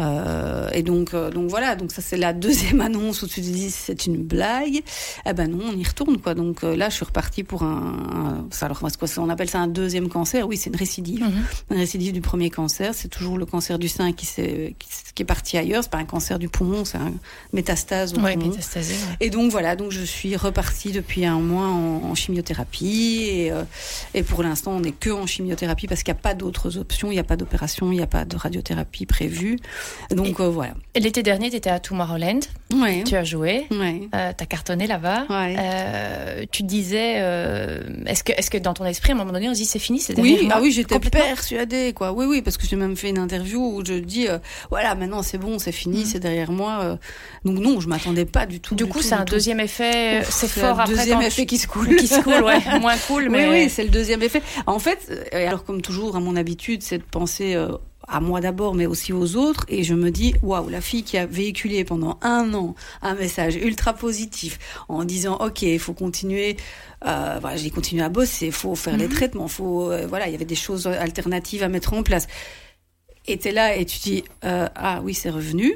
Euh, 0.00 0.68
et 0.72 0.82
donc, 0.82 1.14
euh, 1.14 1.30
donc 1.30 1.48
voilà. 1.50 1.74
Donc 1.76 1.92
ça, 1.92 2.02
c'est 2.02 2.16
la 2.16 2.32
deuxième 2.32 2.80
annonce 2.88 3.22
où 3.22 3.26
tu 3.26 3.36
te 3.40 3.46
dis 3.46 3.70
c'est 3.70 4.06
une 4.06 4.16
blague. 4.16 4.82
Eh 5.26 5.32
ben 5.32 5.50
non, 5.50 5.58
on 5.72 5.76
y 5.76 5.84
retourne 5.84 6.18
quoi. 6.18 6.34
Donc 6.34 6.62
euh, 6.64 6.76
là, 6.76 6.88
je 6.88 6.94
suis 6.96 7.04
repartie 7.04 7.42
pour 7.44 7.62
un. 7.62 8.46
un- 8.50 8.64
alors, 8.64 8.78
quoi, 8.80 8.90
on 9.18 9.28
appelle 9.28 9.48
ça 9.50 9.58
un 9.60 9.66
deuxième 9.68 10.08
cancer. 10.08 10.46
Oui, 10.46 10.56
c'est 10.56 10.70
une 10.70 10.76
récidive. 10.76 11.22
Mhm. 11.22 11.44
Une 11.72 11.76
récidive 11.78 12.12
du 12.12 12.20
premier 12.20 12.50
cancer. 12.50 12.94
C'est 12.94 13.08
toujours 13.08 13.38
le 13.38 13.46
cancer 13.46 13.78
du 13.78 13.88
sein 13.88 14.12
qui, 14.12 14.26
s'est- 14.26 14.74
qui, 15.14 15.22
est 15.22 15.26
parti 15.26 15.56
ailleurs. 15.58 15.82
C'est 15.82 15.90
pas 15.90 15.98
un 15.98 16.04
cancer 16.04 16.38
du 16.38 16.48
poumon, 16.48 16.84
c'est 16.84 16.98
un, 16.98 17.12
métastase 17.52 18.14
au 18.14 18.20
Ouais, 18.20 18.34
poumon. 18.34 18.50
métastasé, 18.50 18.94
ouais. 18.94 19.16
Et 19.20 19.30
donc 19.30 19.50
voilà, 19.50 19.74
donc 19.76 19.90
je 19.90 20.02
suis 20.02 20.36
repartie 20.36 20.92
depuis 20.92 21.24
un 21.24 21.40
mois 21.40 21.66
en, 21.66 22.02
en 22.10 22.14
chimiothérapie 22.14 23.24
et, 23.28 23.52
euh, 23.52 23.64
et 24.14 24.22
pour 24.22 24.42
l'instant 24.42 24.72
on 24.72 24.80
n'est 24.80 24.92
que 24.92 25.10
en 25.10 25.26
chimiothérapie 25.26 25.86
parce 25.86 26.02
qu'il 26.02 26.12
n'y 26.12 26.18
a 26.18 26.22
pas 26.22 26.34
d'autres 26.34 26.78
options, 26.78 27.10
il 27.10 27.14
n'y 27.14 27.20
a 27.20 27.24
pas 27.24 27.36
d'opération, 27.36 27.90
il 27.92 27.96
n'y 27.96 28.02
a 28.02 28.06
pas 28.06 28.24
de 28.24 28.36
radiothérapie 28.36 29.06
prévue. 29.06 29.58
Donc 30.10 30.40
euh, 30.40 30.48
voilà. 30.48 30.72
L'été 30.96 31.22
dernier, 31.22 31.50
tu 31.50 31.56
étais 31.56 31.70
à 31.70 31.78
Tomorrowland. 31.80 32.40
Ouais. 32.74 33.02
Tu 33.04 33.16
as 33.16 33.24
joué. 33.24 33.66
Ouais. 33.70 34.08
Euh, 34.14 34.32
T'as 34.36 34.46
cartonné 34.46 34.86
là-bas. 34.86 35.26
Ouais. 35.30 35.56
Euh, 35.58 36.44
tu 36.50 36.62
disais, 36.62 37.14
euh, 37.18 37.80
est-ce 38.06 38.22
que, 38.24 38.32
est-ce 38.32 38.50
que 38.50 38.58
dans 38.58 38.74
ton 38.74 38.84
esprit, 38.84 39.12
à 39.12 39.14
un 39.14 39.18
moment 39.18 39.32
donné, 39.32 39.48
on 39.48 39.54
se 39.54 39.58
dit 39.60 39.64
c'est 39.64 39.78
fini, 39.78 40.00
c'est 40.00 40.18
Oui, 40.18 40.32
derrière 40.32 40.44
moi 40.48 40.54
ah 40.58 40.62
oui, 40.62 40.72
j'étais 40.72 40.98
persuadée, 40.98 41.92
quoi. 41.94 42.12
Oui, 42.12 42.26
oui, 42.26 42.42
parce 42.42 42.56
que 42.58 42.66
j'ai 42.66 42.76
même 42.76 42.96
fait 42.96 43.10
une 43.10 43.18
interview 43.18 43.60
où 43.76 43.84
je 43.84 43.94
dis, 43.94 44.26
voilà, 44.70 44.94
maintenant 44.94 45.22
c'est 45.22 45.38
bon, 45.38 45.58
c'est 45.58 45.72
fini, 45.72 46.04
c'est 46.04 46.20
derrière 46.20 46.50
moi. 46.52 46.98
Donc 47.44 47.58
non, 47.58 47.80
je 47.80 47.88
m'attendais 47.88 48.24
pas 48.26 48.46
du 48.46 48.60
tout. 48.60 48.74
Du 48.74 48.84
du 48.84 48.90
coup, 48.90 49.02
c'est 49.02 49.14
un 49.14 49.24
tout. 49.24 49.34
deuxième 49.34 49.60
effet. 49.60 50.22
C'est 50.28 50.48
fort 50.48 50.78
un 50.80 50.82
après. 50.84 50.94
deuxième 50.96 51.20
effet 51.22 51.42
tu- 51.42 51.46
qui 51.46 51.58
se 51.58 51.66
coule. 51.66 51.96
Qui 51.96 52.06
se 52.06 52.20
coule, 52.20 52.42
ouais. 52.42 52.60
Moins 52.80 52.96
cool, 53.06 53.28
mais. 53.30 53.48
Oui, 53.48 53.54
oui, 53.64 53.70
c'est 53.70 53.82
le 53.84 53.90
deuxième 53.90 54.22
effet. 54.22 54.42
En 54.66 54.78
fait, 54.78 55.28
alors 55.32 55.64
comme 55.64 55.80
toujours, 55.82 56.16
à 56.16 56.20
mon 56.20 56.36
habitude, 56.36 56.82
c'est 56.82 56.98
de 56.98 57.02
penser 57.02 57.56
à 58.08 58.20
moi 58.20 58.40
d'abord, 58.40 58.74
mais 58.74 58.86
aussi 58.86 59.12
aux 59.12 59.36
autres. 59.36 59.64
Et 59.68 59.82
je 59.82 59.94
me 59.94 60.10
dis, 60.10 60.34
waouh, 60.42 60.68
la 60.68 60.80
fille 60.80 61.02
qui 61.02 61.16
a 61.18 61.26
véhiculé 61.26 61.84
pendant 61.84 62.18
un 62.22 62.52
an 62.54 62.74
un 63.02 63.14
message 63.14 63.56
ultra 63.56 63.92
positif 63.92 64.58
en 64.88 65.04
disant, 65.04 65.36
ok, 65.36 65.62
il 65.62 65.78
faut 65.78 65.94
continuer. 65.94 66.56
Euh, 67.06 67.38
voilà, 67.40 67.56
j'ai 67.56 67.70
continué 67.70 68.02
à 68.02 68.08
bosser, 68.08 68.46
il 68.46 68.52
faut 68.52 68.74
faire 68.74 68.96
les 68.96 69.08
traitements, 69.08 69.46
faut, 69.46 69.92
euh, 69.92 70.06
voilà, 70.08 70.26
il 70.26 70.32
y 70.32 70.34
avait 70.34 70.44
des 70.44 70.56
choses 70.56 70.86
alternatives 70.86 71.62
à 71.62 71.68
mettre 71.68 71.92
en 71.92 72.02
place. 72.02 72.26
Et 73.26 73.36
t'es 73.36 73.52
là 73.52 73.76
et 73.76 73.84
tu 73.84 73.98
dis, 73.98 74.24
euh, 74.44 74.68
ah 74.74 75.00
oui, 75.04 75.14
c'est 75.14 75.30
revenu. 75.30 75.74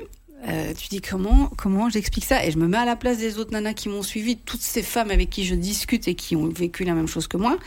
Euh, 0.49 0.73
tu 0.75 0.89
dis 0.89 1.01
comment 1.01 1.51
comment 1.57 1.89
j'explique 1.89 2.25
ça? 2.25 2.45
Et 2.45 2.51
je 2.51 2.59
me 2.59 2.67
mets 2.67 2.79
à 2.79 2.85
la 2.85 2.97
place 2.97 3.19
des 3.19 3.39
autres 3.39 3.53
nanas 3.53 3.75
qui 3.75 3.89
m'ont 3.89 4.03
suivi, 4.03 4.37
toutes 4.37 4.61
ces 4.61 4.83
femmes 4.83 5.13
avec 5.13 5.31
qui 5.31 5.45
je 5.45 5.55
discute 5.55 6.09
et 6.09 6.17
qui 6.17 6.35
ont 6.35 6.49
vécu 6.49 6.85
la 6.85 6.95
même 6.95 7.07
chose 7.07 7.29
que 7.29 7.37
moi 7.37 7.59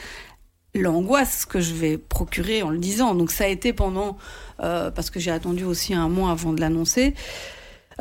l'angoisse 0.79 1.45
que 1.45 1.59
je 1.59 1.73
vais 1.73 1.97
procurer 1.97 2.63
en 2.63 2.69
le 2.69 2.77
disant. 2.77 3.15
Donc 3.15 3.31
ça 3.31 3.45
a 3.45 3.47
été 3.47 3.73
pendant, 3.73 4.17
euh, 4.61 4.91
parce 4.91 5.09
que 5.09 5.19
j'ai 5.19 5.31
attendu 5.31 5.63
aussi 5.63 5.93
un 5.93 6.09
mois 6.09 6.31
avant 6.31 6.53
de 6.53 6.61
l'annoncer. 6.61 7.13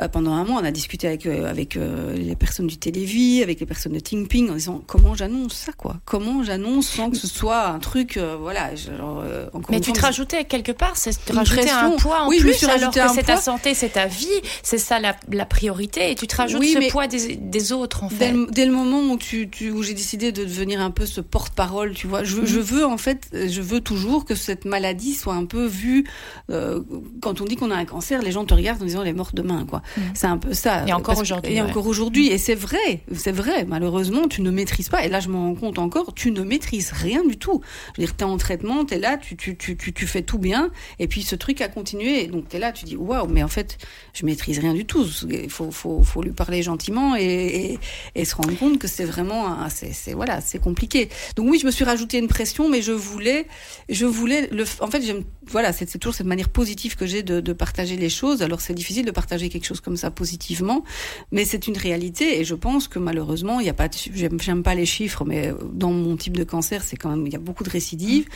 Euh, 0.01 0.09
pendant 0.09 0.32
un 0.32 0.45
mois, 0.45 0.61
on 0.61 0.64
a 0.64 0.70
discuté 0.72 1.07
avec 1.07 1.24
euh, 1.26 1.49
avec 1.49 1.76
euh, 1.76 2.14
les 2.16 2.34
personnes 2.34 2.66
du 2.66 2.76
Télévis, 2.78 3.42
avec 3.42 3.61
les 3.61 3.66
personnes 3.66 3.92
de 3.92 4.01
Ping 4.01 4.51
en 4.51 4.55
disant 4.55 4.82
comment 4.86 5.14
j'annonce 5.14 5.55
ça 5.55 5.72
quoi? 5.72 5.97
Comment 6.05 6.42
j'annonce 6.42 6.88
sans 6.88 7.11
que 7.11 7.16
ce 7.16 7.26
soit 7.28 7.68
un 7.68 7.78
truc 7.78 8.16
euh, 8.16 8.36
voilà 8.40 8.74
genre, 8.74 9.22
euh, 9.24 9.47
Mais 9.70 9.80
tu 9.80 9.92
te 9.92 10.01
rajoutais 10.01 10.45
quelque 10.45 10.72
part, 10.72 10.97
c'est 10.97 11.24
te 11.24 11.32
rajouter 11.32 11.70
un 11.70 11.90
poids 11.92 12.22
en 12.24 12.28
Oui, 12.28 12.40
plus, 12.40 12.64
alors 12.64 12.90
que 12.92 13.01
c'est 13.14 13.22
ta 13.22 13.36
santé, 13.36 13.74
c'est 13.74 13.90
ta 13.90 14.07
vie, 14.07 14.26
c'est 14.62 14.78
ça 14.78 14.99
la, 14.99 15.14
la 15.30 15.47
priorité, 15.47 16.11
et 16.11 16.14
tu 16.16 16.26
te 16.26 16.36
rajoutes 16.36 16.61
Oui, 16.61 16.72
ce 16.74 16.90
poids 16.90 17.07
des, 17.07 17.36
des 17.36 17.72
autres 17.72 18.03
en 18.05 18.09
Dès 18.09 18.14
fait. 18.16 18.32
le, 18.32 18.47
dès 18.51 18.66
le 18.66 18.72
moment 18.72 19.01
où, 19.12 19.16
tu, 19.16 19.49
tu- 19.49 19.70
où 19.70 19.82
j'ai 19.82 19.95
décidé 19.95 20.32
de 20.32 20.42
devenir 20.45 20.80
un 20.80 20.90
peu 20.90 21.07
ce 21.07 21.20
porte-parole, 21.20 21.92
tu 21.95 22.07
vois, 22.09 22.24
je, 22.24 22.36
Mhm. 22.36 22.47
je 22.47 22.59
veux 22.61 22.84
en 22.86 22.99
fait, 22.99 23.28
je 23.32 23.61
veux 23.62 23.80
toujours 23.80 24.24
que 24.24 24.34
cette 24.34 24.64
maladie 24.64 25.14
soit 25.14 25.34
un 25.34 25.45
peu 25.45 25.66
vue. 25.66 26.05
euh, 26.51 26.80
quand 27.22 27.40
on 27.40 27.45
dit 27.45 27.55
qu'on 27.57 27.70
a 27.70 27.76
un 27.76 27.84
cancer, 27.84 28.22
les 28.22 28.32
gens 28.32 28.45
te 28.45 28.55
regardent 28.55 28.82
en 28.82 28.86
disant 28.86 29.03
elle 29.03 29.09
est 29.09 29.12
morte 29.12 29.34
demain, 29.36 29.64
quoi. 29.68 29.82
C'est 30.14 30.26
un 30.26 30.39
peu 30.39 30.55
ça. 30.55 30.85
Et 30.87 30.93
encore 30.93 31.18
aujourd'hui, 31.18 31.53
Et 31.53 31.62
ouais. 31.62 31.68
encore 31.68 31.87
aujourd'hui, 31.87 32.28
et 32.28 32.39
c'est 32.39 32.55
vrai, 32.55 33.03
c'est 33.14 33.32
vrai. 33.32 33.64
Malheureusement, 33.64 34.28
tu 34.28 34.43
ne 34.43 34.51
maîtrises 34.51 34.89
pas. 34.89 35.05
Et 35.05 35.09
là, 35.09 35.20
je 35.20 35.28
m'en 35.28 35.49
rends 35.49 35.55
compte 35.55 35.78
encore, 35.78 36.14
tu 36.14 36.30
ne 36.30 36.43
maîtrises 36.43 36.93
rien 36.93 37.24
du 37.24 37.37
tout. 37.37 37.61
Je 37.97 38.01
veux 38.01 38.07
dire, 38.07 38.16
t'es 38.16 38.24
en 38.24 38.37
traitement, 38.37 38.85
t'es 38.85 38.99
là, 38.99 39.16
tu, 39.16 39.37
tu, 39.37 39.57
tu, 39.57 39.76
tu, 39.76 39.93
tu 39.93 40.07
fais 40.07 40.22
tout 40.22 40.39
bien, 40.39 40.70
et 40.99 41.09
puis 41.09 41.22
ce 41.22 41.37
truc 41.37 41.61
a 41.61 41.68
continué. 41.68 42.26
Donc 42.26 42.49
t'es 42.49 42.59
là, 42.59 42.72
tu 42.72 42.85
dis 42.85 42.97
waouh, 42.97 43.26
mais 43.28 43.43
en 43.43 43.49
fait, 43.49 43.78
je 44.12 44.24
maîtrise 44.26 44.59
rien 44.59 44.74
du 44.74 44.85
tout. 44.85 45.07
Il 45.30 45.51
faut, 45.51 45.70
faut, 45.70 46.03
faut 46.03 46.22
lui 46.22 46.32
parler 46.32 46.62
gentiment 46.62 47.16
et, 47.16 47.22
et, 47.24 47.78
et 48.14 48.24
se 48.24 48.35
rendre 48.35 48.57
compte 48.59 48.78
que 48.78 48.89
c'est 48.89 49.05
vraiment, 49.05 49.57
c'est 49.68 50.12
voilà, 50.14 50.41
c'est 50.41 50.59
compliqué. 50.59 51.09
Donc 51.37 51.49
oui, 51.51 51.59
je 51.61 51.66
me 51.66 51.70
suis 51.70 51.85
rajouté 51.85 52.18
une 52.18 52.28
pression, 52.28 52.68
mais 52.68 52.82
je 52.82 52.93
voulais, 52.93 53.47
je 53.89 54.07
voulais 54.07 54.49
le, 54.51 54.64
en 54.80 54.89
fait, 54.89 55.03
j'aime, 55.03 55.24
voilà, 55.49 55.72
c'est, 55.72 55.86
toujours 55.99 56.14
cette 56.14 56.26
manière 56.26 56.49
positive 56.49 56.97
que 56.97 57.07
j'ai 57.07 57.22
de, 57.22 57.40
de 57.40 57.53
partager 57.53 57.97
les 57.97 58.09
choses. 58.09 58.42
Alors 58.42 58.61
c'est 58.61 58.74
difficile 58.74 59.05
de 59.05 59.11
partager 59.11 59.49
quelque 59.49 59.66
chose 59.66 59.80
comme 59.80 59.97
ça 59.97 60.11
positivement, 60.11 60.84
mais 61.32 61.45
c'est 61.45 61.66
une 61.66 61.76
réalité 61.76 62.40
et 62.40 62.45
je 62.45 62.55
pense 62.55 62.88
que 62.88 62.99
malheureusement, 62.99 63.61
il 63.61 63.66
y 63.66 63.70
a 63.70 63.74
pas, 63.74 63.88
j'aime, 63.92 64.62
pas 64.62 64.74
les 64.74 64.86
chiffres, 64.86 65.24
mais 65.24 65.53
dans 65.72 65.90
mon 65.90 66.16
type 66.16 66.36
de 66.36 66.45
cancer, 66.45 66.82
c'est 66.82 66.97
quand 66.97 67.11
même, 67.11 67.26
il 67.26 67.32
y 67.32 67.36
a 67.36 67.40
beaucoup 67.40 67.64
de 67.64 67.70
récidives. 67.70 68.26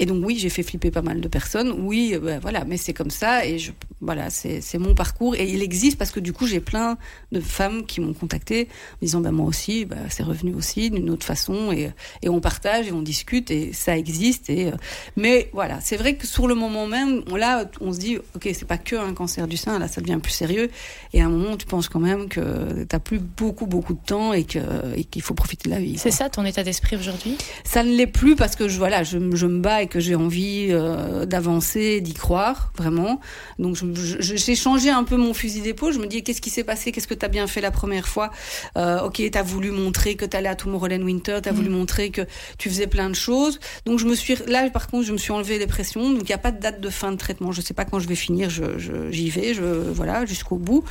Et 0.00 0.06
donc 0.06 0.24
oui, 0.26 0.36
j'ai 0.38 0.48
fait 0.48 0.64
flipper 0.64 0.90
pas 0.90 1.02
mal 1.02 1.20
de 1.20 1.28
personnes. 1.28 1.72
Oui, 1.78 2.12
euh, 2.14 2.18
ben, 2.18 2.40
voilà, 2.40 2.64
mais 2.64 2.76
c'est 2.76 2.92
comme 2.92 3.10
ça 3.10 3.46
et 3.46 3.58
je, 3.60 3.70
voilà, 4.00 4.28
c'est 4.28 4.78
mon 4.78 4.94
parcours 4.94 5.36
et 5.36 5.48
il 5.48 5.62
existe 5.62 5.96
parce 5.98 6.10
que 6.10 6.18
du 6.18 6.32
coup 6.32 6.46
j'ai 6.46 6.60
plein 6.60 6.98
de 7.30 7.40
femmes 7.40 7.86
qui 7.86 8.00
m'ont 8.00 8.12
contacté 8.12 8.68
en 8.94 8.98
disant 9.02 9.20
bah 9.20 9.30
moi 9.30 9.46
aussi, 9.46 9.84
bah, 9.84 9.96
c'est 10.08 10.24
revenu 10.24 10.52
aussi 10.54 10.90
d'une 10.90 11.10
autre 11.10 11.24
façon 11.24 11.70
et 11.70 11.90
et 12.22 12.28
on 12.28 12.40
partage 12.40 12.88
et 12.88 12.92
on 12.92 13.02
discute 13.02 13.52
et 13.52 13.72
ça 13.72 13.96
existe 13.96 14.50
et 14.50 14.66
euh, 14.66 14.72
mais 15.16 15.48
voilà, 15.52 15.80
c'est 15.80 15.96
vrai 15.96 16.16
que 16.16 16.26
sur 16.26 16.48
le 16.48 16.56
moment 16.56 16.88
même, 16.88 17.22
on, 17.30 17.36
là 17.36 17.70
on 17.80 17.92
se 17.92 18.00
dit 18.00 18.16
ok 18.34 18.48
c'est 18.52 18.66
pas 18.66 18.78
que 18.78 18.96
un 18.96 19.14
cancer 19.14 19.46
du 19.46 19.56
sein, 19.56 19.78
là 19.78 19.86
ça 19.86 20.00
devient 20.00 20.18
plus 20.20 20.32
sérieux 20.32 20.70
et 21.12 21.22
à 21.22 21.26
un 21.26 21.30
moment 21.30 21.56
tu 21.56 21.66
penses 21.66 21.88
quand 21.88 22.00
même 22.00 22.28
que 22.28 22.82
t'as 22.82 22.98
plus 22.98 23.20
beaucoup 23.20 23.66
beaucoup 23.66 23.94
de 23.94 24.04
temps 24.04 24.32
et 24.32 24.42
que 24.42 24.58
et 24.96 25.04
qu'il 25.04 25.22
faut 25.22 25.34
profiter 25.34 25.68
de 25.68 25.74
la 25.74 25.80
vie. 25.80 25.98
C'est 25.98 26.10
ça 26.10 26.28
ton 26.28 26.44
état 26.44 26.64
d'esprit 26.64 26.96
aujourd'hui? 26.96 27.38
Ça 27.62 27.84
ne 27.84 27.94
l'est 27.94 28.08
plus 28.08 28.34
parce 28.34 28.56
que 28.56 28.66
je 28.66 28.76
voilà, 28.76 29.04
je 29.04 29.18
me 29.18 29.60
bats 29.60 29.83
et 29.84 29.86
que 29.86 30.00
j'ai 30.00 30.14
envie 30.14 30.68
euh, 30.70 31.24
d'avancer, 31.26 32.00
d'y 32.00 32.14
croire 32.14 32.72
vraiment. 32.76 33.20
Donc 33.58 33.76
j'ai 34.18 34.54
changé 34.56 34.90
un 34.90 35.04
peu 35.04 35.16
mon 35.16 35.32
fusil 35.34 35.60
d'épaule. 35.60 35.92
Je 35.92 35.98
me 35.98 36.06
dis 36.06 36.22
qu'est-ce 36.22 36.40
qui 36.40 36.50
s'est 36.50 36.64
passé, 36.64 36.90
qu'est-ce 36.92 37.06
que 37.06 37.14
tu 37.14 37.24
as 37.24 37.28
bien 37.28 37.46
fait 37.46 37.60
la 37.60 37.70
première 37.70 38.08
fois? 38.08 38.30
Euh, 38.76 39.00
ok, 39.02 39.22
tu 39.30 39.38
as 39.38 39.42
voulu 39.42 39.70
montrer 39.70 40.16
que 40.16 40.24
tu 40.24 40.36
allais 40.36 40.48
à 40.48 40.54
Tomorrowland 40.56 41.02
Winter, 41.02 41.38
tu 41.42 41.48
as 41.48 41.52
voulu 41.52 41.68
montrer 41.68 42.10
que 42.10 42.22
tu 42.58 42.68
faisais 42.68 42.86
plein 42.86 43.08
de 43.10 43.14
choses. 43.14 43.60
Donc 43.86 43.98
je 43.98 44.06
me 44.06 44.14
suis 44.14 44.36
là 44.46 44.68
par 44.70 44.88
contre 44.88 45.06
je 45.06 45.12
me 45.12 45.18
suis 45.18 45.32
enlevé 45.32 45.58
les 45.58 45.66
pressions. 45.66 46.10
Donc 46.10 46.22
il 46.22 46.26
n'y 46.26 46.32
a 46.32 46.38
pas 46.38 46.50
de 46.52 46.60
date 46.60 46.80
de 46.80 46.90
fin 46.90 47.12
de 47.12 47.16
traitement. 47.16 47.52
Je 47.52 47.60
sais 47.60 47.74
pas 47.74 47.84
quand 47.84 48.00
je 48.00 48.08
vais 48.08 48.14
finir. 48.14 48.50
Je 48.50 48.78
je- 48.78 49.10
j'y 49.10 49.30
vais. 49.30 49.54
Je 49.54 49.62
voilà 49.62 50.26
jusqu'au 50.26 50.56
bout. 50.56 50.84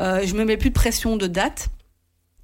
Euh, 0.00 0.20
je 0.24 0.34
me 0.34 0.44
mets 0.44 0.56
plus 0.56 0.70
de 0.70 0.74
pression 0.74 1.16
de 1.16 1.26
date. 1.26 1.68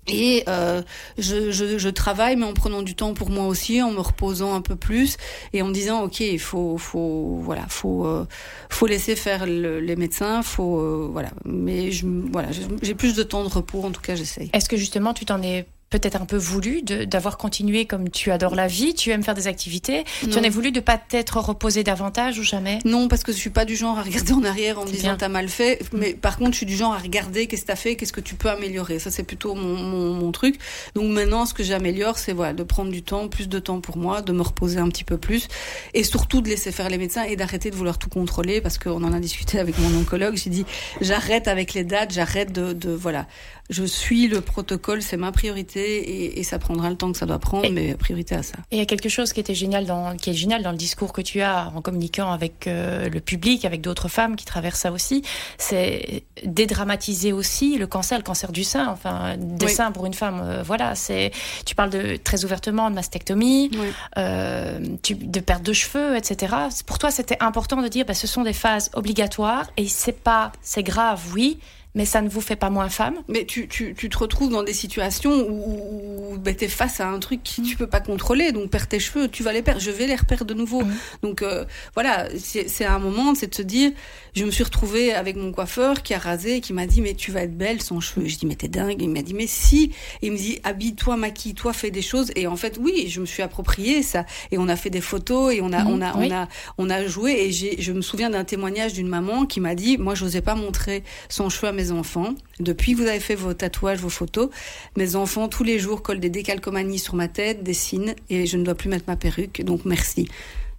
Et 0.09 0.45
euh, 0.49 0.83
je, 1.19 1.51
je, 1.51 1.79
je 1.79 1.89
travaille, 1.89 2.37
mais 2.37 2.45
en 2.47 2.53
prenant 2.53 2.83
du 2.83 2.95
temps 2.95 3.15
pour 3.15 3.31
moi 3.31 3.47
aussi, 3.47 3.83
en 3.83 3.91
me 3.91 4.01
reposant 4.01 4.55
un 4.55 4.61
peu 4.61 4.77
plus 4.77 5.17
et 5.53 5.63
en 5.63 5.69
disant 5.71 6.03
ok, 6.05 6.21
il 6.21 6.39
faut, 6.39 6.79
faut, 6.79 7.39
voilà, 7.43 7.63
faut, 7.69 8.07
euh, 8.07 8.25
faut 8.71 8.87
laisser 8.87 9.17
faire 9.17 9.47
le- 9.47 9.81
les 9.81 9.97
médecins, 9.97 10.43
faut, 10.43 10.79
euh, 10.81 11.09
voilà. 11.13 11.31
Mais 11.45 11.91
je, 11.91 12.07
voilà, 12.33 12.53
j'ai- 12.53 12.63
j'ai 12.83 12.95
plus 12.95 13.15
de 13.15 13.23
temps 13.23 13.43
de 13.45 13.49
repos, 13.49 13.83
en 13.83 13.91
tout 13.91 14.01
cas, 14.01 14.15
j'essaye. 14.15 14.51
Est-ce 14.53 14.69
que 14.69 14.77
justement 14.77 15.13
tu 15.15 15.25
t'en 15.25 15.43
es 15.43 15.67
peut-être 15.91 16.21
un 16.21 16.27
peu 16.27 16.37
voulu 16.37 16.83
d'avoir 16.83 17.39
continué 17.39 17.85
comme 17.87 18.11
tu 18.11 18.31
adores 18.31 18.55
la 18.55 18.67
vie, 18.67 18.95
tu 18.95 19.11
aimes 19.11 19.23
faire 19.23 19.35
des 19.35 19.47
activités, 19.47 20.05
tu 20.21 20.37
en 20.37 20.43
es 20.43 20.49
voulu 20.49 20.73
de 20.73 20.81
pas 20.81 20.99
t'être 20.99 21.39
reposé 21.39 21.85
davantage 21.85 22.39
ou 22.39 22.43
jamais? 22.43 22.81
Non, 22.85 23.09
parce 23.09 23.23
que 23.23 23.33
je 23.33 23.37
suis 23.37 23.51
pas 23.51 23.65
du 23.65 23.77
genre 23.77 23.99
à 23.99 24.03
regarder 24.03 24.33
en 24.33 24.45
arrière 24.45 24.79
en 24.81 24.85
me 24.85 24.91
disant 24.91 25.17
t'as 25.17 25.29
mal 25.29 25.49
fait. 25.49 25.81
Mais 25.93 26.15
par 26.15 26.39
contre, 26.39 26.53
je 26.53 26.57
suis 26.59 26.67
du 26.67 26.77
genre 26.77 26.93
à 26.93 26.99
regarder 26.99 27.47
qu'est-ce 27.47 27.63
que 27.63 27.67
t'as 27.69 27.77
fait, 27.77 27.97
qu'est-ce 27.97 28.13
que 28.13 28.21
tu 28.21 28.35
peux 28.35 28.51
améliorer. 28.51 28.99
Ça, 28.99 29.11
c'est 29.11 29.23
plutôt 29.23 29.55
mon, 29.55 29.77
mon, 29.77 30.15
mon 30.15 30.33
truc. 30.33 30.59
Donc 30.95 31.11
maintenant, 31.11 31.47
ce 31.47 31.55
que 31.55 31.63
j'améliore, 31.63 32.19
c'est 32.19 32.33
voilà, 32.33 32.53
de 32.53 32.63
prendre 32.63 32.91
du 32.91 33.03
temps, 33.03 33.29
plus 33.29 33.49
de 33.49 33.59
temps 33.59 33.81
pour 33.81 33.97
moi, 33.97 34.23
de 34.23 34.33
me 34.33 34.43
reposer 34.43 34.79
un 34.79 34.89
petit 34.89 35.05
peu 35.05 35.19
plus, 35.19 35.47
et 35.95 36.03
surtout 36.03 36.41
de 36.41 36.49
laisser 36.49 36.73
faire 36.73 36.89
les 36.89 36.99
médecins 36.99 37.23
et 37.23 37.37
d'arrêter 37.37 37.71
de 37.71 37.77
vouloir 37.77 37.99
tout 37.99 38.09
contrôler, 38.09 38.61
parce 38.61 38.79
qu'on 38.79 39.05
en 39.05 39.13
a 39.13 39.21
discuté 39.21 39.61
avec 39.61 39.79
mon 39.79 39.97
oncologue. 40.01 40.37
J'ai 40.37 40.51
dit 40.51 40.67
j'arrête 41.01 41.47
avec 41.47 41.75
les 41.75 41.85
dates, 41.85 42.13
j'arrête 42.13 42.53
de, 42.53 42.73
de 42.73 42.91
voilà. 42.91 43.27
Je 43.69 43.85
suis 43.85 44.29
le 44.29 44.41
protocole, 44.41 45.03
c'est 45.03 45.17
ma 45.17 45.33
priorité, 45.33 45.81
et, 45.99 46.39
et 46.39 46.43
ça 46.45 46.59
prendra 46.59 46.89
le 46.91 46.97
temps 46.97 47.11
que 47.11 47.19
ça 47.19 47.27
doit 47.27 47.39
prendre, 47.39 47.65
Et- 47.65 47.71
mais 47.71 47.95
priorité 47.95 48.35
à 48.35 48.43
ça. 48.43 48.55
Et 48.71 48.77
il 48.77 48.79
y 48.79 48.83
a 48.83 48.87
quelque 48.87 49.09
chose 49.09 49.33
qui 49.33 49.41
était 49.41 49.55
génial 49.55 49.87
dans, 49.87 50.17
qui 50.17 50.31
est 50.31 50.35
génial 50.35 50.63
dans 50.63 50.71
le 50.71 50.77
discours 50.77 51.13
que 51.13 51.21
tu 51.21 51.41
as 51.41 51.73
en 51.75 51.81
communiquant 51.83 52.31
avec 52.31 52.67
euh, 52.67 53.09
le 53.09 53.21
public, 53.21 53.65
avec 53.65 53.81
d'autres 53.81 54.09
femmes 54.09 54.37
qui 54.37 54.45
traversent 54.45 54.81
ça 54.81 54.93
aussi, 54.93 55.23
c'est 55.59 56.25
dédramatiser 56.45 57.33
aussi 57.33 57.77
le 57.79 57.87
cancer, 57.87 58.19
le 58.19 58.25
cancer 58.25 58.53
du 58.53 58.65
sein, 58.65 58.89
enfin 58.89 59.37
des 59.39 59.67
Oui. 59.67 59.73
seins 59.73 59.93
pour 59.93 60.07
une 60.07 60.15
femme. 60.15 60.41
euh, 60.43 60.63
voilà, 60.63 60.95
c'est 60.95 61.31
tu 61.65 61.75
parles 61.75 61.91
de 61.91 62.17
très 62.17 62.45
ouvertement 62.45 62.89
de 62.91 62.95
mastectomie, 62.95 63.71
Oui. 63.73 63.89
euh, 64.19 64.79
tu- 65.03 65.15
de 65.15 65.41
perte 65.41 65.63
de 65.63 65.73
cheveux, 65.73 66.17
etc. 66.17 66.55
Pour 66.87 66.99
toi, 66.99 67.11
c'était 67.11 67.37
important 67.43 67.83
de 67.83 67.89
dire, 67.89 68.05
bah, 68.07 68.15
ce 68.15 68.27
sont 68.27 68.43
des 68.43 68.53
phases 68.53 68.91
obligatoires 68.95 69.67
et 69.77 69.89
c'est 69.89 70.13
pas, 70.21 70.53
c'est 70.63 70.83
grave, 70.83 71.21
oui, 71.35 71.59
mais 71.97 72.05
ça 72.05 72.21
ne 72.23 72.29
vous 72.29 72.41
fait 72.41 72.55
pas 72.55 72.71
moins 72.71 72.89
femme. 72.89 73.17
Mais 73.27 73.45
tu, 73.47 73.67
tu, 73.67 73.95
tu 73.97 74.09
te 74.09 74.19
retrouves 74.19 74.51
dans 74.51 74.63
des 74.63 74.75
situations 74.75 75.33
où, 75.49 76.35
où 76.35 76.39
ben, 76.39 76.55
tu 76.55 76.67
es 76.67 76.69
face 76.69 77.01
à 77.01 77.09
un 77.09 77.19
truc 77.19 77.41
que 77.43 77.63
tu 77.63 77.75
peux 77.75 77.87
pas 77.89 78.01
contrôler. 78.01 78.53
Donc, 78.53 78.71
perds 78.71 78.87
tes 78.87 79.01
cheveux, 79.01 79.29
tu 79.29 79.43
vas 79.43 79.53
les 79.53 79.63
perdre. 79.63 79.81
Je 79.81 79.91
vais 79.91 80.07
les 80.07 80.15
reperdre 80.15 80.45
de 80.45 80.55
nouveau. 80.55 80.83
Donc, 81.23 81.43
euh, 81.43 81.65
voilà, 81.95 82.29
c'est 82.39 82.85
un 82.85 82.99
moment, 82.99 83.35
c'est 83.35 83.49
de 83.49 83.55
se 83.55 83.63
dire, 83.63 83.91
je 84.35 84.45
me 84.45 84.51
suis 84.51 84.63
retrouvée 84.63 85.15
avec 85.15 85.37
mon 85.37 85.51
coiffeur 85.53 86.03
qui 86.03 86.13
a 86.15 86.19
rasé 86.19 86.61
qui 86.61 86.73
m'a 86.75 86.87
dit, 86.87 87.01
mais 87.01 87.15
tu 87.15 87.33
vas 87.33 87.43
être 87.43 87.57
belle 87.57 87.81
sans 87.81 88.01
cheveux. 88.01 88.27
Je 88.29 88.37
dis, 88.37 88.45
mais 88.47 88.57
t'es 88.57 88.69
dingue. 88.69 89.01
Il 89.01 89.09
m'a 89.09 89.23
dit, 89.23 89.33
mais 89.35 89.47
si. 89.47 89.93
Et 90.21 90.27
il 90.27 90.33
me 90.33 90.37
dit, 90.37 90.61
habille-toi, 90.65 91.17
maquille-toi, 91.17 91.73
fais 91.73 91.91
des 91.91 92.03
choses. 92.03 92.31
Et 92.37 92.47
en 92.47 92.57
fait, 92.57 92.79
oui, 92.79 93.07
je 93.09 93.21
me 93.21 93.27
suis 93.27 93.43
approprié 93.43 94.03
ça. 94.03 94.27
Et 94.51 94.59
on 94.59 94.69
a 94.69 94.77
fait 94.77 94.91
des 94.91 95.01
photos 95.01 95.55
et 95.55 95.63
on 95.63 95.73
a, 95.73 95.83
Mhm, 95.83 95.91
on 95.93 96.03
a, 96.03 96.17
oui. 96.19 96.29
on 96.31 96.35
a, 96.35 96.49
on 96.77 96.91
a 96.91 97.07
joué. 97.07 97.33
Et 97.47 97.53
je 97.53 97.93
me 97.93 98.03
souviens 98.03 98.29
d'un 98.29 98.45
témoignage 98.45 98.93
d'une 98.93 99.09
maman 99.09 99.47
qui 99.47 99.61
m'a 99.61 99.75
dit, 99.75 99.97
moi, 99.97 100.15
j'osais 100.15 100.43
pas 100.43 100.55
montrer 100.55 101.03
son 101.31 101.49
cheveu 101.49 101.69
à 101.69 101.73
mes 101.73 101.86
mes 101.87 101.93
enfants. 101.93 102.35
Depuis 102.61 102.93
que 102.93 102.99
vous 102.99 103.07
avez 103.07 103.21
fait 103.21 103.35
vos 103.35 103.55
tatouages, 103.55 103.99
vos 103.99 104.09
photos, 104.09 104.51
mes 104.97 105.17
enfants 105.17 105.49
tous 105.49 105.65
les 105.65 105.79
jours 105.79 106.03
collent 106.03 106.21
des 106.21 106.31
décalcomanies 106.31 106.99
sur 106.99 107.15
ma 107.15 107.29
tête, 107.29 107.63
dessinent 107.63 108.15
et 108.31 108.47
je 108.47 108.57
ne 108.57 108.65
dois 108.65 108.75
plus 108.75 108.89
mettre 108.89 109.05
ma 109.07 109.17
perruque. 109.17 109.63
Donc 109.63 109.85
merci. 109.85 110.29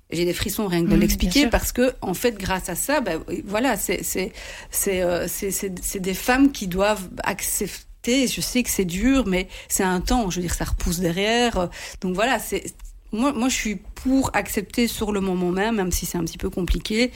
J'ai 0.09 0.23
des 0.25 0.33
frissons 0.33 0.67
rien 0.67 0.85
que 0.85 0.89
de 0.89 0.95
Mmh, 0.95 0.99
l'expliquer 0.99 1.47
parce 1.47 1.71
que 1.73 1.93
en 2.01 2.13
fait 2.13 2.37
grâce 2.37 2.69
à 2.69 2.75
ça, 2.75 3.01
ben, 3.01 3.21
voilà, 3.45 3.75
c'est 3.75 4.03
c'est 4.03 4.31
c'est 4.71 5.01
euh, 5.01 5.27
c'est 5.27 5.99
des 5.99 6.13
femmes 6.13 6.51
qui 6.51 6.67
doivent 6.67 7.09
accepter. 7.23 8.27
Je 8.27 8.39
sais 8.39 8.63
que 8.63 8.69
c'est 8.69 8.85
dur, 8.85 9.27
mais 9.27 9.49
c'est 9.67 9.83
un 9.83 9.99
temps. 9.99 10.29
Je 10.29 10.37
veux 10.37 10.41
dire, 10.43 10.53
ça 10.53 10.63
repousse 10.63 10.99
derrière. 10.99 11.57
Euh, 11.57 11.67
Donc 11.99 12.15
voilà, 12.15 12.39
c'est 12.39 12.63
moi, 13.11 13.31
moi, 13.33 13.49
je 13.49 13.55
suis 13.55 13.75
pour 14.07 14.29
accepter 14.33 14.87
sur 14.87 15.11
le 15.11 15.19
moment 15.19 15.51
même, 15.51 15.75
même 15.75 15.91
si 15.91 16.05
c'est 16.05 16.17
un 16.17 16.23
petit 16.23 16.37
peu 16.37 16.49
compliqué, 16.49 17.11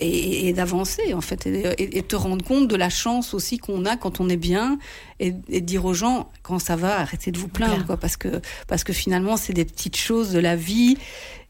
et, 0.00 0.48
et 0.48 0.52
d'avancer 0.52 1.14
en 1.14 1.20
fait, 1.20 1.46
et, 1.46 2.02
te 2.02 2.16
rendre 2.16 2.44
compte 2.44 2.66
de 2.66 2.74
la 2.74 2.90
chance 2.90 3.32
aussi 3.32 3.58
qu'on 3.58 3.84
a 3.84 3.96
quand 3.96 4.18
on 4.18 4.28
est 4.28 4.36
bien, 4.36 4.78
et, 5.20 5.34
et 5.48 5.60
dire 5.60 5.84
aux 5.84 5.94
gens 5.94 6.28
quand 6.42 6.58
ça 6.58 6.74
va, 6.74 6.98
arrêtez 6.98 7.30
de 7.30 7.38
vous 7.38 7.46
plaindre, 7.46 7.86
quoi, 7.86 7.96
parce 7.96 8.16
que 8.16 8.40
parce 8.66 8.82
que 8.82 8.92
finalement 8.92 9.36
c'est 9.36 9.52
des 9.52 9.64
petites 9.64 9.96
choses 9.96 10.32
de 10.32 10.40
la 10.40 10.56
vie. 10.56 10.98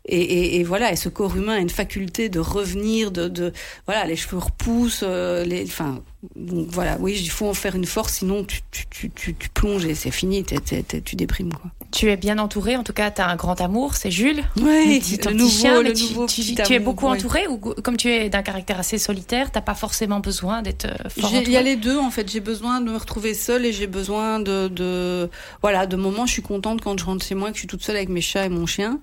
Et 0.08 0.62
voilà, 0.62 0.92
et 0.92 0.96
ce 0.96 1.08
corps 1.08 1.36
humain 1.36 1.54
a 1.54 1.58
une 1.58 1.68
faculté 1.68 2.28
de 2.28 2.38
revenir, 2.38 3.10
de, 3.10 3.26
de 3.26 3.52
voilà, 3.86 4.04
les 4.04 4.14
cheveux 4.14 4.38
repoussent, 4.38 5.02
euh, 5.02 5.44
les, 5.44 5.64
enfin, 5.64 6.00
donc 6.34 6.66
voilà, 6.70 6.96
oui, 7.00 7.16
il 7.20 7.30
faut 7.30 7.46
en 7.48 7.54
faire 7.54 7.76
une 7.76 7.86
force, 7.86 8.14
sinon 8.14 8.44
tu, 8.44 8.60
tu, 8.70 8.86
tu, 8.90 9.10
tu, 9.10 9.34
tu 9.34 9.48
plonges 9.50 9.84
et 9.84 9.94
c'est 9.94 10.10
fini, 10.10 10.44
tu 10.44 11.16
déprimes 11.16 11.52
quoi. 11.52 11.70
Tu 11.92 12.10
es 12.10 12.16
bien 12.16 12.38
entouré, 12.38 12.76
en 12.76 12.82
tout 12.82 12.92
cas, 12.92 13.10
tu 13.10 13.20
as 13.22 13.28
un 13.28 13.36
grand 13.36 13.60
amour, 13.60 13.94
c'est 13.94 14.10
Jules. 14.10 14.42
Oui, 14.60 15.00
Le 15.24 15.32
nouveau- 15.32 15.50
chien, 15.50 15.82
le 15.82 15.92
tu- 15.92 16.02
nouveau 16.02 16.26
tu, 16.26 16.40
petit 16.42 16.54
tu 16.56 16.72
es 16.74 16.78
beaucoup 16.80 17.06
oui. 17.06 17.12
entouré 17.16 17.46
ou 17.46 17.56
comme 17.58 17.96
tu 17.96 18.08
es 18.10 18.28
d'un 18.28 18.42
caractère 18.42 18.78
assez 18.80 18.98
solitaire, 18.98 19.50
t'as 19.52 19.60
pas 19.60 19.74
forcément 19.74 20.20
besoin 20.20 20.62
d'être 20.62 20.86
euh, 20.86 21.08
fort 21.08 21.30
Il 21.32 21.48
y 21.50 21.56
a 21.56 21.62
les 21.62 21.76
deux 21.76 21.96
en 21.98 22.10
fait. 22.10 22.28
J'ai 22.30 22.40
besoin 22.40 22.80
de 22.80 22.90
me 22.90 22.96
retrouver 22.98 23.32
seule 23.34 23.64
et 23.64 23.72
j'ai 23.72 23.86
besoin 23.86 24.40
de, 24.40 24.68
de 24.68 25.30
voilà 25.62 25.86
de 25.86 25.96
moments. 25.96 26.26
Je 26.26 26.32
suis 26.32 26.42
contente 26.42 26.80
quand 26.82 26.98
je 26.98 27.04
rentre 27.04 27.24
chez 27.24 27.34
moi 27.36 27.48
et 27.48 27.52
que 27.52 27.56
je 27.56 27.60
suis 27.60 27.68
toute 27.68 27.82
seule 27.84 27.96
avec 27.96 28.08
mes 28.08 28.20
chats 28.20 28.44
et 28.44 28.50
mon 28.50 28.66
chien 28.66 28.98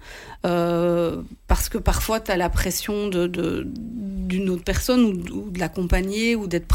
euh, 0.46 1.22
parce 1.48 1.70
que 1.70 1.78
parfois 1.78 2.20
tu 2.20 2.32
as 2.32 2.38
la 2.38 2.50
pression 2.50 3.08
de 3.08 3.28
de- 3.28 3.66
d'une 3.66 4.50
autre 4.50 4.64
personne 4.64 5.04
ou, 5.06 5.10
ou 5.36 5.50
de 5.52 5.60
l'accompagner 5.60 6.36
ou 6.36 6.48
d'être 6.48 6.68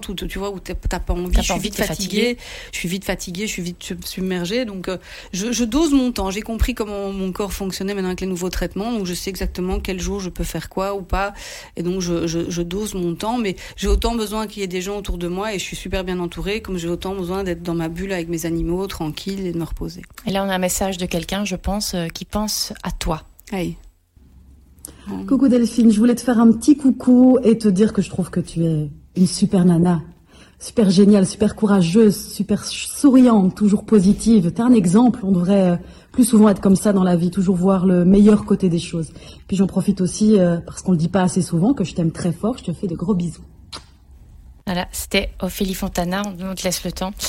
présente 0.00 0.22
ou 0.22 0.26
tu 0.26 0.38
vois 0.38 0.50
où 0.50 0.58
t'as 0.60 0.74
pas 0.74 1.12
envie. 1.12 1.32
Pas 1.32 1.40
je 1.40 1.44
suis 1.44 1.52
envie, 1.52 1.62
vite 1.62 1.76
fatiguée. 1.76 2.36
fatiguée. 2.36 2.38
Je 2.72 2.78
suis 2.78 2.88
vite 2.88 3.04
fatiguée. 3.04 3.46
Je 3.46 3.52
suis 3.52 3.62
vite 3.62 3.82
sub- 3.82 4.04
submergée. 4.04 4.64
Donc 4.64 4.88
euh, 4.88 4.98
je, 5.32 5.52
je 5.52 5.64
dose 5.64 5.92
mon 5.92 6.12
temps. 6.12 6.30
J'ai 6.30 6.42
compris 6.42 6.74
comment 6.74 7.12
mon 7.12 7.32
corps 7.32 7.52
fonctionnait 7.52 7.94
maintenant 7.94 8.08
avec 8.08 8.20
les 8.20 8.26
nouveaux 8.26 8.50
traitements. 8.50 8.92
Donc 8.92 9.06
je 9.06 9.14
sais 9.14 9.30
exactement 9.30 9.80
quel 9.80 10.00
jour 10.00 10.20
je 10.20 10.30
peux 10.30 10.44
faire 10.44 10.68
quoi 10.68 10.94
ou 10.94 11.02
pas. 11.02 11.34
Et 11.76 11.82
donc 11.82 12.00
je, 12.00 12.26
je, 12.26 12.50
je 12.50 12.62
dose 12.62 12.94
mon 12.94 13.14
temps, 13.14 13.38
mais 13.38 13.56
j'ai 13.76 13.88
autant 13.88 14.14
besoin 14.14 14.46
qu'il 14.46 14.60
y 14.60 14.64
ait 14.64 14.68
des 14.68 14.82
gens 14.82 14.96
autour 14.98 15.18
de 15.18 15.28
moi 15.28 15.54
et 15.54 15.58
je 15.58 15.64
suis 15.64 15.76
super 15.76 16.04
bien 16.04 16.18
entourée, 16.20 16.60
comme 16.60 16.78
j'ai 16.78 16.88
autant 16.88 17.14
besoin 17.14 17.44
d'être 17.44 17.62
dans 17.62 17.74
ma 17.74 17.88
bulle 17.88 18.12
avec 18.12 18.28
mes 18.28 18.46
animaux, 18.46 18.86
tranquille 18.86 19.46
et 19.46 19.52
de 19.52 19.58
me 19.58 19.64
reposer. 19.64 20.02
Et 20.26 20.30
là, 20.30 20.44
on 20.44 20.48
a 20.48 20.54
un 20.54 20.58
message 20.58 20.98
de 20.98 21.06
quelqu'un, 21.06 21.44
je 21.44 21.56
pense, 21.56 21.94
euh, 21.94 22.08
qui 22.08 22.24
pense 22.24 22.72
à 22.82 22.90
toi. 22.90 23.22
Aïe. 23.50 23.76
Coucou 25.26 25.48
Delphine, 25.48 25.90
je 25.90 25.98
voulais 25.98 26.14
te 26.14 26.20
faire 26.20 26.38
un 26.38 26.52
petit 26.52 26.76
coucou 26.76 27.38
et 27.42 27.58
te 27.58 27.68
dire 27.68 27.92
que 27.92 28.02
je 28.02 28.08
trouve 28.08 28.30
que 28.30 28.40
tu 28.40 28.64
es 28.64 28.88
une 29.16 29.26
super 29.26 29.64
nana. 29.64 30.00
Super 30.58 30.90
géniale, 30.90 31.26
super 31.26 31.56
courageuse, 31.56 32.16
super 32.32 32.64
souriante, 32.64 33.56
toujours 33.56 33.84
positive. 33.84 34.52
T'es 34.52 34.62
un 34.62 34.72
exemple, 34.74 35.18
on 35.24 35.32
devrait 35.32 35.70
euh, 35.70 35.76
plus 36.12 36.24
souvent 36.24 36.48
être 36.50 36.60
comme 36.60 36.76
ça 36.76 36.92
dans 36.92 37.02
la 37.02 37.16
vie, 37.16 37.30
toujours 37.32 37.56
voir 37.56 37.84
le 37.84 38.04
meilleur 38.04 38.44
côté 38.44 38.68
des 38.68 38.78
choses. 38.78 39.12
Puis 39.48 39.56
j'en 39.56 39.66
profite 39.66 40.00
aussi, 40.00 40.38
euh, 40.38 40.58
parce 40.64 40.82
qu'on 40.82 40.92
le 40.92 40.98
dit 40.98 41.08
pas 41.08 41.22
assez 41.22 41.42
souvent, 41.42 41.74
que 41.74 41.82
je 41.82 41.94
t'aime 41.94 42.12
très 42.12 42.30
fort, 42.30 42.58
je 42.58 42.62
te 42.64 42.72
fais 42.72 42.86
de 42.86 42.94
gros 42.94 43.12
bisous. 43.14 43.42
Voilà, 44.66 44.86
c'était 44.92 45.30
Ophélie 45.40 45.74
Fontana, 45.74 46.22
on 46.40 46.54
te 46.54 46.62
laisse 46.62 46.84
le 46.84 46.92
temps. 46.92 47.10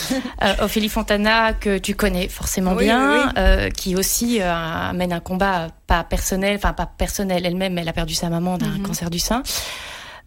Euh, 0.43 0.53
Ophélie 0.65 0.89
Fontana, 0.89 1.53
que 1.53 1.77
tu 1.79 1.95
connais 1.95 2.27
forcément 2.27 2.73
Oui, 2.73 2.83
bien, 2.83 3.09
oui, 3.13 3.17
oui. 3.25 3.31
euh, 3.37 3.69
qui 3.69 3.95
aussi 3.95 4.39
euh, 4.41 4.91
mène 4.93 5.13
un 5.13 5.21
combat 5.21 5.69
pas 5.87 6.03
personnel, 6.03 6.57
enfin 6.57 6.73
pas 6.73 6.85
personnel 6.85 7.45
elle-même, 7.45 7.77
elle 7.77 7.87
a 7.87 7.93
perdu 7.93 8.13
sa 8.13 8.29
maman 8.29 8.57
d'un 8.57 8.77
Mhm. 8.77 8.83
cancer 8.83 9.09
du 9.09 9.19
sein. 9.19 9.41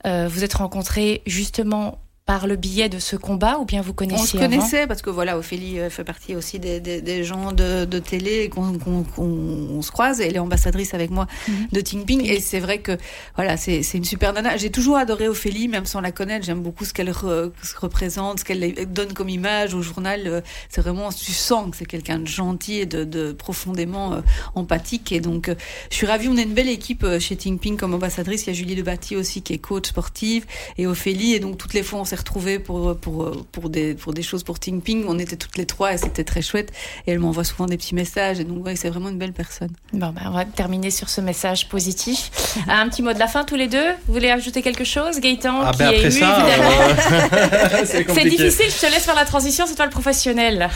Euh, 0.05 0.29
vous 0.29 0.45
êtes 0.45 0.55
rencontrés 0.55 1.23
justement 1.27 1.99
par 2.27 2.49
le 2.49 2.57
biais 2.57 2.89
de 2.89 2.99
ce 2.99 3.15
combat 3.15 3.59
ou 3.61 3.65
bien 3.65 3.83
vous 3.83 3.93
On 3.93 3.95
connaissiez 3.95 4.27
se 4.27 4.37
avant 4.37 4.47
connaissait 4.49 4.87
parce 4.89 5.01
que 5.01 5.11
voilà, 5.11 5.39
Ophélie 5.39 5.79
euh, 5.79 5.89
fait 5.91 6.03
partie 6.03 6.35
aussi 6.35 6.59
des, 6.59 6.81
des, 6.81 7.01
des 7.01 7.23
gens 7.23 7.53
de, 7.53 7.85
de 7.85 7.99
télé 8.01 8.41
et 8.43 8.49
qu'on 8.49 8.77
on 9.17 9.81
se 9.81 9.93
croise. 9.93 10.21
Elle 10.21 10.35
est 10.35 10.41
ambassadrice 10.41 10.93
avec 10.93 11.11
moi 11.11 11.29
de 11.71 11.81
Ting 11.81 12.05
Ping 12.05 12.25
et 12.27 12.41
c'est 12.41 12.59
vrai 12.59 12.81
que 12.81 12.99
voilà, 13.37 13.57
c'est 13.57 13.81
une 13.95 14.05
super 14.05 14.33
nana. 14.33 14.57
J'ai 14.57 14.71
toujours 14.71 14.97
adoré 14.97 15.29
Ophélie, 15.29 15.69
même 15.69 15.87
sans 15.87 16.01
la 16.01 16.11
connaître. 16.11 16.45
J'aime 16.45 16.63
beaucoup 16.63 16.85
ce 16.85 16.93
qu'elle 16.93 17.11
re- 17.11 17.53
représente, 17.81 18.41
ce 18.41 18.45
qu'elle 18.45 18.75
donne 18.93 19.13
comme 19.13 19.29
image 19.29 19.75
au 19.75 19.83
journal. 19.83 20.23
Euh, 20.27 20.41
C'est 20.69 20.81
vraiment, 20.81 21.11
tu 21.13 21.31
sens 21.33 21.71
que 21.71 21.77
c'est 21.77 21.87
quelqu'un 21.87 22.19
de 22.19 22.27
gentil 22.27 22.79
et 22.81 22.87
de, 22.87 23.05
de 23.05 23.31
profondément 23.31 24.15
euh, 24.15 24.21
empathique. 24.57 25.13
Et 25.13 25.21
donc, 25.21 25.49
euh, 25.49 25.55
je 25.91 25.97
suis 25.97 26.07
ravie. 26.09 26.27
On 26.29 26.37
est 26.37 26.43
une 26.43 26.55
belle 26.55 26.69
équipe 26.69 27.07
chez 27.21 27.37
Ting 27.37 27.61
Ping 27.61 27.77
comme 27.77 27.95
ambassadrice. 27.95 28.47
Il 28.47 28.49
y 28.49 28.51
a 28.51 28.55
Julie 28.55 28.75
Debatty 28.75 29.15
aussi 29.15 29.43
qui 29.43 29.53
est 29.53 29.59
coach 29.59 29.87
sportive 29.91 30.45
et 30.77 30.89
Ophélie. 30.89 31.35
Et 31.35 31.39
donc, 31.39 31.57
toutes 31.57 31.75
les 31.75 31.85
fois, 31.85 32.01
on 32.01 32.05
s'est 32.05 32.16
retrouvés 32.17 32.59
pour, 32.59 32.97
pour, 32.97 33.31
pour, 33.53 33.71
des, 33.71 33.95
pour 33.95 34.13
des 34.13 34.23
choses 34.23 34.43
pour 34.43 34.59
Ting 34.59 34.81
Ping. 34.81 35.05
On 35.09 35.19
était 35.19 35.37
toutes 35.37 35.57
les 35.57 35.67
trois 35.67 35.93
et 35.93 35.99
c'était 35.99 36.25
très 36.25 36.43
chouette. 36.43 36.73
Et 37.07 37.13
elle 37.13 37.19
m'envoie 37.19 37.45
souvent 37.45 37.67
des 37.67 37.77
petits 37.77 37.95
messages. 37.95 38.41
Et 38.41 38.45
donc, 38.45 38.65
ouais, 38.65 38.77
c'est 38.77 38.89
vraiment 38.89 39.09
une 39.09 39.19
belle 39.19 39.33
personne. 39.33 39.71
Bon, 39.93 40.09
ben, 40.09 40.23
on 40.27 40.33
va 40.33 40.45
terminer 40.45 40.91
sur 40.91 41.09
ce 41.09 41.21
message 41.21 41.69
positif. 41.69 42.31
un 42.69 42.89
petit 42.89 43.03
mot 43.03 43.13
de 43.13 43.19
la 43.19 43.29
fin 43.29 43.45
tous 43.45 43.57
les 43.57 43.69
deux. 43.69 43.91
Vous 44.07 44.15
voulez 44.15 44.31
ajouter 44.31 44.63
quelque 44.63 44.85
chose, 44.85 45.21
Gaëtan 45.21 45.61
Ah 45.63 45.73
qui 45.73 45.79
ben 45.79 45.91
est 45.91 45.97
après 45.97 46.07
ému, 46.07 46.21
ça, 46.21 46.39
évidemment. 46.39 46.71
euh, 47.33 47.85
c'est 48.15 48.29
difficile, 48.29 48.71
je 48.71 48.87
te 48.87 48.93
laisse 48.93 49.05
faire 49.05 49.15
la 49.15 49.25
transition, 49.25 49.67
c'est 49.67 49.75
toi 49.75 49.85
le 49.85 49.91
professionnel. 49.91 50.69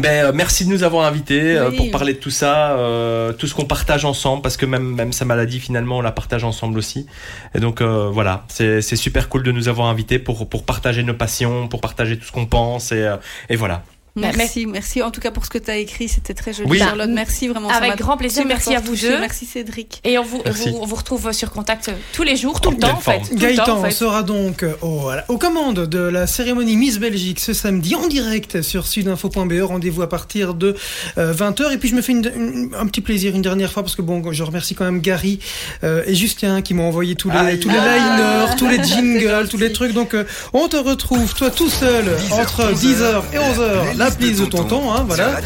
Ben, 0.00 0.26
euh, 0.26 0.32
merci 0.34 0.64
de 0.64 0.70
nous 0.70 0.82
avoir 0.84 1.06
invités 1.06 1.56
euh, 1.56 1.70
Oui. 1.70 1.76
pour 1.76 1.90
parler 1.90 2.14
de 2.14 2.18
tout 2.18 2.30
ça, 2.30 2.72
euh, 2.72 3.32
tout 3.32 3.46
ce 3.46 3.54
qu'on 3.54 3.64
partage 3.64 4.04
ensemble, 4.04 4.42
parce 4.42 4.56
que 4.56 4.64
même, 4.66 4.94
même 4.94 5.12
sa 5.12 5.24
maladie, 5.24 5.60
finalement, 5.60 5.98
on 5.98 6.00
la 6.00 6.12
partage 6.12 6.44
ensemble 6.44 6.78
aussi. 6.78 7.06
Et 7.54 7.60
donc, 7.60 7.80
euh, 7.80 8.08
voilà, 8.12 8.44
c'est 8.48 8.80
c'est 8.82 8.96
super 8.96 9.28
cool 9.28 9.42
de 9.42 9.52
nous 9.52 9.68
avoir 9.68 9.88
invités 9.88 10.18
pour, 10.18 10.48
pour 10.48 10.64
partager 10.64 11.02
nos 11.02 11.14
passions, 11.14 11.68
pour 11.68 11.80
partager 11.80 12.16
tout 12.18 12.24
ce 12.24 12.32
qu'on 12.32 12.46
pense, 12.46 12.92
et, 12.92 13.02
euh, 13.02 13.16
et 13.48 13.56
voilà. 13.56 13.82
Merci, 14.20 14.66
merci 14.66 15.02
en 15.02 15.10
tout 15.10 15.20
cas 15.20 15.30
pour 15.30 15.44
ce 15.44 15.50
que 15.50 15.58
tu 15.58 15.70
as 15.70 15.76
écrit, 15.76 16.08
c'était 16.08 16.34
très 16.34 16.52
joli. 16.52 16.68
Oui. 16.70 16.78
Charlotte, 16.78 17.10
merci 17.10 17.48
vraiment. 17.48 17.68
Avec 17.68 17.96
grand 17.96 18.16
plaisir, 18.16 18.44
merci 18.46 18.74
à 18.74 18.80
vous 18.80 18.96
deux. 18.96 19.18
Merci 19.20 19.46
Cédric. 19.46 20.00
Et 20.04 20.18
on 20.18 20.22
vous, 20.24 20.40
Merci. 20.44 20.70
vous, 20.70 20.78
on 20.80 20.86
vous 20.86 20.96
retrouve 20.96 21.32
sur 21.32 21.50
contact 21.50 21.90
tous 22.12 22.22
les 22.22 22.36
jours, 22.36 22.60
tout 22.60 22.70
le 22.70 22.76
temps 22.78 22.92
en 22.92 23.00
fait. 23.00 23.20
Tout 23.30 23.36
Gaëtan 23.36 23.64
temps, 23.64 23.78
en 23.78 23.82
fait. 23.84 23.90
sera 23.90 24.22
donc 24.22 24.62
euh, 24.62 24.74
au- 24.82 24.98
voilà, 25.00 25.24
aux 25.28 25.38
commandes 25.38 25.86
de 25.86 25.98
la 25.98 26.26
cérémonie 26.26 26.76
Miss 26.76 26.98
Belgique 26.98 27.40
ce 27.40 27.52
samedi 27.52 27.94
en 27.94 28.06
direct 28.08 28.62
sur 28.62 28.86
sudinfo.be. 28.86 29.60
Rendez-vous 29.62 30.02
à 30.02 30.08
partir 30.08 30.54
de 30.54 30.74
20h. 31.16 31.72
Et 31.72 31.78
puis 31.78 31.88
je 31.88 31.94
me 31.94 32.02
fais 32.02 32.12
une- 32.12 32.30
une- 32.36 32.70
un 32.78 32.86
petit 32.86 33.00
plaisir 33.00 33.34
une 33.34 33.42
dernière 33.42 33.72
fois 33.72 33.82
parce 33.82 33.94
que 33.96 34.02
bon, 34.02 34.22
je 34.32 34.42
remercie 34.42 34.74
quand 34.74 34.84
même 34.84 35.00
Gary 35.00 35.38
euh, 35.84 36.02
et 36.06 36.14
Justin 36.14 36.62
qui 36.62 36.74
m'ont 36.74 36.86
envoyé 36.88 37.14
tous 37.14 37.30
les, 37.30 37.58
tous 37.58 37.68
les 37.68 37.76
liners, 37.78 38.56
tous 38.56 38.68
les 38.68 38.82
jingles, 38.84 39.48
tous 39.50 39.56
les 39.58 39.72
trucs. 39.72 39.92
Donc 39.92 40.14
euh, 40.14 40.24
on 40.52 40.68
te 40.68 40.76
retrouve 40.76 41.34
toi 41.34 41.50
tout 41.50 41.68
seul 41.68 42.04
entre 42.32 42.72
10h 42.72 43.22
et 43.32 43.36
11h. 43.38 43.96
Prise 44.16 44.40
de 44.40 44.44
tonton, 44.46 44.92
hein, 44.92 45.04
voilà. 45.06 45.40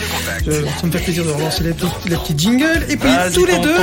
Je- 0.47 0.53
ça 0.53 0.87
me 0.87 0.91
fait 0.93 0.99
plaisir 1.01 1.25
de 1.25 1.31
relancer 1.31 1.63
les, 1.65 1.73
petits- 1.73 2.09
les 2.09 2.17
petits 2.17 2.35
jingles. 2.39 2.87
Et 2.89 2.97
puis 2.97 3.09
tous 3.35 3.45
les 3.47 3.59
deux. 3.59 3.77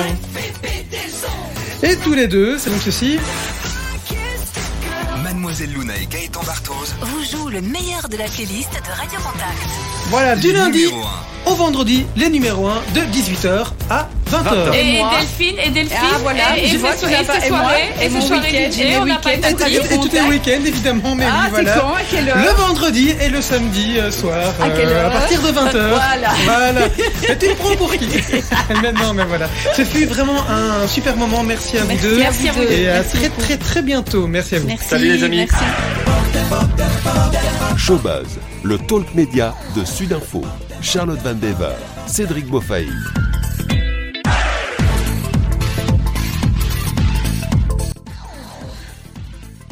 Et 1.84 1.95
tous 1.97 2.13
les 2.13 2.27
deux, 2.27 2.57
c'est 2.57 2.69
donc 2.69 2.82
ceci. 2.84 3.17
Mademoiselle 5.49 5.73
Luna 5.79 5.93
et 5.97 6.05
Gaëtan 6.05 6.43
Barthoz. 6.43 6.95
Vous 7.01 7.23
jouez 7.23 7.53
le 7.53 7.61
meilleur 7.61 8.07
de 8.07 8.17
la 8.17 8.25
playlist 8.25 8.69
de 8.71 8.91
Radio 8.95 9.17
Contact. 9.19 9.67
Voilà, 10.11 10.35
du 10.35 10.53
lundi 10.53 10.85
au 11.45 11.55
vendredi, 11.55 12.05
les 12.15 12.29
numéros 12.29 12.67
1 12.67 12.81
de 12.93 12.99
18h 13.01 13.67
à 13.89 14.07
20h. 14.29 14.73
Et, 14.75 14.79
Et 14.79 14.97
moi 14.99 15.11
Delphine, 15.19 15.55
et 15.65 15.69
Delphine, 15.69 15.97
Ah, 16.01 16.17
voilà, 16.21 16.57
et, 16.57 16.65
et, 16.65 16.67
je 16.67 16.77
vois 16.77 16.91
n'a 16.91 16.95
et 16.95 17.45
et 17.47 17.49
moi, 17.49 17.61
soirées, 17.61 17.89
et 17.99 18.05
et 18.05 18.09
mon 18.09 18.19
week-end, 18.19 18.71
DJ, 18.71 18.79
et 18.79 18.83
mes 18.83 18.99
week-ends, 18.99 19.29
Et, 19.49 19.97
tous 19.97 20.11
les 20.13 20.21
week-ends, 20.21 20.65
évidemment, 20.65 21.15
mais 21.15 21.25
Ah, 21.27 21.43
oui, 21.45 21.49
voilà. 21.51 21.73
quand 21.79 21.93
À 21.93 22.01
quelle 22.11 22.29
heure 22.29 22.37
Le 22.37 22.49
vendredi 22.61 23.15
et 23.19 23.29
le 23.29 23.41
samedi 23.41 23.97
euh, 23.97 24.11
soir. 24.11 24.53
À 24.61 24.69
quelle 24.69 24.89
heure 24.89 25.07
À 25.07 25.11
partir 25.11 25.41
de 25.41 25.47
20h. 25.47 25.71
Voilà. 25.71 26.29
Voilà. 26.45 26.85
Et 27.29 27.37
tu 27.37 27.47
le 27.47 27.55
prends 27.55 27.75
pour 27.75 27.91
qui 27.95 28.07
Maintenant, 28.83 29.13
mais 29.13 29.25
voilà. 29.25 29.49
Ce 29.75 29.83
fut 29.83 30.05
vraiment 30.05 30.43
un 30.47 30.87
super 30.87 31.15
moment. 31.15 31.41
Merci 31.43 31.77
à 31.77 31.83
vous 31.83 31.87
Merci 31.87 32.43
deux. 32.43 32.49
à 32.49 32.51
vous 32.51 32.61
deux. 32.65 32.71
Et 32.71 32.89
à 32.89 32.93
Merci 33.01 33.17
très, 33.17 33.29
très, 33.29 33.57
très 33.57 33.81
bientôt. 33.81 34.27
Merci 34.27 34.55
à 34.55 34.59
vous. 34.59 34.67
Merci. 34.67 34.87
Salut, 34.87 35.17
les 35.17 35.23
amis. 35.23 35.38
Merci. 35.39 35.55
Showbuzz, 37.77 38.39
le 38.65 38.77
talk 38.77 39.15
média 39.15 39.55
de 39.73 39.85
Sudinfo. 39.85 40.41
Charlotte 40.81 41.21
Van 41.21 41.33
Dever, 41.33 41.75
Cédric 42.07 42.45
Beaufaï. 42.47 42.89